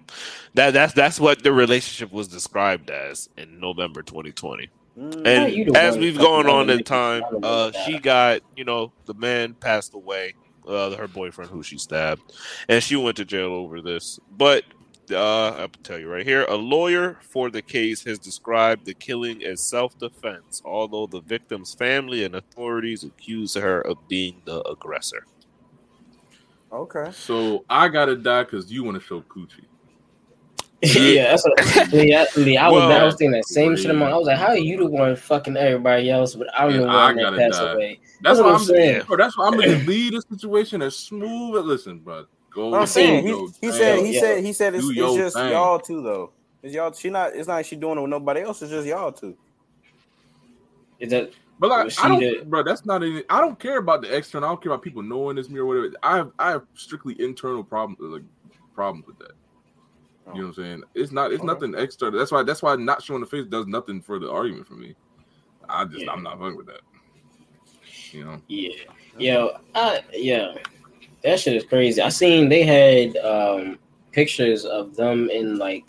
that 0.54 0.74
that's 0.74 0.92
that's 0.92 1.18
what 1.18 1.42
the 1.42 1.52
relationship 1.52 2.12
was 2.12 2.28
described 2.28 2.90
as 2.90 3.28
in 3.36 3.58
November 3.58 4.02
2020. 4.02 4.68
Mm. 4.98 5.26
And 5.26 5.74
the 5.74 5.78
as 5.78 5.96
we've 5.96 6.18
gone 6.18 6.46
on 6.46 6.68
in 6.68 6.84
time, 6.84 7.24
I 7.24 7.30
don't 7.30 7.40
know 7.40 7.48
uh, 7.48 7.72
she 7.84 7.98
got, 7.98 8.42
you 8.56 8.64
know, 8.64 8.92
the 9.06 9.14
man 9.14 9.54
passed 9.54 9.94
away, 9.94 10.34
uh, 10.68 10.94
her 10.96 11.08
boyfriend 11.08 11.50
who 11.50 11.62
she 11.62 11.78
stabbed, 11.78 12.22
and 12.68 12.82
she 12.82 12.96
went 12.96 13.16
to 13.16 13.24
jail 13.24 13.52
over 13.52 13.80
this. 13.80 14.20
But 14.30 14.64
uh, 15.10 15.50
I'll 15.52 15.68
tell 15.68 15.98
you 15.98 16.08
right 16.08 16.26
here, 16.26 16.44
a 16.44 16.56
lawyer 16.56 17.18
for 17.22 17.50
the 17.50 17.62
case 17.62 18.04
has 18.04 18.18
described 18.18 18.84
the 18.84 18.94
killing 18.94 19.42
as 19.42 19.62
self-defense, 19.62 20.62
although 20.64 21.06
the 21.06 21.20
victim's 21.20 21.74
family 21.74 22.24
and 22.24 22.34
authorities 22.34 23.02
accuse 23.04 23.54
her 23.54 23.80
of 23.80 23.96
being 24.08 24.42
the 24.44 24.62
aggressor. 24.68 25.26
Okay. 26.72 27.10
so 27.12 27.64
I 27.68 27.88
gotta 27.88 28.16
die 28.16 28.44
because 28.44 28.72
you 28.72 28.82
want 28.84 28.98
to 28.98 29.02
show 29.06 29.20
coochie. 29.22 29.66
yeah, 30.82 31.30
that's 31.30 31.44
what, 31.46 31.92
yeah, 31.92 32.24
yeah, 32.34 32.66
I 32.66 32.68
was, 32.68 32.82
Well- 32.88 32.92
I 33.00 33.04
was 33.04 33.14
thinking 33.14 33.32
that 33.32 33.44
same 33.46 33.76
shit. 33.76 33.90
in 33.90 33.96
my- 33.96 34.10
I 34.10 34.16
was 34.16 34.26
like, 34.26 34.38
how 34.38 34.48
are 34.48 34.56
you 34.56 34.78
the 34.78 34.86
one 34.86 35.14
fucking 35.14 35.56
everybody 35.56 36.10
else, 36.10 36.34
but 36.34 36.48
I'm 36.58 36.72
the 36.72 36.82
Yeah, 36.82 36.88
I 36.88 37.06
one 37.06 37.16
that 37.16 37.22
gotta 37.22 37.36
passed 37.36 37.60
die. 37.60 37.72
away. 37.72 38.00
That's 38.20 38.38
That's 38.38 38.38
why 38.38 38.44
what 38.46 38.54
I'm 38.54 38.60
I'm 38.60 38.66
saying. 38.66 39.02
Bro, 39.06 39.16
that's 39.18 39.38
why 39.38 39.46
I'm 39.46 39.56
gonna 39.56 39.76
lead 39.86 40.14
the 40.14 40.22
situation 40.22 40.82
as 40.82 40.96
smooth. 40.96 41.58
as 41.58 41.64
Listen, 41.64 42.00
bro, 42.00 42.24
go. 42.52 42.70
What 42.70 42.80
I'm 42.80 42.86
saying, 42.86 43.26
he, 43.26 43.48
he 43.60 43.70
said, 43.70 44.04
he 44.04 44.12
Yeah. 44.14 44.20
said, 44.20 44.44
he 44.44 44.52
said, 44.52 44.74
it's, 44.74 44.88
it's 44.88 45.14
just 45.14 45.36
thing. 45.36 45.50
y'all 45.50 45.78
two 45.78 46.02
though. 46.02 46.32
It's 46.64 46.74
y'all. 46.74 46.92
She 46.92 47.10
not. 47.10 47.34
It's 47.36 47.46
not 47.46 47.54
like 47.54 47.66
she 47.66 47.76
doing 47.76 47.98
it 47.98 48.00
with 48.00 48.10
nobody 48.10 48.40
else. 48.40 48.62
It's 48.62 48.70
just 48.72 48.86
y'all 48.86 49.12
two. 49.12 49.36
Is 50.98 51.10
that 51.10 51.32
But 51.62 51.70
like, 51.70 52.04
I 52.04 52.08
don't, 52.08 52.18
the- 52.18 52.42
bro. 52.44 52.64
That's 52.64 52.84
not 52.84 53.04
any. 53.04 53.22
I 53.30 53.40
don't 53.40 53.56
care 53.56 53.78
about 53.78 54.02
the 54.02 54.12
external. 54.14 54.48
I 54.48 54.52
don't 54.52 54.60
care 54.60 54.72
about 54.72 54.82
people 54.82 55.00
knowing 55.00 55.38
it's 55.38 55.48
me 55.48 55.60
or 55.60 55.64
whatever. 55.66 55.92
I 56.02 56.16
have, 56.16 56.32
I 56.40 56.50
have 56.50 56.64
strictly 56.74 57.14
internal 57.22 57.62
problems, 57.62 57.98
like 58.00 58.24
problems 58.74 59.06
with 59.06 59.16
that. 59.20 59.30
You 60.34 60.40
know 60.40 60.48
what 60.48 60.58
I'm 60.58 60.64
saying? 60.64 60.82
It's 60.96 61.12
not. 61.12 61.30
It's 61.30 61.38
Okay. 61.38 61.46
nothing 61.46 61.74
external. 61.76 62.18
That's 62.18 62.32
why. 62.32 62.42
That's 62.42 62.62
why 62.62 62.74
not 62.74 63.00
showing 63.00 63.20
the 63.20 63.28
face 63.28 63.46
does 63.46 63.68
nothing 63.68 64.02
for 64.02 64.18
the 64.18 64.28
argument 64.28 64.66
for 64.66 64.74
me. 64.74 64.96
I 65.68 65.84
just, 65.84 66.04
Yeah. 66.04 66.10
I'm 66.10 66.24
not 66.24 66.40
fucking 66.40 66.56
with 66.56 66.66
that. 66.66 66.80
You 68.10 68.24
know. 68.24 68.42
Yeah, 68.48 68.70
yo, 69.16 69.56
I 69.76 70.00
yeah, 70.12 70.54
that 71.22 71.38
shit 71.38 71.54
is 71.54 71.62
crazy. 71.64 72.02
I 72.02 72.08
seen 72.08 72.48
they 72.48 72.64
had 72.64 73.16
um 73.18 73.78
pictures 74.10 74.64
of 74.64 74.96
them 74.96 75.30
in 75.30 75.58
like 75.58 75.84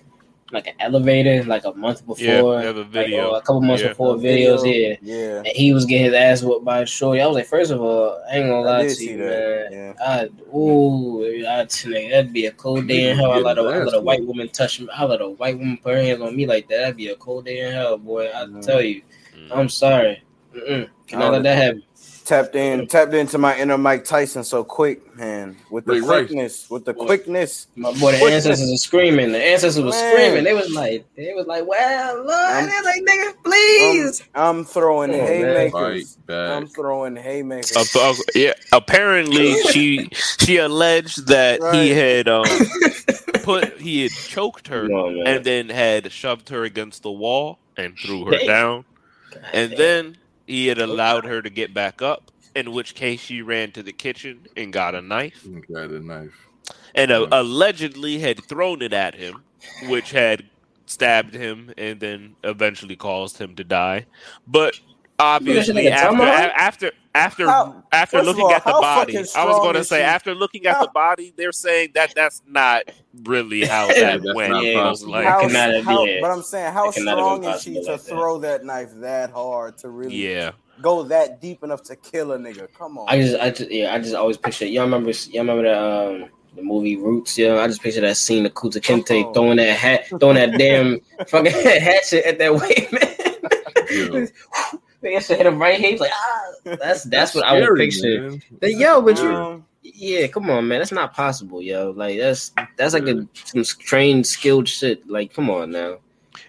like 0.54 0.68
an 0.68 0.76
elevator 0.80 1.44
like 1.46 1.66
a 1.66 1.74
month 1.74 2.06
before. 2.06 2.24
Yeah, 2.24 2.62
have 2.62 2.78
a 2.78 2.84
video. 2.84 3.32
Like, 3.32 3.44
a 3.44 3.46
couple 3.46 3.62
months 3.62 3.82
yeah. 3.84 3.90
before 3.90 4.16
videos. 4.16 4.64
Yeah. 4.64 4.96
Yeah. 5.02 5.38
And 5.40 5.48
he 5.48 5.74
was 5.74 5.86
getting 5.86 6.06
his 6.06 6.14
ass 6.14 6.44
whooped 6.44 6.64
by 6.64 6.82
a 6.82 6.86
shorty. 6.86 7.22
I 7.22 7.28
was 7.28 7.36
like, 7.36 7.48
first 7.48 7.72
of 7.72 7.82
all, 7.82 8.22
I 8.30 8.38
ain't 8.38 8.50
gonna 8.50 8.62
lie 8.62 8.84
did 8.84 8.98
to 8.98 9.04
you, 9.04 9.18
that. 9.18 9.72
man. 9.72 9.96
Yeah. 10.00 10.06
I, 10.06 10.56
ooh, 10.56 11.24
I, 11.26 11.66
nigga, 11.66 12.12
that'd 12.12 12.34
be 12.34 12.46
a 12.46 12.52
cold 12.52 12.88
day 12.88 13.10
in 13.10 13.18
hell. 13.18 13.32
I 13.32 13.40
let 13.40 13.58
a, 13.58 13.62
I 13.62 13.84
let 13.84 13.94
a 13.96 14.00
white 14.00 14.24
woman 14.26 14.50
touch 14.50 14.80
me. 14.80 14.88
I 14.94 15.04
let 15.06 15.22
a 15.22 15.30
white 15.30 15.58
woman 15.58 15.78
put 15.78 15.96
her 15.96 16.02
hands 16.02 16.22
on 16.22 16.36
me 16.36 16.46
like 16.46 16.68
that. 16.70 16.78
That'd 16.78 16.98
be 16.98 17.08
a 17.10 17.16
cold 17.16 17.46
day 17.46 17.60
in 17.68 17.74
hell, 17.74 17.98
boy. 17.98 18.28
I 18.30 18.46
Mhm. 18.46 18.66
tell 18.66 18.82
you, 18.82 19.02
Mm. 19.36 19.58
I'm 19.58 19.70
sorry. 19.70 20.24
Mm-mm. 20.56 20.88
Cannot 21.08 21.32
let 21.34 21.44
that 21.44 21.58
happen. 21.58 21.84
Tapped 22.26 22.56
in, 22.56 22.88
tapped 22.88 23.14
into 23.14 23.38
my 23.38 23.58
inner 23.58 23.78
Mike 23.78 24.06
Tyson 24.06 24.44
so 24.46 24.64
quick, 24.64 25.16
man. 25.18 25.58
With 25.70 25.84
the 25.86 25.94
Ray 25.94 26.00
Rice. 26.00 26.08
quickness, 26.08 26.70
with 26.70 26.86
the 26.86 26.94
Boy. 26.94 27.06
quickness. 27.06 27.68
My 27.76 27.92
boy, 27.92 28.14
the 28.14 28.20
What? 28.20 28.32
ancestors 28.34 28.72
are 28.72 28.78
screaming. 28.78 29.34
The 29.34 29.44
ancestors 29.44 29.84
were 29.84 29.92
screaming. 29.92 30.46
They 30.46 30.54
was 30.54 30.72
like, 30.72 31.06
they 31.18 31.34
was 31.34 31.48
like, 31.48 31.66
well, 31.68 32.16
Lord, 32.18 32.30
I'm- 32.30 32.66
they're 32.68 32.84
like, 32.84 33.02
nigga, 33.04 33.34
please. 33.44 34.24
I'm 34.34 34.64
throwing 34.64 35.12
Come 35.12 35.20
on, 35.20 35.26
man. 35.28 35.44
haymakers. 35.72 36.18
Fight. 36.26 36.34
I'm 36.36 36.68
throwing 36.68 37.16
haymakers. 37.18 37.96
Uh, 37.96 38.00
uh, 38.12 38.14
yeah, 38.36 38.54
apparently 38.72 39.54
she 39.72 40.08
she 40.14 40.58
alleged 40.58 41.28
that 41.28 41.60
he 41.76 41.90
had 41.90 42.30
um 42.30 42.46
put 43.44 43.80
he 43.82 44.04
had 44.04 44.12
choked 44.12 44.70
her 44.70 44.88
Come 44.88 44.96
on, 44.96 45.16
man. 45.24 45.28
and 45.28 45.46
then 45.46 45.70
had 45.70 46.10
shoved 46.12 46.50
her 46.50 46.64
against 46.64 47.04
the 47.04 47.12
wall 47.12 47.60
and 47.76 47.98
threw 47.98 48.26
her 48.26 48.32
Damn. 48.38 48.48
down, 48.48 48.86
God 49.34 49.42
and 49.54 49.70
damn. 49.72 49.78
then 49.78 50.18
he 50.48 50.68
had 50.68 50.80
allowed 50.80 51.26
her 51.26 51.42
to 51.42 51.50
get 51.50 51.74
back 51.74 52.02
up. 52.02 52.32
In 52.56 52.72
which 52.72 52.94
case, 52.96 53.20
she 53.22 53.42
ran 53.42 53.72
to 53.72 53.82
the 53.84 53.92
kitchen 53.94 54.46
and 54.56 54.72
got 54.72 54.94
a 54.96 55.02
knife, 55.02 55.46
Got 55.74 55.90
a 55.90 56.00
knife. 56.00 56.48
and 56.94 57.12
uh, 57.12 57.22
Yeah. 57.22 57.28
allegedly 57.42 58.20
had 58.20 58.44
thrown 58.46 58.82
it 58.84 58.94
at 58.94 59.16
him, 59.16 59.44
which 59.88 60.12
had 60.12 60.46
stabbed 60.86 61.34
him 61.34 61.74
and 61.78 62.00
then 62.00 62.36
eventually 62.44 62.96
caused 62.96 63.40
him 63.40 63.56
to 63.56 63.64
die. 63.64 64.06
But 64.46 64.80
obviously, 65.18 65.88
after 65.90 66.22
after 66.24 66.92
after 67.16 67.48
How- 67.48 67.84
after 67.92 68.22
looking 68.24 68.44
all, 68.44 68.52
at 68.54 68.64
the 68.64 68.72
how 68.72 68.82
body, 68.82 69.18
I 69.18 69.22
was 69.22 69.34
going 69.60 69.76
to 69.76 69.84
say 69.84 70.00
she? 70.00 70.04
after 70.04 70.34
looking 70.34 70.66
at 70.66 70.76
How- 70.76 70.86
the 70.86 70.92
body, 70.92 71.34
they're 71.38 71.52
saying 71.52 71.92
that 71.94 72.14
that's 72.16 72.42
not 72.48 72.84
really 73.24 73.66
how 73.66 73.88
Yeah, 73.90 74.18
that 74.18 74.36
went. 74.36 74.52
not 74.54 74.64
It 74.66 74.76
was 74.76 75.06
like, 75.06 75.26
How- 75.26 75.48
How, 75.48 75.82
how- 75.82 76.06
but 76.22 76.32
I'm 76.32 76.42
saying, 76.42 76.74
how 76.74 76.90
it 76.90 76.96
cannot 76.96 77.18
have 77.18 77.42
been 77.42 77.44
strong 77.44 77.56
is 77.56 77.62
she 77.64 77.74
to 77.86 77.92
like 77.92 78.02
throw 78.02 78.40
that 78.40 78.66
knife 78.66 78.90
that 78.96 79.30
hard 79.32 79.78
to 79.80 79.90
really 79.90 80.16
yeah, 80.16 80.52
go 80.82 81.04
that 81.04 81.40
deep 81.40 81.64
enough 81.64 81.84
to 81.84 81.96
kill 81.96 82.32
a 82.32 82.38
nigga? 82.38 82.68
Come 82.78 82.98
on. 82.98 83.06
I 83.08 83.22
just, 83.22 83.40
I 83.40 83.50
just, 83.52 83.70
yeah, 83.72 83.94
I 83.94 84.00
just 84.00 84.16
always 84.16 84.38
picture. 84.38 84.66
Y'all 84.66 84.84
remember, 84.86 85.12
y'all 85.12 85.42
remember 85.46 85.64
the 85.64 86.24
um 86.24 86.30
the 86.56 86.62
movie 86.64 86.98
Roots? 86.98 87.38
Yeah, 87.38 87.56
I 87.60 87.68
just 87.68 87.82
picture 87.82 88.02
that 88.02 88.18
scene 88.18 88.46
of 88.46 88.54
Kunta 88.54 88.82
Kinte 88.82 89.24
Oh. 89.26 89.34
throwing 89.34 89.58
that 89.58 89.76
hat, 89.78 90.06
throwing 90.20 90.36
that 90.36 90.58
damn 90.58 91.00
fucking 91.28 91.52
hatchet 91.82 92.26
at 92.28 92.38
that 92.40 92.54
white 92.56 92.92
man. 92.92 94.28
That 95.04 95.24
shit 95.24 95.38
hit 95.38 95.46
him 95.46 95.60
right 95.62 95.80
here. 95.80 95.92
He's 95.92 96.00
like, 96.00 96.12
ah, 96.14 96.76
that's 96.80 97.04
that's 97.04 97.36
what 97.36 97.46
I 97.46 97.54
would 97.54 97.64
Scary, 97.64 97.80
picture. 97.88 98.30
man. 98.30 98.42
But 98.60 98.74
yo, 98.74 99.02
but 99.02 99.18
you, 99.22 99.64
yeah, 99.84 100.28
come 100.28 100.50
on, 100.50 100.68
man, 100.68 100.80
that's 100.80 100.92
not 100.94 101.14
possible, 101.14 101.62
yo. 101.62 101.92
Like 101.92 102.18
that's 102.18 102.52
that's 102.78 102.94
like 102.94 103.08
a 103.08 103.28
some 103.34 103.64
trained, 103.64 104.26
skilled 104.26 104.68
shit. 104.68 105.08
Like, 105.10 105.34
come 105.34 105.50
on 105.50 105.72
now. 105.72 105.98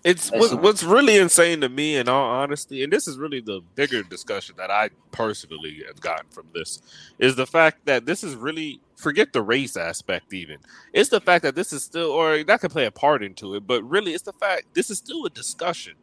it's 0.05 0.31
That's 0.31 0.41
what's, 0.41 0.53
not- 0.53 0.63
what's 0.63 0.83
really 0.85 1.17
insane 1.17 1.61
to 1.63 1.69
me, 1.69 1.97
in 1.97 2.09
all 2.09 2.31
honesty, 2.31 2.85
and 2.85 2.93
this 2.93 3.09
is 3.09 3.19
really 3.19 3.41
the 3.41 3.61
bigger 3.75 4.03
discussion 4.05 4.55
that 4.59 4.71
I 4.71 4.91
personally 5.11 5.83
have 5.89 6.01
gotten 6.01 6.27
from 6.31 6.47
this, 6.55 6.81
is 7.19 7.37
the 7.37 7.47
fact 7.47 7.85
that 7.87 8.07
this 8.07 8.23
is 8.25 8.37
really 8.37 8.81
forget 8.97 9.33
the 9.33 9.43
race 9.43 9.77
aspect. 9.77 10.33
Even 10.33 10.59
it's 10.93 11.11
the 11.11 11.21
fact 11.21 11.43
that 11.43 11.57
this 11.57 11.73
is 11.73 11.83
still, 11.83 12.11
or 12.13 12.45
that 12.45 12.61
could 12.61 12.71
play 12.71 12.87
a 12.87 12.93
part 12.93 13.23
into 13.25 13.57
it, 13.57 13.67
but 13.67 13.83
really, 13.83 14.13
it's 14.15 14.23
the 14.23 14.33
fact 14.33 14.75
this 14.75 14.91
is 14.91 14.99
still 14.99 15.27
a 15.27 15.31
discussion. 15.31 15.95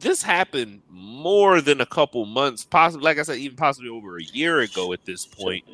This 0.00 0.22
happened 0.22 0.82
more 0.90 1.60
than 1.60 1.80
a 1.80 1.86
couple 1.86 2.24
months, 2.24 2.64
possibly, 2.64 3.04
like 3.04 3.18
I 3.18 3.22
said, 3.22 3.38
even 3.38 3.56
possibly 3.56 3.88
over 3.90 4.16
a 4.18 4.22
year 4.22 4.60
ago 4.60 4.92
at 4.92 5.04
this 5.04 5.26
point. 5.26 5.64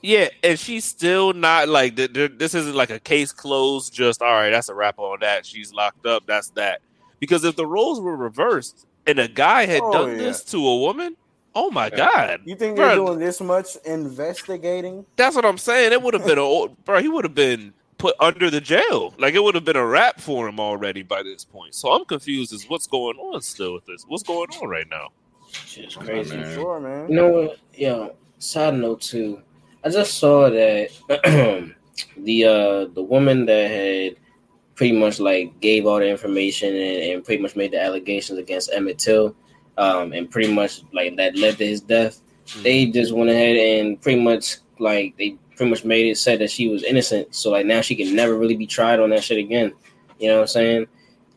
Yeah, 0.00 0.28
and 0.44 0.58
she's 0.58 0.84
still 0.84 1.32
not 1.32 1.68
like 1.68 1.96
th- 1.96 2.12
th- 2.12 2.32
this 2.36 2.54
isn't 2.54 2.74
like 2.76 2.90
a 2.90 3.00
case 3.00 3.32
closed. 3.32 3.92
Just 3.92 4.22
all 4.22 4.30
right, 4.32 4.50
that's 4.50 4.68
a 4.68 4.74
wrap 4.74 4.98
on 4.98 5.18
that. 5.20 5.44
She's 5.44 5.72
locked 5.72 6.06
up. 6.06 6.24
That's 6.26 6.50
that. 6.50 6.82
Because 7.18 7.44
if 7.44 7.56
the 7.56 7.66
roles 7.66 8.00
were 8.00 8.16
reversed 8.16 8.86
and 9.06 9.18
a 9.18 9.28
guy 9.28 9.66
had 9.66 9.80
Oh, 9.82 9.92
done 9.92 10.10
yeah. 10.12 10.16
this 10.18 10.44
to 10.46 10.58
a 10.64 10.76
woman, 10.78 11.16
oh 11.54 11.70
my 11.70 11.90
god, 11.90 12.42
you 12.44 12.54
think 12.54 12.76
they're 12.76 12.94
doing 12.94 13.18
this 13.18 13.40
much 13.40 13.76
investigating? 13.84 15.04
that's 15.16 15.34
what 15.36 15.44
I'm 15.44 15.58
saying. 15.58 15.92
It 15.92 16.00
would 16.02 16.14
have 16.14 16.24
been 16.26 16.38
a 16.38 16.66
bro. 16.84 17.00
He 17.00 17.08
would 17.08 17.24
have 17.24 17.34
been 17.34 17.74
put 18.02 18.16
under 18.18 18.50
the 18.50 18.60
jail. 18.60 19.14
Like 19.16 19.34
it 19.34 19.42
would 19.42 19.54
have 19.54 19.64
been 19.64 19.76
a 19.76 19.86
wrap 19.86 20.20
for 20.20 20.48
him 20.48 20.58
already 20.58 21.02
by 21.04 21.22
this 21.22 21.44
point. 21.44 21.72
So 21.74 21.92
I'm 21.92 22.04
confused 22.04 22.52
as 22.52 22.68
what's 22.68 22.88
going 22.88 23.16
on 23.16 23.40
still 23.42 23.74
with 23.74 23.86
this. 23.86 24.04
What's 24.08 24.24
going 24.24 24.48
on 24.60 24.68
right 24.68 24.88
now? 24.90 25.08
Shit's 25.52 25.96
Oh, 25.96 26.00
crazy. 26.00 26.36
man. 26.36 26.54
Sure, 26.54 26.80
man. 26.80 27.08
You 27.08 27.14
know 27.14 27.28
what? 27.28 27.58
Yo, 27.74 28.16
side 28.38 28.74
note 28.74 29.02
too. 29.02 29.40
I 29.84 29.90
just 29.90 30.18
saw 30.18 30.50
that 30.50 30.90
the 32.16 32.44
uh 32.44 32.86
the 32.92 33.02
woman 33.02 33.46
that 33.46 33.70
had 33.70 34.16
pretty 34.74 34.98
much 34.98 35.20
like 35.20 35.60
gave 35.60 35.86
all 35.86 35.98
the 36.00 36.08
information 36.08 36.74
and, 36.74 37.02
and 37.12 37.24
pretty 37.24 37.40
much 37.40 37.54
made 37.54 37.70
the 37.70 37.80
allegations 37.80 38.38
against 38.38 38.72
Emmett 38.72 38.98
Till, 38.98 39.36
um, 39.78 40.12
and 40.12 40.28
pretty 40.28 40.52
much 40.52 40.82
like 40.92 41.16
that 41.16 41.36
led 41.36 41.56
to 41.58 41.66
his 41.66 41.80
death. 41.80 42.20
They 42.62 42.86
just 42.86 43.12
went 43.12 43.30
ahead 43.30 43.56
and 43.56 44.00
pretty 44.00 44.20
much 44.20 44.56
like 44.80 45.16
they 45.18 45.36
pretty 45.56 45.70
much 45.70 45.84
made 45.84 46.06
it 46.06 46.16
said 46.18 46.38
that 46.40 46.50
she 46.50 46.68
was 46.68 46.82
innocent. 46.82 47.34
So 47.34 47.50
like 47.50 47.66
now 47.66 47.80
she 47.80 47.94
can 47.96 48.14
never 48.14 48.36
really 48.36 48.56
be 48.56 48.66
tried 48.66 49.00
on 49.00 49.10
that 49.10 49.22
shit 49.24 49.38
again. 49.38 49.72
You 50.18 50.28
know 50.28 50.36
what 50.36 50.40
I'm 50.42 50.46
saying? 50.48 50.86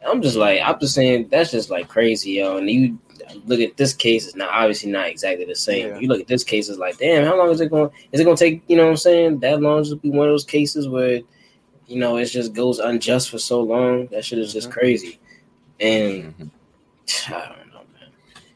I'm 0.07 0.21
just 0.21 0.35
like 0.35 0.61
I'm 0.63 0.79
just 0.79 0.93
saying 0.93 1.29
that's 1.29 1.51
just 1.51 1.69
like 1.69 1.87
crazy, 1.87 2.31
yo. 2.31 2.57
And 2.57 2.69
you 2.69 2.99
look 3.45 3.59
at 3.59 3.75
this 3.77 3.93
case, 3.93 4.27
it's 4.27 4.35
not 4.35 4.49
obviously 4.51 4.91
not 4.91 5.07
exactly 5.07 5.45
the 5.45 5.55
same. 5.55 5.87
Yeah. 5.87 5.99
You 5.99 6.07
look 6.07 6.21
at 6.21 6.27
this 6.27 6.43
case, 6.43 6.69
it's 6.69 6.77
like, 6.77 6.97
damn, 6.97 7.25
how 7.25 7.37
long 7.37 7.49
is 7.49 7.59
it 7.61 7.71
going? 7.71 7.89
Is 8.11 8.19
it 8.19 8.23
going 8.23 8.37
to 8.37 8.43
take? 8.43 8.61
You 8.67 8.77
know 8.77 8.83
what 8.83 8.91
I'm 8.91 8.97
saying? 8.97 9.39
That 9.39 9.61
long 9.61 9.83
to 9.85 9.95
be 9.95 10.09
one 10.11 10.27
of 10.27 10.33
those 10.33 10.43
cases 10.45 10.87
where, 10.87 11.21
you 11.87 11.97
know, 11.97 12.17
it 12.17 12.25
just 12.25 12.53
goes 12.53 12.77
unjust 12.79 13.29
for 13.31 13.39
so 13.39 13.61
long. 13.61 14.07
That 14.07 14.23
shit 14.23 14.37
is 14.39 14.53
just 14.53 14.69
Mhm. 14.69 14.73
crazy. 14.73 15.19
And 15.79 16.37
Mhm. 16.37 16.49
I 17.27 17.47
don't 17.47 17.73
know, 17.73 17.81
man. 17.93 18.09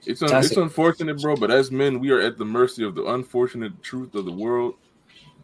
It's 0.06 0.22
un- 0.22 0.44
it's 0.44 0.56
unfortunate, 0.58 1.20
bro. 1.22 1.36
But 1.36 1.50
as 1.52 1.72
men, 1.72 2.00
we 2.00 2.12
are 2.12 2.20
at 2.22 2.38
the 2.38 2.46
mercy 2.46 2.84
of 2.84 2.94
the 2.96 3.06
unfortunate 3.06 3.82
truth 3.82 4.14
of 4.14 4.26
the 4.26 4.32
world, 4.32 4.76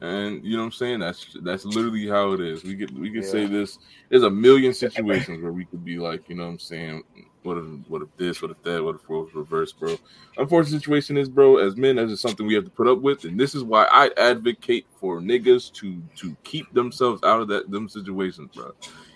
and 0.01 0.43
you 0.43 0.53
know 0.55 0.63
what 0.63 0.65
I'm 0.65 0.71
saying. 0.71 0.99
That's 0.99 1.37
that's 1.41 1.65
literally 1.65 2.07
how 2.07 2.33
it 2.33 2.41
is. 2.41 2.63
We 2.63 2.75
could 2.75 2.97
we 2.97 3.11
could 3.11 3.25
say 3.25 3.45
this. 3.45 3.79
There's 4.09 4.23
a 4.23 4.29
million 4.29 4.73
situations 4.73 5.41
where 5.41 5.51
we 5.51 5.65
could 5.65 5.83
be 5.83 5.97
like, 5.97 6.27
you 6.29 6.35
know 6.35 6.43
what 6.43 6.49
I'm 6.49 6.59
saying. 6.59 7.03
What 7.43 7.57
if 7.57 7.65
what 7.87 8.01
if 8.01 8.09
this? 8.17 8.41
What 8.41 8.51
if 8.51 8.61
that? 8.63 8.83
What 8.83 8.95
if 8.95 9.09
roles 9.09 9.33
reversed, 9.33 9.79
bro? 9.79 9.97
Unfortunate 10.37 10.79
situation 10.79 11.17
is, 11.17 11.29
bro. 11.29 11.57
As 11.57 11.75
men, 11.75 11.95
that's 11.95 12.11
just 12.11 12.21
something 12.21 12.45
we 12.45 12.55
have 12.55 12.65
to 12.65 12.71
put 12.71 12.87
up 12.87 13.01
with, 13.01 13.23
and 13.25 13.39
this 13.39 13.55
is 13.55 13.63
why 13.63 13.85
I 13.85 14.09
advocate 14.17 14.87
for 14.99 15.21
niggas 15.21 15.71
to 15.73 16.01
to 16.17 16.35
keep 16.43 16.73
themselves 16.73 17.23
out 17.23 17.41
of 17.41 17.47
that 17.49 17.69
them 17.71 17.87
situations, 17.87 18.49
bro 18.55 18.73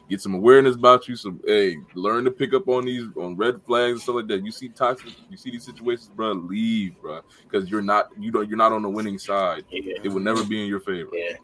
get 0.09 0.21
some 0.21 0.33
awareness 0.33 0.75
about 0.75 1.07
you. 1.07 1.15
Some 1.15 1.39
hey, 1.45 1.77
learn 1.93 2.25
to 2.25 2.31
pick 2.31 2.53
up 2.53 2.67
on 2.67 2.85
these 2.85 3.05
on 3.15 3.35
red 3.35 3.61
flags 3.65 3.91
and 3.93 4.01
stuff 4.01 4.15
like 4.15 4.27
that. 4.27 4.43
You 4.43 4.51
see 4.51 4.69
toxic, 4.69 5.13
you 5.29 5.37
see 5.37 5.51
these 5.51 5.63
situations, 5.65 6.09
bro. 6.15 6.31
Leave, 6.33 6.99
bro, 7.01 7.21
because 7.49 7.69
you're 7.69 7.81
not 7.81 8.09
you 8.19 8.31
don't 8.31 8.47
you're 8.49 8.57
not 8.57 8.71
on 8.73 8.81
the 8.81 8.89
winning 8.89 9.19
side. 9.19 9.63
Yeah, 9.71 9.93
It 10.03 10.09
will 10.09 10.19
never 10.21 10.43
be 10.43 10.61
in 10.61 10.67
your 10.67 10.79
favor. 10.81 11.09
yeah, 11.13 11.29
You 11.29 11.35
know 11.35 11.37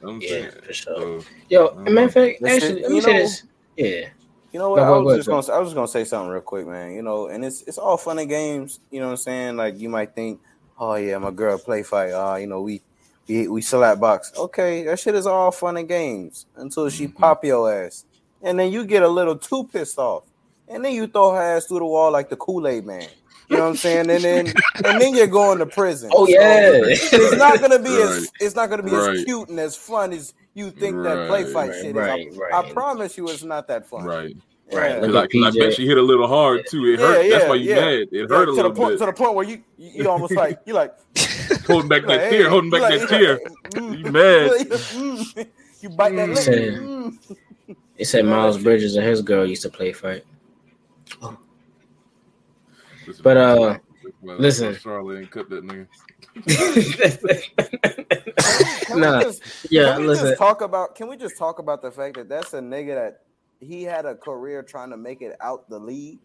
what 0.00 0.12
I'm 0.12 0.20
yeah, 0.20 0.28
saying? 0.28 0.50
for 0.66 0.72
sure. 0.72 0.96
So, 1.22 1.24
Yo, 1.48 1.74
matter 1.74 2.06
of 2.06 2.12
fact, 2.12 2.42
actually, 2.42 2.82
let 2.82 2.90
me 2.90 2.96
you 2.96 3.02
say 3.02 3.12
know- 3.12 3.18
this. 3.18 3.42
Yeah, 3.76 4.08
You 4.52 4.60
know 4.60 4.70
what? 4.70 4.76
No, 4.76 4.94
I 4.94 4.98
was 4.98 5.04
go 5.12 5.16
just 5.16 5.28
ahead, 5.28 5.44
gonna 5.46 5.56
I 5.56 5.60
was 5.60 5.68
just 5.70 5.74
gonna 5.74 5.88
say 5.88 6.04
something 6.04 6.30
real 6.30 6.40
quick, 6.42 6.66
man. 6.66 6.92
You 6.92 7.02
know, 7.02 7.26
and 7.26 7.44
it's 7.44 7.62
it's 7.62 7.78
all 7.78 7.96
fun 7.96 8.18
and 8.20 8.28
games. 8.28 8.80
You 8.90 9.00
know 9.00 9.06
what 9.06 9.12
I'm 9.12 9.16
saying? 9.16 9.56
Like 9.56 9.78
you 9.80 9.88
might 9.88 10.14
think, 10.14 10.40
oh 10.78 10.94
yeah, 10.94 11.18
my 11.18 11.32
girl 11.32 11.58
play 11.58 11.82
fight. 11.82 12.12
Uh, 12.12 12.36
you 12.36 12.46
know, 12.46 12.60
we 12.62 12.82
we 13.28 13.48
we 13.48 13.62
slap 13.62 14.00
box. 14.00 14.32
Okay, 14.36 14.84
that 14.84 14.98
shit 14.98 15.14
is 15.14 15.26
all 15.26 15.50
fun 15.50 15.76
and 15.76 15.88
games 15.88 16.46
until 16.56 16.88
she 16.90 17.08
Mhm. 17.08 17.14
pop 17.16 17.44
your 17.44 17.72
ass, 17.72 18.04
and 18.42 18.58
then 18.58 18.70
you 18.72 18.84
get 18.84 19.02
a 19.02 19.08
little 19.08 19.36
too 19.36 19.64
pissed 19.72 19.98
off, 19.98 20.24
and 20.68 20.84
then 20.84 20.92
you 20.92 21.06
throw 21.06 21.32
her 21.32 21.42
ass 21.42 21.66
through 21.66 21.78
the 21.80 21.84
wall 21.86 22.10
like 22.12 22.28
the 22.28 22.36
Kool 22.36 22.66
Aid 22.66 22.84
man. 22.86 23.08
You 23.48 23.56
know 23.56 23.64
what 23.64 23.70
I'm 23.70 23.76
saying? 23.76 24.10
And 24.10 24.24
then 24.24 24.52
and 24.84 25.00
then 25.00 25.14
you're 25.14 25.26
going 25.26 25.58
to 25.58 25.66
prison. 25.66 26.10
Oh 26.12 26.26
So, 26.26 26.32
yeah, 26.32 26.70
it's 26.72 27.36
not 27.36 27.60
gonna 27.60 27.78
be 27.78 28.00
as 28.00 28.28
it's 28.40 28.54
not 28.56 28.70
gonna 28.70 28.82
be 28.82 28.90
Right. 28.90 29.18
as 29.18 29.24
cute 29.24 29.48
and 29.48 29.60
as 29.60 29.76
fun 29.76 30.12
as 30.12 30.32
you 30.54 30.70
think 30.70 31.02
that 31.02 31.28
play 31.28 31.44
fight 31.44 31.70
right, 31.70 31.76
shit 31.80 31.86
is. 31.90 31.94
right, 31.96 32.26
I, 32.32 32.38
right. 32.56 32.68
I 32.68 32.72
promise 32.72 33.16
you, 33.18 33.28
it's 33.28 33.42
not 33.42 33.66
that 33.68 33.86
fun. 33.86 34.04
right. 34.04 34.34
Right, 34.72 34.92
Yeah. 34.92 35.00
look 35.00 35.00
Because 35.02 35.14
I, 35.16 35.22
at 35.24 35.30
'cause 35.30 35.42
I 35.44 35.50
PJ. 35.50 35.58
bet 35.60 35.74
she 35.74 35.86
hit 35.86 35.98
a 35.98 36.02
little 36.02 36.26
hard 36.26 36.62
too. 36.70 36.86
It 36.86 36.98
Yeah, 36.98 37.06
hurt. 37.06 37.28
That's 37.30 37.48
why 37.50 37.54
you 37.56 37.68
yeah. 37.68 37.80
mad. 37.80 37.92
It 37.92 38.08
Yeah, 38.12 38.26
hurt 38.28 38.48
a 38.48 38.52
to 38.52 38.56
the 38.56 38.62
little 38.62 38.70
point 38.72 38.90
bit. 38.92 38.98
to 39.00 39.06
the 39.06 39.12
point 39.12 39.34
where 39.34 39.44
you 39.44 39.62
you, 39.76 39.90
you 40.04 40.08
almost 40.10 40.34
like 40.34 40.58
you 40.64 40.72
like 40.72 40.94
holding 41.66 41.88
back 41.88 42.06
that 42.06 42.30
tear, 42.30 42.48
holding 42.48 42.70
back 42.70 42.82
that 42.82 43.08
tear. 43.08 43.40
mm, 43.70 43.98
You 43.98 44.12
mad? 44.12 44.50
mm, 44.68 45.46
you 45.80 45.88
bite 45.90 46.16
that 46.16 46.28
Mm. 46.28 46.34
lip. 46.34 46.44
Said- 46.44 46.74
mm. 46.74 47.18
They 47.96 48.04
said 48.04 48.24
Miles 48.24 48.58
Bridges 48.58 48.96
and 48.96 49.06
his 49.06 49.22
girl 49.22 49.46
used 49.46 49.62
to 49.62 49.70
play 49.70 49.92
fight. 49.92 50.24
Listen, 53.06 53.22
But, 53.22 53.36
uh, 53.36 53.56
why- 53.56 53.80
that's 54.02 54.16
why 54.20 54.34
listen. 54.34 54.74
Charlotte 54.76 55.20
ain't 55.20 55.30
cut 55.30 55.48
that 55.50 55.64
nigga. 55.64 55.86
Can 58.86 59.00
nah, 59.00 59.22
just, 59.22 59.42
yeah, 59.70 59.92
can 59.92 60.02
we 60.02 60.08
listen. 60.08 60.26
just 60.26 60.38
talk 60.38 60.60
about? 60.60 60.94
Can 60.94 61.08
we 61.08 61.16
just 61.16 61.38
talk 61.38 61.58
about 61.58 61.82
the 61.82 61.90
fact 61.90 62.16
that 62.16 62.28
that's 62.28 62.52
a 62.54 62.60
nigga 62.60 62.94
that 62.94 63.20
he 63.60 63.82
had 63.84 64.04
a 64.04 64.14
career 64.14 64.62
trying 64.62 64.90
to 64.90 64.96
make 64.96 65.22
it 65.22 65.36
out 65.40 65.68
the 65.70 65.78
league. 65.78 66.18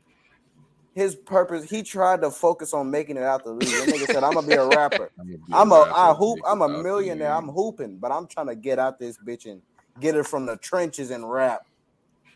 His 0.95 1.15
purpose, 1.15 1.69
he 1.69 1.83
tried 1.83 2.21
to 2.21 2.31
focus 2.31 2.73
on 2.73 2.89
making 2.91 3.15
it 3.17 3.23
out 3.23 3.43
the 3.43 3.51
league. 3.51 3.69
That 3.69 3.87
nigga 3.87 4.05
said, 4.07 4.23
"I'm 4.23 4.33
gonna 4.33 4.47
be 4.47 4.53
a 4.53 4.65
rapper. 4.67 5.11
I'm 5.53 5.71
a, 5.71 5.75
I 5.95 6.13
hoop. 6.13 6.39
I'm 6.45 6.61
a 6.61 6.67
millionaire. 6.67 7.31
I'm 7.33 7.47
hooping, 7.47 7.97
but 7.97 8.11
I'm 8.11 8.27
trying 8.27 8.47
to 8.47 8.55
get 8.55 8.79
out 8.79 8.99
this 8.99 9.17
bitch 9.17 9.45
and 9.45 9.61
get 9.99 10.15
it 10.15 10.25
from 10.25 10.45
the 10.45 10.57
trenches 10.57 11.11
and 11.11 11.29
rap." 11.31 11.61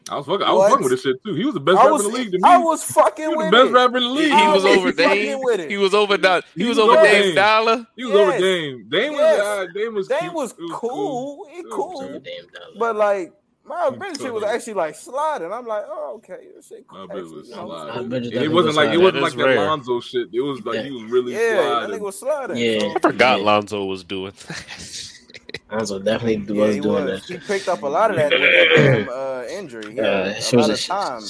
I 0.10 0.18
was 0.18 0.26
fucking. 0.26 0.45
I 0.45 0.51
was 0.51 0.70
fucking 0.70 0.84
with 0.84 0.91
this 0.91 1.01
shit 1.01 1.16
too. 1.24 1.34
He 1.34 1.45
was 1.45 1.54
the 1.54 1.62
best 1.62 1.78
I 1.80 1.86
rapper 1.89 1.95
in 1.95 2.12
the 2.12 2.18
league. 2.18 2.32
To 2.32 2.38
me. 2.38 2.43
I 2.43 2.58
was 2.58 2.84
fucking 2.84 3.24
he 3.24 3.36
was 3.36 3.38
with 3.38 3.51
the 3.51 3.58
best 3.58 3.70
it. 3.70 3.74
rapper 3.74 3.97
in 3.97 4.04
the 4.04 4.10
league. 4.10 4.28
He 4.28 4.34
I 4.34 4.54
was 4.54 4.64
was 4.64 4.78
over 4.78 4.91
Dame. 4.91 5.39
He 5.70 5.78
was 5.78 5.93
over 5.93 6.18
Dame. 6.18 6.41
He 6.56 6.62
He 6.64 6.68
was 6.68 6.78
was 6.78 6.80
over 6.80 6.93
over 6.97 7.04
Dame 7.04 7.24
Dame. 7.24 7.36
Dollar. 7.36 7.88
He 7.95 8.04
was 8.06 8.14
Yes. 8.14 8.22
over 8.30 8.38
Dame. 8.39 8.89
Dame 8.89 9.12
was. 9.14 9.20
Yes. 9.22 9.39
Uh, 9.41 9.66
Dame 9.74 9.93
was. 9.95 10.08
Dame 10.10 10.34
was 10.34 10.54
cool. 10.74 11.47
He 11.51 11.60
It 11.60 11.66
cool. 11.72 11.99
cool. 11.99 12.08
Damn 12.20 12.20
dollar. 12.47 12.66
But 12.78 12.95
like 12.97 13.34
my 13.66 13.89
He 13.91 13.95
bitch, 13.97 13.99
told 13.99 14.20
shit 14.22 14.34
was 14.34 14.43
actually 14.43 14.74
like 14.74 14.95
sliding. 14.95 15.51
I'm 15.53 15.66
like, 15.66 15.84
oh 15.88 16.16
okay, 16.18 16.47
this 16.55 16.68
shit 16.68 16.86
My 16.91 17.05
cool. 17.07 17.07
bitch 17.07 17.34
was 17.34 17.49
Actually, 17.49 17.49
you 17.49 17.55
know, 17.55 17.68
sliding. 17.68 18.14
I 18.14 18.16
And 18.18 18.26
it 18.45 18.51
wasn't 18.51 18.76
like 18.76 18.93
it 18.93 18.97
wasn't 18.97 19.22
like 19.24 19.32
is 19.34 19.38
that. 19.38 19.55
Lonzo 19.57 19.99
shit. 20.01 20.28
It 20.34 20.41
was 20.41 20.66
like 20.66 20.76
Yeah. 20.76 20.84
he 20.84 20.91
was 20.91 21.03
really 21.11 21.34
Yeah, 21.34 21.39
that 21.55 21.64
sliding. 21.64 21.95
nigga 21.95 22.01
was 22.01 22.20
sliding. 22.20 22.57
Yeah. 22.57 22.93
I 22.95 22.99
forgot 22.99 23.39
Yeah. 23.39 23.45
Lonzo 23.45 23.86
was 23.86 24.03
doing. 24.03 24.34
Lonzo 25.72 25.99
definitely 25.99 26.53
was 26.53 26.76
he 26.76 26.82
doing 26.82 27.05
was. 27.05 27.28
that. 27.28 27.34
He 27.34 27.38
picked 27.45 27.68
up 27.68 27.82
a 27.84 27.88
lot 27.88 28.11
of 28.11 28.18
that 28.18 28.32
with 28.32 28.41
that 28.41 28.68
damn 28.76 29.09
uh, 29.09 29.43
injury. 29.49 29.93
He 29.93 29.99
Uh, 29.99 30.34
had 30.34 30.43
she 30.43 30.55
a 30.55 30.59
was 30.59 30.68
lot 30.68 30.70
a, 30.70 30.74
of 30.74 30.80
time. 30.86 31.22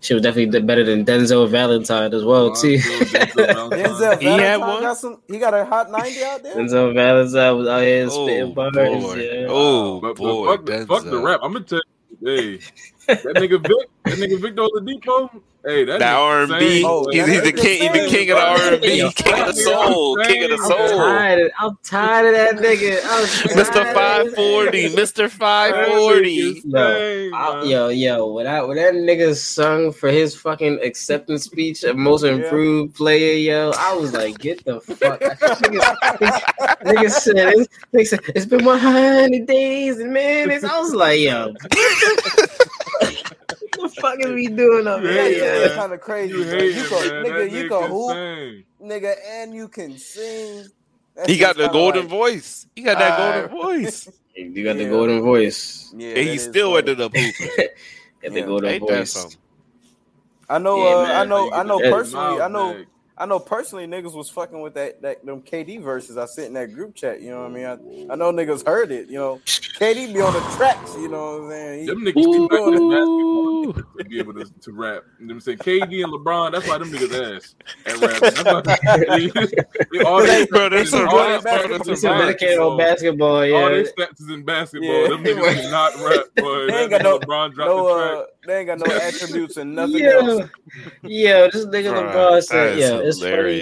She 0.00 0.14
was 0.14 0.22
definitely 0.22 0.60
better 0.60 0.84
than 0.84 1.04
Denzel 1.04 1.48
Valentine 1.48 2.12
as 2.14 2.24
well 2.24 2.46
Lonzo, 2.48 2.62
too. 2.62 2.76
Denzel 2.78 3.34
Valentine. 3.34 3.70
Denzel 3.84 4.18
He 4.20 4.26
had 4.26 4.60
one? 4.60 4.80
got 4.82 4.96
some. 4.96 5.20
He 5.28 5.38
got 5.38 5.54
a 5.54 5.64
hot 5.64 5.90
ninety 5.90 6.22
out 6.22 6.42
there. 6.42 6.54
Denzel 6.56 6.94
Valentine 6.94 7.56
was 7.56 7.68
out 7.68 7.82
here 7.82 8.06
Oh 8.10 8.26
spitting 8.26 8.54
bars. 8.54 8.72
boy! 8.74 9.14
Yeah. 9.16 9.46
Oh 9.48 10.00
But, 10.00 10.08
but 10.14 10.16
boy! 10.16 10.46
fuck, 10.56 10.66
the, 10.66 10.86
fuck 10.86 11.04
the 11.04 11.18
rap. 11.18 11.40
I'm 11.42 11.52
gonna 11.52 11.64
tell 11.64 11.80
you, 12.20 12.26
hey, 12.26 12.56
that 13.06 13.22
nigga 13.36 13.60
Vic, 13.60 13.88
that 14.04 14.18
nigga 14.18 14.40
Victor 14.40 14.62
Oladipo, 14.62 15.40
hey, 15.64 15.84
that, 15.84 15.98
That 15.98 16.14
R 16.16 16.42
and 16.42 16.48
B. 16.58 16.78
insane, 16.78 16.82
boy. 16.82 17.04
He's, 17.12 17.26
he's 17.26 17.42
the 17.42 17.52
king. 17.52 17.82
He's 17.82 17.92
the 17.92 18.08
king 18.08 18.30
of 18.30 18.36
the 18.36 18.42
bro. 18.42 18.66
R 18.66 18.72
and 18.74 18.82
B. 18.82 19.12
King 19.14 19.40
of 19.40 19.46
the 19.46 19.52
soul. 19.54 20.16
King 20.16 20.44
of 20.44 20.50
the 20.50 20.54
insane. 20.56 20.72
I'm 20.72 20.88
soul. 20.88 20.98
tired. 20.98 21.52
I'm 21.58 21.78
tired 21.84 22.26
of 22.26 22.60
that 22.60 22.64
nigga. 22.64 23.56
Mister. 23.56 23.84
Five 23.94 24.34
Forty. 24.34 24.94
Mister 24.94 25.28
Five 25.28 25.74
Forty. 25.74 25.88
Five 25.88 25.88
nigga 25.88 25.98
Forty. 25.98 26.48
insane, 26.48 27.34
I- 27.34 27.54
man. 27.60 27.68
yo, 27.68 27.88
yo, 27.88 28.26
when 28.32 28.46
I 28.46 28.62
when 28.62 28.76
that 28.76 28.94
nigga 28.94 29.34
sung 29.34 29.92
for 29.92 30.10
his 30.10 30.34
fucking 30.36 30.80
acceptance 30.82 31.44
speech 31.44 31.84
at 31.84 31.96
most 31.96 32.22
improved 32.24 32.94
player, 32.94 33.34
yo, 33.34 33.72
I 33.76 33.94
was 33.94 34.12
like, 34.12 34.38
get 34.38 34.64
the 34.64 34.80
fuck. 34.80 35.20
nigga, 35.20 36.40
nigga 36.84 37.10
said, 37.10 37.36
it's, 37.36 37.68
nigga 37.92 38.06
said, 38.06 38.20
it's 38.34 38.46
been 38.46 38.64
100 38.64 39.46
days 39.46 39.98
and 39.98 40.12
minutes. 40.12 40.64
I 40.64 40.78
was 40.78 40.94
like, 40.94 41.20
yo, 41.20 41.52
what 41.52 42.67
the 43.82 43.88
fuck 43.88 44.18
is 44.20 44.30
we 44.32 44.48
doing 44.48 44.86
up 44.86 45.00
here? 45.02 45.12
hate 45.12 45.36
Yeah, 45.38 45.44
it, 45.44 45.60
yo? 45.60 45.64
it's 45.66 45.74
kind 45.74 45.92
of 45.92 46.00
crazy. 46.00 46.34
You 46.34 46.44
bro. 46.44 46.52
hate 46.58 46.74
You 46.74 46.84
it, 46.84 46.90
go, 46.90 47.00
man. 47.00 47.24
nigga, 47.24 47.50
you 47.50 47.64
nigga 47.64 47.68
can 47.68 47.90
hoop, 47.90 48.18
insane. 48.18 48.64
nigga, 48.82 49.14
and 49.28 49.54
you 49.54 49.68
can 49.68 49.98
sing. 49.98 50.66
That 51.16 51.28
He 51.28 51.38
got 51.38 51.56
the 51.56 51.68
golden 51.68 52.02
like- 52.02 52.10
voice. 52.10 52.66
He 52.76 52.82
got 52.82 52.98
that 52.98 53.18
Uh, 53.18 53.46
golden 53.48 53.50
voice. 53.84 54.08
You 54.36 54.62
got 54.64 54.76
the 54.76 54.88
golden 54.88 55.20
voice. 55.22 55.92
Yeah, 55.96 56.10
And 56.10 56.28
he 56.28 56.38
still 56.38 56.68
funny. 56.74 56.78
ended 56.90 57.00
up 57.00 57.12
hooping. 57.16 57.48
Got 58.22 58.32
the 58.34 58.40
Yeah. 58.40 58.46
golden 58.46 58.70
Ain't 58.70 58.80
voice. 58.80 59.36
I 60.48 60.58
know. 60.58 60.76
Yeah, 60.78 60.94
uh, 60.94 61.02
man. 61.02 61.16
I 61.16 61.24
know. 61.24 61.52
I 61.52 61.62
know 61.64 61.78
personally. 61.80 62.40
I 62.40 62.48
miles 62.48 62.52
know. 62.52 62.84
Back. 63.18 63.22
I 63.22 63.26
know 63.28 63.38
personally, 63.38 63.86
niggas 63.86 64.14
was 64.14 64.30
fucking 64.30 64.60
with 64.60 64.74
that 64.74 65.02
that 65.02 65.24
them 65.26 65.42
KD 65.42 65.82
verses. 65.82 66.16
I 66.16 66.26
sit 66.26 66.46
in 66.46 66.52
that 66.54 66.72
group 66.72 66.94
chat. 66.94 67.20
You 67.20 67.30
know 67.30 67.42
what 67.42 67.50
I 67.50 67.76
mean? 67.76 68.10
I, 68.10 68.12
I 68.12 68.16
know 68.16 68.32
niggas 68.32 68.66
heard 68.66 68.90
it. 68.92 69.08
You 69.08 69.18
know, 69.18 69.40
KD 69.46 70.12
be 70.12 70.20
on 70.20 70.32
the 70.32 70.40
tracks. 70.56 70.94
You 70.96 71.08
know 71.08 71.38
what 71.38 71.44
I'm 71.44 71.50
saying? 71.50 71.80
He- 71.80 71.86
Them 71.86 72.00
niggas 72.04 72.22
too 72.22 72.48
much 72.48 72.74
in 72.74 72.82
Ooh. 72.82 73.72
basketball 73.72 73.98
to 73.98 74.04
be 74.04 74.18
able 74.18 74.34
to, 74.34 74.44
to 74.44 74.72
rap. 74.72 75.02
You 75.20 75.26
know 75.26 75.34
what 75.34 75.34
I'm 75.34 75.40
saying? 75.40 75.58
KD 75.58 76.04
and 76.04 76.12
LeBron, 76.12 76.52
that's 76.52 76.66
why 76.68 76.78
them 76.78 76.90
niggas 76.90 77.36
ass 77.36 77.54
at 77.86 78.00
rapping. 78.00 78.20
That's 78.20 78.44
why 78.44 79.06
they, 79.92 80.00
all 80.04 80.20
They- 80.20 80.26
they, 80.26 80.46
Bro, 80.46 80.68
they 80.70 80.76
that's 80.78 80.90
too 80.90 80.96
a 81.04 81.06
good 81.08 81.16
rap. 81.16 81.38
at 81.38 81.44
basketball. 81.44 81.86
He's 81.88 82.04
Right. 82.04 82.18
dedicated 82.18 82.58
on 82.58 82.76
basketball, 82.78 83.28
all 83.36 83.46
yeah. 83.46 83.68
their 83.68 83.84
stats 83.84 84.20
is 84.20 84.28
in 84.30 84.44
basketball. 84.44 84.88
Yeah. 84.88 85.08
Them 85.08 85.24
niggas 85.24 85.54
cannot 85.62 85.94
rap, 85.96 86.24
boy. 86.36 86.66
They 86.68 86.82
ain't 86.82 86.90
got 86.90 87.02
no- 87.02 87.18
LeBron 87.18 87.54
dropped 87.54 87.58
no, 87.58 87.86
the 87.88 87.94
track. 88.04 88.18
uh, 88.18 88.24
they 88.46 88.58
ain't 88.58 88.66
got 88.66 88.78
no 88.78 88.96
attributes 89.02 89.56
and 89.56 89.74
nothing 89.74 89.98
yeah. 89.98 90.10
else. 90.12 90.48
Yeah, 91.02 91.48
this 91.52 91.66
nigga 91.66 91.92
Bruh, 91.92 92.12
LeBron 92.12 92.42
said, 92.42 92.78
that 92.78 93.04
is 93.16 93.20
yo, 93.20 93.26
it's 93.26 93.36
funny. 93.36 93.54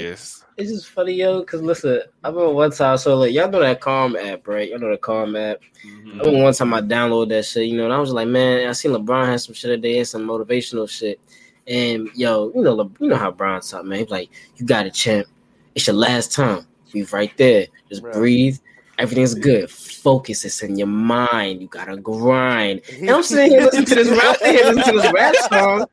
It's 0.59 0.70
just 0.70 0.88
funny, 0.90 1.12
yo, 1.12 1.40
because 1.40 1.61
listen, 1.62 2.01
I 2.24 2.28
remember 2.28 2.51
one 2.55 2.70
time, 2.70 2.97
so 2.99 3.16
like, 3.16 3.32
y'all 3.32 3.51
know 3.51 3.61
that 3.61 3.80
Calm 3.80 4.16
app, 4.16 4.47
right? 4.49 4.70
Y'all 4.70 4.78
know 4.78 4.90
the 4.90 4.97
Calm 4.97 5.36
app. 5.36 5.59
Mhm. 5.86 6.14
I 6.14 6.18
remember 6.24 6.42
one 6.44 6.55
time 6.55 6.72
I 6.74 6.80
downloaded 6.80 7.28
that 7.30 7.44
shit, 7.44 7.66
you 7.66 7.76
know, 7.76 7.84
and 7.84 7.92
I 7.92 7.99
was 7.99 8.11
like, 8.12 8.28
man, 8.28 8.66
I 8.68 8.72
seen 8.72 8.92
LeBron 8.92 9.26
had 9.26 9.40
some 9.40 9.55
shit 9.55 9.68
today, 9.70 9.99
had 9.99 10.07
some 10.09 10.26
motivational 10.26 10.88
shit. 10.88 11.20
And 11.66 12.09
yo, 12.14 12.53
you 12.55 12.62
know, 12.62 12.74
Le- 12.74 12.90
you 13.01 13.09
know 13.09 13.16
how 13.16 13.30
Bron 13.30 13.61
talk, 13.61 13.84
man. 13.84 13.99
He's 13.99 14.09
like, 14.09 14.30
you 14.57 14.64
got 14.64 14.86
it, 14.86 14.94
champ. 14.94 15.26
It's 15.74 15.86
your 15.86 15.97
last 15.97 16.32
time. 16.32 16.66
We 16.94 17.03
right 17.05 17.36
there. 17.36 17.66
Just 17.90 18.03
Right. 18.03 18.14
breathe. 18.14 18.57
Everything's 18.99 19.34
good. 19.34 19.70
Focus. 19.70 20.44
It's 20.47 20.62
in 20.62 20.76
your 20.78 20.86
mind. 20.86 21.61
You 21.61 21.68
gotta 21.68 21.99
grind. 21.99 22.80
And 22.99 23.11
I'm 23.11 23.22
sitting 23.22 23.51
here 23.51 23.61
listening 23.64 23.84
to 23.86 23.94
this 23.97 24.09
rap, 24.09 24.36
listening 24.40 24.84
to 24.84 24.92
this 25.03 25.12
rap 25.12 25.34
song. 25.51 25.86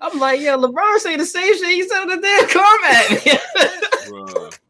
I'm 0.00 0.18
like, 0.18 0.40
yo, 0.40 0.58
LeBron 0.58 0.98
say 0.98 1.16
the 1.16 1.26
same 1.26 1.56
shit 1.56 1.68
he 1.68 1.88
said 1.88 2.00
on 2.02 2.08
the 2.08 2.16
damn 2.16 2.48
comment. 2.48 3.20
Bruh. 4.08 4.58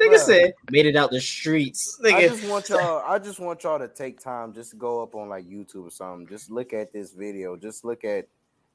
Nigga 0.00 0.18
said, 0.18 0.54
made 0.70 0.86
it 0.86 0.94
out 0.94 1.10
the 1.10 1.20
streets. 1.20 1.98
I 2.04 2.28
just 2.28 2.48
want 2.48 2.68
y'all. 2.68 3.02
I 3.04 3.18
just 3.18 3.40
want 3.40 3.64
y'all 3.64 3.80
to 3.80 3.88
take 3.88 4.20
time, 4.20 4.52
just 4.52 4.78
go 4.78 5.02
up 5.02 5.14
on 5.16 5.28
like 5.28 5.44
YouTube 5.44 5.88
or 5.88 5.90
something. 5.90 6.28
Just 6.28 6.50
look 6.50 6.72
at 6.72 6.92
this 6.92 7.12
video. 7.12 7.56
Just 7.56 7.84
look 7.84 8.04
at. 8.04 8.28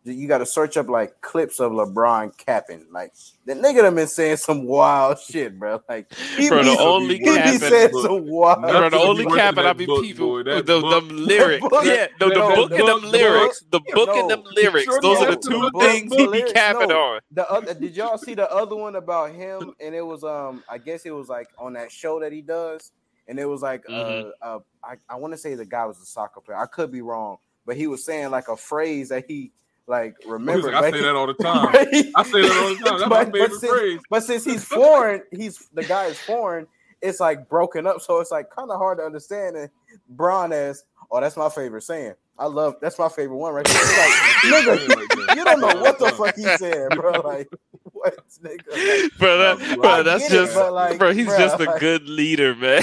You 0.03 0.27
got 0.27 0.39
to 0.39 0.47
search 0.47 0.77
up 0.77 0.89
like 0.89 1.21
clips 1.21 1.59
of 1.59 1.73
LeBron 1.73 2.35
capping. 2.35 2.87
Like 2.91 3.13
the 3.45 3.53
nigga 3.53 3.83
done 3.83 3.93
been 3.93 4.07
saying 4.07 4.37
some 4.37 4.63
wild 4.65 5.19
shit, 5.29 5.59
bro. 5.59 5.79
Like 5.87 6.11
he 6.37 6.49
Bro, 6.49 6.63
be, 6.63 6.75
the 6.75 6.79
only 6.81 7.19
be 7.19 7.25
capping- 7.25 7.59
saying 7.59 7.89
Look, 7.93 8.05
some 8.07 8.27
wild. 8.27 8.61
Bro, 8.61 8.89
the 8.89 8.97
only 8.97 9.25
be 9.25 9.29
worse 9.29 9.37
cap 9.39 9.55
than 9.55 9.59
and 9.65 9.67
I 9.67 9.73
that 9.73 9.77
be 9.77 9.85
book, 9.85 10.01
people 10.03 10.27
boy. 10.27 10.43
That 10.43 10.65
the, 10.65 10.79
them 10.81 11.07
lyrics. 11.11 11.67
book- 11.69 11.85
yeah, 11.85 12.07
the, 12.19 12.29
the 12.29 12.33
book 12.33 12.69
the 12.71 12.75
and 12.77 12.87
them 12.87 13.01
book- 13.01 13.11
lyrics. 13.11 13.63
The 13.69 13.79
book 13.93 14.07
no, 14.09 14.19
and 14.21 14.29
them 14.31 14.43
lyrics. 14.55 14.85
sure 14.85 15.01
Those 15.01 15.17
are 15.19 15.35
the 15.35 15.37
two 15.37 15.69
book- 15.69 15.83
things 15.83 16.11
he 16.15 16.27
be 16.27 16.51
capping 16.51 16.87
no. 16.89 16.97
on. 16.99 17.19
The 17.31 17.51
other, 17.51 17.73
did 17.75 17.95
y'all 17.95 18.17
see 18.17 18.33
the 18.33 18.51
other 18.51 18.75
one 18.75 18.95
about 18.95 19.35
him? 19.35 19.73
And 19.79 19.93
it 19.93 20.05
was 20.05 20.23
um, 20.23 20.63
I 20.67 20.79
guess 20.79 21.05
it 21.05 21.11
was 21.11 21.29
like 21.29 21.47
on 21.59 21.73
that 21.73 21.91
show 21.91 22.19
that 22.21 22.31
he 22.31 22.41
does, 22.41 22.91
and 23.27 23.39
it 23.39 23.45
was 23.45 23.61
like 23.61 23.85
Mhm. 23.85 24.31
uh, 24.41 24.45
uh 24.45 24.59
I, 24.83 24.95
I 25.07 25.15
want 25.17 25.33
to 25.33 25.37
say 25.37 25.53
the 25.53 25.63
guy 25.65 25.85
was 25.85 26.01
a 26.01 26.05
soccer 26.05 26.41
player. 26.41 26.57
I 26.57 26.65
could 26.65 26.91
be 26.91 27.03
wrong, 27.03 27.37
but 27.67 27.77
he 27.77 27.85
was 27.85 28.03
saying 28.03 28.31
like 28.31 28.47
a 28.47 28.57
phrase 28.57 29.09
that 29.09 29.25
he 29.27 29.51
like 29.91 30.15
remember. 30.25 30.69
Listen, 30.69 30.73
I 30.73 30.89
say 30.89 31.01
that 31.01 31.15
all 31.15 31.27
the 31.27 31.33
time. 31.43 31.67
I 31.75 32.23
say 32.23 32.41
that 32.41 32.63
all 32.63 32.69
the 32.69 32.75
time. 32.75 32.97
That's 32.97 33.09
my 33.09 33.25
but, 33.25 33.33
favorite 33.33 33.59
since, 33.59 33.71
phrase. 33.73 33.99
but 34.09 34.23
since 34.23 34.45
he's 34.45 34.63
foreign, 34.79 35.21
he's 35.31 35.67
the 35.73 35.83
guy 35.83 36.05
is 36.05 36.17
foreign. 36.17 36.65
It's 37.01 37.19
like 37.19 37.49
broken 37.49 37.85
up, 37.85 38.01
so 38.01 38.19
it's 38.19 38.31
like 38.31 38.49
kind 38.49 38.71
of 38.71 38.77
hard 38.79 38.99
to 38.99 39.03
understand. 39.03 39.57
And 39.57 39.69
Bron 40.09 40.53
as, 40.53 40.85
oh, 41.11 41.19
that's 41.19 41.35
my 41.35 41.49
favorite 41.49 41.81
saying. 41.83 42.13
I 42.39 42.45
love 42.45 42.75
that's 42.81 42.97
my 42.97 43.09
favorite 43.09 43.35
one 43.37 43.53
right 43.53 43.65
there. 43.65 43.75
Like, 43.83 44.77
nigga, 44.89 45.35
you 45.35 45.43
don't 45.43 45.59
know 45.59 45.81
what 45.81 45.99
the 45.99 46.09
fuck 46.11 46.35
he's 46.35 46.57
saying, 46.57 46.89
bro. 46.95 47.11
Like, 47.19 47.49
what, 47.91 48.17
nigga? 48.41 49.03
Like, 49.03 49.17
Bro, 49.19 49.37
that, 49.37 49.61
I 49.61 49.75
bro 49.75 50.03
that's 50.03 50.23
get 50.23 50.31
it, 50.31 50.35
just, 50.45 50.55
but, 50.55 50.73
like, 50.73 50.97
bro, 50.97 51.13
he's 51.13 51.27
bruh, 51.27 51.37
just 51.37 51.59
a 51.59 51.65
like- 51.65 51.79
good 51.79 52.07
leader, 52.07 52.55
man. 52.55 52.81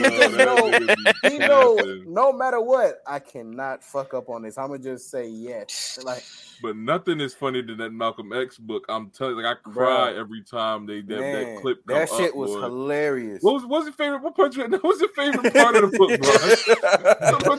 No, 0.00 0.70
that 0.70 0.98
nigga 1.22 1.30
he 1.32 1.38
know 1.38 1.76
no 2.06 2.32
matter 2.32 2.60
what, 2.60 3.00
I 3.06 3.18
cannot 3.18 3.82
fuck 3.82 4.14
up 4.14 4.28
on 4.28 4.42
this. 4.42 4.58
I'm 4.58 4.68
gonna 4.68 4.78
just 4.82 5.10
say 5.10 5.26
yes. 5.28 5.98
Like, 6.04 6.22
But 6.62 6.76
nothing 6.76 7.20
is 7.20 7.34
funnier 7.34 7.62
than 7.62 7.78
that 7.78 7.92
Malcolm 7.92 8.32
X 8.32 8.58
book. 8.58 8.84
I'm 8.88 9.10
telling 9.10 9.36
you, 9.36 9.42
like 9.42 9.56
I 9.64 9.70
cry 9.70 10.12
Bruh. 10.12 10.18
every 10.18 10.42
time 10.42 10.86
they 10.86 11.00
that, 11.02 11.20
man, 11.20 11.54
that 11.54 11.60
clip. 11.62 11.84
that 11.86 12.08
shit 12.08 12.30
up, 12.30 12.36
was 12.36 12.50
boy. 12.52 12.60
hilarious. 12.62 13.42
What 13.42 13.54
was 13.54 13.66
what's 13.66 13.84
your 13.86 13.92
favorite? 13.94 14.22
What 14.22 14.36
part? 14.36 14.56
What 14.58 14.82
was 14.84 15.00
your 15.00 15.10
favorite 15.10 15.52
part 15.54 15.76
of 15.76 15.90
the 15.90 15.98
book, 15.98 16.20
bro? 16.20 16.30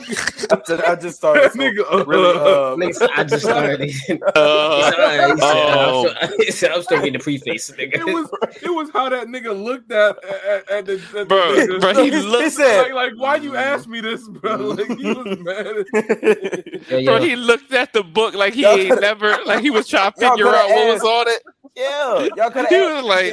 I 0.50 0.58
just, 0.66 0.82
I 0.88 0.94
just 0.96 1.16
started 1.18 1.44
that 1.44 1.52
so- 1.52 1.58
nigga, 1.58 2.06
really. 2.06 2.38
uh, 2.38 2.40
Uh, 2.40 2.76
Nigga 2.76 3.08
I 3.16 3.24
just 3.24 3.44
started. 3.44 3.80
he 3.80 3.92
said, 3.92 4.20
Uh, 4.34 4.92
"Alright," 4.94 5.30
he 5.30 5.40
said, 5.40 5.40
Oh. 5.42 6.08
I'm 6.08 6.26
still- 6.28 6.38
he 6.46 6.50
said, 6.52 6.70
I'm 6.72 6.82
still 6.82 6.98
getting 6.98 7.12
the 7.14 7.18
preface, 7.20 7.70
nigga. 7.70 7.94
it 7.96 8.04
was 8.06 8.28
it 8.62 8.70
was 8.70 8.90
how 8.92 9.08
that 9.08 9.26
nigga 9.28 9.52
looked 9.64 9.90
at 9.92 10.22
at, 10.24 10.70
at 10.70 10.86
the, 10.86 10.94
at 10.94 11.12
the 11.12 11.24
Bro, 11.26 11.38
nigga. 11.54 11.80
bro, 11.80 12.04
he 12.04 12.10
He 12.38 12.50
said- 12.50 12.82
like 12.82 12.92
like 12.92 13.12
why 13.16 13.36
you 13.36 13.56
ask 13.56 13.88
me 13.88 14.00
this, 14.00 14.28
bro? 14.28 14.56
Like 14.76 14.98
he 14.98 15.12
was 15.12 15.38
mad. 15.40 16.82
Yo, 16.88 16.98
yo, 16.98 17.04
bro, 17.04 17.20
he 17.20 17.36
looked 17.36 17.72
at 17.72 17.92
the 17.92 18.02
book 18.02 18.34
like 18.34 18.54
he 18.54 18.64
ain't 18.64 19.00
never, 19.00 19.36
like 19.46 19.60
he 19.60 19.70
was 19.70 19.86
trying 19.88 20.12
to 20.12 20.18
figure 20.18 20.44
coulda 20.44 20.58
out 20.58 20.68
what 20.70 20.92
was 20.94 21.02
on 21.02 21.28
it. 21.28 21.42
yeah, 21.76 22.28
y'all 22.36 22.50
could 22.50 22.66
He 22.68 22.74
have 22.74 23.04
was 23.04 23.04
like, 23.04 23.32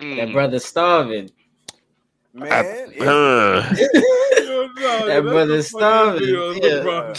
mm, 0.00 0.16
that 0.16 0.28
mm. 0.28 0.32
brother 0.32 0.58
starving. 0.58 1.30
Man. 2.38 2.84
Uh, 2.98 3.60
that 5.06 5.20
brother 5.22 5.62
starving. 5.62 6.28
Yeah. 6.62 7.14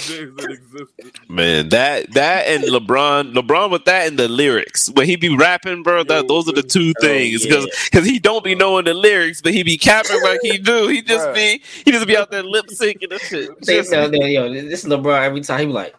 Man, 1.30 1.70
that 1.70 2.12
that 2.14 2.48
and 2.48 2.64
LeBron, 2.66 3.34
LeBron 3.34 3.72
with 3.72 3.86
that 3.86 4.08
and 4.08 4.20
the 4.20 4.28
lyrics. 4.28 4.90
When 4.90 5.06
he 5.06 5.16
be 5.16 5.30
rapping, 5.36 5.84
bro, 5.84 6.04
that 6.04 6.28
those 6.28 6.50
are 6.50 6.54
the 6.54 6.64
two 6.64 6.94
Oh, 6.98 7.02
things. 7.02 7.46
yeah. 7.46 7.50
Because 7.50 7.68
because 7.90 8.06
he 8.06 8.20
don't 8.20 8.44
be 8.44 8.56
knowing 8.56 8.86
the 8.86 8.94
lyrics, 8.94 9.42
but 9.42 9.54
he 9.54 9.64
be 9.64 9.78
capping 9.78 10.22
like 10.22 10.40
he 10.42 10.58
do. 10.58 10.88
He 10.88 11.02
just 11.02 11.28
Bruh. 11.30 11.36
be 11.36 11.62
he 11.86 11.92
just 11.92 12.08
be 12.08 12.18
out 12.18 12.30
there 12.32 12.44
lip 12.44 12.66
syncing 12.68 13.10
and 13.12 13.22
shit. 13.22 13.50
They 13.66 13.76
Just- 13.78 13.92
tell 13.92 14.10
them, 14.10 14.22
yo, 14.22 14.52
this 14.52 14.84
is 14.84 14.90
LeBron 14.92 15.22
every 15.24 15.42
time. 15.42 15.60
He 15.62 15.66
be 15.68 15.72
like, 15.72 15.96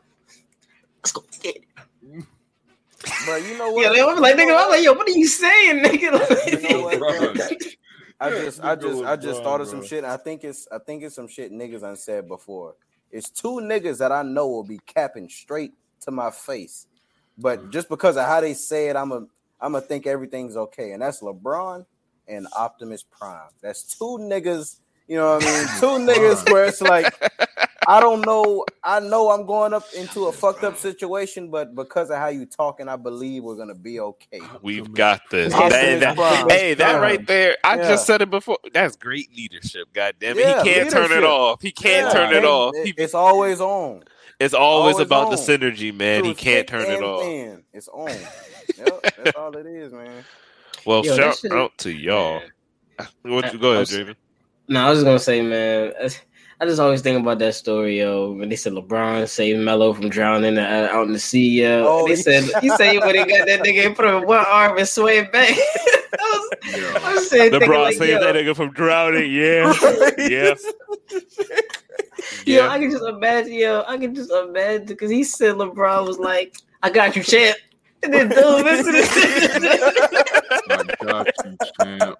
let's 1.03 1.13
go 1.13 1.25
get 1.43 1.57
it. 1.57 1.65
Bro, 3.25 3.37
you 3.37 3.57
know 3.57 3.71
what? 3.71 3.83
Yeah, 3.83 3.89
they 3.91 4.15
be 4.15 4.21
like, 4.21 4.37
nigga, 4.37 4.57
I'm 4.63 4.69
like, 4.71 4.85
yo, 4.85 4.93
what 4.93 5.09
are 5.09 5.13
you 5.13 5.27
saying, 5.27 5.83
nigga? 5.85 6.01
You 6.63 6.69
know 6.69 6.83
what, 6.83 6.99
bro? 6.99 7.35
I 8.21 8.31
just, 8.31 8.63
I 8.63 8.77
just, 8.77 9.03
I 9.03 9.17
just 9.17 9.43
thought 9.43 9.61
of 9.61 9.69
some 9.69 9.85
shit. 9.85 10.05
I 10.05 10.17
think 10.17 10.45
it's, 10.45 10.69
I 10.71 10.79
think 10.79 11.03
it's 11.03 11.15
some 11.15 11.29
shit 11.29 11.53
niggas 11.53 11.83
I 11.83 11.95
said 11.95 12.29
before. 12.29 12.75
It's 13.11 13.31
two 13.31 13.61
niggas 13.63 13.99
that 13.99 14.13
I 14.13 14.23
know 14.23 14.47
will 14.49 14.65
be 14.65 14.79
capping 14.87 15.29
straight 15.29 15.73
to 16.03 16.11
my 16.11 16.31
face, 16.31 16.87
but 17.39 17.71
just 17.71 17.89
because 17.89 18.17
of 18.17 18.27
how 18.27 18.41
they 18.41 18.55
say 18.55 18.89
it, 18.89 18.97
I'm 18.97 19.11
a, 19.11 19.27
I'm 19.61 19.73
gonna 19.73 19.81
think 19.81 20.07
everything's 20.07 20.57
okay, 20.57 20.93
and 20.93 21.03
that's 21.03 21.21
LeBron 21.21 21.87
and 22.29 22.47
Optimus 22.57 23.03
Prime. 23.03 23.51
That's 23.61 23.83
two 23.99 24.19
niggas. 24.21 24.79
You 25.09 25.17
know 25.17 25.35
what 25.35 25.45
I 25.45 25.47
mean? 25.47 25.67
Two 25.81 26.13
niggas 26.13 26.53
where 26.53 26.67
it's 26.67 26.81
like, 26.81 27.13
I 27.91 27.99
don't 27.99 28.25
know. 28.25 28.65
I 28.85 29.01
know 29.01 29.31
I'm 29.31 29.47
going 29.47 29.75
up 29.75 29.85
into 29.97 30.27
a 30.27 30.33
fucked 30.33 30.63
up 30.63 30.77
situation, 30.77 31.51
but 31.51 31.75
because 31.75 32.09
of 32.11 32.19
how 32.19 32.29
you 32.29 32.47
talking, 32.47 32.89
I 32.89 32.95
believe 32.95 33.43
we're 33.43 33.57
gonna 33.57 33.75
be 33.75 33.99
okay. 33.99 34.41
We've 34.63 34.93
got 34.93 35.23
this. 35.31 35.53
Optimus 35.53 36.01
That- 36.01 36.17
that- 36.17 36.51
hey, 36.53 36.75
that 36.75 37.01
right 37.01 37.27
there. 37.27 37.57
I 37.65 37.77
Yeah. 37.79 37.89
just 37.89 38.07
said 38.07 38.23
it 38.23 38.31
before. 38.31 38.59
That's 38.73 38.95
great 38.95 39.35
leadership. 39.37 39.89
God 39.93 40.15
damn 40.21 40.39
it. 40.39 40.43
Yeah, 40.47 40.63
he 40.63 40.71
can't 40.73 40.91
turn 40.91 41.11
it 41.11 41.25
off. 41.25 41.61
He 41.63 41.73
can't 41.73 42.07
Yeah, 42.07 42.13
turn 42.13 42.33
it 42.33 42.37
and 42.39 42.47
off. 42.47 42.75
He, 42.85 42.95
it's 42.97 43.15
always 43.15 43.61
on. 43.61 44.05
it's 44.39 44.55
always, 44.55 44.95
always 44.95 45.07
about 45.07 45.25
on. 45.25 45.31
the 45.33 45.37
synergy, 45.37 45.93
man. 45.93 46.25
He 46.25 46.33
can't 46.35 46.69
turn 46.69 46.89
it 46.89 47.03
off. 47.03 47.23
thin. 47.23 47.65
It's 47.73 47.89
on. 47.89 48.09
yep, 48.79 49.03
that's 49.25 49.37
all 49.37 49.57
it 49.57 49.67
is, 49.67 49.93
man. 49.93 50.25
Well, 50.87 51.05
Yo, 51.05 51.17
shout 51.17 51.39
shit- 51.39 51.53
out 51.53 51.77
to 51.79 51.91
y'all. 51.91 52.41
What 53.23 53.53
you 53.53 53.59
go 53.59 53.71
I'm 53.71 53.75
ahead, 53.75 53.83
s- 53.83 53.91
Jamie? 53.91 54.15
No, 54.69 54.87
I 54.87 54.91
was 54.91 54.99
just 54.99 55.07
gonna 55.07 55.19
say, 55.19 55.43
man. 55.43 55.93
I 56.61 56.67
just 56.67 56.79
always 56.79 57.01
think 57.01 57.19
about 57.19 57.39
that 57.39 57.55
story, 57.55 58.01
yo. 58.01 58.33
When 58.33 58.51
they 58.51 58.57
said 58.57 58.75
LeBron 58.75 59.27
saved 59.27 59.61
Melo 59.61 59.95
from 59.95 60.11
drowning 60.11 60.59
out 60.59 61.07
in 61.07 61.15
the 61.15 61.19
sea, 61.19 61.63
yo. 61.63 61.87
Oh, 61.87 61.99
and 62.01 62.09
they 62.09 62.17
said 62.23 62.45
he 62.61 62.69
said 62.71 62.99
when 62.99 63.15
he 63.15 63.25
got 63.25 63.47
that 63.47 63.63
nigga 63.63 63.87
and 63.87 63.97
put 63.97 64.05
him 64.05 64.27
one 64.27 64.45
arm 64.47 64.77
and 64.77 64.87
sway 64.87 65.23
back. 65.23 65.49
I 66.13 66.17
was, 66.21 67.03
I 67.03 67.15
was 67.15 67.31
saying, 67.31 67.53
thinking 67.53 67.71
LeBron 67.71 67.83
like, 67.85 67.95
saved 67.95 68.11
yo, 68.11 68.21
that 68.21 68.35
nigga 68.35 68.55
from 68.55 68.73
drowning. 68.73 69.33
Yeah, 69.33 69.73
yeah, 70.19 70.55
yo, 72.45 72.69
I 72.69 72.79
can 72.79 72.91
just 72.91 73.05
imagine, 73.05 73.55
yo, 73.55 73.83
I 73.87 73.97
can 73.97 74.15
just 74.15 74.31
imagine 74.31 74.87
because 74.87 75.11
he 75.11 75.25
said 75.25 75.55
LeBron 75.55 76.07
was 76.07 76.19
like, 76.19 76.57
"I 76.83 76.91
got 76.91 77.17
you, 77.17 77.23
champ," 77.23 77.57
and 78.03 78.13
then 78.13 78.29
dude, 78.29 78.39
listen 78.39 78.87
to 78.87 78.93
this. 78.93 79.11
I 80.69 80.85
got 81.07 81.27
you, 81.43 81.57
champ. 81.81 82.17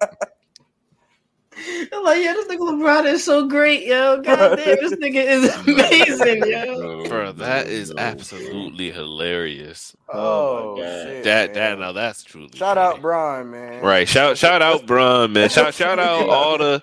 I'm 1.93 2.03
like, 2.03 2.21
yeah, 2.23 2.33
this 2.33 2.47
nigga 2.47 2.59
LeBron 2.59 3.05
is 3.05 3.23
so 3.23 3.47
great, 3.47 3.85
yo. 3.85 4.21
God 4.21 4.55
damn, 4.57 4.77
this 4.77 4.93
nigga 5.01 5.15
is 5.23 5.55
amazing, 5.67 6.43
yo. 6.45 7.07
Bro, 7.07 7.33
that 7.33 7.67
is 7.67 7.93
absolutely 7.97 8.91
hilarious. 8.91 9.95
Oh, 10.13 10.19
Oh 10.21 10.75
my 10.75 10.81
God. 10.81 11.03
shit, 11.07 11.23
That 11.23 11.53
man. 11.53 11.53
that 11.55 11.79
now 11.79 11.91
that's 11.91 12.23
truly 12.23 12.49
Shout 12.55 12.77
funny. 12.77 12.79
out 12.95 13.01
Brian, 13.01 13.51
man. 13.51 13.81
Right, 13.83 14.07
shout 14.07 14.37
shout 14.37 14.61
out 14.61 14.85
Bron, 14.85 15.33
man. 15.33 15.49
Shout 15.49 15.73
shout 15.73 15.99
out 15.99 16.27
all 16.29 16.57
the 16.57 16.81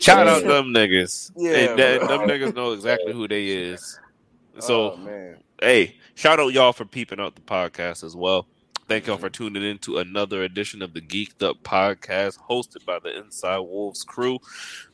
shout 0.00 0.26
out 0.28 0.42
them 0.44 0.66
niggas. 0.74 1.32
Yeah, 1.36 1.50
and 1.52 1.78
that, 1.78 2.00
them 2.02 2.20
niggas 2.20 2.54
know 2.54 2.72
exactly 2.72 3.12
who 3.12 3.26
they 3.28 3.46
is. 3.48 3.98
So 4.60 4.92
oh, 4.92 4.96
man. 4.98 5.36
hey, 5.60 5.96
shout 6.14 6.40
out 6.40 6.52
y'all 6.52 6.72
for 6.72 6.84
peeping 6.84 7.20
out 7.20 7.34
the 7.34 7.40
podcast 7.42 8.04
as 8.04 8.14
well. 8.16 8.46
Thank 8.88 9.06
y'all 9.06 9.18
for 9.18 9.28
tuning 9.28 9.62
in 9.62 9.76
to 9.80 9.98
another 9.98 10.42
edition 10.42 10.80
of 10.80 10.94
the 10.94 11.02
Geeked 11.02 11.42
Up 11.42 11.62
Podcast, 11.62 12.38
hosted 12.48 12.86
by 12.86 12.98
the 12.98 13.14
Inside 13.18 13.58
Wolves 13.58 14.02
crew. 14.02 14.38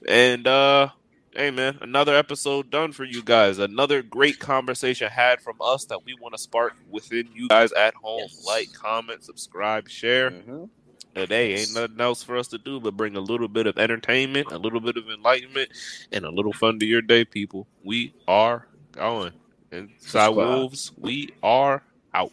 And 0.09 0.49
uh 0.49 0.89
hey 1.33 1.53
man, 1.53 1.79
another 1.81 2.17
episode 2.17 2.71
done 2.73 2.91
for 2.91 3.05
you 3.05 3.23
guys. 3.23 3.59
Another 3.61 4.03
great 4.03 4.41
conversation 4.41 5.09
had 5.09 5.41
from 5.41 5.57
us 5.61 5.85
that 5.87 6.05
we 6.05 6.17
want 6.21 6.35
to 6.35 6.41
spark 6.41 6.75
within 6.91 7.29
you 7.33 7.47
guys 7.47 7.71
at 7.73 7.95
home. 7.95 8.19
Yes. 8.23 8.45
Like, 8.45 8.73
comment, 8.73 9.23
subscribe, 9.23 9.89
share. 9.89 10.33
Mhm. 10.33 10.69
And 11.15 11.29
hey, 11.29 11.55
ain't 11.55 11.75
nothing 11.75 12.01
else 12.01 12.25
for 12.25 12.37
us 12.37 12.49
to 12.49 12.59
do 12.59 12.81
but 12.81 12.97
bring 12.97 13.17
a 13.17 13.21
little 13.21 13.47
bit 13.47 13.69
of 13.69 13.79
entertainment, 13.79 14.51
a 14.51 14.59
little 14.59 14.81
bit 14.81 14.97
of 14.97 15.09
enlightenment, 15.09 15.71
and 16.11 16.25
a 16.25 16.31
little 16.31 16.53
fun 16.53 16.81
to 16.81 16.87
your 16.87 17.03
day, 17.03 17.25
people. 17.25 17.69
We 17.85 18.13
are 18.27 18.67
going. 18.91 19.35
Inside 19.71 20.31
Wolves, 20.31 20.91
we 20.99 21.31
are 21.45 21.85
out. 22.13 22.33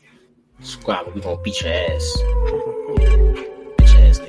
Subscribe, 0.64 1.08
we 1.14 1.22
gonna 1.22 1.42
beat 1.42 1.62
your 1.62 1.74
ass. 1.74 2.18
Ass. 3.96 4.20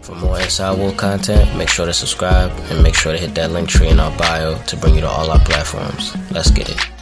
For 0.00 0.14
more 0.16 0.40
Inside 0.40 0.78
Wolves 0.78 0.98
content, 0.98 1.54
make 1.56 1.68
sure 1.68 1.86
to 1.86 1.92
subscribe 1.92 2.50
and 2.70 2.82
make 2.82 2.94
sure 2.94 3.12
to 3.12 3.18
hit 3.18 3.34
that 3.34 3.50
link 3.50 3.68
tree 3.68 3.88
in 3.88 4.00
our 4.00 4.16
bio 4.16 4.56
to 4.64 4.76
bring 4.76 4.94
you 4.94 5.02
to 5.02 5.08
all 5.08 5.30
our 5.30 5.40
platforms. 5.40 6.16
Let's 6.30 6.50
get 6.50 6.70
it. 6.70 7.01